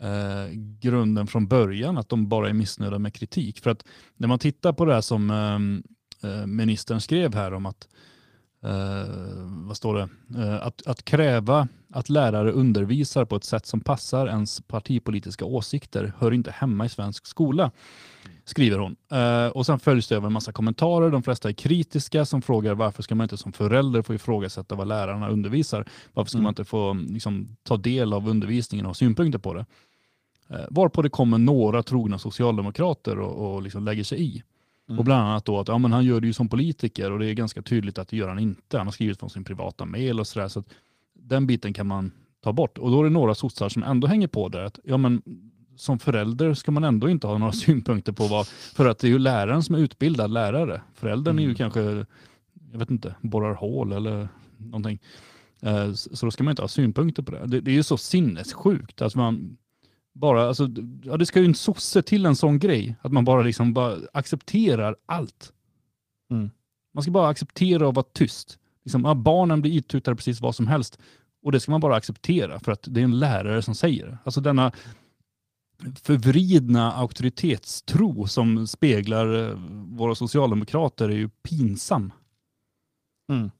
eh, 0.00 0.52
grunden 0.80 1.26
från 1.26 1.46
början, 1.46 1.98
att 1.98 2.08
de 2.08 2.28
bara 2.28 2.48
är 2.48 2.52
missnöjda 2.52 2.98
med 2.98 3.14
kritik. 3.14 3.60
För 3.60 3.70
att 3.70 3.84
när 4.16 4.28
man 4.28 4.38
tittar 4.38 4.72
på 4.72 4.84
det 4.84 4.94
här 4.94 5.00
som 5.00 5.30
ehm, 5.30 5.82
eh, 6.22 6.46
ministern 6.46 7.00
skrev 7.00 7.34
här 7.34 7.54
om 7.54 7.66
att 7.66 7.88
eh, 8.62 9.08
vad 9.66 9.76
står 9.76 9.94
det? 9.94 10.08
Eh, 10.42 10.66
att, 10.66 10.86
att 10.86 11.04
kräva 11.04 11.68
att 11.92 12.08
lärare 12.08 12.52
undervisar 12.52 13.24
på 13.24 13.36
ett 13.36 13.44
sätt 13.44 13.66
som 13.66 13.80
passar 13.80 14.26
ens 14.26 14.60
partipolitiska 14.60 15.44
åsikter 15.44 16.12
hör 16.18 16.32
inte 16.32 16.50
hemma 16.50 16.84
i 16.84 16.88
svensk 16.88 17.26
skola, 17.26 17.70
skriver 18.44 18.78
hon. 18.78 18.96
Eh, 19.12 19.46
och 19.46 19.66
sen 19.66 19.78
följs 19.78 20.08
det 20.08 20.16
av 20.16 20.26
en 20.26 20.32
massa 20.32 20.52
kommentarer. 20.52 21.10
De 21.10 21.22
flesta 21.22 21.48
är 21.48 21.52
kritiska 21.52 22.24
som 22.24 22.42
frågar 22.42 22.74
varför 22.74 23.02
ska 23.02 23.14
man 23.14 23.24
inte 23.24 23.36
som 23.36 23.52
förälder 23.52 24.02
få 24.02 24.14
ifrågasätta 24.14 24.74
vad 24.74 24.88
lärarna 24.88 25.28
undervisar? 25.28 25.88
Varför 26.12 26.28
ska 26.28 26.38
Mm. 26.38 26.42
man 26.44 26.50
inte 26.50 26.64
få 26.64 26.92
liksom, 26.92 27.56
ta 27.62 27.76
del 27.76 28.12
av 28.12 28.28
undervisningen 28.28 28.86
och 28.86 28.90
ha 28.90 28.94
synpunkter 28.94 29.38
på 29.38 29.54
det? 29.54 29.66
Eh, 30.50 30.66
varpå 30.70 31.02
det 31.02 31.08
kommer 31.10 31.38
några 31.38 31.82
trogna 31.82 32.18
socialdemokrater 32.18 33.18
och, 33.18 33.54
och 33.54 33.62
liksom 33.62 33.84
lägger 33.84 34.04
sig 34.04 34.22
i. 34.22 34.42
Mm. 34.90 34.98
Och 34.98 35.04
bland 35.04 35.22
annat 35.22 35.44
då 35.44 35.60
att 35.60 35.68
ja, 35.68 35.78
men 35.78 35.92
han 35.92 36.04
gör 36.04 36.20
det 36.20 36.26
ju 36.26 36.32
som 36.32 36.48
politiker 36.48 37.12
och 37.12 37.18
det 37.18 37.26
är 37.26 37.34
ganska 37.34 37.62
tydligt 37.62 37.98
att 37.98 38.08
det 38.08 38.16
gör 38.16 38.28
han 38.28 38.38
inte. 38.38 38.78
Han 38.78 38.86
har 38.86 38.92
skrivit 38.92 39.18
från 39.20 39.30
sin 39.30 39.44
privata 39.44 39.84
mail 39.84 40.20
och 40.20 40.26
sådär. 40.26 40.48
Så 40.48 40.64
den 41.14 41.46
biten 41.46 41.72
kan 41.72 41.86
man 41.86 42.12
ta 42.40 42.52
bort. 42.52 42.78
Och 42.78 42.90
då 42.90 43.00
är 43.00 43.04
det 43.04 43.10
några 43.10 43.34
sossar 43.34 43.68
som 43.68 43.82
ändå 43.82 44.06
hänger 44.06 44.28
på 44.28 44.48
där. 44.48 44.64
Att, 44.64 44.78
ja, 44.84 44.96
men 44.96 45.22
som 45.76 45.98
förälder 45.98 46.54
ska 46.54 46.70
man 46.70 46.84
ändå 46.84 47.08
inte 47.08 47.26
ha 47.26 47.38
några 47.38 47.52
synpunkter 47.66 48.12
på 48.12 48.26
vad, 48.26 48.46
för 48.46 48.88
att 48.88 48.98
det 48.98 49.06
är 49.06 49.10
ju 49.10 49.18
läraren 49.18 49.62
som 49.62 49.74
är 49.74 49.78
utbildad 49.78 50.30
lärare. 50.30 50.82
Föräldern 50.94 51.38
är 51.38 51.42
ju 51.42 51.54
kanske, 51.54 51.80
jag 52.72 52.78
vet 52.78 52.90
inte, 52.90 53.14
borrar 53.20 53.54
hål 53.54 53.92
eller 53.92 54.28
någonting. 54.56 54.98
Eh, 55.62 55.92
Så 55.92 56.16
så 56.16 56.26
då 56.26 56.30
ska 56.30 56.44
man 56.44 56.52
inte 56.52 56.62
ha 56.62 56.68
synpunkter 56.68 57.22
på 57.22 57.32
det. 57.32 57.46
Det, 57.46 57.60
det 57.60 57.70
är 57.70 57.74
ju 57.74 57.82
så 57.82 57.96
sinnessjukt. 57.96 59.02
Alltså 59.02 59.18
man 59.18 59.56
bara, 60.12 60.48
alltså, 60.48 60.68
ja, 61.02 61.16
det 61.16 61.26
ska 61.26 61.40
ju 61.40 61.46
en 61.46 61.54
sosse 61.54 62.02
till 62.02 62.26
en 62.26 62.36
sån 62.36 62.58
grej. 62.58 62.96
Att 63.02 63.12
man 63.12 63.24
bara, 63.24 63.42
liksom 63.42 63.72
bara 63.72 63.96
accepterar 64.12 64.96
allt. 65.06 65.52
Mm. 66.30 66.50
Man 66.94 67.02
ska 67.02 67.10
bara 67.10 67.28
acceptera 67.28 67.88
och 67.88 67.94
vara 67.94 68.06
tyst. 68.12 68.58
Liksom, 68.84 69.04
ja, 69.04 69.14
barnen 69.14 69.62
blir 69.62 69.72
itutade 69.72 70.16
precis 70.16 70.40
vad 70.40 70.54
som 70.54 70.66
helst. 70.66 70.98
Och 71.42 71.52
det 71.52 71.60
ska 71.60 71.70
man 71.70 71.80
bara 71.80 71.96
acceptera 71.96 72.60
för 72.60 72.72
att 72.72 72.86
det 72.90 73.00
är 73.00 73.04
en 73.04 73.18
lärare 73.18 73.62
som 73.62 73.74
säger 73.74 74.06
det. 74.06 74.18
Alltså 74.24 74.40
denna 74.40 74.72
förvridna 76.02 76.92
auktoritetstro 76.92 78.26
som 78.26 78.66
speglar 78.66 79.48
eh, 79.48 79.58
våra 79.96 80.14
socialdemokrater 80.14 81.08
är 81.08 81.16
ju 81.16 81.28
pinsam. 81.28 82.12
Mm. 83.28 83.50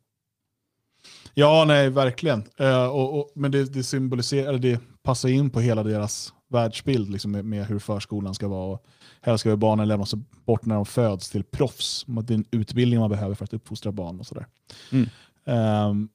Ja, 1.34 1.64
nej, 1.66 1.90
verkligen. 1.90 2.44
Eh, 2.56 2.86
och, 2.86 3.18
och, 3.18 3.30
men 3.34 3.50
det, 3.50 3.64
det 3.64 3.82
symboliserar, 3.82 4.58
det 4.58 4.80
passar 5.02 5.28
in 5.28 5.50
på 5.50 5.60
hela 5.60 5.82
deras 5.82 6.34
världsbild 6.50 7.10
liksom, 7.10 7.30
med, 7.30 7.44
med 7.44 7.66
hur 7.66 7.78
förskolan 7.78 8.34
ska 8.34 8.48
vara. 8.48 8.72
Och 8.72 8.84
helst 9.20 9.40
ska 9.40 9.56
barnen 9.56 9.88
lämnas 9.88 10.14
bort 10.44 10.66
när 10.66 10.74
de 10.74 10.86
föds 10.86 11.30
till 11.30 11.44
proffs. 11.44 12.04
Det 12.06 12.34
är 12.34 12.38
en 12.38 12.44
utbildning 12.50 13.00
man 13.00 13.10
behöver 13.10 13.34
för 13.34 13.44
att 13.44 13.54
uppfostra 13.54 13.92
barn 13.92 14.20
och 14.20 14.26
sådär. 14.26 14.46
Mm. 14.92 15.08
Um, 15.44 16.08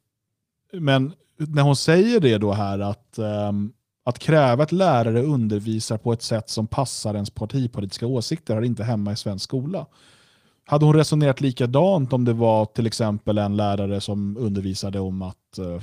men 0.74 1.14
när 1.38 1.62
hon 1.62 1.76
säger 1.76 2.20
det 2.20 2.38
då 2.38 2.54
här 2.54 2.80
att, 2.80 3.20
um, 3.50 3.74
att 4.04 4.20
kräva 4.20 4.64
att 4.64 4.72
lärare 4.72 5.22
undervisar 5.22 5.98
på 5.98 6.14
ett 6.14 6.22
sätt 6.22 6.50
som 6.50 6.68
passar 6.68 7.14
ens 7.14 7.30
partipolitiska 7.30 8.08
åsikter 8.08 8.56
har 8.56 8.62
inte 8.62 8.84
hemma 8.84 9.12
i 9.12 9.16
svensk 9.16 9.44
skola. 9.44 9.86
Hade 10.66 10.86
hon 10.86 10.96
resonerat 10.96 11.42
likadant 11.42 12.14
om 12.14 12.26
det 12.26 12.34
var 12.34 12.66
till 12.66 12.88
exempel 12.88 13.38
en 13.38 13.58
lärare 13.58 14.02
som 14.02 14.38
undervisade 14.38 15.00
om 15.00 15.22
att 15.22 15.60
uh, 15.60 15.82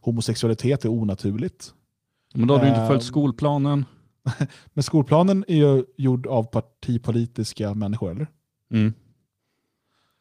homosexualitet 0.00 0.84
är 0.84 0.88
onaturligt? 0.88 1.74
Men 2.34 2.48
då 2.48 2.54
har 2.54 2.60
du 2.62 2.68
inte 2.68 2.80
Ehm, 2.80 2.88
följt 2.88 3.02
skolplanen. 3.02 3.84
Men 4.74 4.82
skolplanen 4.82 5.44
är 5.48 5.56
ju 5.56 5.84
gjord 5.96 6.26
av 6.26 6.42
partipolitiska 6.44 7.74
människor, 7.74 8.10
eller? 8.10 8.26
Mm. 8.70 8.92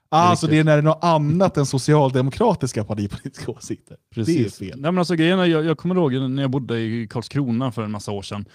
Alltså 0.09 0.47
riktigt. 0.47 0.55
det 0.55 0.59
är 0.59 0.63
när 0.63 0.71
det 0.71 0.79
är 0.79 0.95
något 0.95 1.03
annat 1.03 1.57
än 1.57 1.65
socialdemokratiska 1.65 2.83
partipolitiska 2.83 3.51
åsikter. 3.51 3.97
Precis. 4.09 4.57
Det 4.57 4.65
är 4.65 4.69
fel. 4.69 4.81
Nej, 4.81 4.91
men 4.91 4.99
alltså, 4.99 5.15
grejen 5.15 5.39
är, 5.39 5.45
jag, 5.45 5.65
jag 5.65 5.77
kommer 5.77 5.95
ihåg 5.95 6.13
när 6.13 6.43
jag 6.43 6.51
bodde 6.51 6.79
i 6.79 7.07
Karlskrona 7.07 7.71
för 7.71 7.83
en 7.83 7.91
massa 7.91 8.11
år 8.11 8.21
sedan. 8.21 8.45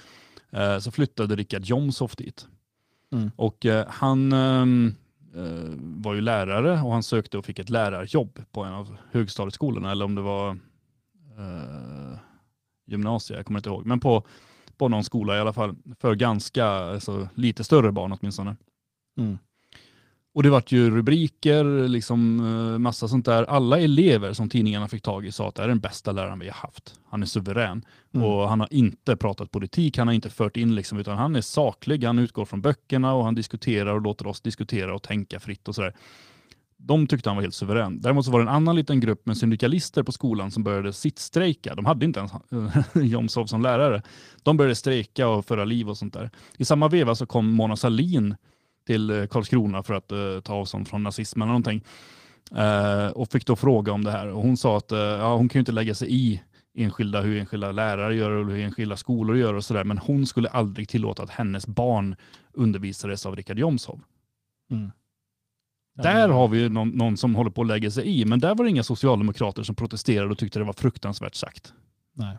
Eh, 0.51 0.79
så 0.79 0.91
flyttade 0.91 1.37
Richard 1.37 1.65
Jomshof 1.65 2.17
dit. 2.17 2.47
Mm. 3.13 3.31
Och 3.37 3.67
eh, 3.67 3.87
han 3.89 4.33
ehm, 4.33 4.95
eh, 5.35 5.75
var 5.79 6.15
ju 6.15 6.21
lärare 6.21 6.83
och 6.83 6.93
han 6.93 7.03
sökte 7.03 7.39
och 7.39 7.45
fick 7.45 7.59
ett 7.59 7.71
lärarjobb 7.71 8.39
på 8.53 8.65
en 8.65 8.73
av 8.73 8.97
högstadieskolorna. 9.13 9.91
Eller 9.93 10.05
om 10.05 10.15
det 10.15 10.23
var 10.23 10.51
eh, 11.39 12.19
gymnasiet, 12.89 13.37
jag 13.37 13.47
kommer 13.47 13.59
inte 13.59 13.69
ihåg. 13.69 13.87
Men 13.87 14.01
på, 14.01 14.27
på 14.77 14.89
någon 14.89 15.05
skola 15.05 15.37
i 15.37 15.41
alla 15.41 15.53
fall. 15.53 15.77
För 16.01 16.15
ganska, 16.15 16.67
alltså, 16.67 17.29
lite 17.35 17.65
större 17.65 17.93
barn 17.93 18.17
åtminstone. 18.21 18.57
Mm. 19.19 19.39
Och 20.35 20.43
det 20.43 20.51
vart 20.51 20.73
ju 20.73 20.91
rubriker, 20.91 21.89
liksom 21.89 22.41
eh, 22.41 22.79
massa 22.79 23.09
sånt 23.09 23.25
där. 23.25 23.45
Alla 23.45 23.81
elever 23.81 24.33
som 24.33 24.49
tidningarna 24.49 24.89
fick 24.89 25.03
tag 25.03 25.27
i 25.27 25.33
sa 25.33 25.49
att 25.49 25.55
det 25.55 25.63
är 25.63 25.69
den 25.69 25.81
bästa 25.81 26.13
läraren 26.13 26.39
vi 26.39 26.47
har 26.47 26.55
haft. 26.55 26.95
Han 27.09 27.23
är 27.23 27.27
suverän. 27.27 27.85
Mm. 28.15 28.27
Och 28.27 28.49
han 28.49 28.61
har 28.61 28.69
inte 28.73 29.17
pratat 29.17 29.51
politik, 29.51 29.99
han 29.99 30.07
har 30.07 30.15
inte 30.15 30.31
fört 30.31 30.57
in 30.57 30.75
liksom, 30.75 30.99
utan 30.99 31.19
han 31.19 31.37
är 31.37 31.41
saklig, 31.41 32.05
han 32.05 32.19
utgår 32.19 32.45
från 32.45 32.61
böckerna 32.61 33.15
och 33.15 33.25
han 33.25 33.35
diskuterar 33.35 33.95
och 33.95 34.01
låter 34.01 34.27
oss 34.27 34.41
diskutera 34.41 34.95
och 34.95 35.03
tänka 35.03 35.41
fritt 35.41 35.69
och 35.69 35.75
sådär. 35.75 35.95
De 36.81 37.07
tyckte 37.07 37.31
han 37.31 37.37
var 37.37 37.43
helt 37.43 37.55
suverän. 37.55 38.01
Däremot 38.01 38.25
så 38.25 38.31
var 38.31 38.39
det 38.39 38.45
en 38.45 38.55
annan 38.55 38.77
liten 38.77 39.01
grupp 39.01 39.27
med 39.27 39.37
syndikalister 39.37 40.03
på 40.03 40.13
skolan 40.13 40.51
som 40.51 40.65
började 40.65 40.93
sittstrejka. 40.93 41.75
De 41.75 41.85
hade 41.87 42.05
inte 42.05 42.21
ens 42.21 42.33
Jomshof 42.95 43.49
som 43.49 43.63
lärare. 43.63 44.03
De 44.43 44.57
började 44.57 44.75
strejka 44.75 45.29
och 45.29 45.45
föra 45.45 45.65
liv 45.65 45.89
och 45.89 45.99
sånt 45.99 46.15
där. 46.15 46.31
I 46.57 46.65
samma 46.65 46.89
veva 46.89 47.15
så 47.15 47.27
kom 47.27 47.53
Mona 47.53 47.77
Sahlin 47.77 48.37
till 48.87 49.11
eh, 49.11 49.27
Karlskrona 49.27 49.83
för 49.83 49.95
att 49.95 50.13
uh, 50.13 50.41
ta 50.41 50.55
avstånd 50.55 50.89
från 50.89 51.03
nazismen 51.03 51.43
eller 51.49 51.53
någonting. 51.53 51.85
Uh, 52.53 53.13
och 53.13 53.33
fick 53.33 53.47
då 53.47 53.57
fråga 53.57 53.93
om 53.93 54.05
det 54.05 54.11
här. 54.11 54.29
Och 54.29 54.43
hon 54.43 54.57
sa 54.57 54.77
att 54.77 54.93
uh, 54.93 54.99
ja, 54.99 55.37
hon 55.37 55.49
kan 55.49 55.59
ju 55.59 55.61
inte 55.61 55.73
lägga 55.73 55.95
sig 55.95 56.09
i 56.15 56.43
enskilda, 56.75 57.21
hur 57.21 57.39
enskilda 57.39 57.73
lärare 57.73 58.17
gör 58.17 58.31
och 58.31 58.47
hur 58.47 58.59
enskilda 58.59 58.97
skolor 58.97 59.37
gör 59.37 59.55
och 59.55 59.65
sådär. 59.65 59.85
Men 59.85 59.99
hon 59.99 60.27
skulle 60.27 60.49
aldrig 60.49 60.89
tillåta 60.89 61.23
att 61.23 61.31
hennes 61.31 61.67
barn 61.67 62.17
undervisades 62.53 63.27
av 63.27 63.37
Richard 63.37 63.59
Jomshof. 63.59 64.01
Mm. 64.71 64.91
Där 66.03 66.29
har 66.29 66.49
vi 66.49 66.59
ju 66.61 66.69
någon, 66.69 66.89
någon 66.89 67.17
som 67.17 67.35
håller 67.35 67.51
på 67.51 67.61
att 67.61 67.67
lägga 67.67 67.91
sig 67.91 68.21
i, 68.21 68.25
men 68.25 68.39
där 68.39 68.55
var 68.55 68.65
det 68.65 68.71
inga 68.71 68.83
socialdemokrater 68.83 69.63
som 69.63 69.75
protesterade 69.75 70.31
och 70.31 70.39
tyckte 70.39 70.59
det 70.59 70.65
var 70.65 70.73
fruktansvärt 70.73 71.35
sagt. 71.35 71.73
Nej. 72.15 72.39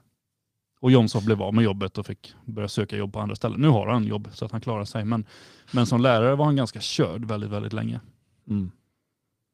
Och 0.82 0.92
Jomshof 0.92 1.24
blev 1.24 1.42
av 1.42 1.54
med 1.54 1.64
jobbet 1.64 1.98
och 1.98 2.06
fick 2.06 2.36
börja 2.46 2.68
söka 2.68 2.98
jobb 2.98 3.14
på 3.14 3.20
andra 3.20 3.36
ställen. 3.36 3.62
Nu 3.62 3.68
har 3.68 3.88
han 3.88 4.04
jobb 4.04 4.30
så 4.34 4.46
att 4.46 4.52
han 4.52 4.62
klarar 4.62 4.86
sig, 4.86 5.06
men, 5.06 5.26
men 5.72 5.86
som 5.86 6.02
lärare 6.02 6.36
var 6.36 6.46
han 6.46 6.56
ganska 6.56 6.80
körd 6.80 7.26
väldigt, 7.26 7.50
väldigt 7.50 7.74
länge. 7.74 8.00
Mm. 8.50 8.72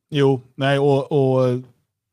Jo, 0.10 0.41
nej, 0.56 0.80
och, 0.80 1.11
och 1.11 1.61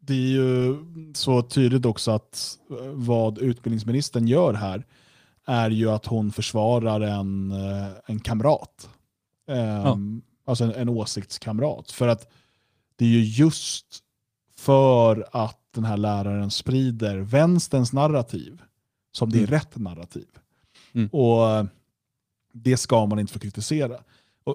det 0.00 0.14
är 0.14 0.28
ju 0.28 0.76
så 1.14 1.42
tydligt 1.42 1.86
också 1.86 2.10
att 2.10 2.58
vad 2.92 3.38
utbildningsministern 3.38 4.28
gör 4.28 4.54
här 4.54 4.86
är 5.46 5.70
ju 5.70 5.90
att 5.90 6.06
hon 6.06 6.32
försvarar 6.32 7.00
en, 7.00 7.50
eh, 7.50 7.88
en 8.06 8.20
kamrat. 8.20 8.88
Ehm, 9.48 10.22
Alltså 10.44 10.64
en, 10.64 10.70
en 10.74 10.88
åsiktskamrat. 10.88 11.90
För 11.90 12.08
att 12.08 12.32
det 12.96 13.04
är 13.04 13.08
ju 13.08 13.22
just 13.24 13.86
för 14.56 15.26
att 15.32 15.58
den 15.74 15.84
här 15.84 15.96
läraren 15.96 16.50
sprider 16.50 17.16
vänsterns 17.18 17.92
narrativ 17.92 18.62
som 19.12 19.30
det 19.30 19.36
är 19.38 19.40
Mm. 19.40 19.50
rätt 19.50 19.76
narrativ. 19.76 20.26
Mm. 20.92 21.08
Och 21.12 21.50
eh, 21.50 21.64
det 22.52 22.76
ska 22.76 23.06
man 23.06 23.18
inte 23.18 23.32
få 23.32 23.38
kritisera. 23.38 23.96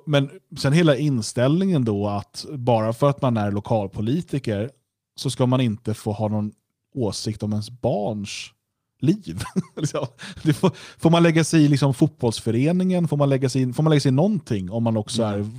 Men 0.06 0.30
sen 0.58 0.74
hela 0.74 0.96
inställningen 0.98 1.86
då 1.86 2.08
att 2.08 2.46
bara 2.52 2.94
för 2.94 3.10
att 3.10 3.22
man 3.22 3.38
är 3.38 3.52
lokalpolitiker 3.52 4.72
så 5.16 5.30
ska 5.30 5.46
man 5.46 5.62
inte 5.62 5.94
få 5.94 6.12
ha 6.12 6.28
någon 6.28 6.52
åsikt 6.96 7.44
om 7.44 7.52
ens 7.52 7.70
barns 7.70 8.52
liv. 9.00 9.44
Liksom. 9.76 10.08
får, 10.54 10.72
får 11.00 11.10
man 11.10 11.24
lägga 11.24 11.44
sig 11.44 11.64
i 11.64 11.68
liksom 11.68 11.94
fotbollsföreningen? 11.94 13.08
Får 13.08 13.18
man, 13.18 13.30
lägga 13.30 13.50
sig 13.50 13.62
i, 13.62 13.74
får 13.74 13.84
man 13.84 13.90
lägga 13.90 14.02
sig 14.02 14.10
i 14.10 14.16
någonting 14.16 14.72
om 14.72 14.84
man 14.84 14.98
också 14.98 15.24
är 15.24 15.50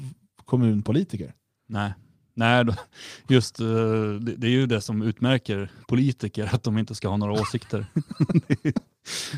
kommunpolitiker? 0.49 1.33
Nej, 1.69 1.93
Nej 2.35 2.65
just 3.29 3.61
eh, 3.61 3.67
det, 4.21 4.47
är 4.47 4.51
ju 4.51 4.67
det 4.67 4.81
som 4.81 5.03
utmärker 5.03 5.71
politiker, 5.89 6.51
att 6.53 6.63
de 6.63 6.79
inte 6.79 6.95
ska 6.95 7.09
ha 7.09 7.17
några 7.17 7.33
åsikter. 7.33 7.87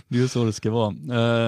det, 0.09 0.17
är, 0.19 0.23
ju 0.23 0.29
så 0.29 0.45
det 0.45 0.53
ska 0.53 0.71
vara. 0.71 0.95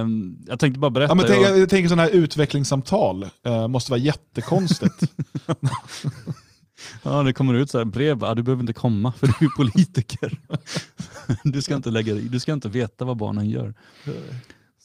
Eh, 0.00 0.06
Jag 0.46 0.60
tänkte 0.60 0.80
bara 0.80 0.90
berätta. 0.90 1.10
Ja, 1.10 1.14
men 1.14 1.26
tänk, 1.26 1.46
jag- 1.46 1.58
jag 1.58 1.68
tänker 1.68 1.88
sådana 1.88 2.02
här 2.02 2.10
utvecklingssamtal. 2.10 3.22
Eh, 3.44 3.68
måste 3.68 3.90
vara 3.90 4.00
jättekonstigt. 4.00 5.02
Ja, 7.02 7.22
det 7.22 7.32
kommer 7.32 7.54
ut 7.54 7.70
så 7.70 7.78
här 7.78 7.84
brev, 7.84 8.18
ja, 8.20 8.34
du 8.34 8.42
behöver 8.42 8.62
inte 8.62 8.72
komma 8.72 9.12
för 9.12 9.26
du 9.26 9.32
är 9.46 9.56
politiker. 9.56 10.40
du, 11.44 11.62
ska 11.62 11.74
inte 11.74 11.90
lägga 11.90 12.14
dig, 12.14 12.22
du 12.22 12.40
ska 12.40 12.52
inte 12.52 12.68
veta 12.68 13.04
vad 13.04 13.16
barnen 13.16 13.50
gör. 13.50 13.74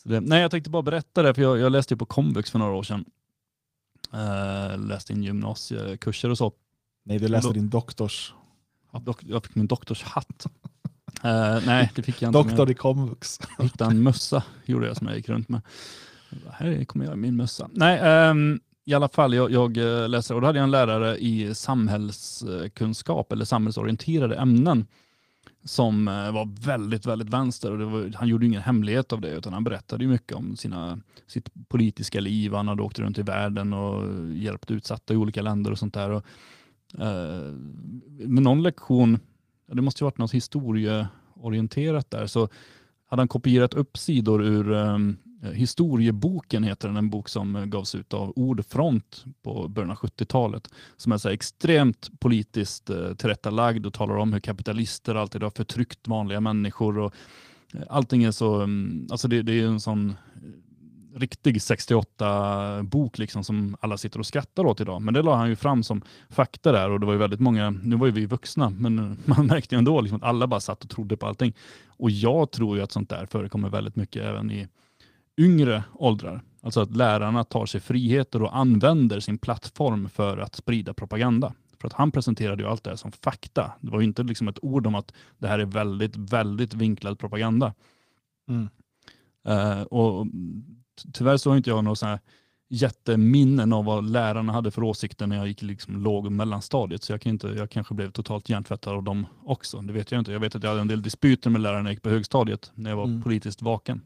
Det, 0.04 0.20
nej, 0.20 0.42
jag 0.42 0.52
tänkte 0.52 0.70
bara 0.70 0.82
berätta 0.82 1.22
det, 1.24 1.34
för 1.34 1.42
jag, 1.42 1.58
jag 1.58 1.72
läste 1.72 1.94
ju 1.94 1.98
på 1.98 2.06
komvux 2.06 2.52
för 2.52 2.60
några 2.60 2.74
år 2.74 2.84
sedan. 2.84 3.06
Uh, 4.14 4.88
läste 4.88 5.14
in 5.14 5.24
gymnasiekurser 5.24 6.30
och 6.30 6.38
så. 6.38 6.52
Nej, 7.06 7.20
du 7.20 7.28
läste 7.28 7.48
Då- 7.50 7.54
din 7.54 7.70
doktors... 7.70 8.34
Dok, 9.02 9.24
jag 9.24 9.46
fick 9.46 9.56
min 9.56 9.68
doktorshatt. 9.68 10.48
Eh, 11.24 11.60
nej, 11.66 11.92
det 11.96 12.02
fick 12.02 12.22
jag 12.22 12.30
inte. 12.30 12.40
Doktor 12.40 12.72
i 12.72 12.74
komvux. 12.74 13.40
Jag 13.58 13.64
hittade 13.64 13.92
en 13.92 14.04
mössa, 14.04 14.44
gjorde 14.66 14.88
jag 14.88 14.98
som 14.98 15.08
jag 15.08 15.16
gick 15.16 15.30
runt 15.30 15.50
med. 15.50 15.62
Här 16.52 16.86
kommer 16.86 17.06
jag 17.06 17.14
i 17.14 17.18
min 17.18 17.36
mössa. 17.36 17.70
Nej, 17.74 18.00
ehm, 18.04 18.60
i 18.86 18.94
alla 18.94 19.10
fall, 19.10 19.34
jag, 19.34 19.52
jag 19.52 19.78
eh, 19.78 20.10
läser 20.10 20.36
och 20.36 20.42
då 20.42 20.48
hade 20.48 20.60
jag 20.60 20.64
en 20.64 20.72
lärare 20.72 21.18
i 21.18 21.56
samhällskunskap 21.56 23.32
eller 23.32 23.46
samhällsorienterade 23.46 24.36
ämnen 24.36 24.86
som 25.64 26.08
eh, 26.08 26.32
var 26.32 26.66
väldigt, 26.66 27.06
väldigt 27.06 27.30
vänster. 27.30 27.72
Och 27.72 27.78
det 27.78 27.86
var, 27.86 28.12
han 28.16 28.28
gjorde 28.28 28.46
ingen 28.46 28.62
hemlighet 28.62 29.14
av 29.14 29.22
det, 29.22 29.32
utan 29.32 29.54
han 29.54 29.64
berättade 29.64 30.04
ju 30.04 30.10
mycket 30.10 30.38
om 30.38 30.56
sina, 30.56 31.00
sitt 31.28 31.50
politiska 31.68 32.20
liv. 32.20 32.54
Han 32.54 32.68
hade 32.68 32.82
åkt 32.82 33.00
runt 33.00 33.18
i 33.18 33.22
världen 33.22 33.74
och 33.74 34.28
hjälpt 34.36 34.72
utsatta 34.72 35.14
i 35.14 35.18
olika 35.18 35.42
länder 35.42 35.72
och 35.72 35.80
sånt 35.80 35.94
där. 35.94 36.10
Och, 36.10 36.26
eh, 37.00 37.54
med 38.20 38.44
någon 38.44 38.64
lektion, 38.64 39.20
det 39.68 39.82
måste 39.82 40.04
ju 40.04 40.06
varit 40.06 40.18
något 40.18 40.34
historieorienterat 40.34 42.12
där, 42.12 42.28
så 42.28 42.50
hade 43.08 43.22
han 43.22 43.28
kopierat 43.28 43.74
upp 43.74 43.98
sidor 43.98 44.44
ur 44.44 44.72
um, 44.72 45.18
Eh, 45.44 45.52
historieboken, 45.52 46.64
heter 46.64 46.88
den, 46.88 46.98
en 46.98 47.10
bok 47.10 47.30
som 47.30 47.56
eh, 47.56 47.66
gavs 47.66 47.96
ut 47.96 48.14
av 48.14 48.34
Ordfront 48.36 49.26
på 49.44 49.68
början 49.68 49.92
av 49.92 49.98
70-talet, 49.98 50.68
som 50.98 51.12
är 51.12 51.18
så 51.18 51.30
extremt 51.30 52.20
politiskt 52.20 52.90
eh, 52.90 53.14
tillrättalagd 53.14 53.86
och 53.86 53.94
talar 53.94 54.18
om 54.18 54.34
hur 54.34 54.40
kapitalister 54.40 55.16
alltid 55.16 55.44
har 55.44 55.50
förtryckt 55.50 56.08
vanliga 56.08 56.42
människor. 56.42 56.98
Och, 56.98 57.14
eh, 57.74 57.82
allting 57.90 58.24
är 58.24 58.32
så, 58.32 58.62
mm, 58.62 59.08
alltså 59.12 59.28
det, 59.28 59.42
det 59.42 59.54
är 59.54 59.66
en 59.66 59.80
sån 59.80 60.16
riktig 61.16 61.56
68-bok 61.56 63.18
liksom 63.18 63.44
som 63.44 63.78
alla 63.82 63.98
sitter 63.98 64.20
och 64.20 64.26
skrattar 64.26 64.66
åt 64.66 64.82
idag. 64.82 65.02
Men 65.02 65.14
det 65.14 65.22
la 65.22 65.36
han 65.36 65.50
ju 65.50 65.56
fram 65.56 65.84
som 65.84 66.02
fakta 66.30 66.72
där 66.72 66.90
och 66.90 67.00
det 67.00 67.06
var 67.06 67.14
ju 67.14 67.20
väldigt 67.20 67.40
många, 67.40 67.70
nu 67.70 67.96
var 67.96 68.08
ju 68.08 68.14
vi 68.14 68.26
vuxna, 68.26 68.70
men 68.70 68.96
man 69.26 69.46
märkte 69.46 69.76
ju 69.76 69.80
ändå 69.80 70.02
liksom 70.02 70.18
att 70.18 70.24
alla 70.24 70.48
bara 70.48 70.60
satt 70.60 70.84
och 70.84 70.90
trodde 70.90 71.18
på 71.18 71.28
allting. 71.28 71.54
Och 71.88 72.12
jag 72.12 72.52
tror 72.52 72.78
ju 72.78 72.84
att 72.84 72.92
sånt 72.92 73.10
där 73.10 73.26
förekommer 73.26 73.70
väldigt 73.70 73.96
mycket 73.96 74.24
även 74.24 74.52
i 74.52 74.68
yngre 75.38 75.84
åldrar. 75.94 76.42
Alltså 76.62 76.82
att 76.82 76.96
lärarna 76.96 77.44
tar 77.44 77.66
sig 77.66 77.82
friheter 77.82 78.42
och 78.42 78.58
använder 78.58 79.20
sin 79.20 79.38
plattform 79.38 80.10
för 80.10 80.38
att 80.38 80.56
sprida 80.56 80.94
propaganda. 80.94 81.54
För 81.82 81.88
att 81.88 81.94
han 81.94 82.12
presenterade 82.12 82.64
ju 82.64 82.70
allt 82.70 82.84
det 82.84 82.90
här 82.90 82.98
som 82.98 83.12
fakta. 83.12 83.72
Det 83.82 83.92
var 83.92 84.00
ju 84.00 84.06
inte 84.06 84.24
liksom 84.24 84.48
ett 84.48 84.60
ord 84.64 84.88
om 84.88 84.96
att 84.96 85.14
det 85.38 85.48
här 85.48 85.60
är 85.60 85.66
väldigt, 85.66 86.16
väldigt 86.16 86.74
vinklad 86.74 87.20
propaganda. 87.20 87.74
Mm. 88.50 88.70
Eh, 89.48 89.82
och 89.82 90.28
tyvärr 91.14 91.38
så 91.38 91.50
har 91.50 91.58
inte 91.58 91.70
jag 91.70 91.84
några 91.84 91.96
sådana 91.96 92.20
jätteminnen 92.70 93.74
av 93.74 93.86
vad 93.86 94.10
lärarna 94.10 94.54
hade 94.54 94.72
för 94.72 94.84
åsikter 94.84 95.28
när 95.28 95.36
jag 95.38 95.48
gick 95.48 95.62
liksom 95.62 96.04
låg 96.04 96.26
och 96.26 96.32
mellanstadiet. 96.32 97.04
Så 97.04 97.14
jag, 97.14 97.22
kan 97.22 97.30
inte, 97.30 97.48
jag 97.48 97.70
kanske 97.70 97.94
blev 97.94 98.12
totalt 98.12 98.50
hjärntvättad 98.50 98.94
av 98.94 99.04
dem 99.04 99.26
också. 99.46 99.82
Det 99.82 99.94
vet 99.94 100.12
jag 100.12 100.22
inte. 100.22 100.32
Jag 100.32 100.40
vet 100.40 100.56
att 100.56 100.64
jag 100.64 100.70
hade 100.70 100.82
en 100.82 100.88
del 100.88 101.02
dispyter 101.02 101.50
med 101.50 101.62
lärarna 101.62 101.82
när 101.82 101.90
jag 101.90 101.94
gick 101.94 102.04
på 102.04 102.10
högstadiet, 102.10 102.72
när 102.76 102.90
jag 102.90 102.98
var 102.98 103.04
Mm. 103.06 103.22
politiskt 103.22 103.62
vaken. 103.62 104.02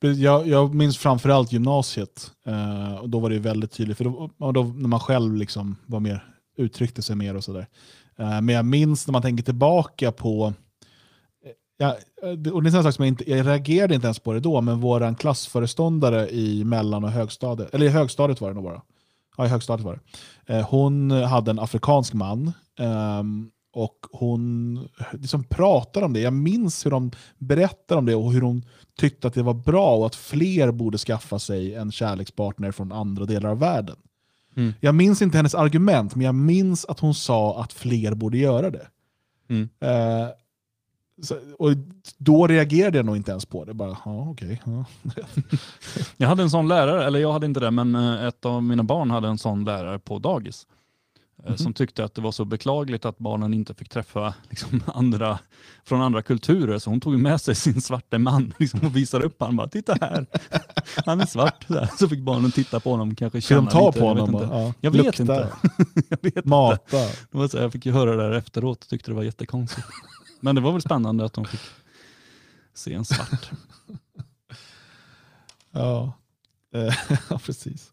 Jag, 0.00 0.48
jag 0.48 0.74
minns 0.74 0.98
framförallt 0.98 1.52
gymnasiet. 1.52 2.30
Eh, 2.46 2.94
och 2.94 3.08
då 3.08 3.18
var 3.18 3.30
det 3.30 3.38
väldigt 3.38 3.72
tydligt, 3.72 3.96
för 3.96 4.04
då, 4.04 4.30
då, 4.52 4.62
när 4.62 4.88
man 4.88 5.00
själv 5.00 5.36
liksom 5.36 5.76
var 5.86 6.00
mer, 6.00 6.24
uttryckte 6.56 7.02
sig 7.02 7.16
mer 7.16 7.36
och 7.36 7.44
sådär. 7.44 7.66
Eh, 8.18 8.40
men 8.40 8.48
jag 8.48 8.64
minns 8.64 9.06
när 9.06 9.12
man 9.12 9.22
tänker 9.22 9.44
tillbaka 9.44 10.12
på, 10.12 10.52
eh, 11.44 11.52
ja, 11.78 11.96
och 12.52 12.62
det 12.62 12.70
är 12.70 12.76
en 12.76 12.82
sak 12.82 12.94
som 12.94 13.04
jag 13.04 13.08
inte, 13.08 13.30
jag 13.30 13.46
reagerade 13.46 13.94
inte 13.94 14.06
ens 14.06 14.18
på 14.18 14.32
det 14.32 14.40
då, 14.40 14.60
men 14.60 14.80
vår 14.80 15.14
klassföreståndare 15.14 16.30
i 16.30 16.64
mellan 16.64 17.04
och 17.04 17.10
högstadiet, 17.10 17.74
eller 17.74 17.86
i 17.86 17.88
högstadiet 17.88 18.40
var 18.40 18.48
det 18.48 18.54
nog 18.54 18.64
bara. 18.64 18.82
Ja, 19.36 19.46
i 19.46 19.48
högstadiet 19.48 19.84
var 19.84 20.00
det. 20.46 20.54
Eh, 20.54 20.68
hon 20.68 21.10
hade 21.10 21.50
en 21.50 21.58
afrikansk 21.58 22.12
man. 22.12 22.52
ehm, 22.78 23.50
och 23.72 24.06
hon 24.12 24.78
liksom 25.12 25.44
pratade 25.44 26.06
om 26.06 26.12
det. 26.12 26.20
Jag 26.20 26.32
minns 26.32 26.86
hur 26.86 26.90
de 26.90 27.10
berättade 27.38 27.98
om 27.98 28.06
det 28.06 28.14
och 28.14 28.32
hur 28.32 28.40
hon 28.40 28.64
tyckte 28.96 29.28
att 29.28 29.34
det 29.34 29.42
var 29.42 29.54
bra 29.54 29.96
och 29.96 30.06
att 30.06 30.14
fler 30.14 30.70
borde 30.70 30.98
skaffa 30.98 31.38
sig 31.38 31.74
en 31.74 31.92
kärlekspartner 31.92 32.72
från 32.72 32.92
andra 32.92 33.24
delar 33.24 33.50
av 33.50 33.58
världen. 33.58 33.96
Mm. 34.56 34.72
Jag 34.80 34.94
minns 34.94 35.22
inte 35.22 35.36
hennes 35.36 35.54
argument, 35.54 36.14
men 36.14 36.26
jag 36.26 36.34
minns 36.34 36.84
att 36.84 37.00
hon 37.00 37.14
sa 37.14 37.62
att 37.62 37.72
fler 37.72 38.14
borde 38.14 38.38
göra 38.38 38.70
det. 38.70 38.86
Mm. 39.48 39.68
Eh, 39.80 40.28
så, 41.22 41.36
och 41.58 41.70
då 42.18 42.46
reagerade 42.46 42.98
jag 42.98 43.06
nog 43.06 43.16
inte 43.16 43.30
ens 43.30 43.46
på 43.46 43.64
det. 43.64 43.74
Bara, 43.74 43.96
ja, 44.04 44.28
okej. 44.30 44.62
ja. 44.64 44.84
Jag 46.16 46.28
hade 46.28 46.42
en 46.42 46.50
sån 46.50 46.68
lärare, 46.68 47.04
eller 47.04 47.18
jag 47.18 47.32
hade 47.32 47.46
inte 47.46 47.60
det, 47.60 47.70
men 47.70 47.94
eh, 47.94 48.24
ett 48.24 48.44
av 48.44 48.62
mina 48.62 48.82
barn 48.82 49.10
hade 49.10 49.28
en 49.28 49.38
sån 49.38 49.64
lärare 49.64 49.98
på 49.98 50.18
dagis. 50.18 50.66
Mhm. 51.48 51.58
Som 51.58 51.72
tyckte 51.74 52.04
att 52.04 52.14
det 52.14 52.20
var 52.20 52.32
så 52.32 52.44
beklagligt 52.44 53.04
att 53.04 53.18
barnen 53.18 53.54
inte 53.54 53.74
fick 53.74 53.88
träffa 53.88 54.34
liksom, 54.50 54.82
andra 54.94 55.38
från 55.84 56.02
andra 56.02 56.22
kulturer. 56.22 56.78
Så 56.78 56.90
hon 56.90 57.00
tog 57.00 57.18
med 57.18 57.40
sig 57.40 57.54
sin 57.54 57.80
svarte 57.80 58.18
man 58.18 58.54
liksom, 58.58 58.80
och 58.80 58.96
visade 58.96 59.24
upp 59.24 59.40
honom. 59.40 59.56
Bara, 59.56 59.68
Titta 59.68 59.96
här, 60.00 60.26
han 61.06 61.20
är 61.20 61.26
svart. 61.26 61.66
Så, 61.98 62.08
fick 62.08 62.20
barnen 62.20 62.52
titta 62.52 62.80
på 62.80 62.90
honom. 62.90 63.14
Kanske 63.14 63.40
Ska 63.40 63.54
de 63.54 63.68
ta 63.68 63.86
lite, 63.86 64.00
på 64.00 64.06
jag 64.06 64.14
vet 64.14 64.20
honom? 64.20 64.42
inte. 64.42 64.54
Ja. 64.54 64.74
Jag 64.80 64.90
vet 64.90 65.04
Lukta, 65.04 65.22
inte. 65.22 65.48
jag 66.08 66.18
vet 66.22 66.36
inte. 66.36 66.48
Mata. 66.48 66.96
Det 67.30 67.38
var 67.38 67.48
så, 67.48 67.56
jag 67.58 67.72
fick 67.72 67.86
ju 67.86 67.92
höra 67.92 68.16
det 68.16 68.22
där 68.22 68.32
efteråt 68.32 68.82
och 68.82 68.88
tyckte 68.88 69.10
det 69.10 69.14
var 69.14 69.22
jättekonstigt. 69.22 69.86
Men 70.40 70.54
det 70.54 70.60
var 70.60 70.72
väl 70.72 70.82
spännande 70.82 71.24
att 71.24 71.32
de 71.32 71.44
fick 71.44 71.60
se 72.74 72.94
en 72.94 73.04
svart. 73.04 73.50
Ja, 75.72 76.12
Eh, 76.74 76.94
ja 77.30 77.38
precis. 77.38 77.92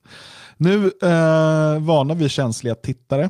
Nu 0.58 0.86
eh, 0.86 1.80
varnar 1.80 2.16
vi 2.16 2.30
känsliga 2.30 2.76
tittare. 2.76 3.30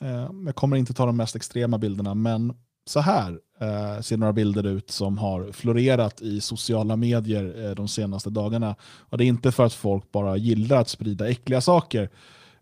Eh, 0.00 0.30
jag 0.46 0.54
kommer 0.54 0.76
inte 0.76 0.94
ta 0.94 1.06
de 1.06 1.16
mest 1.16 1.36
extrema 1.36 1.78
bilderna, 1.78 2.14
men 2.14 2.54
så 2.86 3.00
här 3.00 3.38
eh, 3.60 4.00
ser 4.00 4.16
några 4.16 4.32
bilder 4.32 4.66
ut 4.66 4.90
som 4.90 5.18
har 5.18 5.52
florerat 5.52 6.22
i 6.22 6.40
sociala 6.40 6.96
medier 6.96 7.66
eh, 7.66 7.74
de 7.74 7.88
senaste 7.88 8.30
dagarna. 8.30 8.76
Och 8.82 9.18
Det 9.18 9.24
är 9.24 9.28
inte 9.28 9.52
för 9.52 9.66
att 9.66 9.72
folk 9.72 10.12
bara 10.12 10.36
gillar 10.36 10.80
att 10.80 10.88
sprida 10.88 11.28
äckliga 11.28 11.60
saker, 11.60 12.10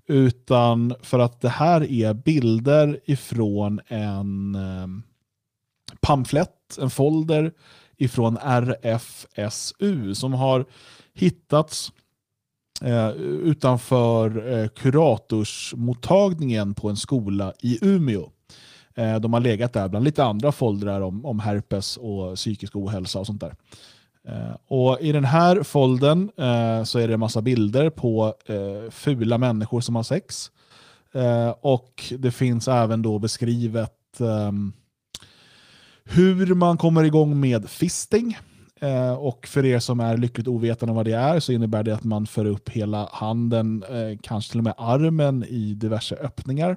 utan 0.09 0.94
för 1.03 1.19
att 1.19 1.40
det 1.40 1.48
här 1.48 1.90
är 1.90 2.15
bilder 2.15 3.01
ifrån 3.05 3.81
en 3.86 4.55
eh, 4.55 4.86
pamflett, 6.01 6.78
en 6.81 6.90
folder 6.90 7.53
ifrån 7.97 8.39
RFSU 8.43 10.15
som 10.15 10.32
har 10.32 10.65
hittats 11.15 11.93
eh, 12.82 13.11
utanför 13.20 14.53
eh, 14.53 14.69
kuratorsmottagningen 14.69 16.74
på 16.74 16.89
en 16.89 16.97
skola 16.97 17.53
i 17.61 17.78
Umeå. 17.82 18.31
Eh, 18.94 19.16
de 19.16 19.32
har 19.32 19.40
legat 19.40 19.73
där 19.73 19.89
bland 19.89 20.05
lite 20.05 20.24
andra 20.24 20.53
foldrar 20.53 21.01
om, 21.01 21.27
om 21.27 21.40
herpes 21.40 21.97
och 21.97 22.35
psykisk 22.35 22.77
ohälsa 22.77 23.19
och 23.19 23.27
sånt 23.27 23.40
där. 23.40 23.55
Eh, 24.28 24.57
och 24.69 25.01
I 25.01 25.12
den 25.12 25.24
här 25.24 25.62
folden 25.62 26.31
eh, 26.36 26.85
så 26.85 26.98
är 26.98 27.09
det 27.09 27.15
en 27.15 27.20
massa 27.20 27.43
bilder 27.43 27.90
på 27.90 28.35
eh, 28.47 28.90
fula 28.90 29.39
människor 29.39 29.81
som 29.81 29.97
har 29.97 30.03
sex. 30.03 30.51
Eh, 31.15 31.55
och 31.61 32.12
det 32.19 32.31
finns 32.31 32.69
även 32.69 33.03
då 33.03 33.19
beskrivet 33.19 34.20
ehm, 34.20 34.73
hur 36.05 36.55
man 36.55 36.78
kommer 36.78 37.05
igång 37.05 37.40
med 37.40 37.70
fisting. 37.70 38.39
Eh, 38.81 39.12
och 39.12 39.47
för 39.47 39.65
er 39.65 39.78
som 39.78 40.01
är 40.01 40.16
lyckligt 40.16 40.48
ovetande 40.48 40.90
om 40.90 40.97
vad 40.97 41.07
det 41.07 41.12
är 41.12 41.40
så 41.40 41.53
innebär 41.53 41.82
det 41.82 41.94
att 41.94 42.05
man 42.05 42.27
för 42.27 42.44
upp 42.44 42.69
hela 42.69 43.09
handen, 43.12 43.82
eh, 43.82 44.19
kanske 44.23 44.51
till 44.51 44.61
och 44.61 44.65
med 44.65 44.74
armen 44.77 45.44
i 45.44 45.74
diverse 45.74 46.16
öppningar 46.16 46.77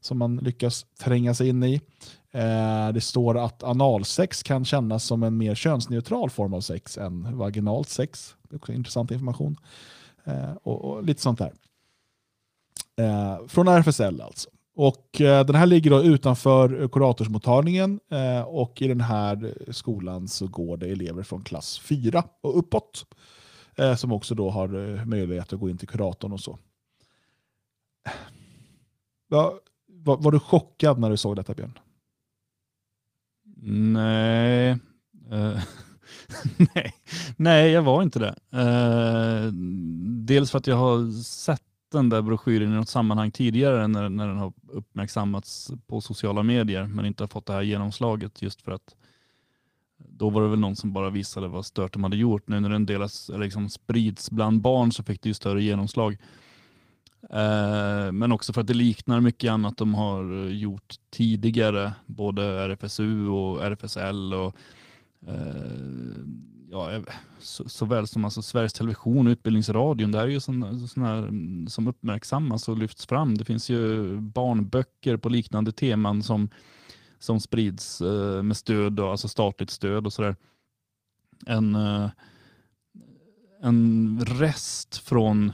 som 0.00 0.18
man 0.18 0.36
lyckas 0.36 0.86
tränga 0.98 1.34
sig 1.34 1.48
in 1.48 1.64
i. 1.64 1.80
Eh, 2.30 2.88
det 2.92 3.00
står 3.00 3.38
att 3.38 3.62
analsex 3.62 4.42
kan 4.42 4.64
kännas 4.64 5.04
som 5.04 5.22
en 5.22 5.36
mer 5.36 5.54
könsneutral 5.54 6.30
form 6.30 6.54
av 6.54 6.60
sex 6.60 6.98
än 6.98 7.36
vaginalt 7.38 7.88
sex. 7.88 8.34
Det 8.42 8.54
är 8.54 8.58
också 8.58 8.72
intressant 8.72 9.10
information. 9.10 9.56
Eh, 10.24 10.52
och, 10.62 10.84
och 10.84 11.04
lite 11.04 11.22
sånt 11.22 11.38
där. 11.38 11.52
Eh, 13.00 13.46
från 13.46 13.68
RFSL 13.68 14.20
alltså. 14.20 14.50
Och 14.78 15.20
eh, 15.20 15.46
Den 15.46 15.54
här 15.54 15.66
ligger 15.66 15.90
då 15.90 16.02
utanför 16.02 16.82
eh, 16.82 16.88
kuratorsmottagningen 16.88 18.00
eh, 18.10 18.40
och 18.40 18.82
i 18.82 18.88
den 18.88 19.00
här 19.00 19.54
skolan 19.72 20.28
så 20.28 20.46
går 20.46 20.76
det 20.76 20.86
elever 20.86 21.22
från 21.22 21.44
klass 21.44 21.78
4 21.78 22.24
och 22.40 22.58
uppåt 22.58 23.06
eh, 23.76 23.94
som 23.94 24.12
också 24.12 24.34
då 24.34 24.50
har 24.50 24.96
eh, 24.98 25.04
möjlighet 25.04 25.52
att 25.52 25.60
gå 25.60 25.70
in 25.70 25.78
till 25.78 25.88
kuratorn 25.88 26.32
och 26.32 26.40
så. 26.40 26.58
Ja, 29.30 29.58
var, 29.86 30.16
var 30.16 30.32
du 30.32 30.40
chockad 30.40 30.98
när 30.98 31.10
du 31.10 31.16
såg 31.16 31.36
detta 31.36 31.54
Björn? 31.54 31.78
Nej. 33.92 34.70
Uh, 35.32 35.58
nej. 36.74 36.94
Nej, 37.36 37.70
jag 37.70 37.82
var 37.82 38.02
inte 38.02 38.18
det. 38.18 38.34
Uh, 38.58 39.52
dels 40.26 40.50
för 40.50 40.58
att 40.58 40.66
jag 40.66 40.76
har 40.76 41.22
sett 41.22 41.62
den 41.90 42.08
där 42.08 42.22
broschyren 42.22 42.72
i 42.72 42.76
något 42.76 42.88
sammanhang 42.88 43.30
tidigare 43.30 43.88
när, 43.88 44.08
när 44.08 44.28
den 44.28 44.36
har 44.36 44.52
uppmärksammats 44.68 45.70
på 45.86 46.00
sociala 46.00 46.42
medier 46.42 46.86
men 46.86 47.06
inte 47.06 47.22
har 47.22 47.28
fått 47.28 47.46
det 47.46 47.52
här 47.52 47.62
genomslaget 47.62 48.42
just 48.42 48.62
för 48.62 48.72
att 48.72 48.94
då 49.98 50.30
var 50.30 50.42
det 50.42 50.48
väl 50.48 50.58
någon 50.58 50.76
som 50.76 50.92
bara 50.92 51.10
visade 51.10 51.48
vad 51.48 51.66
stört 51.66 51.92
de 51.92 52.02
hade 52.02 52.16
gjort. 52.16 52.48
Nu 52.48 52.60
när 52.60 52.68
den 52.68 52.86
delas, 52.86 53.30
liksom 53.34 53.68
sprids 53.68 54.30
bland 54.30 54.60
barn 54.60 54.92
så 54.92 55.02
fick 55.02 55.22
det 55.22 55.28
ju 55.28 55.34
större 55.34 55.62
genomslag. 55.62 56.16
Eh, 57.30 58.12
men 58.12 58.32
också 58.32 58.52
för 58.52 58.60
att 58.60 58.66
det 58.66 58.74
liknar 58.74 59.20
mycket 59.20 59.50
annat 59.50 59.76
de 59.76 59.94
har 59.94 60.48
gjort 60.48 60.94
tidigare, 61.10 61.92
både 62.06 62.44
RFSU 62.44 63.28
och 63.28 63.64
RFSL 63.64 64.34
och 64.34 64.56
eh, 65.26 66.24
ja, 66.70 66.92
eh, 66.92 67.02
så, 67.38 67.68
såväl 67.68 68.06
som 68.06 68.24
alltså 68.24 68.42
Sveriges 68.42 68.72
Television 68.72 69.26
och 69.26 69.30
Utbildningsradion. 69.30 70.12
Det 70.12 70.18
här 70.18 70.26
är 70.26 70.30
ju 70.30 70.40
sådana 70.40 71.16
mm, 71.16 71.66
som 71.68 71.88
uppmärksammas 71.88 72.68
och 72.68 72.78
lyfts 72.78 73.06
fram. 73.06 73.38
Det 73.38 73.44
finns 73.44 73.70
ju 73.70 74.16
barnböcker 74.20 75.16
på 75.16 75.28
liknande 75.28 75.72
teman 75.72 76.22
som, 76.22 76.48
som 77.18 77.40
sprids 77.40 78.00
eh, 78.00 78.42
med 78.42 78.56
stöd, 78.56 79.00
och, 79.00 79.10
alltså 79.10 79.28
statligt 79.28 79.70
stöd 79.70 80.06
och 80.06 80.12
sådär. 80.12 80.36
En, 81.46 81.74
eh, 81.74 82.10
en 83.62 84.20
rest 84.26 84.96
från 84.96 85.52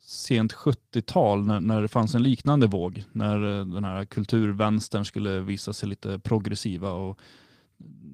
sent 0.00 0.52
70-tal 0.52 1.46
när, 1.46 1.60
när 1.60 1.82
det 1.82 1.88
fanns 1.88 2.14
en 2.14 2.22
liknande 2.22 2.66
våg. 2.66 3.04
När 3.12 3.58
eh, 3.58 3.66
den 3.66 3.84
här 3.84 4.04
kulturvänstern 4.04 5.04
skulle 5.04 5.40
visa 5.40 5.72
sig 5.72 5.88
lite 5.88 6.18
progressiva 6.18 6.92
och 6.92 7.20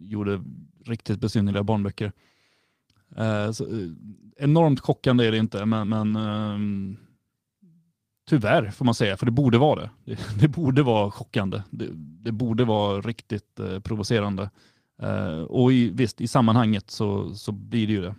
gjorde 0.01 0.43
riktigt 0.85 1.21
besynnerliga 1.21 1.63
barnböcker. 1.63 2.13
Eh, 3.17 3.53
så, 3.53 3.65
eh, 3.65 3.89
enormt 4.37 4.81
chockande 4.81 5.27
är 5.27 5.33
det 5.33 5.39
inte, 5.39 5.65
men, 5.67 5.89
men 5.89 6.17
ehm, 6.17 6.97
tyvärr 8.29 8.71
får 8.71 8.85
man 8.85 8.95
säga, 8.95 9.17
för 9.17 9.27
det 9.27 9.33
borde 9.33 9.59
vara 9.59 9.81
det. 9.81 9.91
Det, 10.05 10.19
det 10.41 10.49
borde 10.49 10.83
vara 10.83 11.11
chockande. 11.11 11.63
Det, 11.71 11.89
det 11.95 12.33
borde 12.33 12.65
vara 12.65 13.01
riktigt 13.01 13.61
eh, 13.61 13.81
provocerande. 13.81 14.51
Eh, 15.03 15.39
och 15.39 15.73
i, 15.73 15.89
visst, 15.89 16.21
i 16.21 16.29
sammanhanget 16.29 16.91
så, 16.91 17.35
så 17.35 17.53
blir 17.53 17.87
det 17.87 17.93
ju 17.93 18.03
det. 18.03 18.15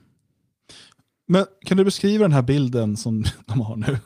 Men 1.27 1.45
kan 1.65 1.77
du 1.77 1.83
beskriva 1.83 2.23
den 2.23 2.31
här 2.31 2.41
bilden 2.41 2.97
som 2.97 3.23
de 3.45 3.61
har 3.61 3.75
nu? 3.75 3.97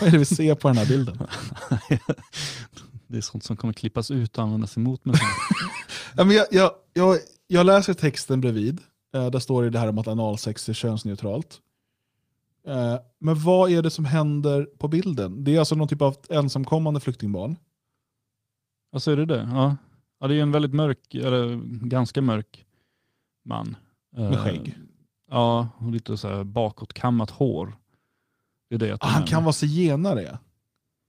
Vad 0.00 0.08
är 0.08 0.12
det 0.12 0.18
vi 0.18 0.24
ser 0.24 0.54
på 0.54 0.68
den 0.68 0.76
här 0.76 0.86
bilden? 0.86 1.18
det 3.06 3.16
är 3.16 3.20
sånt 3.20 3.44
som 3.44 3.56
kommer 3.56 3.74
klippas 3.74 4.10
ut 4.10 4.38
och 4.38 4.44
användas 4.44 4.76
emot 4.76 5.04
mig. 5.04 5.16
Ja, 6.16 6.24
men 6.24 6.36
jag, 6.36 6.46
jag, 6.50 6.70
jag, 6.94 7.18
jag 7.46 7.66
läser 7.66 7.94
texten 7.94 8.40
bredvid. 8.40 8.80
Eh, 9.14 9.30
där 9.30 9.38
står 9.38 9.62
det 9.62 9.70
det 9.70 9.78
här 9.78 9.88
om 9.88 9.98
att 9.98 10.08
analsex 10.08 10.68
är 10.68 10.72
könsneutralt. 10.72 11.60
Eh, 12.66 12.96
men 13.18 13.34
vad 13.42 13.70
är 13.70 13.82
det 13.82 13.90
som 13.90 14.04
händer 14.04 14.64
på 14.78 14.88
bilden? 14.88 15.44
Det 15.44 15.54
är 15.54 15.58
alltså 15.58 15.74
någon 15.74 15.88
typ 15.88 16.02
av 16.02 16.16
ensamkommande 16.30 17.00
flyktingbarn. 17.00 17.56
Alltså 18.92 19.10
är 19.10 19.16
det 19.16 19.26
det? 19.26 19.48
Ja. 19.52 19.76
ja 20.20 20.26
det 20.26 20.34
är 20.34 20.42
en 20.42 20.52
väldigt 20.52 20.74
mörk, 20.74 21.14
eller 21.14 21.60
ganska 21.86 22.22
mörk 22.22 22.66
man. 23.44 23.76
Med 24.16 24.32
Eh, 24.32 24.44
skägg. 24.44 24.74
Ja, 25.30 25.68
och 25.78 25.90
lite 25.92 26.16
så 26.16 26.28
här 26.28 26.44
bakåtkammat 26.44 27.30
hår. 27.30 27.76
Det 28.68 28.74
är 28.74 28.78
det 28.78 28.86
jag 28.86 28.98
Ah, 29.00 29.06
han 29.06 29.20
med 29.20 29.28
kan 29.28 29.44
vara 29.44 29.52
zigenare, 29.52 30.38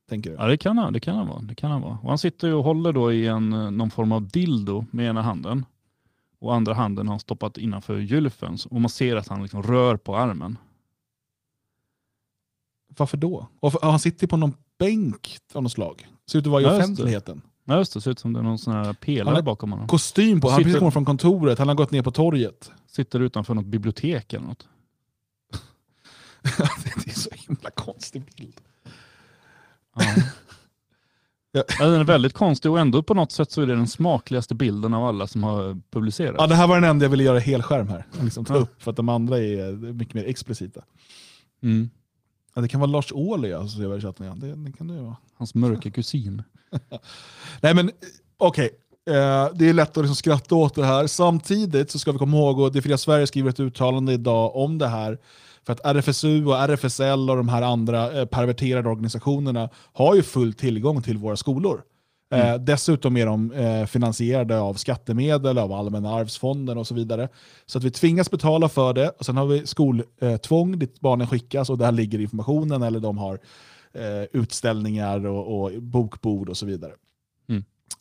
tänker 0.10 0.30
du? 0.30 0.36
Ja 0.36 0.48
det 0.48 0.58
kan 0.58 0.78
han, 0.78 0.94
det 0.94 1.00
kan 1.00 1.16
han 1.16 1.28
vara. 1.28 1.42
Det 1.42 1.56
kan 1.56 1.72
han 1.72 1.82
vara. 1.82 1.98
Och 2.04 2.10
han 2.10 2.18
sitter 2.18 2.54
och 2.54 2.64
håller 2.64 2.94
då 2.94 3.14
i 3.14 3.28
en, 3.28 3.54
eh, 3.54 3.72
någon 3.72 3.90
form 3.92 4.12
av 4.12 4.28
dildo 4.28 4.86
med 4.92 5.10
ena 5.10 5.22
handen. 5.22 5.66
Och 6.40 6.56
andra 6.56 6.74
handen 6.74 7.08
har 7.08 7.14
han 7.14 7.20
stoppat 7.20 7.58
innanför 7.58 7.98
gylfen. 8.00 8.58
Och 8.70 8.82
man 8.82 8.90
ser 8.90 9.16
att 9.16 9.28
han 9.28 9.42
liksom 9.42 9.64
rör 9.64 9.98
på 9.98 10.18
armen. 10.18 10.58
Varför 12.98 13.18
då? 13.18 13.48
Och 13.60 13.72
för, 13.72 13.86
ah, 13.86 13.90
han 13.90 14.00
sitter 14.00 14.28
på 14.28 14.38
någon 14.38 14.54
bänk 14.78 15.38
av 15.54 15.64
något 15.64 15.72
slag. 15.72 16.08
Ser 16.32 16.40
ut 16.40 16.46
att 16.46 16.52
vara 16.52 16.62
i 16.62 16.66
Ja, 16.66 16.76
offentligheten. 16.78 17.42
Ja 17.66 17.78
just 17.78 17.94
det, 17.94 18.02
ser 18.02 18.12
ut 18.12 18.20
som 18.20 18.34
det 18.34 18.40
är 18.40 18.44
någon 18.44 18.60
sån 18.60 18.74
här 18.74 18.86
Han 18.86 18.96
pelare 18.96 19.36
har 19.36 19.42
bakom 19.42 19.72
honom. 19.72 19.88
Kostym 19.88 20.42
på, 20.42 20.48
han 20.48 20.54
har 20.54 20.58
precis 20.60 20.72
Sitter- 20.74 20.80
kommit 20.80 20.94
från 20.94 21.06
kontoret, 21.06 21.60
han 21.60 21.68
har 21.68 21.76
gått 21.76 21.92
ner 21.92 22.02
på 22.02 22.12
torget. 22.12 22.72
Sitter 22.88 23.20
utanför 23.20 23.54
något 23.54 23.66
bibliotek 23.66 24.34
eller 24.34 24.46
något. 24.48 24.68
det 27.04 27.10
är 27.12 27.20
så 27.20 27.30
himla 27.34 27.70
konstig 27.70 28.24
bild. 28.38 28.62
Ja. 29.96 30.02
Ja. 31.80 31.86
Den 31.86 31.94
är 31.94 32.04
väldigt 32.04 32.34
konstig 32.34 32.72
och 32.72 32.80
ändå 32.80 33.04
på 33.04 33.14
något 33.14 33.32
sätt 33.32 33.52
så 33.52 33.62
är 33.62 33.66
det 33.66 33.76
den 33.76 33.88
smakligaste 33.88 34.56
bilden 34.56 34.94
av 34.94 35.06
alla 35.06 35.28
som 35.28 35.44
har 35.44 35.82
publicerats. 35.92 36.36
Ja, 36.40 36.48
det 36.48 36.56
här 36.56 36.68
var 36.68 36.76
den 36.76 36.90
enda 36.90 37.06
jag 37.06 37.10
ville 37.10 37.24
göra 37.24 37.40
helskärm 37.40 37.88
här. 37.88 38.06
Liksom 38.22 38.46
ta 38.46 38.56
upp, 38.56 38.84
för 38.84 38.92
att 38.92 38.98
de 38.98 39.10
andra 39.10 39.38
är 39.38 39.72
mycket 39.94 40.14
mer 40.14 40.26
explicita. 40.26 40.82
Mm. 41.64 41.90
Ja, 42.56 42.62
det 42.62 42.68
kan 42.68 42.80
vara 42.80 42.92
Lars 42.92 43.12
Ohly 43.12 43.52
som 43.70 43.84
jag 43.84 44.00
igen. 44.00 44.40
Det, 44.40 44.56
det 44.56 44.72
kan 44.78 44.88
det 44.88 45.02
vara. 45.02 45.18
Hans 45.38 45.56
mörka 45.56 45.92
kusin. 45.92 46.44
Nej 47.62 47.74
men 47.74 47.92
okej, 48.38 48.70
Eh, 49.08 49.50
det 49.54 49.70
är 49.70 49.74
lätt 49.74 49.98
att 49.98 50.04
liksom 50.04 50.16
skratta 50.16 50.56
åt 50.56 50.76
det 50.76 50.86
här. 50.86 51.08
Samtidigt 51.08 51.92
så 51.92 52.00
ska 52.00 52.12
vi 52.12 52.18
komma 52.18 52.38
ihåg, 52.38 52.60
och 52.60 52.72
Det 52.72 52.82
fria 52.82 52.98
Sverige 52.98 53.28
skriver 53.28 53.50
ett 53.50 53.60
uttalande 53.60 54.14
idag 54.14 54.56
om 54.56 54.78
det 54.78 54.88
här, 54.88 55.18
för 55.68 55.74
att 55.74 55.86
RFSU 55.86 56.46
och 56.46 56.58
RFSL 56.58 57.30
och 57.30 57.38
de 57.38 57.50
här 57.50 57.62
andra 57.62 58.20
eh, 58.20 58.26
perverterade 58.26 58.90
organisationerna 58.90 59.70
har 59.94 60.16
ju 60.16 60.24
full 60.24 60.54
tillgång 60.54 61.02
till 61.02 61.18
våra 61.18 61.36
skolor. 61.36 61.82
Eh, 62.32 62.56
dessutom 62.56 63.18
är 63.18 63.26
de 63.26 63.52
eh, 63.52 63.86
finansierade 63.86 64.60
av 64.60 64.74
skattemedel, 64.74 65.58
av 65.58 65.72
Allmänna 65.72 66.14
arvsfonden 66.14 66.78
och 66.78 66.88
så 66.88 66.96
vidare. 66.96 67.30
Så 67.66 67.78
att 67.78 67.84
vi 67.84 67.92
tvingas 67.92 68.32
betala 68.32 68.70
för 68.70 68.94
det. 68.94 69.10
Och 69.10 69.26
sen 69.26 69.38
har 69.38 69.46
vi 69.46 69.68
skoltvång 69.68 70.80
dit 70.80 71.00
barnen 71.00 71.28
skickas 71.28 71.70
och 71.70 71.78
där 71.78 71.92
ligger 71.92 72.20
informationen 72.20 72.84
eller 72.84 73.00
de 73.00 73.18
har 73.18 73.40
eh, 73.94 74.24
utställningar 74.34 75.26
och, 75.26 75.62
och 75.62 75.82
bokbord 75.82 76.50
och 76.50 76.58
så 76.58 76.66
vidare. 76.66 76.92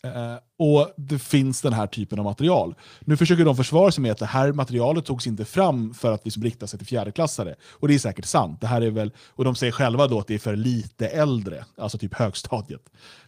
Eh, 0.02 0.36
och 0.58 0.92
det 0.96 1.18
finns 1.18 1.62
den 1.62 1.72
här 1.72 1.86
typen 1.86 2.18
av 2.18 2.24
material. 2.24 2.74
Nu 3.00 3.16
försöker 3.16 3.44
de 3.44 3.56
försvara 3.56 3.92
sig 3.92 4.02
med 4.02 4.12
att 4.12 4.18
det 4.18 4.26
här 4.26 4.52
materialet 4.52 5.04
togs 5.04 5.26
inte 5.26 5.44
fram 5.44 5.94
för 5.94 6.12
att 6.12 6.24
liksom 6.24 6.42
rikta 6.42 6.66
sig 6.66 6.78
till 6.78 6.88
fjärdeklassare. 6.88 7.54
Och 7.72 7.88
det 7.88 7.94
är 7.94 7.98
säkert 7.98 8.24
sant. 8.24 8.60
Det 8.60 8.66
här 8.66 8.80
är 8.80 8.90
väl, 8.90 9.12
och 9.28 9.44
de 9.44 9.54
säger 9.54 9.72
själva 9.72 10.06
då 10.06 10.18
att 10.18 10.26
det 10.26 10.34
är 10.34 10.38
för 10.38 10.56
lite 10.56 11.08
äldre, 11.08 11.64
alltså 11.78 11.98
typ 11.98 12.14
högstadiet. 12.14 12.82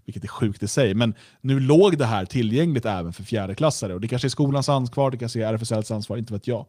Vilket 0.04 0.24
är 0.24 0.28
sjukt 0.28 0.62
i 0.62 0.68
sig. 0.68 0.94
Men 0.94 1.14
nu 1.40 1.60
låg 1.60 1.98
det 1.98 2.06
här 2.06 2.24
tillgängligt 2.24 2.84
även 2.84 3.12
för 3.12 3.22
fjärdeklassare. 3.22 3.94
Och 3.94 4.00
det 4.00 4.08
kanske 4.08 4.28
är 4.28 4.30
skolans 4.30 4.68
ansvar, 4.68 5.10
det 5.10 5.18
kanske 5.18 5.44
är 5.44 5.54
RFSLs 5.54 5.90
ansvar, 5.90 6.16
inte 6.16 6.32
vet 6.32 6.46
jag. 6.46 6.66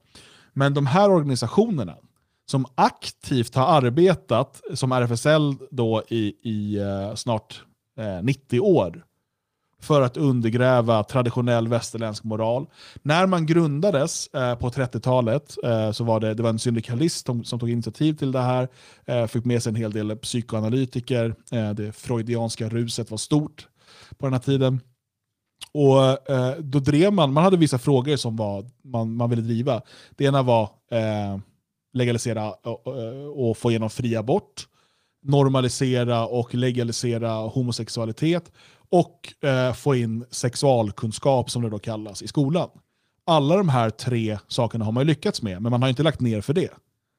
Men 0.53 0.73
de 0.73 0.85
här 0.85 1.11
organisationerna 1.11 1.95
som 2.51 2.65
aktivt 2.75 3.55
har 3.55 3.65
arbetat 3.65 4.61
som 4.73 4.91
RFSL 4.91 5.55
då 5.71 6.03
i, 6.09 6.33
i 6.43 6.77
eh, 6.77 7.15
snart 7.15 7.63
eh, 7.99 8.23
90 8.23 8.59
år 8.59 9.03
för 9.79 10.01
att 10.01 10.17
undergräva 10.17 11.03
traditionell 11.03 11.67
västerländsk 11.67 12.23
moral. 12.23 12.67
När 13.01 13.25
man 13.25 13.45
grundades 13.45 14.27
eh, 14.27 14.55
på 14.55 14.69
30-talet 14.69 15.55
eh, 15.63 15.91
så 15.91 16.03
var 16.03 16.19
det, 16.19 16.33
det 16.33 16.43
var 16.43 16.49
en 16.49 16.59
syndikalist 16.59 17.25
som, 17.25 17.43
som 17.43 17.59
tog 17.59 17.69
initiativ 17.69 18.13
till 18.13 18.31
det 18.31 18.41
här, 18.41 18.67
eh, 19.05 19.27
fick 19.27 19.45
med 19.45 19.63
sig 19.63 19.69
en 19.69 19.75
hel 19.75 19.91
del 19.91 20.17
psykoanalytiker, 20.17 21.35
eh, 21.51 21.71
det 21.71 21.91
freudianska 21.91 22.69
ruset 22.69 23.11
var 23.11 23.17
stort 23.17 23.67
på 24.17 24.25
den 24.25 24.33
här 24.33 24.39
tiden. 24.39 24.79
Och 25.71 26.29
eh, 26.29 26.55
då 26.59 26.79
drev 26.79 27.13
man, 27.13 27.33
man 27.33 27.43
hade 27.43 27.57
vissa 27.57 27.77
frågor 27.77 28.15
som 28.15 28.35
var, 28.35 28.65
man, 28.83 29.15
man 29.15 29.29
ville 29.29 29.41
driva. 29.41 29.81
Det 30.15 30.25
ena 30.25 30.43
var 30.43 30.63
eh, 30.91 31.37
legalisera 31.93 32.51
och, 32.51 32.87
och, 32.87 33.49
och 33.49 33.57
få 33.57 33.69
igenom 33.69 33.89
fri 33.89 34.15
abort, 34.15 34.67
normalisera 35.23 36.25
och 36.25 36.55
legalisera 36.55 37.31
homosexualitet 37.31 38.51
och 38.91 39.47
eh, 39.49 39.73
få 39.73 39.95
in 39.95 40.25
sexualkunskap 40.31 41.49
som 41.51 41.61
det 41.61 41.69
då 41.69 41.79
kallas 41.79 42.21
i 42.21 42.27
skolan. 42.27 42.69
Alla 43.25 43.55
de 43.55 43.69
här 43.69 43.89
tre 43.89 44.37
sakerna 44.47 44.85
har 44.85 44.91
man 44.91 45.01
ju 45.01 45.07
lyckats 45.07 45.41
med, 45.41 45.61
men 45.61 45.71
man 45.71 45.81
har 45.81 45.89
inte 45.89 46.03
lagt 46.03 46.19
ner 46.19 46.41
för 46.41 46.53
det. 46.53 46.69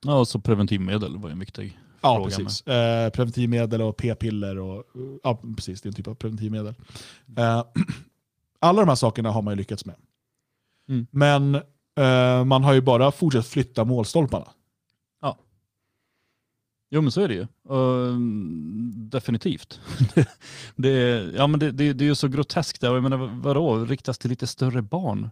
Ja, 0.07 0.19
och 0.19 0.29
så 0.29 0.41
preventivmedel 0.41 1.17
var 1.19 1.29
ju 1.29 1.33
en 1.33 1.39
viktig 1.39 1.79
Ja, 2.01 2.15
fråga. 2.17 2.37
precis. 2.37 2.67
Eh, 2.67 3.11
preventivmedel 3.11 3.83
och 3.83 3.97
p-piller. 3.97 4.59
Och, 4.59 4.85
ja, 5.23 5.41
precis, 5.57 5.81
det 5.83 5.87
är 5.87 5.91
en 5.91 5.95
typ 5.95 6.09
av 6.09 6.15
preventivmedel. 6.15 6.75
Eh, 7.37 7.65
alla 8.61 8.81
de 8.83 8.89
här 8.89 8.97
sakerna 8.97 9.31
har 9.31 9.43
man 9.43 9.53
ju 9.53 9.57
lyckats 9.57 9.85
med. 9.85 9.95
Mm. 10.89 11.07
Men 11.11 11.55
eh, 11.99 12.45
man 12.45 12.65
har 12.65 12.73
ju 12.73 12.81
bara 12.81 13.13
fortsatt 13.13 13.47
flytta 13.47 13.85
målstolparna. 13.85 14.47
Jo 16.91 17.01
men 17.01 17.11
så 17.12 17.21
är 17.21 17.29
det 17.29 17.35
ju. 17.35 17.47
Ehm, 17.77 18.93
definitivt. 19.11 19.81
det, 20.77 20.89
är- 20.89 21.33
ja, 21.37 21.47
men 21.47 21.61
det, 21.61 21.71
det, 21.71 21.93
det 21.93 22.05
är 22.05 22.09
ju 22.09 22.15
så 22.15 22.29
groteskt. 22.29 22.83
Jag 22.83 23.03
menar, 23.03 23.41
vadå, 23.43 23.85
riktas 23.85 24.19
till 24.19 24.31
lite 24.31 24.47
större 24.47 24.83
barn? 24.83 25.31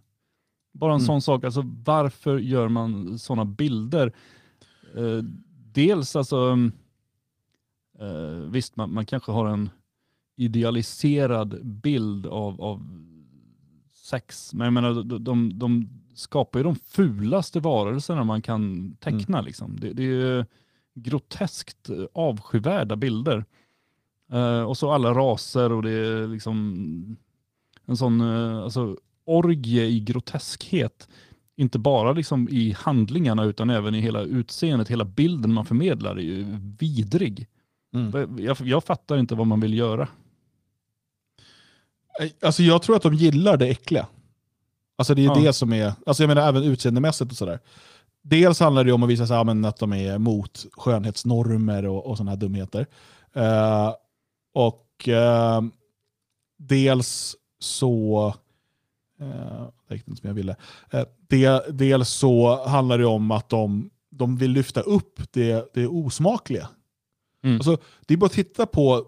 Bara 0.73 0.93
en 0.93 0.97
Mm. 1.01 1.07
sån 1.07 1.23
sak, 1.23 1.45
alltså, 1.45 1.63
varför 1.85 2.39
gör 2.39 2.69
man 2.69 3.19
sådana 3.19 3.45
bilder? 3.45 4.13
Eh, 4.97 5.23
dels 5.73 6.17
alltså, 6.17 6.59
eh, 7.99 8.51
visst 8.51 8.77
man, 8.77 8.93
man 8.95 9.07
kanske 9.07 9.33
har 9.33 9.47
en 9.49 9.71
idealiserad 10.37 11.67
bild 11.67 12.27
av, 12.27 12.61
av 12.61 12.83
sex, 13.95 14.55
men 14.55 14.65
jag 14.65 14.73
menar, 14.73 15.03
de, 15.03 15.25
de, 15.25 15.59
de 15.59 15.89
skapar 16.15 16.59
ju 16.59 16.63
de 16.65 16.75
fulaste 16.77 17.61
varelserna 17.61 18.25
man 18.25 18.43
kan 18.43 18.93
teckna. 19.01 19.41
Liksom. 19.41 19.77
Det, 19.81 19.93
det 19.93 20.03
är 20.03 20.07
ju 20.07 20.45
groteskt 21.03 21.89
eh, 21.89 22.05
avskyvärda 22.13 22.97
bilder. 22.97 23.45
Eh, 24.33 24.63
och 24.63 24.79
så 24.79 24.91
alla 24.91 25.15
raser 25.15 25.73
och 25.73 25.83
det 25.83 25.91
är 25.91 26.27
liksom 26.29 27.17
en 27.87 27.97
sån 27.97 28.21
eh, 28.21 28.59
alltså, 28.59 28.97
orgie 29.25 29.85
i 29.85 30.01
groteskhet. 30.01 31.09
Inte 31.57 31.79
bara 31.79 32.13
liksom 32.13 32.49
i 32.51 32.73
handlingarna 32.79 33.45
utan 33.45 33.71
även 33.71 33.95
i 33.95 34.01
hela 34.01 34.23
utseendet, 34.23 34.89
hela 34.89 35.05
bilden 35.05 35.53
man 35.53 35.65
förmedlar 35.67 36.17
är 36.17 36.23
ju 36.23 36.47
vidrig. 36.79 37.47
Mm. 37.95 38.39
Jag, 38.39 38.57
jag 38.61 38.85
fattar 38.85 39.17
inte 39.19 39.35
vad 39.35 39.47
man 39.47 39.61
vill 39.61 39.75
göra. 39.75 40.09
Alltså 42.43 42.63
jag 42.63 42.83
tror 42.83 42.97
att 42.97 43.03
de 43.03 43.15
gillar 43.15 43.57
det 43.57 43.67
äckliga. 43.67 44.07
Alltså 44.97 45.15
det 45.15 45.23
är 45.23 45.27
Ja. 45.27 45.35
det 45.35 45.53
som 45.53 45.73
är, 45.73 45.93
alltså 46.07 46.23
jag 46.23 46.29
menar 46.29 46.49
även 46.49 46.63
utseendemässigt 46.63 47.31
och 47.31 47.37
sådär. 47.37 47.59
Dels 48.29 48.61
handlar 48.61 48.85
det 48.85 48.93
om 48.93 49.03
att 49.03 49.09
visa 49.09 49.27
sig, 49.27 49.45
men 49.45 49.65
att 49.65 49.77
de 49.79 49.93
är 49.93 50.19
mot 50.19 50.67
skönhetsnormer 50.73 51.87
och, 51.87 52.07
och 52.07 52.17
sådana 52.17 52.31
här 52.31 52.37
dumheter. 52.39 52.87
Eh, 53.33 53.95
och 54.55 55.09
eh, 55.09 55.63
dels 56.59 57.37
så, 57.61 58.27
uh, 59.21 59.69
det 59.89 59.95
gick 59.95 60.09
inte 60.09 60.21
som 60.21 60.29
jag 60.29 60.35
ville. 60.35 60.57
Eh, 60.91 61.05
det, 61.29 61.63
dels 61.71 62.09
så 62.09 62.65
handlar 62.69 62.99
det 62.99 63.07
om 63.07 63.31
att 63.31 63.49
de, 63.49 63.91
de 64.11 64.37
vill 64.37 64.51
lyfta 64.51 64.81
upp 64.81 65.21
det, 65.33 65.75
det 65.75 65.87
osmakliga. 65.87 66.69
Mm. 67.45 67.57
Alltså, 67.57 67.79
det 68.07 68.15
är 68.15 68.19
bara 68.19 68.27
att 68.27 68.33
titta 68.33 68.67
på 68.67 69.07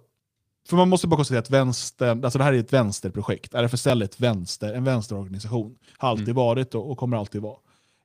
för 0.69 0.77
man 0.77 0.89
måste 0.89 1.07
bara 1.07 1.17
konstatera 1.17 1.41
att 1.41 1.51
vänstern, 1.51 2.25
alltså 2.25 2.39
det 2.39 2.45
här 2.45 2.53
är 2.53 2.59
ett 2.59 2.73
vänsterprojekt. 2.73 3.55
RFSL 3.55 4.03
är 4.03 4.05
ett 4.05 4.21
vänster, 4.21 4.75
en 4.75 4.85
vänsterorganisation. 4.85 5.77
Har 5.99 6.09
alltid 6.09 6.29
Mm. 6.29 6.37
varit 6.37 6.75
och, 6.75 6.91
och 6.91 6.99
kommer 6.99 7.17
alltid 7.17 7.43
vara. 7.43 7.57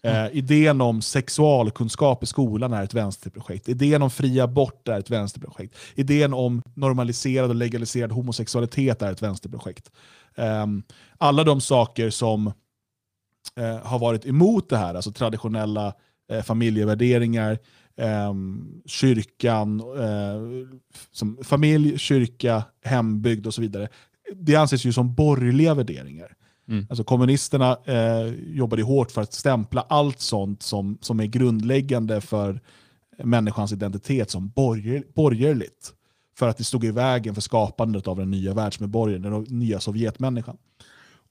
Eh, 0.06 0.27
idén 0.32 0.82
om 0.82 1.02
sexualkunskap 1.02 2.23
i 2.23 2.26
skolan 2.26 2.73
är 2.73 2.84
ett 2.84 2.94
vänsterprojekt. 2.94 3.69
Idén 3.69 4.02
om 4.02 4.10
fri 4.10 4.40
abort 4.40 4.88
är 4.88 4.99
ett 4.99 5.10
vänsterprojekt. 5.10 5.76
Idén 5.95 6.34
om 6.34 6.61
normaliserad 6.73 7.49
och 7.49 7.56
legaliserad 7.56 8.11
homosexualitet 8.11 9.02
är 9.02 9.11
ett 9.11 9.22
vänsterprojekt. 9.22 9.91
Eh, 10.36 10.65
alla 11.18 11.44
de 11.44 11.61
saker 11.61 12.10
som 12.10 12.48
eh, 13.56 13.77
har 13.84 13.99
varit 13.99 14.26
emot 14.26 14.69
det 14.69 14.77
här, 14.77 14.95
alltså 14.95 15.11
traditionella 15.11 15.94
eh, 16.32 16.41
familjevärderingar, 16.41 17.60
ehm, 17.98 18.82
kyrkan, 18.86 19.80
eh, 19.80 20.68
som 21.11 21.38
familj, 21.44 21.98
kyrka, 21.98 22.64
hembygd 22.84 23.48
och 23.48 23.53
så 23.53 23.61
vidare. 23.61 23.88
Det 24.34 24.56
anses 24.56 24.86
ju 24.86 24.94
som 24.94 25.15
borgerliga 25.15 25.73
värderingar. 25.73 26.36
Mm. 26.67 26.87
Alltså 26.89 27.03
kommunisterna 27.03 27.77
eh, 27.85 28.33
jobbade 28.35 28.83
hårt 28.83 29.11
för 29.11 29.21
att 29.21 29.33
stämpla 29.33 29.81
allt 29.81 30.19
sånt 30.19 30.63
som, 30.63 30.97
som 31.01 31.19
är 31.19 31.25
grundläggande 31.25 32.21
för 32.21 32.61
människans 33.23 33.71
identitet 33.71 34.29
som 34.29 34.49
borger, 34.49 35.03
borgerligt. 35.15 35.93
För 36.37 36.49
att 36.49 36.57
det 36.57 36.63
stod 36.63 36.85
i 36.85 36.91
vägen 36.91 37.33
för 37.33 37.41
skapandet 37.41 38.07
av 38.07 38.17
den 38.17 38.31
nya 38.31 38.53
världsmedborgaren, 38.53 39.21
den 39.21 39.43
nya 39.59 39.79
Sovjetmänniskan. 39.79 40.57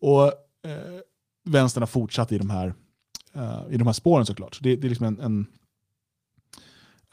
Och 0.00 0.24
eh, 0.24 1.00
vänstern 1.44 1.82
har 1.82 1.86
fortsatt 1.86 2.32
i 2.32 2.38
de 2.38 2.50
här, 2.50 2.74
eh, 3.34 3.62
i 3.70 3.76
de 3.76 3.86
här 3.86 3.92
spåren 3.92 4.26
såklart. 4.26 4.58
Det, 4.62 4.76
det 4.76 4.86
är 4.86 4.88
liksom 4.88 5.06
en, 5.06 5.20
en, 5.20 5.46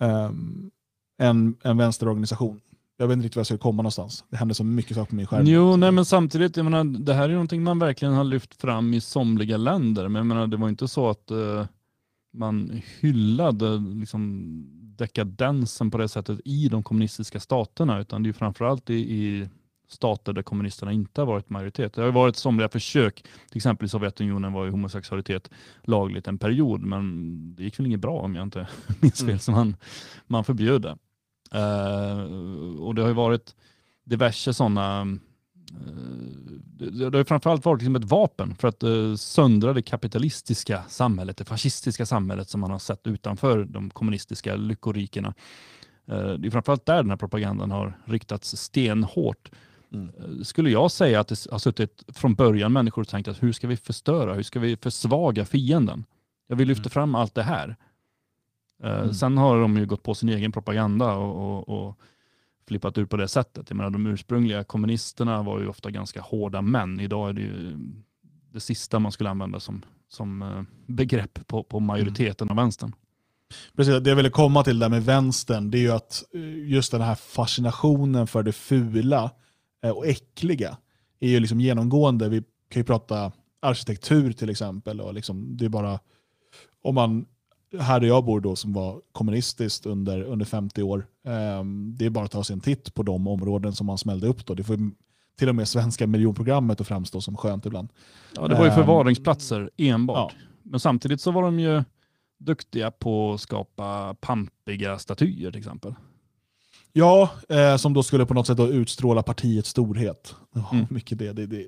um, 0.10 0.72
en, 1.18 1.56
en 1.64 1.77
vänsterorganisation. 1.77 2.61
Jag 3.02 3.07
vet 3.07 3.15
inte 3.15 3.26
riktigt 3.26 3.36
var 3.36 3.40
jag 3.40 3.45
ska 3.48 3.57
komma 3.57 3.82
någonstans. 3.82 4.26
Det 4.30 4.38
händer 4.38 4.56
så 4.56 4.64
mycket 4.64 4.95
saker 4.98 5.10
på 5.10 5.15
min 5.15 5.28
skärm. 5.28 5.45
Jo, 5.45 5.76
nej, 5.76 5.91
men 5.91 6.06
samtidigt, 6.06 6.57
jag 6.57 6.64
menar, 6.64 6.84
det 6.84 7.14
här 7.14 7.30
är 7.30 7.34
någonting 7.34 7.64
man 7.64 7.80
verkligen 7.80 8.14
har 8.14 8.23
lyft 8.23 8.61
fram 8.61 8.94
i 8.94 9.02
somliga 9.02 9.57
länder. 9.57 10.07
Men 10.07 10.19
jag 10.19 10.26
menar, 10.26 10.48
det 10.48 10.57
var 10.57 10.69
inte 10.69 10.88
så 10.88 11.10
att 11.10 11.32
eh, 11.32 11.65
man 12.34 12.82
hyllade 12.99 13.78
liksom, 13.78 14.52
dekadensen 14.98 15.91
på 15.91 15.98
det 15.98 16.07
sättet 16.10 16.40
i 16.45 16.68
de 16.69 16.84
kommunistiska 16.84 17.40
staterna, 17.40 17.99
utan 17.99 18.23
det 18.23 18.30
är 18.30 18.34
framförallt 18.34 18.90
i, 18.90 18.94
i 18.94 19.49
stater 19.88 20.34
där 20.34 20.41
kommunisterna 20.41 20.91
inte 20.91 21.22
har 21.22 21.26
varit 21.26 21.49
majoritet. 21.49 21.94
Det 21.94 22.02
har 22.02 22.11
varit 22.11 22.36
somliga 22.36 22.69
försök, 22.69 23.23
till 23.49 23.57
exempel 23.57 23.86
i 23.86 23.90
Sovjetunionen 23.90 24.53
var 24.53 24.65
ju 24.65 24.72
homosexualitet 24.72 25.49
lagligt 25.84 26.28
en 26.28 26.38
period, 26.38 26.82
men 26.82 27.56
det 27.56 27.64
gick 27.64 27.80
väl 27.80 27.86
inget 27.86 27.99
bra 27.99 28.19
om 28.19 28.36
jag 28.36 28.44
inte 28.44 28.68
minns 28.99 29.19
fel, 29.19 29.30
Mm. 29.30 29.40
så 29.40 29.52
man, 29.52 29.76
man 30.28 30.44
förbjöd 30.44 30.82
det. 30.82 30.98
Eh, 31.53 32.19
och 32.80 32.95
det 32.95 33.02
har 33.02 33.10
ju 33.10 33.15
varit 33.15 33.56
diverse 34.06 34.53
sådana 34.53 35.07
det, 36.90 37.10
det 37.10 37.18
har 37.18 37.23
framförallt 37.23 37.65
varit 37.65 37.82
liksom 37.82 37.95
ett 37.95 38.06
vapen 38.06 38.56
för 38.56 38.68
att 38.68 38.84
uh, 38.84 39.15
söndra 39.15 39.73
det 39.73 39.82
kapitalistiska 39.82 40.84
samhället, 40.88 41.38
det 41.38 41.45
fascistiska 41.45 42.06
samhället 42.06 42.49
som 42.49 42.61
man 42.61 42.72
har 42.72 42.80
sett 42.80 43.07
utanför 43.07 43.64
de 43.64 43.90
kommunistiska 43.90 44.56
lyckorikena. 44.56 45.34
Uh, 46.11 46.34
det 46.34 46.48
är 46.48 46.52
framförallt 46.52 46.86
där 46.86 46.98
den 46.98 47.10
här 47.10 47.18
propagandan 47.18 47.72
har 47.72 47.98
riktats 48.06 48.57
stenhårt. 48.57 49.52
Mm. 49.94 50.44
Skulle 50.44 50.69
jag 50.69 50.91
säga 50.91 51.19
att 51.19 51.28
det 51.28 51.48
har 51.52 51.60
suttit 51.60 52.03
från 52.07 52.36
början 52.36 52.73
människor 52.73 53.02
och 53.02 53.07
tänkt 53.07 53.28
att 53.28 53.44
hur 53.44 53.53
ska 53.53 53.68
vi 53.68 53.78
förstöra, 53.78 54.34
hur 54.34 54.44
ska 54.44 54.60
vi 54.60 54.78
försvaga 54.78 55.45
fienden? 55.45 56.06
Jag 56.48 56.56
vill 56.56 56.68
lyfta 56.68 56.90
fram 56.90 57.15
allt 57.15 57.36
det 57.36 57.44
här. 57.44 57.76
Mm. 58.84 59.14
Sen 59.14 59.38
har 59.38 59.62
de 59.62 59.78
ju 59.78 59.86
gått 59.86 60.03
på 60.03 60.16
sin 60.16 60.30
egen 60.30 60.52
propaganda 60.52 61.14
och, 61.14 61.70
och, 61.70 61.88
och 61.88 61.98
flippat 62.68 62.98
ur 62.98 63.06
på 63.06 63.18
det 63.18 63.28
sättet. 63.28 63.70
Jag 63.70 63.78
menar, 63.78 63.90
de 63.90 64.08
ursprungliga 64.08 64.64
kommunisterna 64.64 65.44
var 65.44 65.60
ju 65.60 65.68
ofta 65.68 65.91
ganska 65.91 66.22
hårda 66.22 66.62
män. 66.62 66.99
Idag 66.99 67.30
är 67.30 67.34
det 67.34 67.41
ju 67.41 67.78
det 68.52 68.60
sista 68.60 68.99
man 68.99 69.12
skulle 69.12 69.30
använda 69.30 69.60
som, 69.60 69.82
som 70.10 70.41
eh, 70.41 70.62
begrepp 70.86 71.48
på, 71.48 71.64
på 71.64 71.80
majoriteten 71.80 72.49
av 72.49 72.56
vänstern. 72.56 72.95
Precis, 73.76 74.03
det 74.03 74.10
jag 74.10 74.16
ville 74.16 74.30
komma 74.30 74.64
till 74.64 74.80
där 74.80 74.90
med 74.90 75.06
vänstern, 75.06 75.72
det 75.72 75.78
är 75.78 75.82
ju 75.82 75.91
att 75.91 76.24
eh, 76.34 76.70
just 76.70 76.91
den 76.91 77.02
här 77.02 77.16
fascinationen 77.16 78.28
för 78.28 78.44
det 78.44 78.52
fula 78.52 79.32
eh, 79.84 79.91
och 79.91 80.06
äckliga 80.06 80.78
är 81.20 81.30
ju 81.30 81.40
liksom 81.40 81.60
genomgående. 81.60 82.30
Vi 82.30 82.44
kan 82.70 82.80
ju 82.80 82.84
prata 82.84 83.32
arkitektur 83.62 84.32
till 84.32 84.49
exempel. 84.49 85.02
Och 85.02 85.14
liksom, 85.14 85.58
det 85.58 85.66
är 85.66 85.70
bara, 85.70 85.99
om 86.84 86.95
man, 86.95 87.26
här 87.80 87.99
där 87.99 88.07
jag 88.07 88.26
bor 88.26 88.39
då 88.41 88.56
som 88.56 88.73
var 88.73 89.02
kommunistiskt 89.11 89.85
under, 89.85 90.22
under 90.23 90.45
50 90.45 90.84
år, 90.84 91.06
eh, 91.26 91.64
det 91.93 92.06
är 92.06 92.10
bara 92.10 92.26
att 92.26 92.31
ta 92.31 92.43
sig 92.43 92.53
en 92.53 92.60
titt 92.60 92.93
på 92.93 93.03
de 93.03 93.27
områden 93.27 93.73
som 93.73 93.88
man 93.88 93.98
smällde 93.98 94.27
upp. 94.27 94.45
Då. 94.45 94.53
Det 94.53 94.64
får 94.64 94.77
till 95.38 95.49
och 95.49 95.56
med 95.56 95.68
svenska 95.68 96.07
miljonprogrammet 96.07 96.81
att 96.81 96.88
framstå 96.88 97.22
som 97.22 97.38
skönt 97.38 97.65
ibland. 97.65 97.89
Ja, 98.35 98.48
det 98.48 98.56
var 98.56 98.64
ju 98.64 98.69
Ehm, 98.69 98.76
förvaringsplatser 98.76 99.69
enbart. 99.77 100.34
ja. 100.34 100.41
Men 100.64 100.80
samtidigt 100.80 101.22
så 101.22 101.31
var 101.31 101.41
de 101.43 101.60
ju 101.60 101.84
duktiga 102.39 102.91
på 102.91 103.34
att 103.34 103.41
skapa 103.41 104.15
pampiga 104.22 104.99
statyer 104.99 105.52
till 105.52 105.60
exempel. 105.60 105.93
Ja, 106.93 107.30
eh, 107.49 107.76
som 107.77 107.93
då 107.93 108.03
skulle 108.03 108.26
på 108.26 108.34
något 108.34 108.48
sätt 108.48 108.60
utstråla 108.60 109.23
partiets 109.23 109.69
storhet. 109.69 110.35
Ja, 110.56 110.69
Mm. 110.72 110.85
mycket 110.89 111.19
det, 111.19 111.34
det, 111.34 111.45
det 111.45 111.68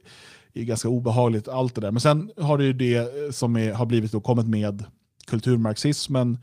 är 0.53 0.63
ganska 0.63 0.89
obehagligt 0.89 1.47
allt 1.47 1.75
det 1.75 1.81
där. 1.81 1.91
Men 1.91 2.01
sen 2.01 2.31
har 2.37 2.57
det 2.57 2.63
ju 2.63 2.73
det 2.73 3.35
som 3.35 3.55
är, 3.57 3.73
har 3.73 3.85
blivit 3.85 4.11
då 4.11 4.21
kommit 4.21 4.47
med 4.47 4.83
kulturmarxismen 5.27 6.37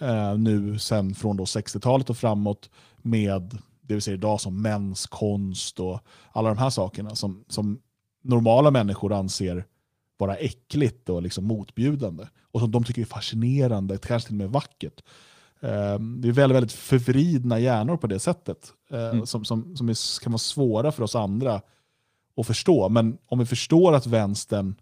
eh, 0.00 0.38
nu 0.38 0.78
sen 0.78 1.14
från 1.14 1.36
då 1.36 1.44
60-talet 1.44 2.10
och 2.10 2.16
framåt 2.16 2.70
med 2.96 3.58
det 3.80 3.94
vi 3.94 4.00
ser 4.00 4.12
idag 4.12 4.40
som 4.40 4.62
mäns 4.62 5.06
konst 5.06 5.80
och 5.80 6.00
alla 6.32 6.48
de 6.48 6.58
här 6.58 6.70
sakerna 6.70 7.14
som, 7.14 7.44
som 7.48 7.80
normala 8.22 8.70
människor 8.70 9.12
anser 9.12 9.64
vara 10.16 10.36
äckligt 10.36 11.08
och 11.08 11.22
liksom 11.22 11.44
motbjudande. 11.44 12.24
Och 12.52 12.60
som 12.60 12.70
de 12.70 12.84
tycker 12.84 13.02
är 13.02 13.06
fascinerande, 13.06 13.98
kanske 13.98 14.26
till 14.26 14.34
och 14.34 14.38
med 14.38 14.50
vackert. 14.50 15.02
Eh, 15.60 15.98
Det 15.98 16.28
är 16.28 16.32
väldigt, 16.32 16.56
väldigt 16.56 16.72
förvridna 16.72 17.58
hjärnor 17.58 17.96
på 17.96 18.06
det 18.06 18.18
sättet. 18.18 18.72
eh, 18.90 19.08
Mm. 19.08 19.26
Som, 19.26 19.44
som, 19.44 19.76
som 19.76 19.88
är, 19.88 20.20
kan 20.22 20.32
vara 20.32 20.38
svåra 20.38 20.92
för 20.92 21.02
oss 21.02 21.14
andra 21.16 21.60
att 22.36 22.46
förstå. 22.46 22.88
Men 22.88 23.18
om 23.26 23.38
vi 23.38 23.46
förstår 23.46 23.92
att 23.94 24.06
vänstern 24.06 24.74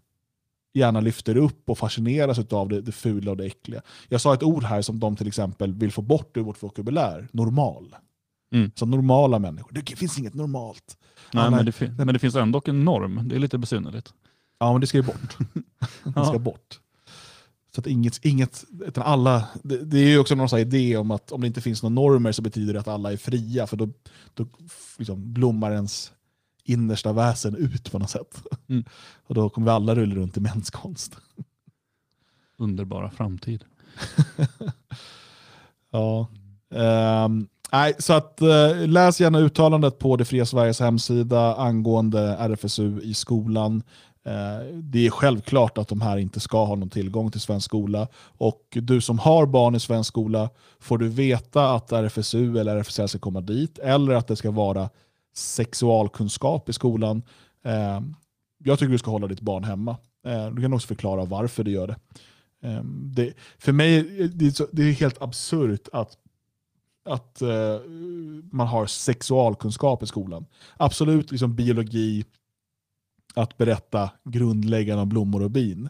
gärna 0.73 0.99
lyfter 0.99 1.37
upp 1.37 1.69
och 1.69 1.77
fascineras 1.77 2.39
av 2.39 2.69
det, 2.69 2.81
det 2.81 2.91
fula 2.91 3.31
och 3.31 3.37
det 3.37 3.45
äckliga. 3.45 3.81
Jag 4.09 4.21
sa 4.21 4.33
ett 4.33 4.43
ord 4.43 4.63
här 4.63 4.81
som 4.81 4.99
de 4.99 5.15
till 5.15 5.27
exempel 5.27 5.73
vill 5.73 5.91
få 5.91 6.01
bort 6.01 6.37
ur 6.37 6.41
vårt 6.41 6.63
vokabulär. 6.63 7.27
Normal. 7.31 7.95
Mm. 8.53 8.71
Så 8.75 8.85
normala 8.85 9.39
människor. 9.39 9.71
Det 9.71 9.95
finns 9.95 10.19
inget 10.19 10.33
normalt. 10.33 10.97
Nej, 11.33 11.51
men, 11.51 11.65
det 11.65 11.81
men 11.97 12.07
det 12.07 12.19
finns 12.19 12.35
ändå 12.35 12.61
en 12.65 12.85
norm. 12.85 13.21
Det 13.29 13.35
är 13.35 13.39
lite 13.39 13.57
besynnerligt. 13.57 14.13
Ja, 14.59 14.71
men 14.71 14.81
det 14.81 14.87
ska 14.87 14.97
ju 14.97 15.03
bort. 15.03 15.37
det 16.03 16.25
ska 16.25 16.39
bort. 16.39 16.79
Så 17.75 17.81
att 17.81 17.87
inget, 17.87 18.25
inget 18.25 18.65
utan 18.85 19.03
alla, 19.03 19.47
det, 19.63 19.77
det 19.77 19.99
är 19.99 20.07
ju 20.07 20.19
också 20.19 20.35
någon 20.35 20.59
idé 20.59 20.97
om 20.97 21.11
att 21.11 21.31
om 21.31 21.41
det 21.41 21.47
inte 21.47 21.61
finns 21.61 21.83
några 21.83 21.93
normer 21.93 22.31
så 22.31 22.41
betyder 22.41 22.73
det 22.73 22.79
att 22.79 22.87
alla 22.87 23.11
är 23.11 23.17
fria, 23.17 23.67
för 23.67 23.77
då, 23.77 23.89
då 24.33 24.45
liksom 24.97 25.33
blommar 25.33 25.71
ens 25.71 26.11
innersta 26.63 27.13
väsen 27.13 27.55
ut 27.55 27.91
på 27.91 27.99
något 27.99 28.09
sätt. 28.09 28.43
Mm. 28.69 28.83
Och 29.27 29.35
då 29.35 29.49
kommer 29.49 29.65
vi 29.65 29.71
alla 29.71 29.95
rulla 29.95 30.15
runt 30.15 30.37
i 30.37 30.39
mänskonst. 30.39 31.17
Underbara 32.57 33.11
framtid. 33.11 33.63
Ja. 35.93 36.27
Ehm, 36.75 37.47
nej, 37.71 37.93
så 37.99 38.13
att, 38.13 38.41
eh, 38.41 38.87
läs 38.87 39.21
gärna 39.21 39.39
uttalandet 39.39 39.99
på 39.99 40.15
Det 40.15 40.25
fria 40.25 40.45
Sveriges 40.45 40.79
hemsida 40.79 41.55
angående 41.55 42.35
RFSU 42.39 43.01
i 43.01 43.13
skolan. 43.13 43.83
Eh, 44.25 44.65
det 44.73 45.05
är 45.05 45.09
självklart 45.09 45.77
att 45.77 45.87
de 45.87 46.01
här 46.01 46.17
inte 46.17 46.39
ska 46.39 46.65
ha 46.65 46.75
någon 46.75 46.89
tillgång 46.89 47.31
till 47.31 47.41
svensk 47.41 47.65
skola. 47.65 48.07
Och 48.37 48.61
du 48.71 49.01
som 49.01 49.19
har 49.19 49.45
barn 49.45 49.75
i 49.75 49.79
svensk 49.79 50.07
skola, 50.07 50.49
får 50.79 50.97
du 50.97 51.09
veta 51.09 51.73
att 51.73 51.91
RFSU 51.91 52.59
eller 52.59 52.75
RFSL 52.75 53.07
ska 53.07 53.19
komma 53.19 53.41
dit, 53.41 53.79
eller 53.79 54.13
att 54.13 54.27
det 54.27 54.35
ska 54.35 54.51
vara 54.51 54.89
sexualkunskap 55.33 56.69
i 56.69 56.73
skolan. 56.73 57.23
Eh, 57.65 58.01
jag 58.63 58.79
tycker 58.79 58.91
du 58.91 58.97
ska 58.97 59.11
hålla 59.11 59.27
ditt 59.27 59.41
barn 59.41 59.63
hemma. 59.63 59.97
Eh, 60.25 60.49
du 60.49 60.61
kan 60.61 60.73
också 60.73 60.87
förklara 60.87 61.25
varför 61.25 61.63
du 61.63 61.71
gör 61.71 61.87
det. 61.87 61.97
Eh, 62.69 62.83
det 62.85 63.33
för 63.57 63.71
mig 63.71 64.03
det 64.27 64.45
är 64.45 64.51
så, 64.51 64.67
det 64.71 64.83
är 64.83 64.91
helt 64.91 65.21
absurt 65.21 65.87
att 65.93 66.17
att 67.05 67.41
eh, 67.41 67.79
man 68.51 68.67
har 68.67 68.85
sexualkunskap 68.85 70.03
i 70.03 70.07
skolan. 70.07 70.45
Absolut 70.77 71.31
liksom 71.31 71.55
biologi, 71.55 72.25
att 73.35 73.57
berätta 73.57 74.09
grundläggande 74.23 75.01
om 75.01 75.09
blommor 75.09 75.43
och 75.43 75.51
bin. 75.51 75.89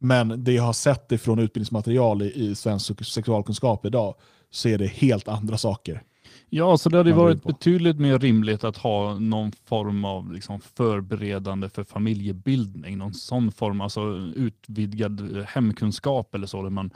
Men 0.00 0.44
det 0.44 0.52
jag 0.52 0.62
har 0.62 0.72
sett 0.72 1.12
ifrån 1.12 1.38
utbildningsmaterial 1.38 2.22
i, 2.22 2.32
i 2.34 2.54
svensk 2.54 3.06
sexualkunskap 3.06 3.86
idag 3.86 4.14
så 4.50 4.68
är 4.68 4.78
det 4.78 4.86
helt 4.86 5.28
andra 5.28 5.58
saker. 5.58 6.02
Ja, 6.48 6.78
så 6.78 6.88
det 6.88 6.96
hade 6.96 7.12
varit 7.12 7.42
betydligt 7.42 7.98
mer 7.98 8.18
rimligt 8.18 8.64
att 8.64 8.76
ha 8.76 9.18
någon 9.18 9.52
form 9.52 10.04
av 10.04 10.32
liksom 10.32 10.60
förberedande 10.60 11.68
för 11.68 11.84
familjebildning. 11.84 12.98
Någon 12.98 13.14
sån 13.14 13.52
form, 13.52 13.80
alltså 13.80 14.16
utvidgad 14.34 15.44
hemkunskap 15.48 16.34
eller 16.34 16.46
så, 16.46 16.62
där 16.62 16.70
man 16.70 16.90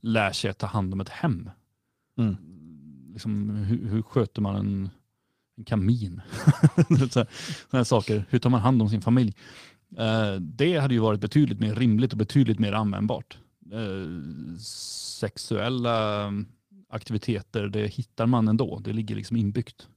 lär 0.00 0.32
sig 0.32 0.50
att 0.50 0.58
ta 0.58 0.66
hand 0.66 0.92
om 0.92 1.00
ett 1.00 1.08
hem. 1.08 1.50
Mm. 2.18 2.36
Liksom, 3.12 3.50
hur, 3.50 3.88
hur 3.88 4.02
sköter 4.02 4.42
man 4.42 4.56
en, 4.56 4.90
en 5.56 5.64
kamin? 5.64 6.20
så 6.88 7.18
här, 7.18 7.26
såna 7.70 7.78
här 7.78 7.84
saker. 7.84 8.24
Hur 8.30 8.38
tar 8.38 8.50
man 8.50 8.60
hand 8.60 8.82
om 8.82 8.88
sin 8.88 9.02
familj? 9.02 9.34
Eh, 9.98 10.34
det 10.40 10.78
hade 10.78 10.94
ju 10.94 11.00
varit 11.00 11.20
betydligt 11.20 11.60
mer 11.60 11.74
rimligt 11.74 12.12
och 12.12 12.18
betydligt 12.18 12.58
mer 12.58 12.72
användbart. 12.72 13.38
Eh, 13.72 14.58
sexuella 15.20 16.32
aktiviteter, 16.88 17.68
det 17.68 17.86
hittar 17.86 18.26
man 18.26 18.48
ändå. 18.48 18.78
Det 18.78 18.92
ligger 18.92 19.14
liksom 19.14 19.36
inbyggt. 19.36 19.88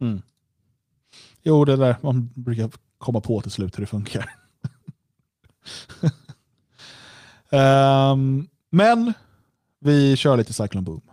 Mm. 0.00 0.22
Jo, 1.42 1.64
det 1.64 1.76
där 1.76 1.96
man 2.02 2.30
brukar 2.34 2.70
komma 2.98 3.20
på 3.20 3.40
till 3.40 3.50
slut 3.50 3.78
hur 3.78 3.80
det 3.80 3.86
funkar. 3.86 4.34
um, 7.50 8.48
men 8.70 9.12
vi 9.78 10.16
kör 10.16 10.36
lite 10.36 10.52
Cyclone 10.52 10.84
Boom. 10.84 11.11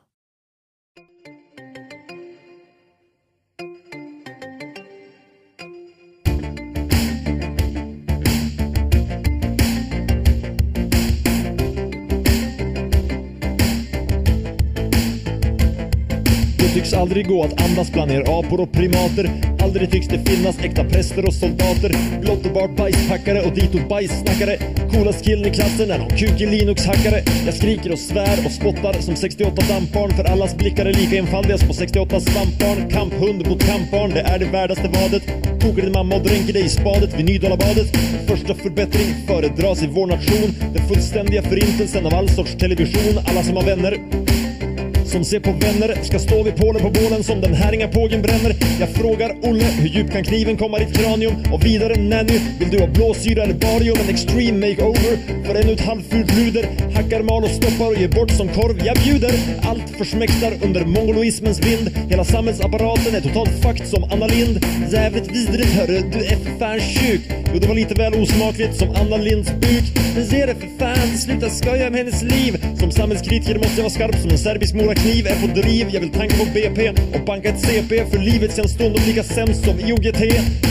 Aldrig 17.00 17.28
gå 17.28 17.44
att 17.44 17.62
andas 17.62 17.92
bland 17.92 18.12
er 18.12 18.22
apor 18.22 18.62
och 18.62 18.72
primater. 18.72 19.32
Aldrig 19.64 19.92
tycks 19.92 20.08
det 20.08 20.20
finnas 20.30 20.60
äkta 20.60 20.84
präster 20.84 21.26
och 21.28 21.34
soldater. 21.34 21.92
Blott 22.22 22.46
och 22.46 22.54
bart 22.54 22.76
bajspackare 22.76 23.42
och 23.42 23.54
ditåt 23.54 23.90
bajssnackare. 23.90 24.58
Coolast 24.92 25.26
killen 25.26 25.46
i 25.46 25.50
klassen 25.50 25.92
är 25.92 26.00
någon 26.00 26.10
kukig 26.10 26.48
Linux-hackare. 26.48 27.24
Jag 27.46 27.54
skriker 27.54 27.92
och 27.92 28.00
svär 28.00 28.46
och 28.46 28.52
spottar 28.52 28.94
som 28.94 29.16
68 29.16 29.56
dampbarn. 29.70 30.12
För 30.12 30.24
allas 30.24 30.58
blickar 30.58 30.86
är 30.86 30.94
lika 30.94 31.18
enfaldiga 31.18 31.58
på 31.58 31.74
68 31.74 32.20
svampbarn. 32.20 32.90
Kamphund 32.90 33.48
mot 33.48 33.64
kampbarn, 33.64 34.10
det 34.10 34.22
är 34.22 34.40
det 34.40 34.46
värdaste 34.46 34.88
vadet. 34.88 35.24
Kokar 35.62 35.82
din 35.82 35.92
mamma 35.92 36.16
och 36.16 36.24
dränker 36.24 36.54
dig 36.54 36.66
i 36.66 36.70
spadet 36.70 37.20
vid 37.20 37.26
Nydalabadet. 37.26 37.98
Första 38.28 38.54
förbättring 38.56 39.08
föredras 39.28 39.84
i 39.84 39.88
vår 39.88 40.08
nation. 40.08 40.50
Den 40.74 40.88
fullständiga 40.88 41.42
förintelsen 41.42 42.06
av 42.06 42.14
all 42.14 42.30
sorts 42.30 42.56
television. 42.56 43.24
Alla 43.28 43.44
som 43.44 43.56
har 43.56 43.64
vänner 43.64 43.98
som 45.10 45.23
ser 45.23 45.40
på 45.40 45.52
vänner 45.52 46.03
ska 46.03 46.19
stå 46.19 46.44
vid 46.44 46.56
pålen 46.56 46.81
på 46.81 46.90
bålen 46.90 47.23
som 47.23 47.41
den 47.41 47.53
här 47.53 47.73
inga 47.73 47.88
pågen 47.88 48.22
bränner. 48.22 48.56
Jag 48.80 48.90
frågar 48.90 49.30
Olle, 49.41 49.64
hur 49.64 49.90
djup 49.90 50.11
kan 50.11 50.23
kniven 50.23 50.57
komma 50.57 50.80
ditt 50.80 50.98
kranium? 50.98 51.34
Och 51.53 51.65
vidare 51.65 51.95
Nanny, 51.95 52.40
vill 52.60 52.69
du 52.69 52.80
ha 52.80 52.88
blåsyra 52.88 53.44
eller 53.44 53.53
barium? 53.53 53.98
En 54.03 54.10
extreme 54.10 54.68
makeover 54.68 55.18
för 55.45 55.56
ännu 55.56 55.73
ett 55.73 55.86
halvfult 55.86 56.36
luder. 56.36 56.65
Hackar, 56.95 57.22
mal 57.22 57.44
och 57.44 57.49
stoppar 57.49 57.88
och 57.88 57.98
ger 57.98 58.07
bort 58.07 58.31
som 58.31 58.48
korv. 58.48 58.81
Jag 58.86 58.98
bjuder! 58.98 59.34
Allt 59.61 59.90
försmäktar 59.98 60.53
under 60.61 60.86
mongoloismens 60.86 61.60
vind. 61.60 61.90
Hela 62.10 62.23
samhällsapparaten 62.23 63.15
är 63.15 63.22
totalt 63.22 63.52
fucked 63.64 63.88
som 63.88 64.03
Anna 64.03 64.27
Lind. 64.27 64.65
Jävligt 64.91 65.31
vidrigt 65.31 65.73
hörru, 65.73 66.02
du 66.14 66.19
är 66.26 66.36
för 66.36 66.60
fan 66.60 66.80
sjuk. 66.80 67.22
Jo, 67.53 67.60
det 67.60 67.68
var 67.68 67.76
lite 67.76 67.94
väl 67.94 68.14
osmakligt 68.14 68.76
som 68.76 68.90
Anna 68.95 69.18
Linds 69.18 69.52
buk. 69.52 69.84
Men 70.15 70.26
ge 70.26 70.45
det 70.45 70.56
för 70.56 70.69
fan, 70.80 71.18
sluta 71.18 71.49
skoja 71.49 71.90
med 71.90 71.99
hennes 71.99 72.23
liv. 72.23 72.65
Som 72.80 72.91
samhällskritiker 72.91 73.56
måste 73.56 73.73
jag 73.76 73.84
vara 73.84 73.90
skarp 73.90 74.15
som 74.22 74.31
en 74.31 74.38
serbisk 74.38 74.73
morakniv. 75.00 75.28
Är 75.28 75.48
på 75.48 75.60
driv, 75.60 75.88
jag 75.92 76.00
vill 76.00 76.10
tanka 76.10 76.38
på 76.38 76.46
BP 76.54 76.90
och 76.90 77.26
banka 77.26 77.50
ett 77.50 77.60
CP. 77.60 78.06
För 78.06 78.20
livet 78.20 78.56
känns 78.56 78.72
stundom 78.72 79.04
lika 79.08 79.24
sämst 79.24 79.66
som 79.66 79.80
IOGT. 79.80 80.22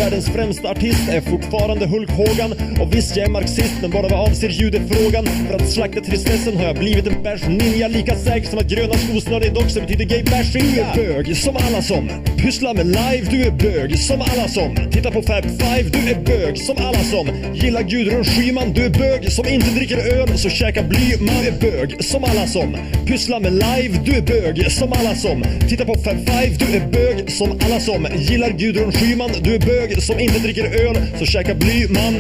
Världens 0.01 0.27
främsta 0.27 0.71
artist 0.71 1.09
är 1.09 1.21
fortfarande 1.21 1.87
Hulk 1.87 2.11
Hogan. 2.11 2.53
Och 2.81 2.95
visst, 2.95 3.17
jag 3.17 3.27
är 3.27 3.31
marxist, 3.31 3.75
men 3.83 3.91
bara 3.91 4.09
vad 4.09 4.29
avser 4.29 4.49
judefrågan. 4.49 5.27
För 5.27 5.55
att 5.55 5.69
slakta 5.69 6.01
tristessen 6.01 6.57
har 6.57 6.65
jag 6.65 6.77
blivit 6.77 7.07
en 7.07 7.23
bärs 7.23 7.49
ninja. 7.49 7.89
Lika 7.89 8.17
säker 8.17 8.49
som 8.49 8.59
att 8.59 8.69
gröna 8.69 8.95
skosnöre 8.95 9.47
i 9.47 9.49
doxer 9.49 9.81
betyder 9.81 10.05
gay 10.05 10.23
bashing. 10.23 10.65
Du 10.75 10.81
är 10.81 10.95
bög, 10.97 11.37
som 11.37 11.57
alla 11.57 11.83
som 11.83 12.09
pysslar 12.37 12.75
med 12.75 12.87
live. 12.87 13.27
Du 13.31 13.43
är 13.43 13.51
bög, 13.51 13.99
som 13.99 14.21
alla 14.21 14.49
som 14.49 14.77
tittar 14.91 15.11
på 15.11 15.23
Fab 15.23 15.45
Five. 15.45 15.91
Du 15.93 16.11
är 16.11 16.21
bög, 16.25 16.59
som 16.59 16.77
alla 16.79 16.99
som 16.99 17.29
gillar 17.55 17.83
Gudrun 17.83 18.25
Schyman. 18.25 18.73
Du 18.73 18.85
är 18.85 18.91
bög, 18.91 19.33
som 19.33 19.49
inte 19.49 19.71
dricker 19.71 19.99
öl, 19.99 20.39
så 20.39 20.49
käka 20.49 20.83
bly. 20.83 21.17
Man 21.21 21.47
är 21.51 21.61
bög, 21.61 22.05
som 22.05 22.25
alla 22.25 22.47
som 22.47 22.77
pysslar 23.07 23.41
med 23.41 23.53
live. 23.53 23.99
Du 24.05 24.18
är 24.19 24.23
bög, 24.23 24.73
som 24.73 24.93
alla 24.93 25.15
som 25.15 25.45
tittar 25.69 25.85
på 25.85 25.95
Fab 25.95 26.17
Five. 26.17 26.57
Du 26.59 26.77
är 26.77 26.87
bög, 26.93 27.31
som 27.31 27.59
alla 27.65 27.81
som 27.81 28.07
gillar 28.17 28.51
Gudrun 28.51 28.93
Schyman. 28.93 29.31
Du 29.41 29.55
är 29.55 29.61
bög, 29.61 30.03
som 30.03 30.21
inte 30.21 30.39
dricker 30.39 30.65
öl, 30.65 30.97
så 31.19 31.27
käka 31.27 31.55
bly. 31.55 31.89
Man 31.89 32.15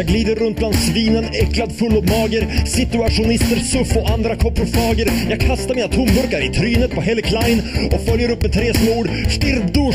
Jag 0.00 0.06
glider 0.06 0.34
runt 0.34 0.56
bland 0.56 0.74
svinen, 0.74 1.24
äcklad, 1.24 1.72
full 1.72 1.96
och 1.96 2.04
mager. 2.04 2.66
Situationister, 2.66 3.56
suff 3.56 3.96
och 3.96 4.10
andra 4.10 4.36
koprofager. 4.36 5.12
Jag 5.30 5.40
kastar 5.40 5.74
mina 5.74 5.88
tomburkar 5.88 6.44
i 6.44 6.48
trynet 6.48 6.90
på 6.90 7.00
Helle 7.00 7.22
Klein 7.22 7.62
och 7.92 8.00
följer 8.00 8.30
upp 8.30 8.42
med 8.42 8.52
tre 8.52 8.74
snor. 8.74 9.10
Stirb 9.28 9.62
du 9.72 9.92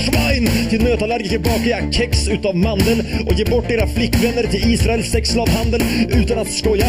Till 0.69 0.83
nötallergiker 0.83 1.39
bakar 1.39 1.69
jag 1.69 1.93
kex 1.93 2.27
utav 2.27 2.55
mandel 2.55 3.03
och 3.25 3.33
ger 3.33 3.45
bort 3.45 3.71
era 3.71 3.87
flickvänner 3.87 4.43
till 4.43 4.73
Israels 4.73 5.11
sexslavhandel 5.11 5.81
utan 6.09 6.39
att 6.39 6.51
skoja. 6.51 6.87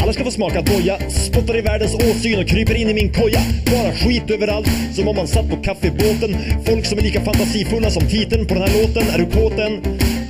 Alla 0.00 0.12
ska 0.12 0.24
få 0.24 0.30
smaka 0.30 0.62
doja, 0.62 0.98
spottar 1.08 1.58
i 1.58 1.60
världens 1.60 1.94
åsyn 1.94 2.38
och 2.38 2.48
kryper 2.48 2.74
in 2.74 2.88
i 2.88 2.94
min 2.94 3.12
koja. 3.12 3.40
Bara 3.66 3.92
skit 3.92 4.30
överallt, 4.30 4.68
som 4.94 5.08
om 5.08 5.16
man 5.16 5.28
satt 5.28 5.50
på 5.50 5.56
kaffebåten. 5.56 6.36
Folk 6.66 6.86
som 6.86 6.98
är 6.98 7.02
lika 7.02 7.20
fantasifulla 7.20 7.90
som 7.90 8.02
titeln 8.02 8.46
på 8.46 8.54
den 8.54 8.62
här 8.62 8.82
låten. 8.82 9.08
Är 9.08 9.18
du 9.18 9.26
kåt 9.26 9.58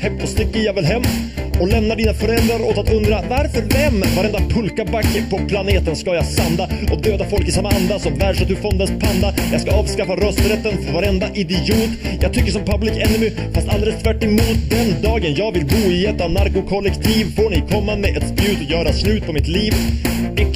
Häpp, 0.01 0.23
och 0.23 0.29
sticker 0.29 0.61
jag 0.61 0.75
väl 0.75 0.85
hem 0.85 1.03
och 1.61 1.69
lämnar 1.69 1.97
dina 1.97 2.15
föräldrar 2.15 2.61
åt 2.63 2.79
att 2.79 2.93
undra 2.93 3.23
varför 3.29 3.63
vem? 3.63 4.17
Varenda 4.17 4.39
pulkabacke 4.39 5.25
på 5.31 5.39
planeten 5.49 5.97
ska 5.97 6.15
jag 6.15 6.25
sanda 6.25 6.69
och 6.93 7.03
döda 7.03 7.25
folk 7.25 7.49
i 7.49 7.53
samma 7.53 7.71
anda 7.71 7.99
som 7.99 8.19
Världsnaturfondens 8.19 8.91
panda. 8.91 9.35
Jag 9.53 9.61
ska 9.61 9.71
avskaffa 9.71 10.17
rösträtten 10.17 10.83
för 10.83 10.93
varenda 10.93 11.27
idiot. 11.35 11.91
Jag 12.21 12.33
tycker 12.33 12.53
som 12.53 12.65
public 12.65 12.93
enemy, 12.93 13.31
fast 13.55 13.69
alldeles 13.69 14.03
tvärt 14.03 14.25
emot. 14.25 14.59
Den 14.71 15.03
dagen 15.03 15.35
jag 15.35 15.53
vill 15.53 15.67
bo 15.67 15.91
i 15.91 16.07
ett 16.07 16.21
anarkokollektiv 16.21 17.25
får 17.37 17.51
ni 17.51 17.63
komma 17.73 17.97
med 17.97 18.17
ett 18.17 18.29
spjut 18.29 18.59
och 18.59 18.71
göra 18.71 18.93
slut 18.93 19.27
på 19.27 19.33
mitt 19.33 19.49
liv. 19.49 19.75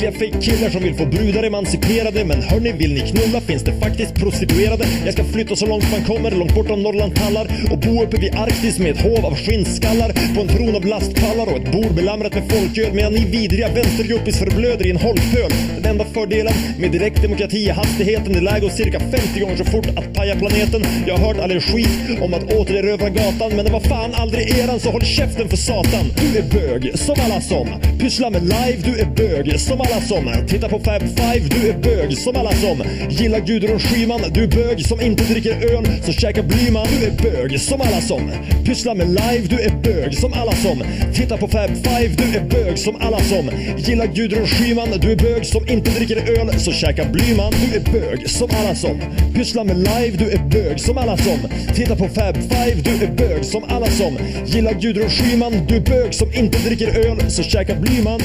Äckliga 0.02 0.30
fake-killar 0.30 0.70
som 0.70 0.82
vill 0.82 0.94
få 0.94 1.06
brudar 1.06 1.42
emanciperade. 1.42 2.24
Men 2.24 2.42
hörni, 2.42 2.72
vill 2.72 2.94
ni 2.94 3.00
knulla 3.00 3.40
finns 3.40 3.62
det 3.62 3.72
faktiskt 3.72 4.14
prostituerade. 4.14 4.84
Jag 5.04 5.14
ska 5.14 5.24
flytta 5.24 5.56
så 5.56 5.66
långt 5.66 5.90
man 5.90 6.04
kommer, 6.04 6.30
långt 6.30 6.54
bortom 6.54 6.82
Norrland 6.82 7.14
tallar 7.14 7.46
Och 7.70 7.78
bo 7.78 8.02
uppe 8.02 8.16
vid 8.16 8.34
Arktis 8.34 8.78
med 8.78 8.90
ett 8.90 9.02
hov 9.02 9.26
av 9.26 9.36
skinnskallar. 9.36 10.34
På 10.34 10.40
en 10.40 10.48
tron 10.48 10.76
av 10.76 10.84
lastpallar 10.86 11.46
och 11.46 11.56
ett 11.56 11.72
bord 11.72 11.94
belamrat 11.94 12.34
med 12.34 12.42
folköl. 12.50 12.92
Medan 12.94 13.12
ni 13.12 13.24
vidriga 13.24 13.68
vänsterguppis 13.68 14.38
förblöder 14.38 14.86
i 14.86 14.90
en 14.90 14.96
holkpöl 14.96 15.50
Den 15.76 15.86
enda 15.90 16.04
fördelen 16.04 16.54
med 16.78 16.90
direktdemokrati 16.92 17.68
är 17.68 17.74
hastigheten. 17.74 18.32
Det 18.32 18.40
lär 18.40 18.60
gå 18.60 18.68
cirka 18.68 19.00
50 19.00 19.40
gånger 19.40 19.56
så 19.56 19.64
fort 19.64 19.86
att 19.86 20.14
paja 20.14 20.36
planeten. 20.36 20.82
Jag 21.06 21.16
har 21.16 21.26
hört 21.26 21.38
all 21.42 21.52
er 21.52 21.60
skit 21.60 22.20
om 22.20 22.34
att 22.34 22.52
återerövra 22.52 23.08
gatan. 23.08 23.50
Men 23.56 23.64
det 23.64 23.72
var 23.72 23.80
fan 23.80 24.14
aldrig 24.14 24.58
eran 24.58 24.80
så 24.80 24.90
håll 24.90 25.04
käften 25.04 25.48
för 25.48 25.56
satan. 25.56 26.04
Du 26.20 26.38
är 26.38 26.42
bög, 26.42 26.98
som 26.98 27.16
alla 27.24 27.40
som 27.40 27.68
Pysslar 28.02 28.30
med 28.30 28.42
live, 28.42 28.78
du 28.84 28.98
är 28.98 29.06
bög 29.06 29.60
som 29.60 29.80
alla 29.80 29.91
som 30.00 30.46
tittar 30.48 30.68
på 30.68 30.78
Fab 30.78 31.02
Five, 31.02 31.48
du 31.48 31.68
är 31.68 31.78
bög 31.78 32.18
som 32.18 32.36
alla 32.36 32.52
som 32.52 32.82
gillar 33.10 33.40
Gudrun 33.40 33.78
Schyman, 33.78 34.20
du 34.34 34.42
är 34.44 34.48
bög 34.48 34.86
som 34.86 35.00
inte 35.00 35.24
dricker 35.24 35.74
öl, 35.74 35.86
så 36.06 36.12
käka 36.12 36.42
Blyman. 36.42 36.86
Du 37.00 37.06
är 37.06 37.10
bög 37.22 37.60
som 37.60 37.80
alla 37.80 38.00
som 38.00 38.30
pysslar 38.64 38.94
med 38.94 39.08
live, 39.08 39.46
du 39.48 39.60
är 39.60 39.70
bög 39.82 40.14
som 40.14 40.32
alla 40.32 40.52
som 40.52 40.82
tittar 41.14 41.36
på 41.36 41.48
Fab 41.48 41.70
Five, 41.70 42.08
du 42.16 42.36
är 42.38 42.44
bög 42.44 42.78
som 42.78 42.96
alla 43.00 43.18
som 43.18 43.50
gillar 43.78 44.06
Gudrun 44.06 44.46
Schyman, 44.46 44.88
du 45.00 45.12
är 45.12 45.16
bög 45.16 45.46
som 45.46 45.68
inte 45.68 45.90
dricker 45.90 46.16
öl, 46.16 46.60
så 46.60 46.72
käka 46.72 47.04
Blyman. 47.04 47.52
Du 47.62 47.76
är 47.76 47.92
bög 47.92 48.30
som 48.30 48.48
alla 48.60 48.74
som 48.74 49.00
pysslar 49.34 49.64
med 49.64 49.76
live, 49.76 50.16
du 50.16 50.30
är 50.30 50.48
bög 50.48 50.80
som 50.80 50.98
alla 50.98 51.16
som 51.16 51.38
tittar 51.74 51.96
på 51.96 52.08
Fab 52.08 52.36
Five, 52.36 52.82
du 52.84 53.04
är 53.04 53.10
bög 53.10 53.44
som 53.44 53.64
alla 53.68 53.86
som 53.86 54.18
gillar 54.46 54.72
Gudrun 54.72 55.10
Schyman, 55.10 55.52
du 55.68 55.76
är 55.76 55.80
bög 55.80 56.14
som 56.14 56.34
inte 56.34 56.58
dricker 56.58 56.98
öl, 56.98 57.30
så 57.30 57.42
käka 57.42 57.74
Blyman. 57.74 58.20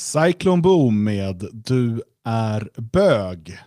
Cyclone 0.00 0.62
Boom 0.62 1.04
med 1.04 1.48
Du 1.52 2.02
är 2.24 2.70
bög. 2.76 3.58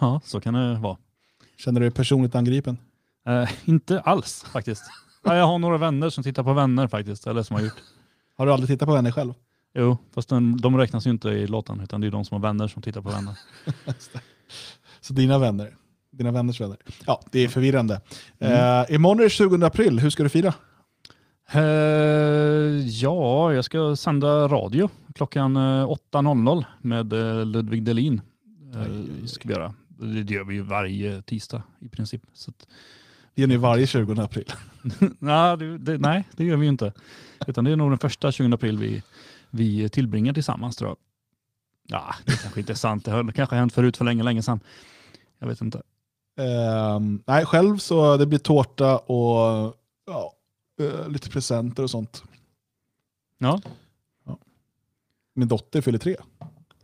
Ja, 0.00 0.20
så 0.24 0.40
kan 0.40 0.54
det 0.54 0.74
vara. 0.74 0.96
Känner 1.58 1.80
du 1.80 1.86
dig 1.86 1.94
personligt 1.94 2.34
angripen? 2.34 2.78
Eh, 3.26 3.50
inte 3.64 4.00
alls 4.00 4.44
faktiskt. 4.52 4.82
Ja, 5.24 5.36
jag 5.36 5.46
har 5.46 5.58
några 5.58 5.78
vänner 5.78 6.10
som 6.10 6.24
tittar 6.24 6.42
på 6.42 6.52
vänner 6.52 6.88
faktiskt. 6.88 7.26
Eller 7.26 7.42
som 7.42 7.56
har 7.56 7.62
gjort. 7.62 7.82
Har 8.36 8.46
du 8.46 8.52
aldrig 8.52 8.68
tittat 8.68 8.86
på 8.86 8.94
vänner 8.94 9.12
själv? 9.12 9.34
Jo, 9.74 9.98
fast 10.14 10.28
de, 10.28 10.60
de 10.60 10.78
räknas 10.78 11.06
ju 11.06 11.10
inte 11.10 11.28
i 11.28 11.46
låten 11.46 11.80
utan 11.80 12.00
det 12.00 12.06
är 12.06 12.10
de 12.10 12.24
som 12.24 12.34
har 12.34 12.48
vänner 12.48 12.68
som 12.68 12.82
tittar 12.82 13.02
på 13.02 13.10
vänner. 13.10 13.38
Så 15.00 15.12
dina 15.12 15.38
vänner, 15.38 15.76
dina 16.10 16.30
vänners 16.30 16.60
vänner. 16.60 16.76
Ja, 17.06 17.22
det 17.30 17.40
är 17.40 17.48
förvirrande. 17.48 18.00
Mm. 18.38 18.82
Eh, 18.82 18.94
imorgon 18.94 19.18
är 19.18 19.24
det 19.24 19.30
20 19.30 19.66
april, 19.66 19.98
hur 19.98 20.10
ska 20.10 20.22
du 20.22 20.28
fira? 20.28 20.54
Eh, 21.52 21.60
ja, 22.86 23.52
jag 23.52 23.64
ska 23.64 23.96
sända 23.96 24.48
radio 24.48 24.90
klockan 25.14 25.56
eh, 25.56 25.60
8.00 26.12 26.64
med 26.80 27.12
eh, 27.12 27.46
Ludvig 27.46 27.82
Delin. 27.82 28.20
Eh, 28.74 29.26
ska 29.26 29.48
vi 29.48 29.54
göra. 29.54 29.74
Det 29.88 30.34
gör 30.34 30.44
vi 30.44 30.54
ju 30.54 30.62
varje 30.62 31.22
tisdag 31.22 31.62
i 31.80 31.88
princip. 31.88 32.22
Så 32.32 32.50
att, 32.50 32.66
Det 33.34 33.40
gör 33.42 33.48
ni 33.48 33.56
varje 33.56 33.86
20 33.86 34.22
april. 34.22 34.52
nej, 35.18 35.56
det, 35.78 35.98
nej, 35.98 36.24
det 36.36 36.44
gör 36.44 36.56
vi 36.56 36.66
ju 36.66 36.70
inte. 36.70 36.92
Utan 37.46 37.64
det 37.64 37.70
är 37.72 37.76
nog 37.76 37.90
den 37.90 37.98
första 37.98 38.32
20 38.32 38.54
april 38.54 38.78
vi, 38.78 39.02
vi 39.50 39.88
tillbringar 39.88 40.32
tillsammans 40.32 40.76
tror 40.76 40.90
jag. 40.90 40.96
Ja, 41.88 42.14
det 42.24 42.42
kanske 42.42 42.60
inte 42.60 42.72
är 42.72 42.74
sant. 42.74 43.04
Det 43.04 43.10
har 43.10 43.22
det 43.22 43.32
kanske 43.32 43.54
har 43.54 43.60
hänt 43.60 43.72
förut 43.72 43.96
för 43.96 44.04
länge, 44.04 44.22
länge 44.22 44.42
sedan. 44.42 44.60
Jag 45.38 45.48
vet 45.48 45.60
inte. 45.60 45.82
Ehm, 46.38 47.22
nej, 47.26 47.46
själv 47.46 47.78
så 47.78 48.16
det 48.16 48.26
blir 48.26 48.38
tårta 48.38 48.98
och 48.98 49.74
ja, 50.06 50.32
eh, 50.80 51.08
lite 51.08 51.30
presenter 51.30 51.82
och 51.82 51.90
sånt. 51.90 52.22
Ja. 53.38 53.60
Min 55.34 55.48
dotter 55.48 55.80
fyller 55.80 55.98
tre. 55.98 56.16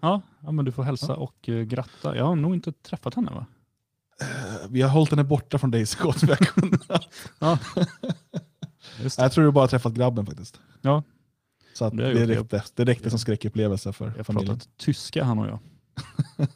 Ja, 0.00 0.22
ja 0.40 0.52
men 0.52 0.64
du 0.64 0.72
får 0.72 0.82
hälsa 0.82 1.16
och 1.16 1.48
uh, 1.48 1.62
gratta. 1.62 2.16
Jag 2.16 2.24
har 2.24 2.36
nog 2.36 2.54
inte 2.54 2.72
träffat 2.72 3.14
henne 3.14 3.30
va? 3.30 3.46
Eh, 4.20 4.68
Vi 4.70 4.82
har 4.82 4.88
hållit 4.90 5.10
henne 5.10 5.24
borta 5.24 5.58
från 5.58 5.70
dig 5.70 5.86
så 5.86 6.04
gott 6.04 6.22
vi 6.22 6.28
har 6.28 6.36
kunnat. 6.36 7.08
Ja. 7.38 7.58
Jag 9.16 9.32
tror 9.32 9.44
du 9.44 9.50
bara 9.52 9.60
har 9.62 9.68
träffat 9.68 9.92
grabben 9.92 10.26
faktiskt. 10.26 10.60
Ja. 10.80 11.02
Så 11.74 11.84
att 11.84 11.96
Det 11.96 12.04
har 12.04 12.12
det, 12.14 12.20
jag 12.20 12.28
räckte, 12.30 12.62
det 12.74 12.84
räckte 12.84 13.10
som 13.10 13.18
skräckupplevelse 13.18 13.92
för 13.92 14.04
Jag 14.06 14.16
har 14.16 14.24
familjen. 14.24 14.54
pratat 14.58 14.76
tyska 14.76 15.24
han 15.24 15.38
och 15.38 15.46
jag. 15.46 15.58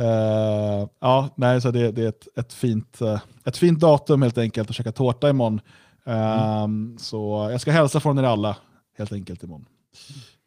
Uh, 0.00 0.88
ja, 1.00 1.28
nej, 1.36 1.60
så 1.60 1.70
det, 1.70 1.92
det 1.92 2.02
är 2.02 2.08
ett, 2.08 2.28
ett, 2.36 2.52
fint, 2.52 3.02
uh, 3.02 3.20
ett 3.44 3.56
fint 3.56 3.80
datum 3.80 4.22
helt 4.22 4.38
enkelt 4.38 4.70
att 4.70 4.76
käka 4.76 4.92
tårta 4.92 5.30
imorgon. 5.30 5.60
Um, 6.04 6.98
Så 6.98 7.48
jag 7.50 7.60
ska 7.60 7.70
hälsa 7.70 8.00
från 8.00 8.18
er 8.18 8.22
alla 8.22 8.56
helt 8.98 9.12
enkelt 9.12 9.42
imorgon. 9.42 9.66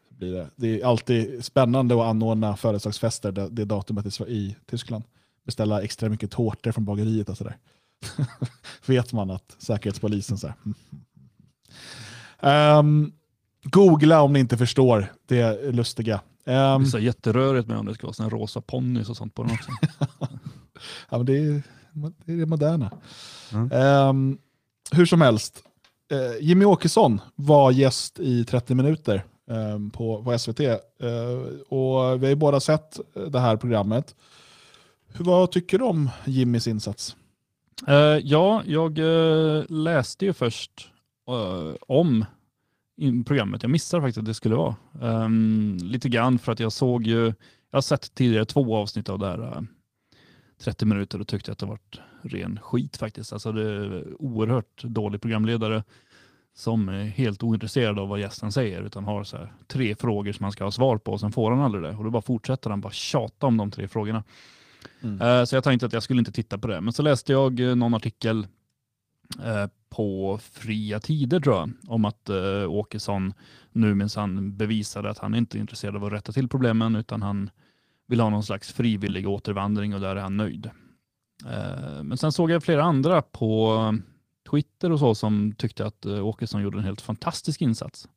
Blir 0.09 0.33
det. 0.33 0.49
det 0.55 0.81
är 0.81 0.85
alltid 0.85 1.45
spännande 1.45 1.95
att 1.95 2.07
anordna 2.09 2.57
födelsedagsfester 2.57 3.31
det, 3.31 3.49
det 3.49 3.65
datumet 3.65 4.19
i, 4.19 4.23
i 4.23 4.55
Tyskland. 4.65 5.03
Beställa 5.45 5.81
extra 5.81 6.09
mycket 6.09 6.31
tårtor 6.31 6.71
från 6.71 6.85
bageriet 6.85 7.29
och 7.29 7.37
sådär. 7.37 7.57
Vet 8.85 9.13
man 9.13 9.31
att 9.31 9.55
säkerhetspolisen 9.57 10.37
så 10.37 10.47
här. 10.47 10.55
mm. 12.79 13.11
Googla 13.63 14.21
om 14.21 14.33
ni 14.33 14.39
inte 14.39 14.57
förstår 14.57 15.13
det 15.25 15.71
lustiga. 15.71 16.21
Det 16.43 16.73
Um, 16.73 16.81
blir 16.81 16.91
så 16.91 16.99
jätterörigt 16.99 17.67
med 17.67 17.77
om 17.77 17.85
det 17.85 17.93
ska 17.93 18.07
vara 18.07 18.13
såna 18.13 18.29
rosa 18.29 18.61
ponnys 18.61 19.09
och 19.09 19.17
sånt 19.17 19.35
på 19.35 19.43
den 19.43 19.51
också. 19.51 19.71
ja, 21.09 21.17
men 21.17 21.25
det, 21.25 21.37
är, 21.37 21.63
det 22.25 22.33
är 22.33 22.37
det 22.37 22.45
moderna. 22.45 22.91
Mm. 23.53 23.71
Ehm, 23.71 24.37
hur 24.91 25.05
som 25.05 25.21
helst, 25.21 25.63
eh, 26.11 26.45
Jimmy 26.47 26.65
Åkesson 26.65 27.21
var 27.35 27.71
gäst 27.71 28.19
i 28.19 28.45
30 28.45 28.75
minuter 28.75 29.23
ehm, 29.49 29.89
på, 29.89 30.23
på 30.23 30.39
SVT. 30.39 30.59
Eh, 30.59 30.77
och 31.69 32.21
vi 32.21 32.25
har 32.25 32.29
ju 32.29 32.35
båda 32.35 32.59
sett 32.59 32.99
eh, 33.15 33.23
det 33.23 33.39
här 33.39 33.57
programmet. 33.57 34.15
Hur, 35.07 35.25
vad 35.25 35.51
tycker 35.51 35.79
du 35.79 35.85
om 35.85 36.09
Jimmys 36.25 36.67
insats? 36.67 37.15
Eh, 37.87 37.95
ja, 38.23 38.63
jag 38.65 38.99
läste 39.69 40.25
ju 40.25 40.33
först 40.33 40.89
om 41.87 42.25
programmet. 43.27 43.63
Jag 43.63 43.69
missade 43.69 44.01
faktiskt 44.01 44.17
att 44.17 44.25
det 44.25 44.33
skulle 44.33 44.55
vara. 44.55 44.75
Ehm, 45.01 45.77
lite 45.81 46.09
grann 46.09 46.39
för 46.39 46.51
att 46.51 46.59
jag 46.59 46.71
såg 46.71 47.07
ju, 47.07 47.25
jag 47.71 47.77
har 47.77 47.81
sett 47.81 48.15
tidigare 48.15 48.45
två 48.45 48.75
avsnitt 48.75 49.09
av 49.09 49.19
det 49.19 49.27
här 49.27 49.41
eh, 49.41 49.61
30 50.63 50.85
minuter 50.85 51.21
och 51.21 51.27
tyckte 51.27 51.51
att 51.51 51.57
det 51.59 51.65
var 51.65 51.79
ren 52.21 52.59
skit 52.61 52.97
faktiskt. 52.97 53.33
Alltså 53.33 53.51
det 53.51 53.61
är 53.71 54.03
oerhört 54.21 54.83
dålig 54.83 55.21
programledare 55.21 55.83
som 56.55 56.89
är 56.89 57.03
helt 57.03 57.43
ointresserad 57.43 57.99
av 57.99 58.07
vad 58.07 58.19
gästen 58.19 58.51
säger 58.51 58.81
utan 58.81 59.03
har 59.03 59.23
så 59.23 59.37
här, 59.37 59.53
tre 59.67 59.95
frågor 59.95 60.31
som 60.31 60.43
man 60.43 60.51
ska 60.51 60.63
ha 60.63 60.71
svar 60.71 60.97
på 60.97 61.11
och 61.11 61.19
sen 61.19 61.31
får 61.31 61.51
han 61.51 61.59
aldrig 61.61 61.83
det. 61.83 61.95
Och 61.95 62.03
då 62.03 62.09
bara 62.09 62.21
fortsätter 62.21 62.69
han 62.69 62.81
bara 62.81 62.93
tjata 62.93 63.47
om 63.47 63.57
de 63.57 63.71
tre 63.71 63.87
frågorna. 63.87 64.23
Eh, 65.21 65.43
Så 65.45 65.55
jag 65.55 65.63
tänkte 65.63 65.85
att 65.85 65.93
jag 65.93 66.03
skulle 66.03 66.19
inte 66.19 66.31
titta 66.31 66.57
på 66.57 66.67
det. 66.67 66.81
Men 66.81 66.93
så 66.93 67.01
läste 67.03 67.31
jag 67.31 67.59
eh, 67.59 67.75
någon 67.75 67.93
artikel 67.93 68.47
Eh, 69.39 69.67
på 69.89 70.39
Fria 70.41 70.99
Tider 70.99 71.39
tror 71.39 71.55
jag, 71.55 71.71
om 71.87 72.05
att 72.05 72.29
eh, 72.29 72.71
Åkesson 72.71 73.33
nu 73.71 73.95
minsann 73.95 74.57
bevisade 74.57 75.09
att 75.09 75.17
han 75.17 75.35
inte 75.35 75.57
är 75.57 75.59
intresserad 75.59 75.95
av 75.95 76.05
att 76.05 76.13
rätta 76.13 76.31
till 76.31 76.49
problemen 76.49 76.95
utan 76.95 77.21
han 77.21 77.49
vill 78.07 78.19
ha 78.19 78.29
någon 78.29 78.43
slags 78.43 78.73
frivillig 78.73 79.27
återvandring 79.27 79.93
och 79.93 80.01
där 80.01 80.15
är 80.15 80.21
han 80.21 80.37
nöjd. 80.37 80.69
Eh, 81.45 82.03
Men 82.03 82.17
sen 82.17 82.31
såg 82.31 82.51
jag 82.51 82.63
flera 82.63 82.83
andra 82.83 83.21
på 83.21 83.79
Twitter 84.51 84.91
och 84.91 84.99
så 84.99 85.15
som 85.15 85.55
tyckte 85.57 85.85
att 85.85 86.05
eh, 86.05 86.25
Åkesson 86.27 86.61
gjorde 86.61 86.77
en 86.77 86.83
helt 86.83 87.01
fantastisk 87.01 87.61
insats. 87.61 88.07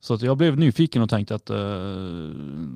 Så 0.00 0.14
att 0.14 0.22
jag 0.22 0.36
blev 0.36 0.58
nyfiken 0.58 1.02
och 1.02 1.10
tänkte 1.10 1.34
att 1.34 1.50
eh, 1.50 2.32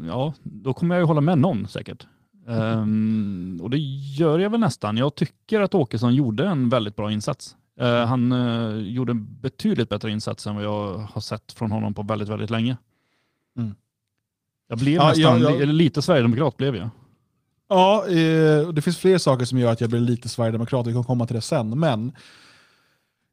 ja, 0.06 0.34
då 0.42 0.74
kommer 0.74 0.94
jag 0.94 1.02
ju 1.02 1.06
hålla 1.06 1.20
med 1.20 1.38
någon 1.38 1.68
säkert. 1.68 2.06
Ehm, 2.48 3.58
och 3.62 3.70
det 3.70 3.78
gör 3.78 4.38
jag 4.38 4.50
väl 4.50 4.60
nästan. 4.60 4.96
Jag 4.96 5.14
tycker 5.14 5.60
att 5.60 5.74
Åkesson 5.74 6.14
gjorde 6.14 6.46
en 6.46 6.68
väldigt 6.68 6.96
bra 6.96 7.12
insats. 7.12 7.56
Eh, 7.80 8.04
han 8.06 8.32
eh, 8.32 8.76
gjorde 8.76 9.12
en 9.12 9.40
betydligt 9.40 9.88
bättre 9.88 10.10
insats 10.10 10.46
än 10.46 10.54
vad 10.54 10.64
jag 10.64 10.94
har 10.98 11.20
sett 11.20 11.52
från 11.52 11.70
honom 11.70 11.94
på 11.94 12.02
väldigt, 12.02 12.28
väldigt 12.28 12.50
länge. 12.50 12.76
Mm. 13.58 13.74
Jag 14.68 14.78
blev 14.78 14.94
Ja, 14.94 15.08
nästan, 15.08 15.40
jag- 15.40 15.60
jag- 15.60 15.68
lite 15.68 16.02
sverigedemokrat 16.02 16.56
blev 16.56 16.76
jag. 16.76 16.88
Ja, 17.68 18.06
eh, 18.08 18.68
det 18.68 18.82
finns 18.82 18.98
fler 18.98 19.18
saker 19.18 19.44
som 19.44 19.58
gör 19.58 19.72
att 19.72 19.80
jag 19.80 19.90
blir 19.90 20.00
lite 20.00 20.28
sverigedemokrat, 20.28 20.86
vi 20.86 20.92
kan 20.92 21.04
komma 21.04 21.26
till 21.26 21.36
det 21.36 21.42
sen. 21.42 21.78
Men 21.80 22.12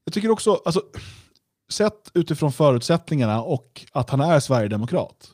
jag 0.04 0.14
tycker 0.14 0.32
också, 0.32 0.62
alltså, 0.66 0.82
sett 1.70 2.12
utifrån 2.14 2.52
förutsättningarna 2.52 3.42
och 3.42 3.86
att 3.92 4.10
han 4.10 4.22
är 4.22 4.40
sverigedemokrat, 4.40 5.32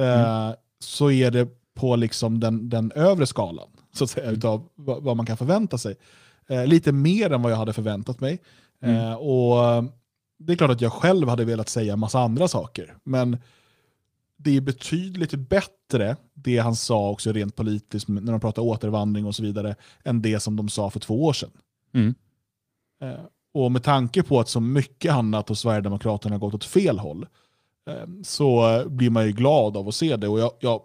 eh, 0.00 0.50
så 0.80 1.10
är 1.10 1.30
det 1.30 1.48
på 1.78 1.96
liksom 1.96 2.40
den, 2.40 2.68
den 2.68 2.92
övre 2.92 3.26
skalan, 3.26 3.68
så 3.92 4.04
att 4.04 4.10
säga, 4.10 4.30
utav 4.30 4.68
vad, 4.74 5.02
vad 5.02 5.16
man 5.16 5.26
kan 5.26 5.36
förvänta 5.36 5.78
sig. 5.78 5.96
Eh, 6.46 6.66
lite 6.66 6.92
mer 6.92 7.32
än 7.32 7.42
vad 7.42 7.52
jag 7.52 7.56
hade 7.56 7.72
förväntat 7.72 8.20
mig. 8.20 8.42
Eh, 8.82 9.12
och 9.12 9.64
eh, 9.64 9.84
Det 10.38 10.52
är 10.52 10.56
klart 10.56 10.70
att 10.70 10.80
jag 10.80 10.92
själv 10.92 11.28
hade 11.28 11.44
velat 11.44 11.68
säga 11.68 11.92
en 11.92 11.98
massa 11.98 12.20
andra 12.20 12.48
saker, 12.48 12.96
men 13.04 13.38
det 14.36 14.56
är 14.56 14.60
betydligt 14.60 15.34
bättre 15.34 16.16
det 16.34 16.58
han 16.58 16.76
sa 16.76 17.10
också 17.10 17.32
rent 17.32 17.56
politiskt 17.56 18.08
när 18.08 18.32
de 18.32 18.40
pratar 18.40 18.62
återvandring 18.62 19.26
och 19.26 19.34
så 19.34 19.42
vidare 19.42 19.76
än 20.04 20.22
det 20.22 20.40
som 20.40 20.56
de 20.56 20.68
sa 20.68 20.90
för 20.90 21.00
två 21.00 21.24
år 21.24 21.32
sedan. 21.32 21.50
Mm. 21.94 22.14
Eh, 23.02 23.24
och 23.54 23.72
med 23.72 23.82
tanke 23.82 24.22
på 24.22 24.40
att 24.40 24.48
så 24.48 24.60
mycket 24.60 25.12
annat 25.12 25.48
hos 25.48 25.60
Sverigedemokraterna 25.60 26.34
har 26.34 26.40
gått 26.40 26.54
åt 26.54 26.64
fel 26.64 26.98
håll 26.98 27.26
eh, 27.90 28.08
så 28.22 28.82
blir 28.86 29.10
man 29.10 29.26
ju 29.26 29.32
glad 29.32 29.76
av 29.76 29.88
att 29.88 29.94
se 29.94 30.16
det. 30.16 30.28
Och 30.28 30.40
jag, 30.40 30.52
jag 30.60 30.80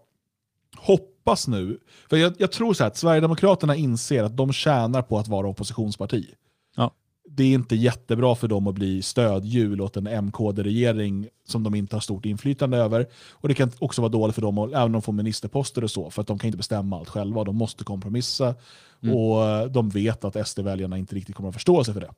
hoppas 0.86 1.48
nu, 1.48 1.80
för 2.10 2.18
jag, 2.18 2.34
jag 2.38 2.52
tror 2.52 2.74
så 2.74 2.84
att 2.84 2.98
Sverigedemokraterna 2.98 3.76
inser 3.76 4.24
att 4.24 4.38
de 4.38 4.54
tjänar 4.54 5.02
på 5.02 5.20
att 5.20 5.28
vara 5.28 5.48
oppositionsparti. 5.48 6.28
Ja. 6.76 6.92
Det 7.30 7.44
är 7.44 7.54
inte 7.54 7.76
jättebra 7.76 8.36
för 8.36 8.48
dem 8.48 8.68
att 8.68 8.76
bli 8.76 9.02
stödhjul 9.02 9.82
åt 9.82 9.98
en 9.98 10.26
MKD-regering 10.26 11.28
som 11.48 11.64
de 11.64 11.76
inte 11.76 11.96
har 11.96 12.02
stort 12.02 12.26
inflytande 12.26 12.78
över. 12.78 13.08
Och 13.32 13.48
det 13.48 13.54
kan 13.54 13.72
också 13.80 14.02
vara 14.02 14.12
dåligt 14.12 14.36
för 14.36 14.42
dem, 14.42 14.58
att, 14.58 14.70
även 14.70 14.84
om 14.84 14.92
de 14.92 15.02
får 15.02 15.14
ministerposter 15.14 15.84
och 15.84 15.92
så, 15.92 16.10
för 16.10 16.22
att 16.22 16.28
de 16.28 16.40
kan 16.40 16.48
inte 16.48 16.58
bestämma 16.58 16.98
allt 16.98 17.10
själva. 17.10 17.44
De 17.44 17.56
måste 17.56 17.84
kompromissa 17.84 18.56
Mm. 19.04 19.16
och 19.16 19.72
de 19.72 19.90
vet 19.90 20.26
att 20.26 20.48
SD-väljarna 20.48 20.98
inte 20.98 21.16
riktigt 21.16 21.36
kommer 21.36 21.50
att 21.50 21.56
förstå 21.56 21.84
sig 21.84 21.94
för 21.94 22.02
det. 22.02 22.14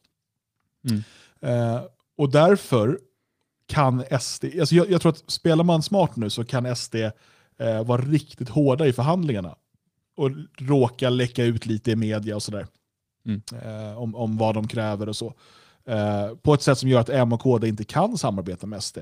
Mm. 0.90 1.04
Eh, 1.42 1.82
och 2.18 2.32
därför 2.32 3.00
kan 3.68 4.04
SD, 4.20 4.46
alltså 4.60 4.76
jag, 4.76 4.92
jag 4.92 5.02
tror 5.02 5.12
att 5.12 5.32
spelar 5.32 5.64
man 5.64 5.84
smart 5.84 6.16
nu 6.16 6.30
så 6.30 6.46
kan 6.46 6.76
SD 6.76 6.96
eh, 7.60 7.84
vara 7.84 8.02
riktigt 8.02 8.49
hårda 8.49 8.88
i 8.88 8.94
förhandlingarna 8.94 9.56
och 10.18 10.32
råka 10.57 11.10
läcka 11.10 11.44
ut 11.44 11.65
lite 11.65 11.91
i 11.91 11.95
media 11.95 12.36
och 12.36 12.44
sådär. 12.44 12.68
Mm. 13.26 13.41
Eh, 13.64 13.98
om, 13.98 14.15
om 14.15 14.38
vad 14.38 14.56
de 14.56 14.68
kräver 14.68 15.10
och 15.10 15.15
så. 15.15 15.34
Eh, 15.86 16.36
på 16.36 16.53
ett 16.53 16.61
sätt 16.61 16.77
som 16.77 16.90
gör 16.90 16.99
att 16.99 17.10
M 17.10 17.34
och 17.34 17.41
KD 17.41 17.68
inte 17.68 17.84
kan 17.84 18.18
samarbeta 18.18 18.68
med 18.68 18.84
SD. 18.84 18.98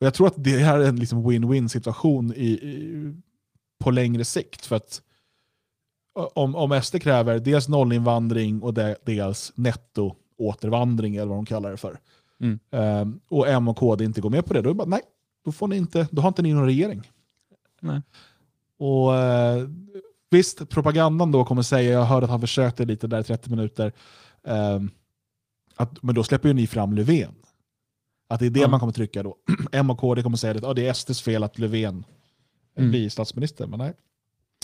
Och 0.00 0.06
jag 0.06 0.14
tror 0.14 0.26
att 0.26 0.44
det 0.44 0.58
här 0.58 0.78
är 0.78 0.88
en 0.88 0.96
liksom 0.96 1.30
win-win 1.30 1.68
situation 1.68 2.32
i, 2.36 2.50
i, 2.50 3.14
på 3.78 3.90
längre 3.90 4.24
sikt. 4.24 4.66
För 4.66 4.76
att 4.76 5.02
om, 6.34 6.56
om 6.56 6.82
SD 6.82 7.02
kräver 7.02 7.38
dels 7.38 7.68
nollinvandring 7.68 8.62
och 8.62 8.74
de, 8.74 8.96
dels 9.04 9.52
netto 9.54 10.14
återvandring 10.38 11.16
eller 11.16 11.26
vad 11.26 11.38
de 11.38 11.46
kallar 11.46 11.70
det 11.70 11.76
för. 11.76 11.98
Mm. 12.40 12.58
Ehm, 12.70 13.20
och 13.28 13.48
M 13.48 13.68
och 13.68 13.76
KD 13.76 14.04
inte 14.04 14.20
går 14.20 14.30
med 14.30 14.46
på 14.46 14.54
det, 14.54 14.62
då 14.62 14.68
är 14.68 14.74
det 14.74 14.78
bara 14.78 14.88
nej, 14.88 15.02
då, 15.44 15.52
får 15.52 15.68
ni 15.68 15.76
inte, 15.76 16.08
då 16.10 16.22
har 16.22 16.28
inte 16.28 16.42
ni 16.42 16.52
någon 16.52 16.64
regering. 16.64 17.10
Nej. 17.80 18.02
Och 18.78 19.16
eh, 19.16 19.68
Visst, 20.32 20.68
propagandan 20.68 21.32
då 21.32 21.44
kommer 21.44 21.62
säga, 21.62 21.90
jag 21.92 22.04
hörde 22.04 22.24
att 22.24 22.30
han 22.30 22.40
försökte 22.40 22.84
lite 22.84 23.06
där 23.06 23.20
i 23.20 23.24
30 23.24 23.50
minuter, 23.50 23.92
ehm, 24.44 24.90
att, 25.76 26.02
men 26.02 26.14
då 26.14 26.24
släpper 26.24 26.48
ju 26.48 26.54
ni 26.54 26.66
fram 26.66 26.92
Löfven. 26.92 27.34
Att 28.28 28.40
det 28.40 28.46
är 28.46 28.50
det 28.50 28.60
Ja. 28.60 28.68
man 28.68 28.80
kommer 28.80 28.92
trycka 28.92 29.22
då. 29.22 29.36
M 29.72 29.90
och 29.90 29.98
KD 29.98 30.22
kommer 30.22 30.36
säga 30.36 30.54
att 30.54 30.64
ah, 30.64 30.74
det 30.74 30.86
är 30.88 30.92
SDs 30.92 31.22
fel 31.22 31.42
att 31.44 31.58
Löfven 31.58 32.04
Mm. 32.76 32.90
blir 32.90 33.08
statsminister. 33.08 33.66
Men 33.66 33.78
nej. 33.78 33.92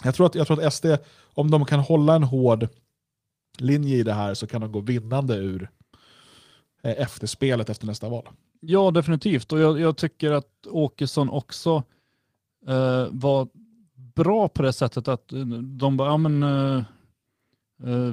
Jag 0.05 0.15
tror, 0.15 0.27
att, 0.27 0.35
jag 0.35 0.47
tror 0.47 0.63
att 0.65 0.75
SD, 0.75 0.87
om 1.35 1.51
de 1.51 1.65
kan 1.65 1.81
hålla 1.81 2.15
en 2.15 2.23
hård 2.23 2.69
linje 3.59 3.97
i 3.97 4.03
det 4.03 4.13
här 4.13 4.35
så 4.35 4.47
kan 4.47 4.61
de 4.61 4.73
gå 4.73 4.81
vinnande 4.81 5.35
ur 5.37 5.71
eh, 6.83 7.01
efterspelet 7.03 7.71
efter 7.71 7.87
nästa 7.87 8.09
val. 8.09 8.29
Ja, 8.61 8.91
definitivt. 8.91 9.53
Och 9.53 9.59
jag, 9.61 9.81
jag 9.81 9.97
tycker 9.97 10.31
att 10.31 10.67
Åkesson 10.67 11.31
också 11.31 11.83
eh, 12.67 13.07
var 13.11 13.49
bra 14.15 14.49
på 14.49 14.63
det 14.63 14.73
sättet 14.73 15.09
att 15.09 15.33
eh, 15.33 15.41
de 15.63 15.97
bara, 15.97 16.09
ja 16.09 16.17
men, 16.17 16.43
eh, 16.43 16.77
eh, 17.85 18.09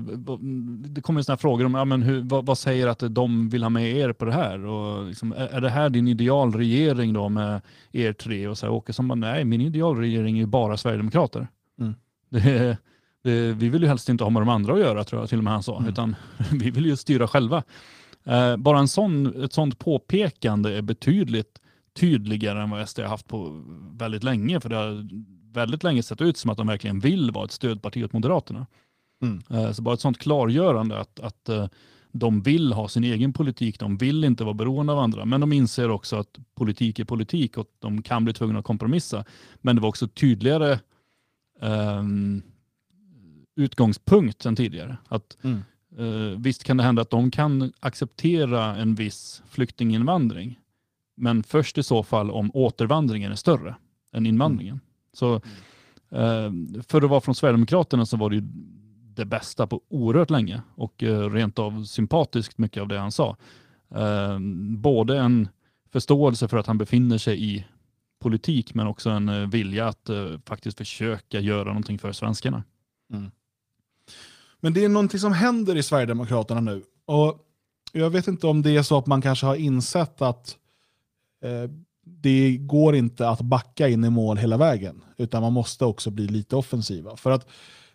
det 0.88 1.02
kommer 1.02 1.22
sådana 1.22 1.38
frågor 1.38 1.66
om, 1.66 1.74
ja, 1.74 1.86
men 1.86 2.02
hur, 2.02 2.22
vad, 2.22 2.46
vad 2.46 2.58
säger 2.58 2.88
att 2.88 3.04
de 3.10 3.50
vill 3.50 3.64
ha 3.64 3.70
med 3.70 3.92
er 3.92 4.14
på 4.14 4.26
det 4.26 4.34
här? 4.34 4.66
Och 4.66 5.08
liksom, 5.08 5.32
är, 5.32 5.48
är 5.48 5.62
det 5.62 5.70
här 5.70 5.90
din 5.90 6.08
idealregering 6.08 7.14
då 7.14 7.30
med 7.30 7.62
er 7.92 8.14
tre? 8.14 8.48
Och 8.48 8.58
så 8.58 8.66
här, 8.66 8.74
Åkesson 8.74 9.08
bara, 9.08 9.16
nej 9.16 9.46
min 9.46 9.62
idealregering 9.62 10.36
är 10.36 10.42
ju 10.42 10.46
bara 10.46 10.78
Sverigedemokrater. 10.78 11.48
Mm. 11.80 11.94
Det, 12.30 12.78
det, 13.24 13.54
vi 13.54 13.70
vill 13.70 13.82
ju 13.82 13.88
helst 13.88 14.10
inte 14.10 14.24
ha 14.24 14.32
med 14.32 14.42
de 14.42 14.50
andra 14.50 14.74
att 14.74 14.80
göra 14.80 15.04
tror 15.04 15.22
jag 15.22 15.30
till 15.30 15.38
och 15.38 15.44
med 15.44 15.54
han 15.54 15.64
sa, 15.64 15.84
utan 15.88 16.16
vi 16.52 16.72
vill 16.72 16.86
ju 16.86 16.96
styra 16.96 17.28
själva. 17.28 17.64
Eh, 18.26 18.58
bara 18.58 18.80
en 18.80 18.88
sån, 18.88 19.44
ett 19.44 19.54
sånt 19.54 19.80
påpekande 19.80 20.78
är 20.78 20.82
betydligt 20.82 21.60
tydligare 21.94 22.62
än 22.62 22.70
vad 22.70 22.90
SD 22.90 23.00
har 23.00 23.08
haft 23.08 23.28
på 23.28 23.64
väldigt 23.92 24.24
länge. 24.24 24.60
För 24.60 24.70
det 24.70 24.76
har 24.76 25.08
väldigt 25.54 25.84
länge 25.84 26.04
sett 26.04 26.22
ut 26.22 26.38
som 26.38 26.50
att 26.52 26.58
de 26.58 26.68
verkligen 26.68 27.00
vill 27.00 27.32
vara 27.32 27.46
ett 27.46 27.52
stödparti 27.52 28.04
åt 28.04 28.14
Moderaterna. 28.14 28.68
Mm. 29.22 29.42
Eh, 29.50 29.72
så 29.72 29.82
bara 29.82 29.94
ett 29.94 30.02
sånt 30.02 30.18
klargörande 30.18 31.00
att, 31.00 31.20
att 31.20 31.50
eh, 31.50 31.68
de 32.12 32.42
vill 32.42 32.74
ha 32.74 32.88
sin 32.88 33.04
egen 33.04 33.34
politik, 33.34 33.80
de 33.80 33.98
vill 33.98 34.24
inte 34.24 34.44
vara 34.44 34.54
beroende 34.54 34.94
av 34.94 35.00
andra. 35.00 35.26
Men 35.26 35.42
de 35.42 35.54
inser 35.54 35.90
också 35.90 36.16
att 36.16 36.40
politik 36.56 37.00
är 37.00 37.04
politik 37.06 37.58
och 37.58 37.68
de 37.80 38.02
kan 38.02 38.24
bli 38.24 38.34
tvungna 38.34 38.60
att 38.60 38.66
kompromissa. 38.66 39.26
Men 39.62 39.76
det 39.76 39.82
var 39.82 39.90
också 39.90 40.08
tydligare 40.08 40.80
ehm, 41.62 42.42
utgångspunkt 43.56 44.46
än 44.46 44.56
tidigare. 44.56 44.98
Att, 45.08 45.38
Mm. 45.42 45.60
eh, 45.98 46.40
visst 46.40 46.64
kan 46.64 46.78
det 46.78 46.84
hända 46.84 47.02
att 47.02 47.10
de 47.10 47.32
kan 47.32 47.74
acceptera 47.80 48.76
en 48.76 48.96
viss 48.96 49.44
flyktinginvandring. 49.50 50.60
Men 51.24 51.44
först 51.44 51.78
i 51.78 51.84
så 51.84 52.04
fall 52.04 52.32
om 52.32 52.52
återvandringen 52.54 53.32
är 53.32 53.36
större 53.36 53.76
än 54.14 54.26
invandringen. 54.26 54.80
Så 55.14 55.36
eh, 56.10 56.52
för 56.88 57.02
att 57.02 57.10
vara 57.10 57.22
från 57.22 57.36
Sverigedemokraterna 57.36 58.06
så 58.06 58.18
var 58.18 58.30
det 58.30 58.36
ju 58.36 58.42
det 59.16 59.26
bästa 59.26 59.68
på 59.68 59.82
oerhört 59.90 60.30
länge 60.30 60.62
och 60.76 61.04
eh, 61.04 61.30
rent 61.30 61.60
av 61.60 61.84
sympatiskt 61.84 62.58
mycket 62.58 62.82
av 62.82 62.88
det 62.88 63.00
han 63.00 63.12
sa. 63.12 63.38
Eh, 63.96 64.40
både 64.78 65.20
en 65.20 65.48
förståelse 65.92 66.48
för 66.48 66.58
att 66.58 66.68
han 66.68 66.78
befinner 66.78 67.18
sig 67.18 67.44
i 67.44 67.66
politik 68.22 68.74
men 68.74 68.88
också 68.88 69.10
en 69.10 69.30
eh, 69.30 69.50
vilja 69.50 69.88
att 69.88 70.10
eh, 70.10 70.26
faktiskt 70.46 70.78
försöka 70.78 71.40
göra 71.40 71.68
någonting 71.68 72.00
för 72.00 72.12
svenskarna. 72.12 72.64
Men 74.60 74.74
det 74.74 74.86
är 74.86 74.90
någonting 74.90 75.20
som 75.20 75.34
händer 75.34 75.76
i 75.76 75.84
Sverigedemokraterna 75.84 76.62
nu. 76.62 76.84
Och 77.06 77.40
jag 77.92 78.10
vet 78.10 78.28
inte 78.28 78.48
om 78.48 78.62
det 78.62 78.72
är 78.72 78.84
så 78.84 78.98
att 78.98 79.08
man 79.08 79.22
kanske 79.22 79.46
har 79.46 79.56
insett 79.56 80.22
att 80.22 80.58
Eh, 81.44 81.70
det 82.06 82.58
går 82.58 82.96
inte 82.96 83.30
att 83.30 83.42
backa 83.42 83.88
in 83.90 84.04
i 84.04 84.10
mål 84.10 84.38
hela 84.38 84.58
vägen. 84.58 85.02
Utan 85.18 85.42
man 85.42 85.54
måste 85.54 85.86
också 85.86 86.12
bli 86.12 86.28
lite 86.28 86.56
offensiva. 86.56 87.18
För 87.18 87.32
att 87.32 87.48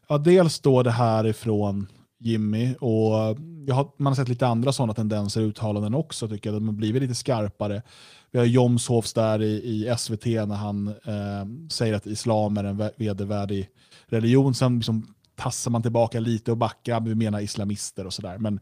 ja, 0.09 0.19
dels 0.19 0.61
då 0.61 0.83
det 0.83 0.91
här 0.91 1.27
ifrån 1.27 1.87
Jimmy 2.20 2.75
och 2.75 3.39
jag 3.66 3.75
har, 3.75 3.89
man 3.97 4.11
har 4.11 4.15
sett 4.15 4.29
lite 4.29 4.47
andra 4.47 4.73
sådana 4.73 4.95
tendenser 4.95 5.41
i 5.41 5.45
uttalanden 5.45 5.95
också. 5.95 6.29
Tycker 6.29 6.51
jag. 6.51 6.62
De 6.62 6.69
har 6.69 6.75
blivit 6.75 7.03
lite 7.03 7.15
skarpare. 7.15 7.83
Vi 8.31 8.39
har 8.39 8.47
Jomshofs 8.47 9.12
där 9.12 9.43
i, 9.43 9.53
i 9.53 9.95
SVT 9.99 10.25
när 10.27 10.55
han 10.55 10.89
eh, 10.89 11.69
säger 11.70 11.95
att 11.95 12.07
islam 12.07 12.57
är 12.57 12.65
en 12.65 12.91
vedervärdig 12.97 13.69
religion. 14.07 14.55
Sen 14.55 14.77
liksom 14.77 15.15
tassar 15.37 15.70
man 15.70 15.83
tillbaka 15.83 16.20
lite 16.20 16.51
och 16.51 16.57
backar, 16.57 17.01
vi 17.01 17.15
menar 17.15 17.41
islamister 17.41 18.07
och 18.07 18.12
sådär. 18.12 18.39
Men 18.39 18.61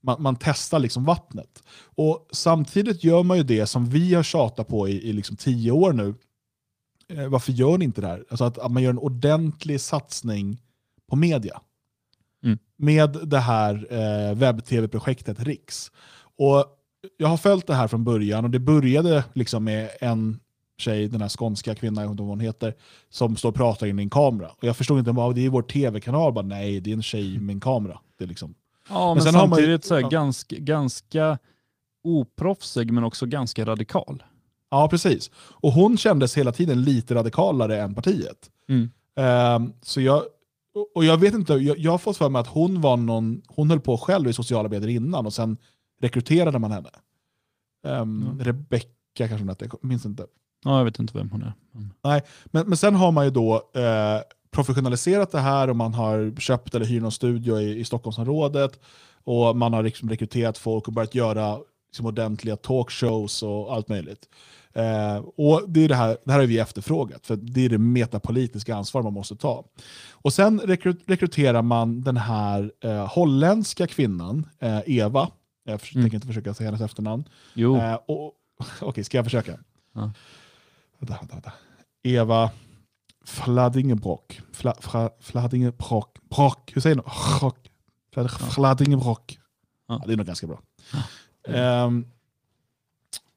man, 0.00 0.22
man 0.22 0.36
testar 0.40 0.78
liksom 0.78 1.04
vattnet. 1.04 1.62
Och 1.82 2.28
Samtidigt 2.32 3.04
gör 3.04 3.22
man 3.22 3.36
ju 3.36 3.42
det 3.42 3.66
som 3.66 3.86
vi 3.86 4.14
har 4.14 4.22
tjatat 4.22 4.68
på 4.68 4.88
i, 4.88 5.08
i 5.08 5.12
liksom 5.12 5.36
tio 5.36 5.70
år 5.70 5.92
nu. 5.92 6.14
Eh, 7.08 7.28
varför 7.28 7.52
gör 7.52 7.78
ni 7.78 7.84
inte 7.84 8.00
det 8.00 8.06
här? 8.06 8.24
Alltså 8.30 8.44
att, 8.44 8.58
att 8.58 8.72
man 8.72 8.82
gör 8.82 8.90
en 8.90 8.98
ordentlig 8.98 9.80
satsning 9.80 10.62
på 11.10 11.16
media. 11.16 11.60
Mm. 12.44 12.58
Med 12.76 13.18
det 13.22 13.38
här 13.38 13.86
eh, 13.90 14.34
webb-tv-projektet 14.34 15.40
Riks. 15.40 15.90
Och 16.36 16.64
jag 17.16 17.28
har 17.28 17.36
följt 17.36 17.66
det 17.66 17.74
här 17.74 17.88
från 17.88 18.04
början 18.04 18.44
och 18.44 18.50
det 18.50 18.58
började 18.58 19.24
liksom 19.34 19.64
med 19.64 19.90
en 20.00 20.40
tjej, 20.80 21.08
den 21.08 21.20
här 21.20 21.28
skånska 21.28 21.74
kvinnan, 21.74 22.02
jag 22.02 22.08
vet 22.08 22.12
inte 22.12 22.22
vad 22.22 22.30
hon 22.30 22.40
heter, 22.40 22.74
som 23.10 23.36
står 23.36 23.48
och 23.48 23.54
pratar 23.54 23.86
in 23.86 23.98
i 23.98 24.02
en 24.02 24.10
kamera. 24.10 24.48
Och 24.48 24.64
jag 24.64 24.76
förstod 24.76 24.98
inte, 24.98 25.12
vad 25.12 25.34
det 25.34 25.46
är 25.46 25.50
vår 25.50 25.62
tv-kanal. 25.62 26.32
Bara, 26.32 26.44
Nej, 26.44 26.80
det 26.80 26.90
är 26.90 26.94
en 26.94 27.02
tjej 27.02 27.38
med 27.38 27.54
en 27.54 27.60
kamera. 27.60 27.98
Det 28.18 28.24
är 28.24 28.28
liksom... 28.28 28.54
Ja, 28.90 29.14
men, 29.14 29.22
sen 29.22 29.34
har 29.34 29.46
man 29.46 29.58
ju- 29.58 29.64
samtidigt 29.64 29.84
så 29.84 30.08
ganska, 30.08 30.56
ganska 30.58 31.38
oproffsig 32.04 32.92
men 32.92 33.04
också 33.04 33.26
ganska 33.26 33.64
radikal. 33.66 34.22
Ja, 34.70 34.88
precis. 34.88 35.30
Och 35.36 35.72
hon 35.72 35.96
kändes 35.98 36.36
hela 36.38 36.52
tiden 36.52 36.82
lite 36.82 37.14
radikalare 37.14 37.80
än 37.82 37.94
partiet. 37.94 38.50
Mm. 38.68 38.90
Ehm, 39.16 39.72
så 39.82 40.00
jag, 40.00 40.22
och- 40.94 41.04
jag 41.04 41.16
vet 41.16 41.34
inte, 41.34 41.52
jag, 41.54 41.78
jag 41.78 41.90
har 41.90 41.98
fått 41.98 42.16
för 42.16 42.28
mig 42.28 42.40
att 42.40 42.46
hon 42.46 42.80
var 42.80 42.96
någon, 42.96 43.42
hon 43.48 43.70
höll 43.70 43.80
på 43.80 43.98
själv 43.98 44.28
i 44.28 44.32
sociala 44.32 44.68
medier 44.68 44.88
innan 44.90 45.26
och 45.26 45.32
sen 45.32 45.56
rekryterade 46.02 46.58
man 46.58 46.70
henne. 46.72 46.90
Um, 47.86 48.40
Rebecka 48.42 48.88
kanske 49.14 49.36
hon 49.38 49.48
hette, 49.48 49.64
jag 49.64 49.84
minns 49.84 50.06
inte. 50.06 50.26
Ja, 50.64 50.78
jag 50.78 50.84
vet 50.84 50.98
inte 50.98 51.18
vem 51.18 51.30
hon 51.30 51.42
är. 51.42 51.52
Men... 51.72 51.92
Nej, 52.04 52.22
men, 52.46 52.68
men 52.68 52.76
sen 52.78 52.94
har 52.94 53.12
man 53.12 53.24
ju 53.24 53.30
då 53.30 53.54
eh, 53.74 54.20
professionaliserat 54.50 55.32
det 55.32 55.40
här 55.40 55.70
och 55.70 55.76
man 55.76 55.94
har 55.94 56.40
köpt 56.40 56.74
eller 56.74 56.86
hyrt 56.86 57.02
någon 57.02 57.12
studio 57.12 57.60
i, 57.60 57.78
i 57.78 57.84
Stockholmsområdet 57.84 58.80
och 59.24 59.56
man 59.56 59.72
har 59.72 59.82
liksom 59.82 60.08
rekryterat 60.10 60.58
folk 60.58 60.86
och 60.88 60.92
börjat 60.94 61.14
göra 61.14 61.58
liksom 61.88 62.06
ordentliga 62.06 62.56
talkshows 62.56 63.42
och 63.42 63.74
allt 63.74 63.88
möjligt. 63.88 64.28
Eh, 64.72 65.16
och 65.36 65.62
det, 65.68 65.84
är 65.84 65.88
det, 65.88 65.94
här, 65.94 66.16
det 66.24 66.32
här 66.32 66.38
har 66.38 66.46
vi 66.46 66.58
efterfrågat, 66.58 67.26
för 67.26 67.36
det 67.36 67.64
är 67.64 67.68
det 67.68 67.78
metapolitiska 67.78 68.76
ansvar 68.76 69.02
man 69.02 69.12
måste 69.12 69.36
ta. 69.36 69.64
Och 70.12 70.32
Sen 70.32 70.60
rekry- 70.60 71.00
rekryterar 71.06 71.62
man 71.62 72.00
den 72.02 72.16
här 72.16 72.72
eh, 72.84 73.06
holländska 73.14 73.86
kvinnan, 73.86 74.46
eh, 74.58 74.80
Eva, 74.86 75.28
jag 75.64 75.80
tänker 75.80 76.14
inte 76.14 76.26
försöka 76.26 76.54
säga 76.54 76.66
hennes 76.68 76.80
efternamn. 76.80 77.24
Jo. 77.54 77.76
Eh, 77.76 77.94
och- 78.06 78.32
Okej, 78.80 79.04
ska 79.04 79.18
jag 79.18 79.24
försöka? 79.24 79.58
Ja. 79.94 80.12
Vänta, 80.98 81.16
vänta, 81.20 81.34
vänta. 81.34 81.52
Eva 82.02 82.50
Fladingebrock. 83.24 84.40
Fla, 84.52 84.74
fra, 84.80 85.10
Fladingebrock. 85.20 86.16
Brock. 86.36 86.70
Hur 86.74 86.80
säger 86.80 86.96
man? 86.96 87.04
Flad- 88.14 88.28
Fladingebrock. 88.50 89.38
Ja, 89.88 90.02
det 90.06 90.12
är 90.12 90.16
nog 90.16 90.26
ganska 90.26 90.46
bra. 90.46 90.60
Ehm, 91.48 92.06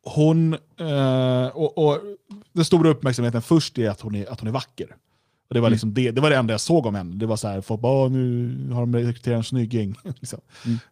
hon, 0.05 0.53
eh, 0.80 1.47
och, 1.47 1.77
och 1.77 1.99
den 2.53 2.65
stora 2.65 2.89
uppmärksamheten 2.89 3.41
först 3.41 3.77
är 3.77 3.89
att 3.89 4.01
hon 4.01 4.15
är, 4.15 4.31
att 4.31 4.39
hon 4.39 4.47
är 4.49 4.53
vacker. 4.53 4.95
Och 5.49 5.53
det, 5.53 5.61
var 5.61 5.69
liksom 5.69 5.93
det, 5.93 6.11
det 6.11 6.22
var 6.22 6.30
det 6.30 6.35
enda 6.38 6.53
jag 6.53 6.61
såg 6.61 6.85
om 6.85 6.95
henne. 6.95 7.15
Det 7.15 7.26
var 7.26 7.35
så 7.38 7.47
här, 7.47 7.61
folk 7.61 7.81
bara, 7.81 8.05
"Åh, 8.05 8.11
nu 8.11 8.69
har 8.73 8.81
de 8.81 8.95
rekryterat 8.95 9.38
en 9.38 9.43
snygging. 9.43 9.95
liksom. 10.19 10.39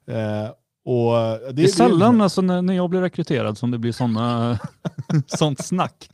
Eh, 0.08 0.50
och 0.86 1.14
det, 1.14 1.52
Det 1.52 1.64
är 1.64 1.68
sällan 1.68 2.22
alltså, 2.22 2.42
när, 2.42 2.62
när 2.62 2.74
jag 2.74 2.90
blir 2.90 3.02
rekryterad 3.02 3.58
som 3.58 3.72
det 3.72 3.78
blir 3.78 3.92
såna, 3.92 4.60
sånt 5.28 5.66
snack. 5.66 6.10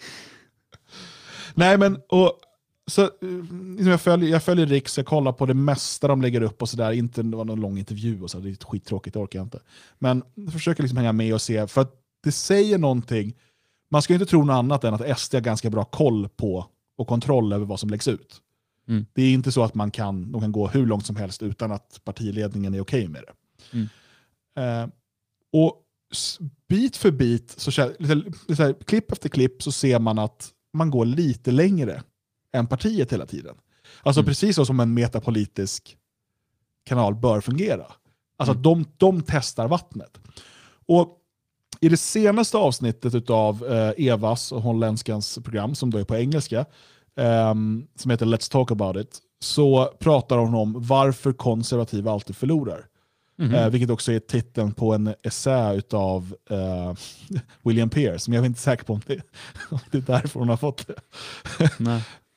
Nej, 1.53 1.77
men 1.77 1.97
och, 2.09 2.31
så, 2.87 3.01
eh, 3.01 3.09
liksom 3.21 3.87
jag, 3.87 4.01
följer, 4.01 4.29
jag 4.29 4.43
följer 4.43 4.65
Riks, 4.65 4.97
jag 4.97 5.05
kollar 5.05 5.31
på 5.31 5.45
det 5.45 5.53
mesta 5.53 6.07
de 6.07 6.21
lägger 6.21 6.41
upp 6.41 6.61
och 6.61 6.69
sådär. 6.69 6.91
Inte 6.91 7.23
det 7.23 7.37
var 7.37 7.45
någon 7.45 7.61
lång 7.61 7.77
intervju 7.77 8.21
och 8.21 8.31
så, 8.31 8.39
det 8.39 8.49
är 8.49 8.65
skittråkigt, 8.65 9.13
det 9.13 9.19
orkar 9.19 9.39
jag 9.39 9.45
inte. 9.45 9.59
Men 9.99 10.23
jag 10.35 10.53
försöker 10.53 10.83
liksom 10.83 10.97
hänga 10.97 11.13
med 11.13 11.33
och 11.33 11.41
se, 11.41 11.67
för 11.67 11.81
att 11.81 11.93
det 12.23 12.31
säger 12.31 12.77
någonting. 12.77 13.35
Man 13.89 14.01
ska 14.01 14.13
ju 14.13 14.15
inte 14.15 14.29
tro 14.29 14.43
något 14.43 14.53
annat 14.53 14.83
än 14.83 14.93
att 14.93 15.19
SD 15.19 15.33
har 15.33 15.41
ganska 15.41 15.69
bra 15.69 15.85
koll 15.85 16.29
på 16.29 16.65
och 16.97 17.07
kontroll 17.07 17.53
över 17.53 17.65
vad 17.65 17.79
som 17.79 17.89
läggs 17.89 18.07
ut. 18.07 18.41
Mm. 18.87 19.05
Det 19.13 19.21
är 19.21 19.33
inte 19.33 19.51
så 19.51 19.63
att 19.63 19.75
man 19.75 19.91
kan, 19.91 20.31
de 20.31 20.41
kan 20.41 20.51
gå 20.51 20.67
hur 20.67 20.85
långt 20.85 21.05
som 21.05 21.15
helst 21.15 21.43
utan 21.43 21.71
att 21.71 22.01
partiledningen 22.03 22.73
är 22.73 22.81
okej 22.81 23.07
med 23.07 23.23
det. 23.23 23.33
Mm. 23.77 23.87
Eh, 24.57 24.89
och 25.53 25.83
bit 26.67 26.97
för 26.97 27.11
bit, 27.11 27.53
så, 27.57 27.71
så 27.71 27.81
här, 27.81 28.83
klipp 28.83 29.11
efter 29.11 29.29
klipp, 29.29 29.63
så 29.63 29.71
ser 29.71 29.99
man 29.99 30.19
att 30.19 30.51
man 30.73 30.91
går 30.91 31.05
lite 31.05 31.51
längre 31.51 32.03
än 32.53 32.67
partiet 32.67 33.13
hela 33.13 33.25
tiden. 33.25 33.55
Alltså 34.03 34.23
precis 34.23 34.55
så 34.55 34.65
som 34.65 34.79
en 34.79 34.93
metapolitisk 34.93 35.97
kanal 36.85 37.15
bör 37.15 37.41
fungera. 37.41 37.85
Alltså 38.37 38.51
att 38.51 38.63
de, 38.63 38.85
de 38.97 39.23
testar 39.27 39.67
vattnet. 39.67 40.17
Och 40.87 41.17
i 41.81 41.89
det 41.89 41.97
senaste 41.97 42.57
avsnittet 42.57 43.29
av 43.29 43.65
eh, 43.65 44.07
Evas 44.07 44.51
och 44.51 44.61
holländskans 44.61 45.39
program, 45.43 45.75
som 45.75 45.89
då 45.89 45.97
är 45.97 46.03
på 46.03 46.15
engelska, 46.15 46.65
ehm, 47.15 47.87
som 47.95 48.11
heter 48.11 48.25
Let's 48.25 48.51
talk 48.51 48.71
about 48.71 48.97
it, 48.97 49.19
så 49.39 49.85
pratar 49.99 50.37
hon 50.37 50.55
om 50.55 50.75
varför 50.77 51.33
konservativa 51.33 52.11
alltid 52.11 52.35
förlorar. 52.35 52.85
Mhm. 53.37 53.55
Eh, 53.55 53.69
vilket 53.69 53.89
också 53.89 54.11
är 54.11 54.19
titeln 54.19 54.73
på 54.73 54.93
en 54.93 55.13
essä 55.23 55.81
av 55.91 56.35
William 57.63 57.89
Pearce, 57.89 58.19
som 58.19 58.33
jag 58.33 58.41
är 58.41 58.45
inte 58.45 58.61
säker 58.61 58.85
på 58.85 58.93
om 58.93 59.01
det, 59.07 59.21
om 59.69 59.79
det 59.91 59.97
är 59.97 60.01
därför 60.01 60.39
hon 60.39 60.49
har 60.49 60.57
fått 60.57 60.87
det. 60.87 60.95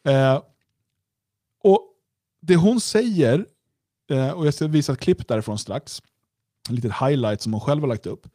Eh, 0.04 0.42
och 1.62 1.86
Det 2.40 2.56
hon 2.56 2.80
säger, 2.80 3.46
eh, 4.10 4.30
och 4.30 4.46
jag 4.46 4.54
ska 4.54 4.66
visa 4.66 4.92
ett 4.92 4.98
klipp 4.98 5.28
därifrån 5.28 5.58
strax, 5.58 6.02
en 6.68 6.74
liten 6.74 6.92
highlight 6.92 7.42
som 7.42 7.52
hon 7.52 7.60
själv 7.60 7.80
har 7.80 7.88
lagt 7.88 8.06
upp. 8.06 8.26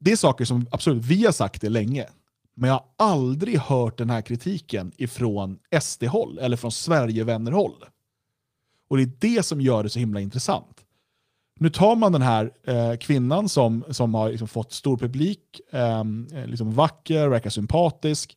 Det 0.00 0.12
är 0.12 0.16
saker 0.16 0.44
som 0.44 0.66
absolut 0.70 1.04
vi 1.04 1.24
har 1.24 1.32
sagt 1.32 1.60
det 1.60 1.68
länge, 1.68 2.06
men 2.54 2.68
jag 2.70 2.74
har 2.74 2.84
aldrig 3.08 3.58
hört 3.58 3.98
den 3.98 4.10
här 4.10 4.22
kritiken 4.22 4.92
ifrån 4.96 5.58
SD-håll 5.80 6.38
eller 6.38 6.56
från 6.56 6.72
Sverigevänner-håll. 6.72 7.84
Och 8.88 8.96
det 8.96 9.02
är 9.02 9.12
det 9.36 9.42
som 9.42 9.60
gör 9.60 9.82
det 9.82 9.90
så 9.90 9.98
himla 9.98 10.20
intressant. 10.20 10.84
Nu 11.58 11.70
tar 11.70 11.96
man 11.96 12.12
den 12.12 12.22
här 12.22 12.52
eh, 12.66 12.96
kvinnan 12.96 13.48
som, 13.48 13.84
som 13.90 14.14
har 14.14 14.30
liksom 14.30 14.48
fått 14.48 14.72
stor 14.72 14.96
publik, 14.96 15.60
ehm, 15.72 16.28
eh, 16.32 16.46
liksom 16.46 16.74
vacker, 16.74 17.28
verkar 17.28 17.50
sympatisk. 17.50 18.36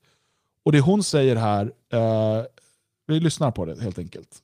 Och 0.64 0.72
det 0.72 0.80
hon 0.80 1.04
säger 1.04 1.36
här, 1.36 1.74
eh, 1.94 2.44
vi 3.08 3.20
lyssnar 3.20 3.52
på 3.52 3.66
det 3.66 3.82
helt 3.82 4.00
enkelt. 4.00 4.44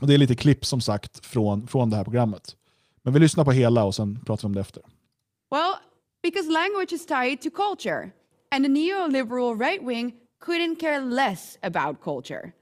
Och 0.00 0.06
Det 0.06 0.14
är 0.14 0.18
lite 0.18 0.34
klipp 0.34 0.66
som 0.66 0.80
sagt 0.80 1.26
från, 1.26 1.66
från 1.66 1.90
det 1.90 1.96
här 1.96 2.04
programmet. 2.04 2.56
Men 3.02 3.12
vi 3.12 3.20
lyssnar 3.20 3.44
på 3.44 3.52
hela 3.52 3.84
och 3.84 3.94
sen 3.94 4.18
pratar 4.26 4.42
vi 4.42 4.46
om 4.46 4.54
det 4.54 4.60
efter. 4.60 4.82
Well, 5.50 5.74
because 6.22 6.50
language 6.50 6.92
is 6.92 7.06
tied 7.06 7.40
to 7.40 7.50
culture, 7.50 8.10
and 8.50 8.64
the 8.64 8.68
neoliberal 8.68 9.58
right 9.58 9.82
wing 9.82 10.12
couldn't 10.40 10.80
care 10.80 11.00
less 11.00 11.58
about 11.62 12.00
culture. 12.00 12.52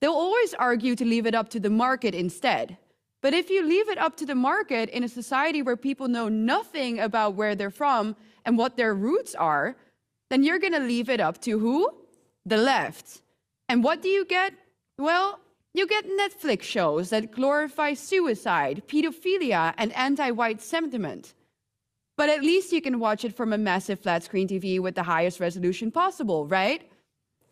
They'll 0.00 0.20
always 0.26 0.54
argue 0.58 0.96
to 0.96 1.04
leave 1.04 1.28
it 1.28 1.34
up 1.34 1.50
to 1.50 1.60
the 1.60 1.70
market 1.70 2.14
instead. 2.14 2.76
But 3.22 3.34
if 3.34 3.50
you 3.50 3.62
leave 3.62 3.88
it 3.92 3.98
up 3.98 4.16
to 4.16 4.26
the 4.26 4.34
market 4.34 4.88
in 4.88 5.04
a 5.04 5.08
society 5.08 5.62
where 5.62 5.76
people 5.76 6.08
know 6.08 6.28
nothing 6.28 7.00
about 7.00 7.34
where 7.34 7.54
they're 7.54 7.70
from 7.70 8.16
and 8.44 8.56
what 8.56 8.76
their 8.76 8.94
roots 8.94 9.34
are, 9.34 9.76
then 10.30 10.42
you're 10.42 10.58
going 10.58 10.72
to 10.72 10.80
leave 10.80 11.10
it 11.10 11.20
up 11.20 11.38
to 11.42 11.58
who? 11.58 11.90
The 12.50 12.56
left. 12.56 13.22
And 13.68 13.84
what 13.84 14.02
do 14.02 14.08
you 14.08 14.24
get? 14.24 14.52
Well, 14.98 15.38
you 15.72 15.86
get 15.86 16.04
Netflix 16.04 16.62
shows 16.62 17.10
that 17.10 17.30
glorify 17.30 17.94
suicide, 17.94 18.82
pedophilia, 18.88 19.72
and 19.78 19.92
anti 19.92 20.32
white 20.32 20.60
sentiment. 20.60 21.34
But 22.16 22.28
at 22.28 22.42
least 22.42 22.72
you 22.72 22.82
can 22.82 22.98
watch 22.98 23.24
it 23.24 23.36
from 23.36 23.52
a 23.52 23.58
massive 23.58 24.00
flat 24.00 24.24
screen 24.24 24.48
TV 24.48 24.80
with 24.80 24.96
the 24.96 25.04
highest 25.04 25.38
resolution 25.38 25.92
possible, 25.92 26.48
right? 26.48 26.82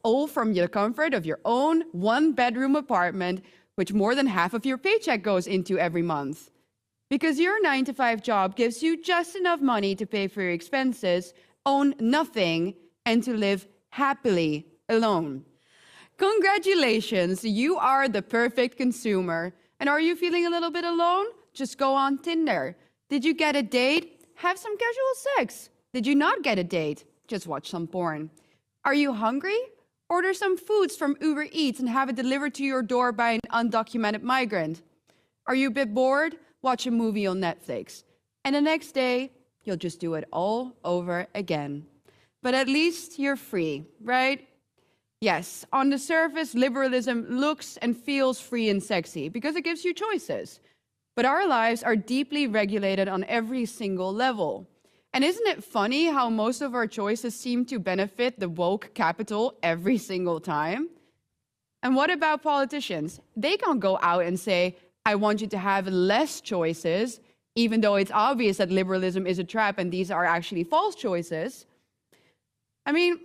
All 0.03 0.27
from 0.27 0.53
the 0.53 0.67
comfort 0.67 1.15
of 1.15 1.25
your 1.25 1.39
own 1.45 1.85
one 1.93 2.33
bedroom 2.33 2.75
apartment, 2.75 3.45
which 3.77 3.93
more 3.93 4.17
than 4.17 4.27
half 4.27 4.53
of 4.53 4.67
your 4.67 4.79
paycheck 4.79 5.23
goes 5.23 5.47
into 5.47 5.79
every 5.79 6.03
month. 6.03 6.51
Because 7.09 7.39
your 7.39 7.63
nine 7.63 7.85
to 7.85 7.95
five 7.95 8.21
job 8.21 8.57
gives 8.57 8.83
you 8.83 9.01
just 9.01 9.37
enough 9.37 9.61
money 9.61 9.95
to 9.95 10.07
pay 10.07 10.27
for 10.27 10.43
your 10.43 10.51
expenses, 10.51 11.35
own 11.65 11.95
nothing, 12.01 12.75
and 13.07 13.23
to 13.23 13.33
live 13.33 13.69
happily 13.91 14.67
alone. 14.89 15.45
Congratulations, 16.17 17.45
you 17.45 17.77
are 17.77 18.09
the 18.09 18.23
perfect 18.23 18.77
consumer. 18.77 19.55
And 19.81 19.89
are 19.89 20.01
you 20.01 20.17
feeling 20.17 20.47
a 20.47 20.51
little 20.51 20.71
bit 20.71 20.85
alone? 20.85 21.27
Just 21.53 21.79
go 21.79 21.95
on 21.95 22.19
Tinder. 22.19 22.77
Did 23.09 23.25
you 23.25 23.35
get 23.35 23.55
a 23.55 23.63
date? 23.63 24.27
Have 24.37 24.59
some 24.59 24.77
casual 24.77 25.15
sex. 25.37 25.71
Did 25.93 26.07
you 26.07 26.15
not 26.15 26.43
get 26.43 26.59
a 26.59 26.65
date? 26.65 27.05
Just 27.29 27.47
watch 27.47 27.71
some 27.71 27.87
porn. 27.87 28.31
Are 28.85 28.95
you 28.95 29.13
hungry? 29.13 29.59
Order 30.11 30.33
some 30.33 30.57
foods 30.57 30.97
from 30.97 31.17
Uber 31.21 31.47
Eats 31.53 31.81
and 31.81 31.89
have 31.89 32.09
it 32.09 32.17
delivered 32.17 32.55
to 32.55 32.65
your 32.65 32.83
door 32.83 33.13
by 33.13 33.33
an 33.33 33.41
undocumented 33.53 34.23
migrant. 34.23 34.83
Are 35.47 35.55
you 35.55 35.69
a 35.69 35.73
bit 35.73 35.95
bored? 35.95 36.37
Watch 36.63 36.87
a 36.87 36.91
movie 36.91 37.27
on 37.27 37.41
Netflix. 37.41 38.05
And 38.45 38.55
the 38.55 38.61
next 38.61 38.93
day, 38.93 39.31
you'll 39.65 39.77
just 39.77 40.01
do 40.01 40.15
it 40.15 40.27
all 40.33 40.77
over 40.85 41.27
again. 41.35 41.87
But 42.43 42.55
at 42.55 42.69
least 42.69 43.19
you're 43.19 43.37
free, 43.37 43.85
right? 44.03 44.48
Yes, 45.21 45.67
on 45.73 45.91
the 45.91 45.99
surface, 45.99 46.55
liberalism 46.55 47.27
looks 47.29 47.77
and 47.79 47.97
feels 47.97 48.41
free 48.41 48.69
and 48.69 48.83
sexy 48.83 49.29
because 49.29 49.57
it 49.57 49.65
gives 49.65 49.85
you 49.85 49.93
choices. 49.93 50.61
But 51.17 51.25
our 51.25 51.49
lives 51.49 51.83
are 51.83 51.97
deeply 51.97 52.47
regulated 52.47 53.09
on 53.09 53.25
every 53.25 53.67
single 53.67 54.13
level. 54.13 54.69
And 55.13 55.25
isn't 55.25 55.49
it 55.49 55.65
funny 55.65 56.07
how 56.07 56.31
most 56.31 56.61
of 56.61 56.75
our 56.75 56.87
choices 56.87 57.35
seem 57.35 57.65
to 57.67 57.81
benefit 57.81 58.39
the 58.39 58.49
woke 58.49 58.95
capital 58.95 59.55
every 59.63 59.99
single 59.99 60.39
time? 60.39 60.89
And 61.83 61.97
what 61.97 62.11
about 62.11 62.43
politicians? 62.43 63.21
They 63.37 63.57
can't 63.57 63.81
go 63.81 63.99
out 64.01 64.25
and 64.25 64.39
say, 64.39 64.77
I 65.05 65.17
want 65.17 65.41
you 65.41 65.49
to 65.49 65.59
have 65.59 65.89
less 65.89 66.41
choices, 66.41 67.21
even 67.57 67.81
though 67.81 67.97
it's 67.97 68.13
obvious 68.13 68.59
that 68.59 68.71
liberalism 68.71 69.27
is 69.27 69.41
a 69.41 69.45
trap 69.45 69.79
and 69.79 69.91
these 69.91 70.13
are 70.13 70.25
actually 70.25 70.63
false 70.63 70.95
choices. 70.95 71.67
I 72.87 72.93
mean, 72.93 73.19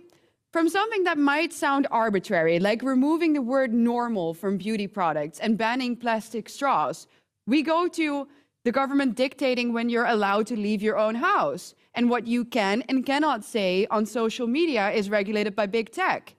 from 0.54 0.68
something 0.68 1.02
that 1.02 1.18
might 1.18 1.52
sound 1.52 1.84
arbitrary, 1.90 2.60
like 2.60 2.80
removing 2.84 3.32
the 3.32 3.42
word 3.42 3.74
normal 3.74 4.34
from 4.34 4.56
beauty 4.56 4.86
products 4.86 5.40
and 5.40 5.58
banning 5.58 5.96
plastic 5.96 6.48
straws, 6.48 7.08
we 7.44 7.60
go 7.60 7.88
to 7.88 8.28
the 8.64 8.70
government 8.70 9.16
dictating 9.16 9.72
when 9.72 9.90
you're 9.90 10.06
allowed 10.06 10.46
to 10.46 10.54
leave 10.54 10.80
your 10.80 10.96
own 10.96 11.16
house. 11.16 11.74
And 11.96 12.08
what 12.08 12.28
you 12.28 12.44
can 12.44 12.84
and 12.88 13.04
cannot 13.04 13.44
say 13.44 13.88
on 13.90 14.06
social 14.06 14.46
media 14.46 14.92
is 14.92 15.10
regulated 15.10 15.56
by 15.56 15.66
big 15.66 15.90
tech. 15.90 16.36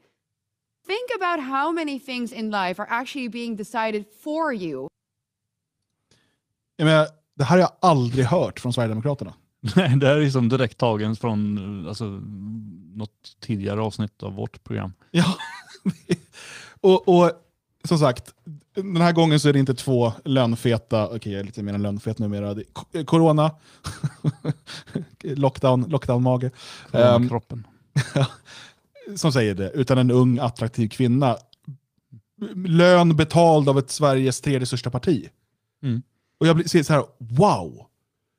Think 0.87 1.09
about 1.13 1.39
how 1.41 1.73
many 1.73 1.99
things 1.99 2.31
in 2.31 2.49
life 2.49 2.79
are 2.79 2.87
actually 2.89 3.27
being 3.27 3.57
decided 3.57 4.05
for 4.23 4.53
you. 4.53 4.87
Jag 6.77 6.85
menar, 6.85 7.07
det 7.35 7.43
här 7.43 7.55
har 7.55 7.61
jag 7.61 7.71
aldrig 7.81 8.25
hört 8.25 8.59
från 8.59 8.73
Sverigedemokraterna. 8.73 9.33
Nej, 9.75 9.97
det 9.97 10.07
här 10.07 10.17
är 10.17 10.29
som 10.29 10.49
direkt 10.49 10.77
tagen 10.77 11.15
från 11.15 11.57
eh, 11.57 11.89
alltså, 11.89 12.21
något 12.95 13.37
tidigare 13.39 13.81
avsnitt 13.81 14.23
av 14.23 14.33
vårt 14.33 14.63
program. 14.63 14.93
Ja, 15.11 15.37
och, 16.81 17.07
och 17.07 17.31
som 17.83 17.99
sagt, 17.99 18.33
den 18.75 19.01
här 19.01 19.11
gången 19.11 19.39
så 19.39 19.49
är 19.49 19.53
det 19.53 19.59
inte 19.59 19.75
två 19.75 20.13
lönfeta, 20.25 21.07
okej 21.07 21.31
jag 21.31 21.39
är 21.39 21.43
lite 21.43 21.63
mer 21.63 21.73
än 21.73 21.81
lönfet 21.81 22.19
numera, 22.19 22.53
Det 22.53 22.61
är 22.61 22.65
ko- 22.73 23.05
corona, 23.05 23.51
lockdown, 25.23 25.85
lockdown-mage. 25.85 26.51
Ehm, 26.91 27.29
Kroppen. 27.29 27.67
som 29.15 29.31
säger 29.31 29.55
det, 29.55 29.71
utan 29.71 29.97
en 29.97 30.11
ung 30.11 30.39
attraktiv 30.39 30.89
kvinna. 30.89 31.37
Lön 32.67 33.15
betald 33.15 33.69
av 33.69 33.79
ett 33.79 33.91
Sveriges 33.91 34.41
tredje 34.41 34.65
största 34.65 34.89
parti. 34.89 35.29
Mm. 35.83 36.01
Och 36.39 36.47
jag 36.47 36.55
blir 36.55 36.67
ser 36.67 36.83
så 36.83 36.93
här, 36.93 37.03
wow! 37.17 37.85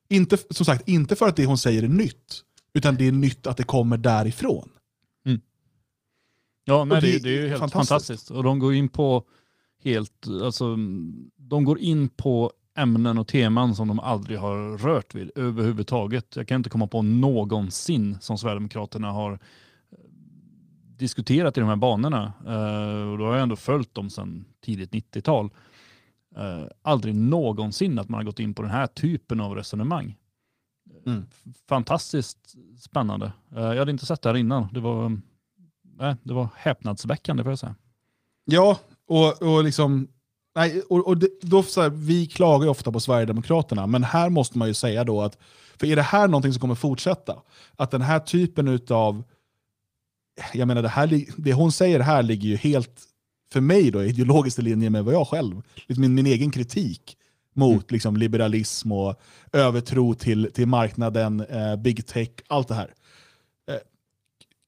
Inte, 0.08 0.38
som 0.50 0.66
sagt, 0.66 0.88
inte 0.88 1.16
för 1.16 1.28
att 1.28 1.36
det 1.36 1.46
hon 1.46 1.58
säger 1.58 1.82
är 1.82 1.88
nytt, 1.88 2.42
utan 2.76 2.96
det 2.96 3.08
är 3.08 3.12
nytt 3.12 3.46
att 3.46 3.56
det 3.56 3.62
kommer 3.62 3.96
därifrån. 3.96 4.68
Ja, 6.68 6.84
nej, 6.84 7.00
det, 7.00 7.22
det 7.22 7.28
är 7.28 7.42
ju 7.42 7.48
helt 7.48 7.60
fantastiskt. 7.60 7.88
fantastiskt. 7.88 8.30
Och 8.30 8.42
de 8.42 8.58
går 8.58 8.74
in 8.74 8.88
på 8.88 9.24
helt, 9.84 10.26
alltså, 10.42 10.76
de 11.36 11.64
går 11.64 11.78
in 11.78 12.08
på 12.08 12.52
ämnen 12.76 13.18
och 13.18 13.28
teman 13.28 13.74
som 13.74 13.88
de 13.88 14.00
aldrig 14.00 14.38
har 14.38 14.78
rört 14.78 15.14
vid 15.14 15.30
överhuvudtaget. 15.34 16.36
Jag 16.36 16.48
kan 16.48 16.56
inte 16.56 16.70
komma 16.70 16.86
på 16.86 17.02
någonsin 17.02 18.18
som 18.20 18.38
Sverigedemokraterna 18.38 19.10
har 19.10 19.32
eh, 19.32 19.38
diskuterat 20.96 21.56
i 21.56 21.60
de 21.60 21.68
här 21.68 21.76
banorna. 21.76 22.32
Eh, 22.46 23.10
och 23.10 23.18
då 23.18 23.24
har 23.24 23.32
jag 23.32 23.42
ändå 23.42 23.56
följt 23.56 23.94
dem 23.94 24.10
sedan 24.10 24.44
tidigt 24.64 24.92
90-tal. 24.92 25.50
Eh, 26.36 26.64
aldrig 26.82 27.14
någonsin 27.14 27.98
att 27.98 28.08
man 28.08 28.18
har 28.18 28.24
gått 28.24 28.40
in 28.40 28.54
på 28.54 28.62
den 28.62 28.70
här 28.70 28.86
typen 28.86 29.40
av 29.40 29.54
resonemang. 29.54 30.16
Mm. 31.06 31.26
Fantastiskt 31.68 32.54
spännande. 32.80 33.32
Eh, 33.56 33.62
jag 33.62 33.78
hade 33.78 33.90
inte 33.90 34.06
sett 34.06 34.22
det 34.22 34.28
här 34.28 34.36
innan. 34.36 34.68
Det 34.72 34.80
var, 34.80 35.20
nej, 35.98 36.16
det 36.22 36.34
var 36.34 36.48
häpnadsväckande 36.56 37.42
får 37.42 37.52
jag 37.52 37.58
säga. 37.58 37.74
Ja, 38.44 38.78
och, 39.08 39.42
och 39.42 39.64
liksom... 39.64 40.08
Nej, 40.54 40.80
och, 40.80 41.06
och 41.06 41.16
det, 41.16 41.28
då, 41.40 41.62
så 41.62 41.82
här, 41.82 41.90
vi 41.90 42.26
klagar 42.26 42.64
ju 42.64 42.70
ofta 42.70 42.92
på 42.92 43.00
Sverigedemokraterna, 43.00 43.86
men 43.86 44.04
här 44.04 44.30
måste 44.30 44.58
man 44.58 44.68
ju 44.68 44.74
säga 44.74 45.04
då 45.04 45.22
att, 45.22 45.38
för 45.76 45.86
är 45.86 45.96
det 45.96 46.02
här 46.02 46.28
någonting 46.28 46.52
som 46.52 46.60
kommer 46.60 46.74
fortsätta? 46.74 47.42
Att 47.76 47.90
den 47.90 48.02
här 48.02 48.20
typen 48.20 48.68
utav, 48.68 49.24
jag 50.52 50.68
menar 50.68 50.82
det, 50.82 50.88
här, 50.88 51.24
det 51.36 51.52
hon 51.52 51.72
säger 51.72 52.00
här 52.00 52.22
ligger 52.22 52.48
ju 52.48 52.56
helt, 52.56 53.02
för 53.52 53.60
mig 53.60 53.90
då, 53.90 54.04
ideologiskt 54.04 54.58
i 54.58 54.62
linje 54.62 54.90
med 54.90 55.04
vad 55.04 55.14
jag 55.14 55.28
själv, 55.28 55.62
liksom 55.86 56.00
min, 56.00 56.14
min 56.14 56.26
egen 56.26 56.50
kritik 56.50 57.16
mot 57.56 57.90
liksom, 57.90 58.16
liberalism 58.16 58.92
och 58.92 59.20
övertro 59.52 60.14
till, 60.14 60.52
till 60.52 60.66
marknaden, 60.66 61.40
eh, 61.40 61.76
big 61.76 62.06
tech, 62.06 62.28
allt 62.48 62.68
det 62.68 62.74
här. 62.74 62.94
Eh, 63.70 63.76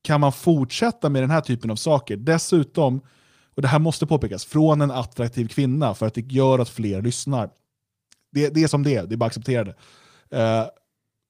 kan 0.02 0.20
man 0.20 0.32
fortsätta 0.32 1.08
med 1.08 1.22
den 1.22 1.30
här 1.30 1.40
typen 1.40 1.70
av 1.70 1.76
saker? 1.76 2.16
Dessutom, 2.16 3.00
och 3.54 3.62
det 3.62 3.68
här 3.68 3.78
måste 3.78 4.06
påpekas, 4.06 4.44
från 4.44 4.80
en 4.80 4.90
attraktiv 4.90 5.48
kvinna 5.48 5.94
för 5.94 6.06
att 6.06 6.14
det 6.14 6.32
gör 6.32 6.58
att 6.58 6.68
fler 6.68 7.02
lyssnar. 7.02 7.50
Det, 8.32 8.48
det 8.48 8.62
är 8.62 8.68
som 8.68 8.82
det 8.82 8.94
är, 8.94 9.06
det 9.06 9.14
är 9.14 9.16
bara 9.16 9.26
att 9.26 9.30
acceptera 9.30 9.64
det. 9.64 9.74
Eh, 10.38 10.66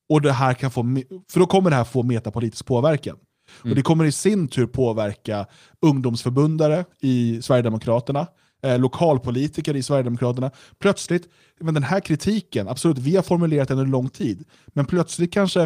och 0.09 0.23
det 0.23 0.33
här 0.33 0.55
kan 0.55 0.71
få, 0.71 0.83
för 1.31 1.41
då 1.41 1.47
kommer 1.47 1.71
det 1.71 1.77
här 1.77 1.85
få 1.85 2.03
metapolitisk 2.03 2.67
påverkan. 2.67 3.17
Och 3.63 3.75
det 3.75 3.83
kommer 3.83 4.05
i 4.05 4.13
sin 4.13 4.49
tur 4.49 4.67
påverka 4.67 5.47
ungdomsförbundare 5.81 6.85
i 7.01 7.43
Sverigedemokraterna, 7.43 8.27
eh, 8.63 8.79
lokalpolitiker 8.79 9.77
i 9.77 9.83
Sverigedemokraterna. 9.83 10.51
Plötsligt, 10.79 11.29
men 11.61 11.75
den 11.75 11.83
här 11.83 12.01
kritiken, 12.01 12.69
absolut, 12.69 12.99
vi 12.99 13.17
har 13.17 13.23
formulerat 13.23 13.69
den 13.69 13.79
under 13.79 13.93
lång 13.93 14.09
tid, 14.09 14.45
men 14.67 14.87
plötsligt 14.87 15.33
kanske 15.33 15.63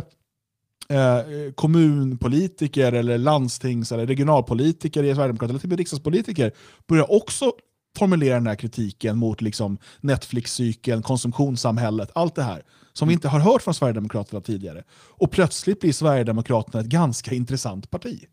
eh, 0.89 1.53
kommunpolitiker 1.55 2.93
eller 2.93 3.19
landstings 3.19 3.93
eller 3.93 4.07
regionalpolitiker 4.07 5.03
i 5.03 5.15
Sverigedemokraterna, 5.15 5.51
eller 5.51 5.61
till 5.61 5.67
och 5.67 5.71
med 5.71 5.79
riksdagspolitiker, 5.79 6.53
börjar 6.89 7.13
också 7.13 7.53
formulera 7.99 8.35
den 8.35 8.47
här 8.47 8.55
kritiken 8.55 9.19
mot 9.19 9.41
liksom 9.41 9.79
Netflix-cykeln, 10.01 11.03
konsumtionssamhället, 11.03 12.11
allt 12.15 12.35
det 12.35 12.43
här 12.43 12.63
som 12.93 13.09
vi 13.09 13.15
inte 13.15 13.29
har 13.29 13.41
hört 13.41 13.63
från 13.63 13.75
Sverigedemokraterna 13.75 14.41
tidigare. 14.41 14.85
Och 14.93 15.31
plötsligt 15.31 15.81
blir 15.81 15.93
Sverigedemokraterna 15.93 16.81
ett 16.81 16.87
ganska 16.87 17.35
intressant 17.35 17.91
parti. 17.91 18.25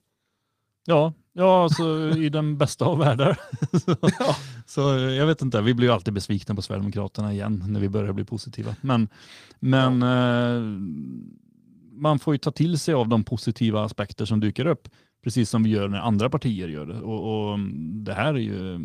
Ja, 0.85 1.13
ja 1.39 1.63
alltså, 1.63 2.17
i 2.17 2.29
den 2.29 2.57
bästa 2.57 2.85
av 2.85 2.97
världar. 2.97 3.39
så, 3.85 3.95
så 4.65 4.81
jag 4.99 5.25
vet 5.25 5.41
inte, 5.41 5.61
vi 5.61 5.73
blir 5.73 5.87
ju 5.87 5.93
alltid 5.93 6.13
besvikna 6.13 6.55
på 6.55 6.61
Sverigedemokraterna 6.61 7.33
igen 7.33 7.63
när 7.67 7.79
vi 7.79 7.89
börjar 7.89 8.13
bli 8.13 8.25
positiva. 8.25 8.75
Men, 8.81 9.09
men 9.59 10.03
eh, 10.03 10.61
man 11.91 12.19
får 12.19 12.33
ju 12.33 12.37
ta 12.37 12.51
till 12.51 12.79
sig 12.79 12.93
av 12.93 13.07
de 13.07 13.23
positiva 13.23 13.85
aspekter 13.85 14.25
som 14.25 14.39
dyker 14.39 14.65
upp, 14.65 14.87
precis 15.23 15.49
som 15.49 15.63
vi 15.63 15.69
gör 15.69 15.87
när 15.87 15.99
andra 15.99 16.29
partier 16.29 16.67
gör 16.67 16.85
det. 16.85 17.01
Och, 17.01 17.51
och 17.51 17.59
det 18.05 18.13
här 18.13 18.33
är 18.33 18.39
ju 18.39 18.79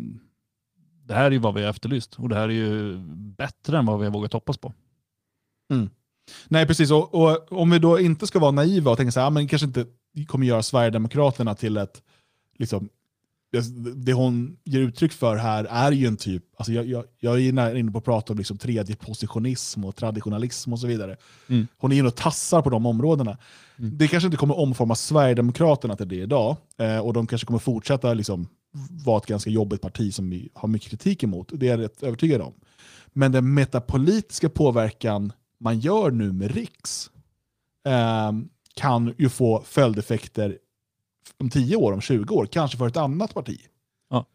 det 1.05 1.13
här 1.13 1.25
är 1.25 1.31
ju 1.31 1.37
vad 1.37 1.53
vi 1.53 1.63
har 1.63 1.69
efterlyst 1.69 2.15
och 2.15 2.29
det 2.29 2.35
här 2.35 2.49
är 2.49 2.53
ju 2.53 2.97
bättre 3.37 3.77
än 3.77 3.85
vad 3.85 3.99
vi 3.99 4.05
har 4.05 4.11
vågat 4.13 4.33
hoppas 4.33 4.57
på. 4.57 4.73
Nej, 6.47 6.67
precis. 6.67 6.91
Och, 6.91 7.13
och 7.13 7.51
om 7.51 7.69
vi 7.69 7.79
då 7.79 7.99
inte 7.99 8.27
ska 8.27 8.39
vara 8.39 8.51
naiva 8.51 8.91
och 8.91 8.97
tänka 8.97 9.11
så 9.11 9.19
här, 9.19 9.27
"Ah, 9.27 9.29
men 9.29 9.47
kanske 9.47 9.67
inte 9.67 9.85
kommer 10.27 10.47
göra 10.47 10.63
Sverigedemokraterna 10.63 11.55
till 11.55 11.77
ett, 11.77 12.03
liksom, 12.57 12.89
det, 13.95 14.13
hon 14.13 14.57
ger 14.63 14.79
uttryck 14.79 15.11
för 15.11 15.35
här 15.35 15.63
är 15.63 15.91
ju 15.91 16.07
en 16.07 16.17
typ, 16.17 16.43
alltså 16.57 16.73
jag, 16.73 16.85
jag, 16.85 17.03
jag 17.19 17.41
är 17.41 17.75
inne 17.75 17.91
på 17.91 17.97
att 17.97 18.05
prata 18.05 18.33
om 18.33 18.37
liksom 18.37 18.57
tredje 18.57 18.95
positionism 18.95 19.85
och 19.85 19.95
traditionalism 19.95 20.73
och 20.73 20.79
så 20.79 20.87
vidare. 20.87 21.17
Mm. 21.47 21.67
Hon 21.77 21.91
är 21.91 21.95
inne 21.95 22.07
och 22.07 22.15
tassar 22.15 22.61
på 22.61 22.69
de 22.69 22.85
områdena. 22.85 23.37
Det 23.77 24.07
kanske 24.07 24.27
inte 24.27 24.37
kommer 24.37 24.59
omforma 24.59 24.95
Sverigedemokraterna 24.95 25.95
till 25.95 26.07
det 26.07 26.15
idag, 26.15 26.57
eh, 26.77 26.99
och 26.99 27.13
de 27.13 27.27
kanske 27.27 27.45
kommer 27.45 27.59
fortsätta 27.59 28.13
liksom, 28.13 28.47
vara 29.05 29.17
ett 29.17 29.25
ganska 29.25 29.49
jobbigt 29.49 29.81
parti 29.81 30.13
som 30.13 30.29
vi 30.29 30.49
har 30.53 30.69
mycket 30.69 30.89
kritik 30.89 31.23
emot. 31.23 31.49
Det 31.53 31.67
är 31.67 31.71
jag 31.71 31.79
rätt 31.79 32.03
övertygad 32.03 32.41
om. 32.41 32.53
Men 33.13 33.31
den 33.31 33.53
metapolitiska 33.53 34.49
påverkan 34.49 35.33
man 35.59 35.79
gör 35.79 36.11
nu 36.11 36.31
med 36.31 36.51
Riks 36.51 37.09
eh, 37.87 38.31
kan 38.75 39.13
ju 39.17 39.29
få 39.29 39.63
följdeffekter 39.65 40.57
om 41.37 41.49
10 41.49 41.75
år, 41.75 41.91
om 41.91 42.01
20 42.01 42.35
år, 42.35 42.45
kanske 42.45 42.77
för 42.77 42.87
ett 42.87 42.97
annat 42.97 43.33
parti. 43.33 43.59
Ja. 44.09 44.25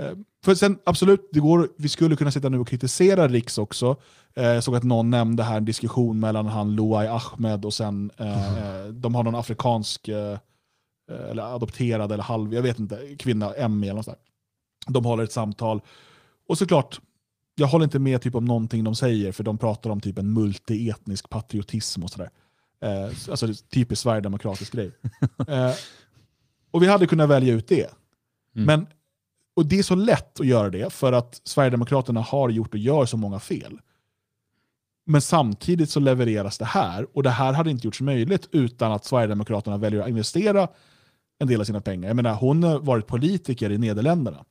Eh, 0.00 0.12
för 0.44 0.54
sen, 0.54 0.78
absolut, 0.84 1.28
det 1.32 1.40
går, 1.40 1.68
vi 1.76 1.88
skulle 1.88 2.16
kunna 2.16 2.30
sitta 2.30 2.48
nu 2.48 2.58
och 2.58 2.68
kritisera 2.68 3.28
Riks 3.28 3.58
också. 3.58 3.96
Eh, 4.34 4.44
jag 4.44 4.64
såg 4.64 4.76
att 4.76 4.82
någon 4.82 5.10
nämnde 5.10 5.42
här 5.42 5.56
en 5.56 5.64
diskussion 5.64 6.20
mellan 6.20 6.46
han 6.46 6.76
Luai 6.76 7.06
Ahmed 7.06 7.64
och 7.64 7.74
sen, 7.74 8.10
eh, 8.16 8.84
de 8.92 9.14
har 9.14 9.22
någon 9.22 9.34
afrikansk, 9.34 10.08
eh, 10.08 10.38
eller 11.30 11.54
adopterad 11.54 12.12
eller 12.12 12.24
halv, 12.24 12.54
jag 12.54 12.62
vet 12.62 12.78
inte, 12.78 13.16
kvinna, 13.18 13.52
Emmy 13.54 13.86
eller 13.86 13.96
något 13.96 14.04
sånt 14.04 14.16
där. 14.86 14.92
De 14.92 15.04
håller 15.04 15.24
ett 15.24 15.32
samtal. 15.32 15.80
Och 16.48 16.58
såklart, 16.58 17.00
jag 17.54 17.66
håller 17.66 17.84
inte 17.84 17.98
med 17.98 18.22
typ 18.22 18.34
om 18.34 18.44
någonting 18.44 18.84
de 18.84 18.94
säger, 18.94 19.32
för 19.32 19.44
de 19.44 19.58
pratar 19.58 19.90
om 19.90 20.00
typ 20.00 20.18
en 20.18 20.32
multietnisk 20.32 21.28
patriotism 21.28 22.02
och 22.02 22.10
sådär. 22.10 22.30
Eh, 22.80 23.30
alltså 23.30 23.46
typiskt 23.68 24.02
sverigedemokratisk 24.02 24.72
grej. 24.72 24.92
Eh, 25.48 25.74
och 26.70 26.82
vi 26.82 26.86
hade 26.86 27.06
kunnat 27.06 27.28
välja 27.28 27.54
ut 27.54 27.68
det. 27.68 27.90
Men, 28.66 28.86
och 29.54 29.66
det 29.66 29.78
är 29.78 29.82
så 29.82 29.94
lätt 29.94 30.40
att 30.40 30.46
göra 30.46 30.70
det, 30.70 30.92
för 30.92 31.12
att 31.12 31.40
Sverigedemokraterna 31.44 32.20
har 32.20 32.48
gjort 32.50 32.74
och 32.74 32.80
gör 32.80 33.06
så 33.06 33.16
många 33.16 33.40
fel. 33.40 33.80
Men 35.06 35.20
samtidigt 35.20 35.90
så 35.90 36.00
levereras 36.00 36.58
det 36.58 36.64
här, 36.64 37.06
och 37.16 37.22
det 37.22 37.30
här 37.30 37.52
hade 37.52 37.70
inte 37.70 37.86
gjorts 37.86 38.00
möjligt 38.00 38.48
utan 38.52 38.92
att 38.92 39.04
Sverigedemokraterna 39.04 39.76
väljer 39.76 40.02
att 40.02 40.08
investera 40.08 40.68
en 41.38 41.48
del 41.48 41.60
av 41.60 41.64
sina 41.64 41.80
pengar. 41.80 42.08
Jag 42.08 42.16
menar, 42.16 42.34
hon 42.34 42.62
har 42.62 42.78
varit 42.78 43.06
politiker 43.06 43.70
i 43.70 43.78
Nederländerna. 43.78 44.44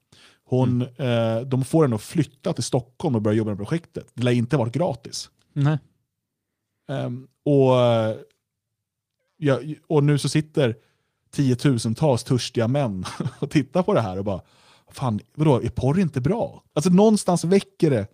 Hon, 0.43 0.81
eh, 0.81 1.41
de 1.45 1.65
får 1.65 1.83
henne 1.83 1.95
att 1.95 2.01
flytta 2.01 2.53
till 2.53 2.63
Stockholm 2.63 3.15
och 3.15 3.21
börja 3.21 3.37
jobba 3.37 3.51
med 3.51 3.57
projektet. 3.57 4.07
Det 4.13 4.23
lär 4.23 4.31
inte 4.31 4.57
varit 4.57 4.73
gratis. 4.73 5.29
Nej. 5.53 5.77
Ehm, 6.89 7.27
och, 7.45 7.71
ja, 9.37 9.59
och 9.87 10.03
nu 10.03 10.17
så 10.17 10.29
sitter 10.29 10.75
tiotusentals 11.31 12.23
törstiga 12.23 12.67
män 12.67 13.05
och 13.39 13.49
tittar 13.49 13.83
på 13.83 13.93
det 13.93 14.01
här 14.01 14.17
och 14.17 14.25
bara, 14.25 14.41
fan, 14.91 15.19
vadå, 15.35 15.61
är 15.61 15.69
porr 15.69 15.99
inte 15.99 16.21
bra? 16.21 16.63
Alltså 16.73 16.89
någonstans 16.89 17.43
väcker 17.43 17.89
det 17.89 18.07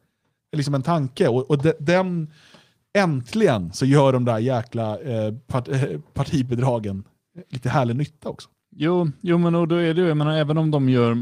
liksom 0.55 0.73
en 0.73 0.83
tanke. 0.83 1.27
Och, 1.27 1.49
och 1.49 1.57
de, 1.57 1.73
den, 1.79 2.31
äntligen 2.95 3.73
så 3.73 3.85
gör 3.85 4.13
de 4.13 4.25
där 4.25 4.39
jäkla 4.39 4.99
eh, 4.99 5.33
part, 5.47 5.67
eh, 5.67 5.99
partibidragen 6.13 7.03
lite 7.49 7.69
härlig 7.69 7.95
nytta 7.95 8.29
också. 8.29 8.49
Jo, 8.75 9.11
jo 9.21 9.37
men 9.37 9.55
och 9.55 9.67
då 9.67 9.75
är 9.75 9.93
det 9.93 10.01
ju, 10.01 10.07
jag 10.07 10.17
menar, 10.17 10.37
även 10.37 10.57
om 10.57 10.71
de 10.71 10.89
gör 10.89 11.15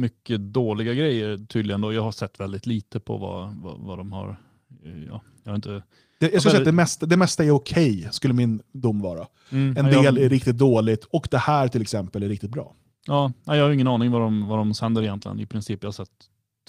mycket 0.00 0.40
dåliga 0.40 0.94
grejer 0.94 1.38
tydligen 1.38 1.80
då, 1.80 1.92
jag 1.92 2.02
har 2.02 2.12
sett 2.12 2.40
väldigt 2.40 2.66
lite 2.66 3.00
på 3.00 3.16
vad, 3.16 3.54
vad, 3.54 3.80
vad 3.80 3.98
de 3.98 4.12
har, 4.12 4.36
eh, 4.84 5.04
ja, 5.08 5.20
jag 5.42 5.50
har 5.50 5.56
inte 5.56 5.82
det, 6.18 6.32
jag 6.32 6.42
skulle 6.42 6.50
säga 6.50 6.60
att 6.60 6.64
det 6.64 6.72
mesta, 6.72 7.06
det 7.06 7.16
mesta 7.16 7.44
är 7.44 7.50
okej, 7.50 8.08
skulle 8.10 8.34
min 8.34 8.62
dom 8.72 9.00
vara. 9.00 9.26
Mm, 9.50 9.76
en 9.76 9.92
jag- 9.92 10.04
del 10.04 10.18
är 10.18 10.28
riktigt 10.28 10.58
dåligt, 10.58 11.04
och 11.04 11.28
det 11.30 11.38
här 11.38 11.68
till 11.68 11.82
exempel 11.82 12.22
är 12.22 12.28
riktigt 12.28 12.50
bra. 12.50 12.74
Ja, 13.06 13.32
jag 13.44 13.62
har 13.64 13.70
ingen 13.70 13.86
aning 13.88 14.10
vad 14.10 14.20
de, 14.20 14.46
vad 14.46 14.58
de 14.58 14.74
sänder 14.74 15.02
egentligen. 15.02 15.40
I 15.40 15.46
princip 15.46 15.82
jag 15.82 15.88
har 15.88 15.92
sett 15.92 16.10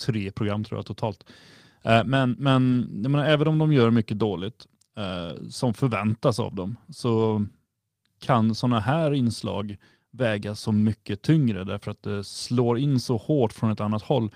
tre 0.05 0.31
program 0.31 0.63
tror 0.63 0.77
jag 0.77 0.85
totalt. 0.85 1.23
Eh, 1.83 2.03
Men, 2.03 2.31
men 2.39 2.79
menar, 3.01 3.25
även 3.25 3.47
om 3.47 3.57
de 3.57 3.73
gör 3.73 3.91
mycket 3.91 4.19
dåligt 4.19 4.65
eh, 4.97 5.43
som 5.49 5.73
förväntas 5.73 6.39
av 6.39 6.55
dem 6.55 6.75
så 6.89 7.45
kan 8.21 8.55
sådana 8.55 8.79
här 8.79 9.13
inslag 9.13 9.77
väga 10.11 10.55
så 10.55 10.71
mycket 10.71 11.21
tyngre 11.21 11.63
därför 11.63 11.91
att 11.91 12.03
det 12.03 12.23
slår 12.23 12.79
in 12.79 12.99
så 12.99 13.17
hårt 13.17 13.53
från 13.53 13.71
ett 13.71 13.81
annat 13.81 14.01
håll 14.01 14.29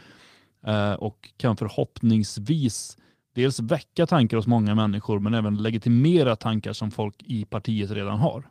eh, 0.67 0.93
och 0.93 1.29
kan 1.37 1.57
förhoppningsvis 1.57 2.97
dels 3.33 3.59
väcka 3.59 4.05
tankar 4.07 4.37
hos 4.37 4.47
många 4.47 4.75
människor 4.75 5.19
men 5.19 5.33
även 5.33 5.57
legitimera 5.57 6.35
tankar 6.35 6.73
som 6.73 6.91
folk 6.91 7.15
i 7.23 7.45
partiet 7.45 7.91
redan 7.91 8.19
har. 8.19 8.43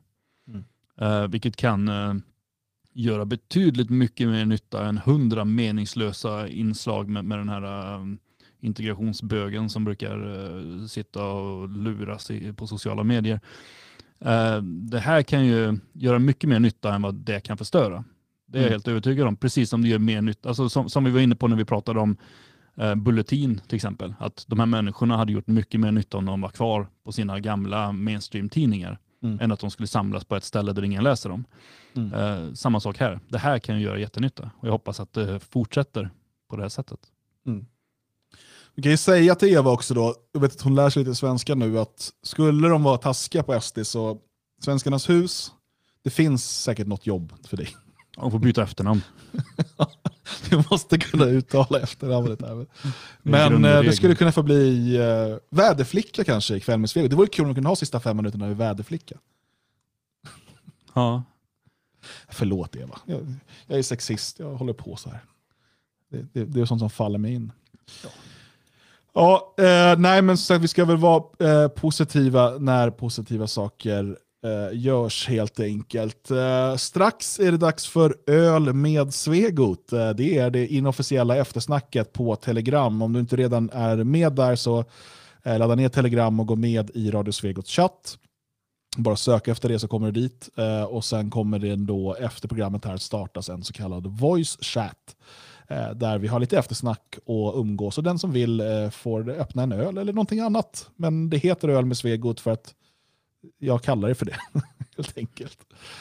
Mm. 0.49 0.65
Eh, 1.01 1.29
vilket 1.29 1.57
kan 1.57 1.89
eh, 1.89 2.15
göra 2.93 3.25
betydligt 3.25 3.91
mycket 3.91 4.29
mer 4.29 4.45
nytta 4.45 4.87
än 4.87 4.99
hundra 4.99 5.45
meningslösa 5.45 6.49
inslag 6.49 7.09
med, 7.09 7.25
med 7.25 7.39
den 7.39 7.49
här 7.49 7.95
eh, 7.95 8.05
integrationsbögen 8.61 9.71
som 9.71 9.85
brukar 9.85 10.45
eh, 10.47 10.87
sitta 10.87 11.25
och 11.25 11.69
luras 11.69 12.31
i, 12.31 12.53
på 12.53 12.67
sociala 12.67 13.05
medier. 13.05 13.41
Eh, 14.21 14.63
det 14.63 14.99
här 14.99 15.23
kan 15.23 15.47
ju 15.47 15.79
göra 15.93 16.19
mycket 16.19 16.49
mer 16.49 16.61
nytta 16.61 16.95
än 16.95 17.03
vad 17.03 17.15
det 17.15 17.41
kan 17.41 17.57
förstöra. 17.57 18.05
Det 18.47 18.59
är 18.59 18.63
jag 18.63 18.67
Mm. 18.69 18.73
helt 18.73 18.89
övertygad 18.89 19.27
om. 19.27 19.37
Precis 19.37 19.71
som 19.71 19.83
det 19.83 19.89
gör 19.89 19.99
mer 19.99 20.23
nytta, 20.23 20.49
alltså 20.49 20.69
som, 20.69 20.89
som 20.89 21.05
vi 21.05 21.11
var 21.11 21.21
inne 21.21 21.35
på 21.37 21.49
när 21.49 21.57
vi 21.57 21.65
pratade 21.65 22.01
om 22.01 22.17
eh, 22.81 22.95
Bulletin 22.95 23.61
till 23.69 23.77
exempel. 23.77 24.15
Att 24.19 24.45
de 24.49 24.59
här 24.59 24.67
människorna 24.67 25.17
hade 25.17 25.33
gjort 25.33 25.47
mycket 25.47 25.81
mer 25.81 25.93
nytta 25.93 26.17
om 26.19 26.25
de 26.27 26.41
var 26.41 26.49
kvar 26.49 26.89
på 27.05 27.13
sina 27.13 27.41
gamla 27.41 27.93
mainstream-tidningar 27.93 28.99
Mm. 29.23 29.41
än 29.41 29.53
att 29.53 29.61
de 29.61 29.71
skulle 29.71 29.87
samlas 29.87 30.25
på 30.25 30.37
ett 30.37 30.45
ställe 30.45 30.73
där 30.73 30.85
ingen 30.85 31.05
läser 31.05 31.29
dem. 31.31 31.45
Mm. 31.97 32.15
Eh, 32.15 32.53
samma 32.55 32.81
sak 32.81 32.99
här. 32.99 33.21
Det 33.29 33.39
här 33.39 33.59
kan 33.59 33.77
ju 33.79 33.85
göra 33.85 33.99
jättenytta 33.99 34.51
och 34.61 34.69
jag 34.69 34.73
hoppas 34.73 35.01
att 35.01 35.13
det 35.13 35.41
fortsätter 35.41 36.11
på 36.51 36.57
det 36.57 36.63
här 36.63 36.69
sättet. 36.69 37.01
Vi 38.75 38.83
kan 38.83 38.93
ju 38.93 38.97
säga 38.97 39.35
till 39.35 39.49
Eva 39.49 39.71
också 39.71 39.95
då, 39.95 40.15
jag 40.33 40.41
vet 40.41 40.53
att 40.53 40.61
hon 40.61 40.75
lär 40.75 40.91
sig 40.91 41.05
lite 41.05 41.15
svenska 41.15 41.55
nu, 41.55 41.79
att 41.79 42.11
skulle 42.23 42.69
de 42.69 42.83
vara 42.83 42.97
taskiga 42.99 43.43
på 43.43 43.61
SD 43.61 43.79
så 43.87 44.19
Svenskarnas 44.65 45.11
hus, 45.11 45.53
det 46.05 46.11
finns 46.11 46.63
säkert 46.63 46.87
något 46.87 47.07
jobb 47.07 47.33
för 47.47 47.57
dig. 47.57 47.69
De 48.21 48.31
får 48.31 48.39
byta 48.39 48.63
efternamn. 48.63 49.03
Du 50.51 50.65
måste 50.71 50.99
kunna 50.99 51.25
uttala 51.25 51.81
efternamnet. 51.81 52.43
Här. 52.43 52.67
Men 53.23 53.65
eh, 53.65 53.83
det 53.83 53.93
skulle 53.93 54.15
kunna 54.15 54.33
få 54.33 54.43
bli 54.43 54.97
eh, 54.97 55.39
väderflicka 55.51 56.25
kanske 56.25 56.57
ikväll 56.57 56.79
med 56.79 56.91
Svegot. 56.91 57.11
Det 57.11 57.17
vore 57.17 57.27
kul 57.27 57.45
om 57.45 57.49
vi 57.49 57.55
kunde 57.55 57.69
ha 57.69 57.77
sista 57.77 58.01
fem 58.01 58.17
minuterna 58.17 58.47
med 58.47 58.57
väderflicka. 58.57 59.17
Ja. 60.95 61.23
Förlåt 62.29 62.77
Eva, 62.77 62.99
jag, 63.05 63.35
jag 63.67 63.79
är 63.79 63.83
sexist, 63.83 64.39
jag 64.39 64.55
håller 64.55 64.73
på 64.73 64.97
så 64.97 65.11
här. 65.11 65.21
Det, 66.11 66.27
det, 66.33 66.45
det 66.45 66.61
är 66.61 66.65
sånt 66.65 66.81
som 66.81 66.91
faller 66.91 67.19
mig 67.19 67.33
in. 67.33 67.53
Ja, 69.15 69.55
eh, 69.59 69.99
nej 69.99 70.23
men 70.23 70.39
så 70.39 70.55
att 70.55 70.63
vi 70.63 70.69
ska 70.69 70.85
väl 70.85 70.97
vara 70.97 71.23
eh, 71.49 71.69
positiva 71.69 72.59
när 72.59 72.91
positiva 72.91 73.47
saker 73.47 74.19
eh, 74.45 74.79
görs 74.79 75.29
helt 75.29 75.61
enkelt. 75.61 76.31
Eh, 76.31 76.77
strax 76.77 77.41
är 77.41 77.53
det 77.53 77.59
dags 77.59 77.87
för 77.87 78.17
öl 78.27 78.73
med 78.73 79.15
Svegot. 79.15 79.93
Eh, 79.93 80.11
det 80.11 80.39
är 80.39 80.51
det 80.51 80.67
inofficiella 80.67 81.37
eftersnacket 81.37 82.13
på 82.13 82.37
Telegram. 82.37 83.03
Om 83.03 83.13
du 83.13 83.21
inte 83.21 83.37
redan 83.37 83.71
är 83.71 83.97
med 84.05 84.33
där 84.33 84.57
så 84.57 84.85
eh, 85.43 85.59
ladda 85.59 85.75
ner 85.75 85.89
Telegram 85.89 86.41
och 86.41 86.47
gå 86.47 86.57
med 86.57 86.91
i 86.95 87.11
Radio 87.11 87.33
Svegots 87.33 87.71
chatt. 87.71 88.19
Bara 88.97 89.17
sök 89.17 89.49
efter 89.49 89.69
det 89.69 89.79
så 89.79 89.89
kommer 89.89 90.11
du 90.11 90.21
dit 90.21 90.49
eh, 90.57 90.83
och 90.83 91.05
sen 91.05 91.31
kommer 91.31 91.59
det 91.59 91.77
då 91.77 92.15
efter 92.15 92.49
programmet 92.49 92.85
här 92.85 92.97
startas 92.97 93.49
en 93.49 93.65
så 93.65 93.73
kallad 93.73 94.07
voice 94.07 94.59
chat 94.61 95.17
eh, 95.69 95.91
där 95.91 96.19
vi 96.19 96.29
har 96.29 96.41
lite 96.41 96.59
eftersnack 96.59 97.19
och 97.25 97.61
umgås 97.61 97.99
och 97.99 98.05
den 98.05 98.19
som 98.19 98.33
vill 98.33 98.61
eh, 98.61 98.91
får 98.91 99.31
öppna 99.31 99.63
en 99.63 99.73
öl 99.73 99.99
eller 99.99 100.13
någonting 100.13 100.41
annat. 100.41 100.91
Men 100.97 101.31
det 101.31 101.39
heter 101.39 101.69
öl 101.69 101.85
med 101.85 101.97
Svegot 101.97 102.41
för 102.41 102.51
att 102.51 102.75
jag 103.59 103.83
kallar 103.83 104.09
det 104.09 104.15
för 104.15 104.27
det. 104.27 104.37
helt 104.97 105.19
enkelt. 105.19 105.59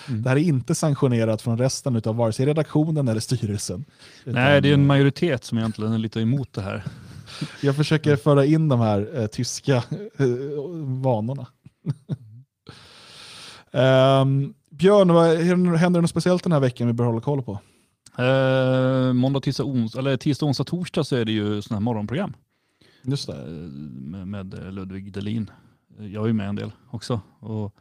Det 0.08 0.30
här 0.30 0.36
är 0.36 0.42
inte 0.42 0.76
sanktionerat 0.76 1.42
från 1.42 1.58
resten 1.58 2.02
av 2.06 2.16
vare 2.16 2.34
sig 2.34 2.46
redaktionen 2.46 3.08
eller 3.08 3.20
styrelsen. 3.20 3.86
Nej, 4.24 4.32
Utan, 4.32 4.64
det 4.64 4.70
är 4.70 4.74
en 4.74 4.88
majoritet 4.88 5.44
som 5.44 5.58
egentligen 5.58 5.94
är 5.94 5.98
lite 5.98 6.22
emot 6.22 6.54
det 6.54 6.62
här. 6.62 6.84
Jag 7.62 7.76
försöker 7.76 8.16
föra 8.16 8.46
in 8.46 8.70
de 8.70 8.80
här 8.80 9.20
eh, 9.20 9.28
tyska 9.28 9.76
eh, 9.76 10.26
vanorna. 11.02 11.48
um, 13.72 14.54
Björn, 14.72 15.14
vad, 15.14 15.38
händer 15.78 15.90
det 15.98 16.02
något 16.02 16.10
speciellt 16.10 16.44
den 16.44 16.52
här 16.52 16.60
veckan 16.60 16.88
vi 16.88 16.94
bör 16.94 17.06
hålla 17.06 17.22
koll 17.22 17.44
på? 17.44 17.60
Eh, 18.18 19.14
måndag, 19.14 19.40
tisdag, 19.42 19.64
ons 19.64 19.96
eller 19.96 20.18
tisdag, 20.18 20.46
onsdag, 20.46 20.64
torsdag 20.64 21.04
så 21.04 21.16
är 21.16 21.26
det 21.26 21.32
ju 21.32 21.62
sådana 21.62 21.80
här 21.80 21.84
morgonprogram. 21.84 22.34
Just 23.02 23.28
det. 23.28 23.46
Med, 23.46 24.28
med 24.28 24.74
Ludvig 24.74 25.14
Delin. 25.14 25.52
Jag 26.00 26.24
är 26.24 26.28
ju 26.28 26.34
med 26.34 26.50
en 26.50 26.56
del 26.56 26.72
också. 26.90 27.22
Och 27.40 27.76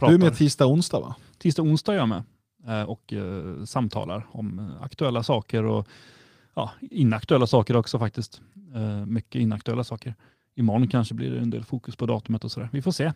Du 0.00 0.06
är 0.06 0.18
med 0.18 0.36
tisdag, 0.36 0.66
onsdag 0.66 1.00
va? 1.00 1.16
Tisdag, 1.38 1.62
onsdag 1.62 1.92
är 1.92 1.96
jag 1.96 2.08
med. 2.08 2.22
Eh, 2.66 2.82
och 2.82 3.12
eh, 3.12 3.64
samtalar 3.64 4.26
om 4.30 4.58
eh, 4.58 4.82
aktuella 4.82 5.22
saker 5.22 5.64
och 5.64 5.88
ja, 6.54 6.70
inaktuella 6.80 7.46
saker 7.46 7.76
också 7.76 7.98
faktiskt. 7.98 8.40
Mycket 9.06 9.40
inaktuella 9.40 9.84
saker. 9.84 10.14
Imorgon 10.54 10.88
kanske 10.88 11.14
blir 11.14 11.30
det 11.30 11.38
en 11.38 11.50
del 11.50 11.64
fokus 11.64 11.96
på 11.96 12.06
datumet 12.06 12.44
och 12.44 12.52
sådär. 12.52 12.68
Vi 12.72 12.82
får 12.82 12.92
se. 12.92 13.12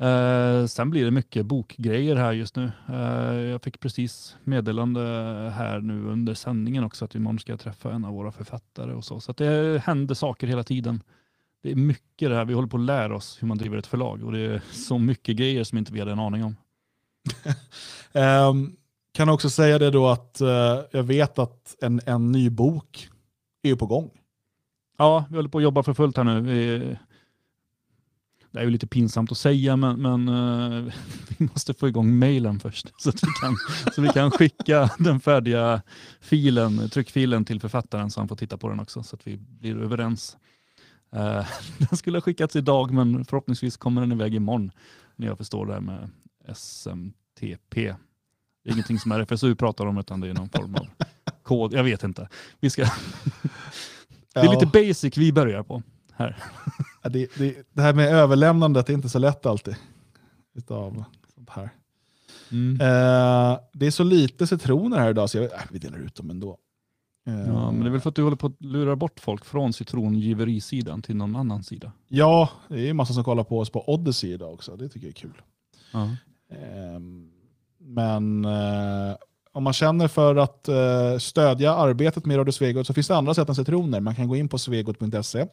Eh, 0.00 0.66
sen 0.66 0.90
blir 0.90 1.04
det 1.04 1.10
mycket 1.10 1.46
bokgrejer 1.46 2.16
här 2.16 2.32
just 2.32 2.56
nu. 2.56 2.72
Eh, 2.88 3.34
jag 3.34 3.62
fick 3.62 3.80
precis 3.80 4.36
meddelande 4.44 5.00
här 5.56 5.80
nu 5.80 6.04
under 6.04 6.34
sändningen 6.34 6.84
också 6.84 7.04
att 7.04 7.14
imorgon 7.14 7.38
ska 7.38 7.52
jag 7.52 7.60
träffa 7.60 7.92
en 7.92 8.04
av 8.04 8.14
våra 8.14 8.32
författare 8.32 8.92
och 8.92 9.04
så. 9.04 9.20
Så 9.20 9.32
det 9.32 9.82
händer 9.84 10.14
saker 10.14 10.46
hela 10.46 10.64
tiden. 10.64 11.02
Det 11.62 11.70
är 11.70 11.76
mycket 11.76 12.30
det 12.30 12.36
här. 12.36 12.44
Vi 12.44 12.54
håller 12.54 12.68
på 12.68 12.76
att 12.76 12.82
lära 12.82 13.16
oss 13.16 13.42
hur 13.42 13.48
man 13.48 13.58
driver 13.58 13.78
ett 13.78 13.86
förlag 13.86 14.24
och 14.24 14.32
det 14.32 14.38
är 14.38 14.62
så 14.72 14.98
mycket 14.98 15.36
grejer 15.36 15.64
som 15.64 15.78
inte 15.78 15.92
vi 15.92 15.98
hade 15.98 16.12
en 16.12 16.18
aning 16.18 16.44
om. 16.44 16.56
Ehm, 18.12 18.76
kan 19.12 19.28
också 19.28 19.50
säga 19.50 19.78
det 19.78 19.90
då 19.90 20.08
att 20.08 20.40
eh, 20.40 20.78
jag 20.90 21.02
vet 21.02 21.38
att 21.38 21.76
en, 21.80 22.00
en 22.06 22.32
ny 22.32 22.50
bok 22.50 23.08
är 23.62 23.74
på 23.74 23.86
gång. 23.86 24.10
Ja, 24.98 25.24
vi 25.30 25.36
håller 25.36 25.48
på 25.48 25.58
att 25.58 25.64
jobba 25.64 25.82
för 25.82 25.94
fullt 25.94 26.16
här 26.16 26.24
nu. 26.24 26.40
Vi, 26.40 26.96
det 28.50 28.60
är 28.60 28.64
ju 28.64 28.70
lite 28.70 28.86
pinsamt 28.86 29.32
att 29.32 29.38
säga, 29.38 29.76
men, 29.76 30.02
men 30.02 30.28
eh, 30.28 30.92
vi 31.38 31.48
måste 31.52 31.74
få 31.74 31.88
igång 31.88 32.18
mejlen 32.18 32.60
först 32.60 32.92
så 33.02 33.08
att 33.08 33.22
vi 33.22 33.28
kan, 33.42 33.56
så 33.94 34.02
vi 34.02 34.08
kan 34.08 34.30
skicka 34.30 34.90
den 34.98 35.20
färdiga 35.20 35.82
filen, 36.20 36.90
tryckfilen 36.90 37.44
till 37.44 37.60
författaren 37.60 38.10
så 38.10 38.20
han 38.20 38.28
får 38.28 38.36
titta 38.36 38.56
på 38.56 38.68
den 38.68 38.80
också 38.80 39.02
så 39.02 39.16
att 39.16 39.26
vi 39.26 39.36
blir 39.36 39.82
överens. 39.82 40.36
Eh, 41.12 41.46
den 41.78 41.96
skulle 41.98 42.16
ha 42.16 42.22
skickats 42.22 42.56
idag, 42.56 42.90
men 42.90 43.24
förhoppningsvis 43.24 43.76
kommer 43.76 44.00
den 44.00 44.12
iväg 44.12 44.34
imorgon 44.34 44.70
när 45.16 45.26
jag 45.26 45.38
förstår 45.38 45.66
det 45.66 45.72
här 45.72 45.80
med 45.80 46.10
SMTP. 46.48 47.94
Det 48.64 48.70
är 48.70 48.72
ingenting 48.72 48.98
som 48.98 49.12
RFSU 49.12 49.54
pratar 49.54 49.86
om, 49.86 49.98
utan 49.98 50.20
det 50.20 50.28
är 50.28 50.34
någon 50.34 50.48
form 50.48 50.74
av 50.74 50.86
kod. 51.42 51.72
Jag 51.72 51.84
vet 51.84 52.04
inte. 52.04 52.28
Vi 52.60 52.70
ska 52.70 52.82
det 54.34 54.40
är 54.40 54.50
lite 54.50 54.66
basic 54.66 55.16
vi 55.16 55.32
börjar 55.32 55.62
på 55.62 55.82
här. 56.12 56.42
Det, 57.02 57.28
det, 57.36 57.56
det 57.72 57.82
här 57.82 57.92
med 57.92 58.14
överlämnandet 58.14 58.88
är 58.88 58.94
inte 58.94 59.08
så 59.08 59.18
lätt 59.18 59.46
alltid. 59.46 59.76
Utav 60.54 61.04
sånt 61.34 61.50
här. 61.50 61.70
Mm. 62.50 62.80
Eh, 62.80 63.58
det 63.72 63.86
är 63.86 63.90
så 63.90 64.04
lite 64.04 64.46
citroner 64.46 64.98
här 64.98 65.10
idag 65.10 65.30
så 65.30 65.38
jag, 65.38 65.44
äh, 65.44 65.60
vi 65.70 65.78
delar 65.78 65.98
ut 65.98 66.14
dem 66.14 66.30
ändå. 66.30 66.58
Eh, 67.26 67.34
Ja, 67.48 67.70
men 67.70 67.80
det 67.80 67.86
är 67.88 67.90
väl 67.90 68.00
för 68.00 68.08
att 68.08 68.16
du 68.16 68.22
håller 68.22 68.36
på 68.36 68.46
att 68.46 68.64
lura 68.64 68.96
bort 68.96 69.20
folk 69.20 69.44
från 69.44 69.72
citrongiverisidan 69.72 71.02
till 71.02 71.16
någon 71.16 71.36
annan 71.36 71.62
sida. 71.62 71.92
Ja, 72.08 72.48
det 72.68 72.88
är 72.88 72.94
massa 72.94 73.14
som 73.14 73.24
kollar 73.24 73.44
på 73.44 73.58
oss 73.58 73.70
på 73.70 73.88
Odyssey 73.94 74.32
idag 74.32 74.52
också. 74.52 74.76
Det 74.76 74.88
tycker 74.88 75.06
jag 75.06 75.16
är 75.16 75.20
kul. 75.20 75.42
Ja. 75.92 76.08
Ehm, 76.52 77.30
Men 77.78 78.44
eh, 78.44 79.14
om 79.52 79.64
man 79.64 79.72
känner 79.72 80.08
för 80.08 80.36
att 80.36 80.68
eh, 80.68 81.18
stödja 81.18 81.74
arbetet 81.74 82.26
med 82.26 82.38
Radio 82.38 82.52
Svegot 82.52 82.86
så 82.86 82.94
finns 82.94 83.08
det 83.08 83.16
andra 83.16 83.34
sätt 83.34 83.48
än 83.48 83.54
citroner. 83.54 84.00
Man 84.00 84.14
kan 84.14 84.28
gå 84.28 84.36
in 84.36 84.48
på 84.48 84.58
svegot.se 84.58 85.46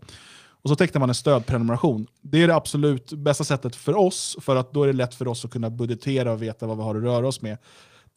och 0.62 0.70
så 0.70 0.76
tecknar 0.76 1.00
man 1.00 1.10
en 1.10 1.16
stödprenumeration. 1.16 2.08
Det 2.22 2.44
är 2.44 2.48
det 2.48 2.56
absolut 2.56 3.14
bästa 3.14 3.44
sättet 3.44 3.76
för 3.76 3.98
oss, 3.98 4.38
för 4.42 4.56
att 4.56 4.74
då 4.74 4.84
är 4.84 4.88
det 4.88 4.94
lätt 4.94 5.16
för 5.16 5.28
oss 5.28 5.46
att 5.46 5.52
kunna 5.52 5.70
budgetera 5.70 6.32
och 6.32 6.42
veta 6.42 6.68
vad 6.68 6.78
vi 6.78 6.84
har 6.84 6.96
att 6.96 7.04
röra 7.04 7.28
oss 7.28 7.42
med. 7.42 7.58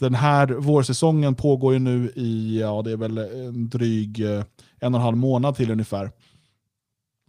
Den 0.00 0.14
här 0.14 0.46
vårsäsongen 0.46 1.34
pågår 1.34 1.72
ju 1.72 1.78
nu 1.78 2.12
i, 2.16 2.60
ja 2.60 2.82
det 2.82 2.92
är 2.92 2.96
väl 2.96 3.18
en 3.18 3.68
dryg 3.68 4.20
eh, 4.20 4.44
en 4.80 4.94
och 4.94 5.00
en 5.00 5.04
halv 5.04 5.16
månad 5.16 5.56
till 5.56 5.70
ungefär. 5.70 6.10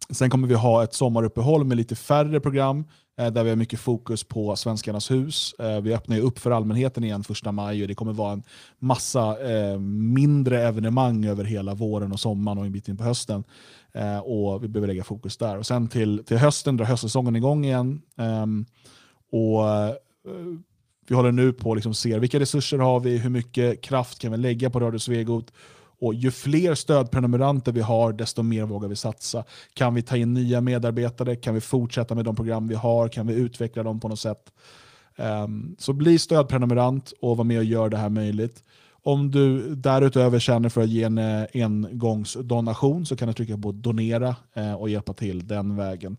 Sen 0.10 0.30
kommer 0.30 0.48
vi 0.48 0.54
ha 0.54 0.84
ett 0.84 0.94
sommaruppehåll 0.94 1.64
med 1.64 1.78
lite 1.78 1.96
färre 1.96 2.40
program 2.40 2.86
eh, 3.20 3.28
där 3.28 3.44
vi 3.44 3.50
har 3.50 3.58
mycket 3.58 3.80
fokus 3.80 4.24
på 4.24 4.56
Svenskarnas 4.56 5.12
hus. 5.12 5.54
Eh, 5.60 5.82
vi 5.82 5.94
öppnar 5.94 6.16
ju 6.16 6.22
upp 6.22 6.40
för 6.40 6.52
allmänheten 6.52 7.04
igen 7.04 7.24
första 7.24 7.52
maj 7.52 7.82
och 7.82 7.88
det 7.88 7.96
kommer 7.96 8.14
vara 8.14 8.34
en 8.34 8.44
massa 8.80 9.38
mindre 10.14 10.62
evenemang 10.62 11.26
över 11.26 11.44
hela 11.44 11.74
våren 11.74 12.12
och 12.12 12.20
sommaren 12.20 12.58
och 12.58 12.66
en 12.66 12.72
bit 12.72 12.88
in 12.88 12.98
på 12.98 13.04
hösten. 13.04 13.44
Och 14.24 14.64
vi 14.64 14.68
behöver 14.68 14.88
lägga 14.88 15.04
fokus 15.04 15.38
där. 15.38 15.58
Och 15.58 15.66
sen 15.66 15.88
till, 15.88 16.24
till 16.26 16.38
hösten 16.38 16.78
drar 16.78 16.86
höstsäsongen 16.86 17.36
igång 17.36 17.66
igen. 17.66 18.02
Ehm, 18.18 18.66
och 19.32 19.64
vi 21.12 21.16
håller 21.16 21.32
nu 21.32 21.54
på 21.54 21.72
att 21.72 21.78
liksom 21.78 21.94
se 21.94 22.20
vilka 22.20 22.40
resurser 22.40 22.78
har 22.78 23.00
vi, 23.00 23.18
hur 23.18 23.30
mycket 23.30 23.82
kraft 23.82 24.20
kan 24.20 24.32
vi 24.32 24.38
lägga 24.38 24.70
på 24.70 24.80
Radio 24.80 25.00
Svegot 25.00 25.52
och 26.00 26.14
ju 26.14 26.32
fler 26.32 26.76
stödprenumeranter 26.76 27.72
vi 27.72 27.82
har, 27.82 28.14
desto 28.14 28.44
mer 28.44 28.66
vågar 28.66 28.90
vi 28.90 28.96
satsa. 28.96 29.44
Kan 29.74 29.94
vi 29.94 30.02
ta 30.02 30.18
in 30.18 30.34
nya 30.34 30.62
medarbetare? 30.62 31.36
Kan 31.36 31.54
vi 31.54 31.62
fortsätta 31.62 32.16
med 32.16 32.26
de 32.26 32.36
program 32.36 32.68
vi 32.68 32.76
har? 32.76 33.08
Kan 33.08 33.28
vi 33.28 33.34
utveckla 33.34 33.84
dem 33.84 34.00
på 34.00 34.08
något 34.08 34.20
sätt? 34.20 34.52
Um, 35.16 35.76
så 35.80 35.94
bli 35.94 36.20
stödprenumerant 36.20 37.14
och 37.22 37.38
var 37.38 37.44
med 37.44 37.58
och 37.58 37.64
gör 37.64 37.90
det 37.90 37.98
här 37.98 38.10
möjligt. 38.10 38.64
Om 39.04 39.32
du 39.32 39.76
därutöver 39.76 40.40
känner 40.40 40.70
för 40.70 40.82
att 40.82 40.90
ge 40.90 41.04
en 41.04 41.18
eh, 41.18 41.46
engångsdonation 41.54 43.06
så 43.06 43.16
kan 43.16 43.28
du 43.28 43.34
trycka 43.34 43.58
på 43.58 43.72
donera 43.72 44.36
eh, 44.54 44.74
och 44.74 44.90
hjälpa 44.90 45.14
till 45.14 45.48
den 45.48 45.76
vägen. 45.76 46.18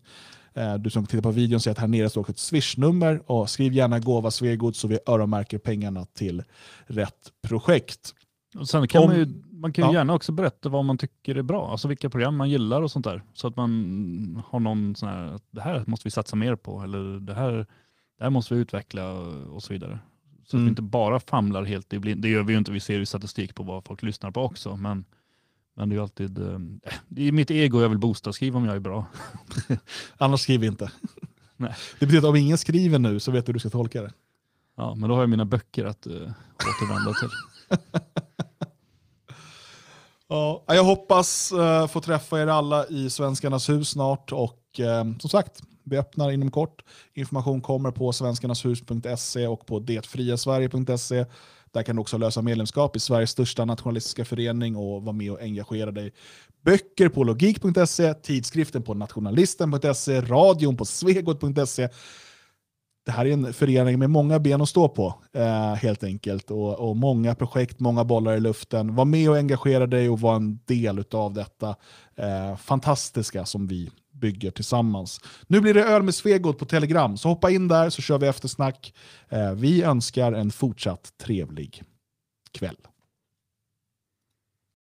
Eh, 0.55 0.75
Du 0.75 0.89
som 0.89 1.05
tittar 1.05 1.21
på 1.21 1.31
videon 1.31 1.59
ser 1.59 1.71
att 1.71 1.77
här 1.77 1.87
nere 1.87 2.09
står 2.09 2.21
också 2.21 2.31
ett 2.31 2.39
swishnummer 2.39 3.31
och 3.31 3.49
skriv 3.49 3.73
gärna 3.73 3.99
gåva 3.99 4.31
Svegot 4.31 4.75
så 4.75 4.87
vi 4.87 4.99
öronmärker 5.07 5.57
pengarna 5.57 6.05
till 6.05 6.43
rätt 6.87 7.31
projekt. 7.47 8.13
Och 8.59 8.69
sen 8.69 8.87
kan 8.87 9.03
Om- 9.03 9.09
man 9.09 9.17
ju, 9.17 9.27
man 9.51 9.73
kan 9.73 9.85
ju 9.87 9.93
Ja. 9.93 9.99
gärna 9.99 10.13
också 10.13 10.31
berätta 10.31 10.69
vad 10.69 10.85
man 10.85 10.97
tycker 10.97 11.35
är 11.35 11.41
bra, 11.41 11.71
alltså 11.71 11.87
vilka 11.87 12.09
program 12.09 12.35
man 12.37 12.49
gillar 12.49 12.81
och 12.81 12.91
sånt 12.91 13.05
där. 13.05 13.21
Så 13.33 13.47
att 13.47 13.55
man 13.55 14.43
har 14.47 14.59
någon 14.59 14.95
sån 14.95 15.09
här, 15.09 15.23
att 15.25 15.43
det 15.51 15.61
här 15.61 15.83
måste 15.87 16.07
vi 16.07 16.11
satsa 16.11 16.35
mer 16.35 16.55
på, 16.55 16.81
eller 16.81 17.19
det 17.19 17.33
här, 17.33 17.51
det 18.17 18.23
här 18.23 18.29
måste 18.29 18.53
vi 18.53 18.59
utveckla 18.59 19.11
och, 19.11 19.63
så 19.63 19.73
vidare. 19.73 19.99
Så 20.43 20.47
att 20.47 20.53
Mm. 20.53 20.65
vi 20.65 20.69
inte 20.69 20.81
bara 20.81 21.19
famlar 21.19 21.63
helt 21.63 21.93
i 21.93 21.99
blind. 21.99 22.21
Det 22.21 22.29
gör 22.29 22.43
vi 22.43 22.53
ju 22.53 22.59
inte, 22.59 22.71
vi 22.71 22.79
ser 22.79 22.93
ju 22.99 23.05
statistik 23.05 23.55
på 23.55 23.63
vad 23.63 23.85
folk 23.85 24.03
lyssnar 24.03 24.31
på 24.31 24.41
också. 24.41 24.75
Men, 24.77 25.05
men 25.75 25.89
det 25.89 25.93
är 25.93 25.97
ju 25.97 26.03
alltid, 26.03 26.37
eh, 26.37 26.59
det 27.07 27.27
är 27.27 27.31
mitt 27.31 27.51
ego 27.51 27.81
jag 27.81 27.89
vill 27.89 27.97
boosta, 27.97 28.33
skriv 28.33 28.55
om 28.55 28.65
jag 28.65 28.75
är 28.75 28.79
bra. 28.79 29.05
Annars 30.17 30.41
skriv 30.41 30.63
inte. 30.63 30.91
Nej. 31.57 31.75
Det 31.99 32.05
betyder 32.05 32.27
att 32.27 32.29
om 32.29 32.35
ingen 32.35 32.57
skriver 32.57 32.99
nu 32.99 33.19
så 33.19 33.31
vet 33.31 33.45
du 33.45 33.49
hur 33.49 33.53
du 33.53 33.59
ska 33.59 33.69
tolka 33.69 34.01
det. 34.01 34.11
Ja, 34.77 34.95
men 34.95 35.09
då 35.09 35.15
har 35.15 35.21
jag 35.21 35.29
mina 35.29 35.45
böcker 35.45 35.85
att 35.85 36.07
uh, 36.07 36.31
återvända 36.55 37.13
till. 37.13 37.29
Ja, 40.33 40.63
jag 40.67 40.83
hoppas 40.83 41.51
eh, 41.51 41.87
få 41.87 42.01
träffa 42.01 42.41
er 42.41 42.47
alla 42.47 42.87
i 42.87 43.09
Svenskarnas 43.09 43.69
hus 43.69 43.89
snart 43.89 44.31
och 44.31 44.79
eh, 44.79 45.03
som 45.19 45.29
sagt, 45.29 45.61
vi 45.83 45.97
öppnar 45.97 46.31
inom 46.31 46.51
kort. 46.51 46.83
Information 47.13 47.61
kommer 47.61 47.91
på 47.91 48.13
svenskarnashus.se 48.13 49.47
och 49.47 49.65
på 49.65 49.79
detfriasverige.se. 49.79 51.25
Där 51.73 51.83
kan 51.83 51.95
du 51.95 52.01
också 52.01 52.17
lösa 52.17 52.41
medlemskap 52.41 52.95
i 52.95 52.99
Sveriges 52.99 53.29
största 53.29 53.65
nationalistiska 53.65 54.25
förening 54.25 54.75
och 54.75 55.03
vara 55.03 55.13
med 55.13 55.31
och 55.31 55.41
engagera 55.41 55.91
dig. 55.91 56.13
Böcker 56.65 57.09
på 57.09 57.23
logik.se, 57.23 58.13
tidskriften 58.13 58.83
på 58.83 58.93
nationalisten.se, 58.93 60.21
radion 60.21 60.77
på 60.77 60.85
svegot.se. 60.85 61.89
Det 63.05 63.11
här 63.11 63.25
är 63.25 63.33
en 63.33 63.53
förening 63.53 63.99
med 63.99 64.09
många 64.09 64.39
ben 64.39 64.61
att 64.61 64.69
stå 64.69 64.89
på, 64.89 65.15
eh, 65.33 65.73
helt 65.73 66.03
enkelt. 66.03 66.51
Och, 66.51 66.89
och 66.89 66.95
många 66.95 67.35
projekt, 67.35 67.79
många 67.79 68.03
bollar 68.03 68.33
i 68.33 68.39
luften. 68.39 68.95
Var 68.95 69.05
med 69.05 69.29
och 69.29 69.37
engagera 69.37 69.87
dig 69.87 70.09
och 70.09 70.19
var 70.19 70.35
en 70.35 70.59
del 70.65 71.03
av 71.11 71.33
detta 71.33 71.75
eh, 72.15 72.57
fantastiska 72.57 73.45
som 73.45 73.67
vi 73.67 73.91
bygger 74.23 74.51
tillsammans. 74.51 75.19
Nu 75.47 75.61
blir 75.61 75.73
det 75.73 75.83
öl 75.83 76.03
med 76.03 76.15
Svegot 76.15 76.59
på 76.59 76.65
Telegram, 76.65 77.17
så 77.17 77.29
hoppa 77.29 77.51
in 77.51 77.67
där 77.67 77.89
så 77.89 78.01
kör 78.01 78.17
vi 78.17 78.27
eftersnack. 78.27 78.93
Eh, 79.29 79.51
vi 79.53 79.83
önskar 79.83 80.33
en 80.33 80.51
fortsatt 80.51 81.13
trevlig 81.17 81.83
kväll. 82.51 82.77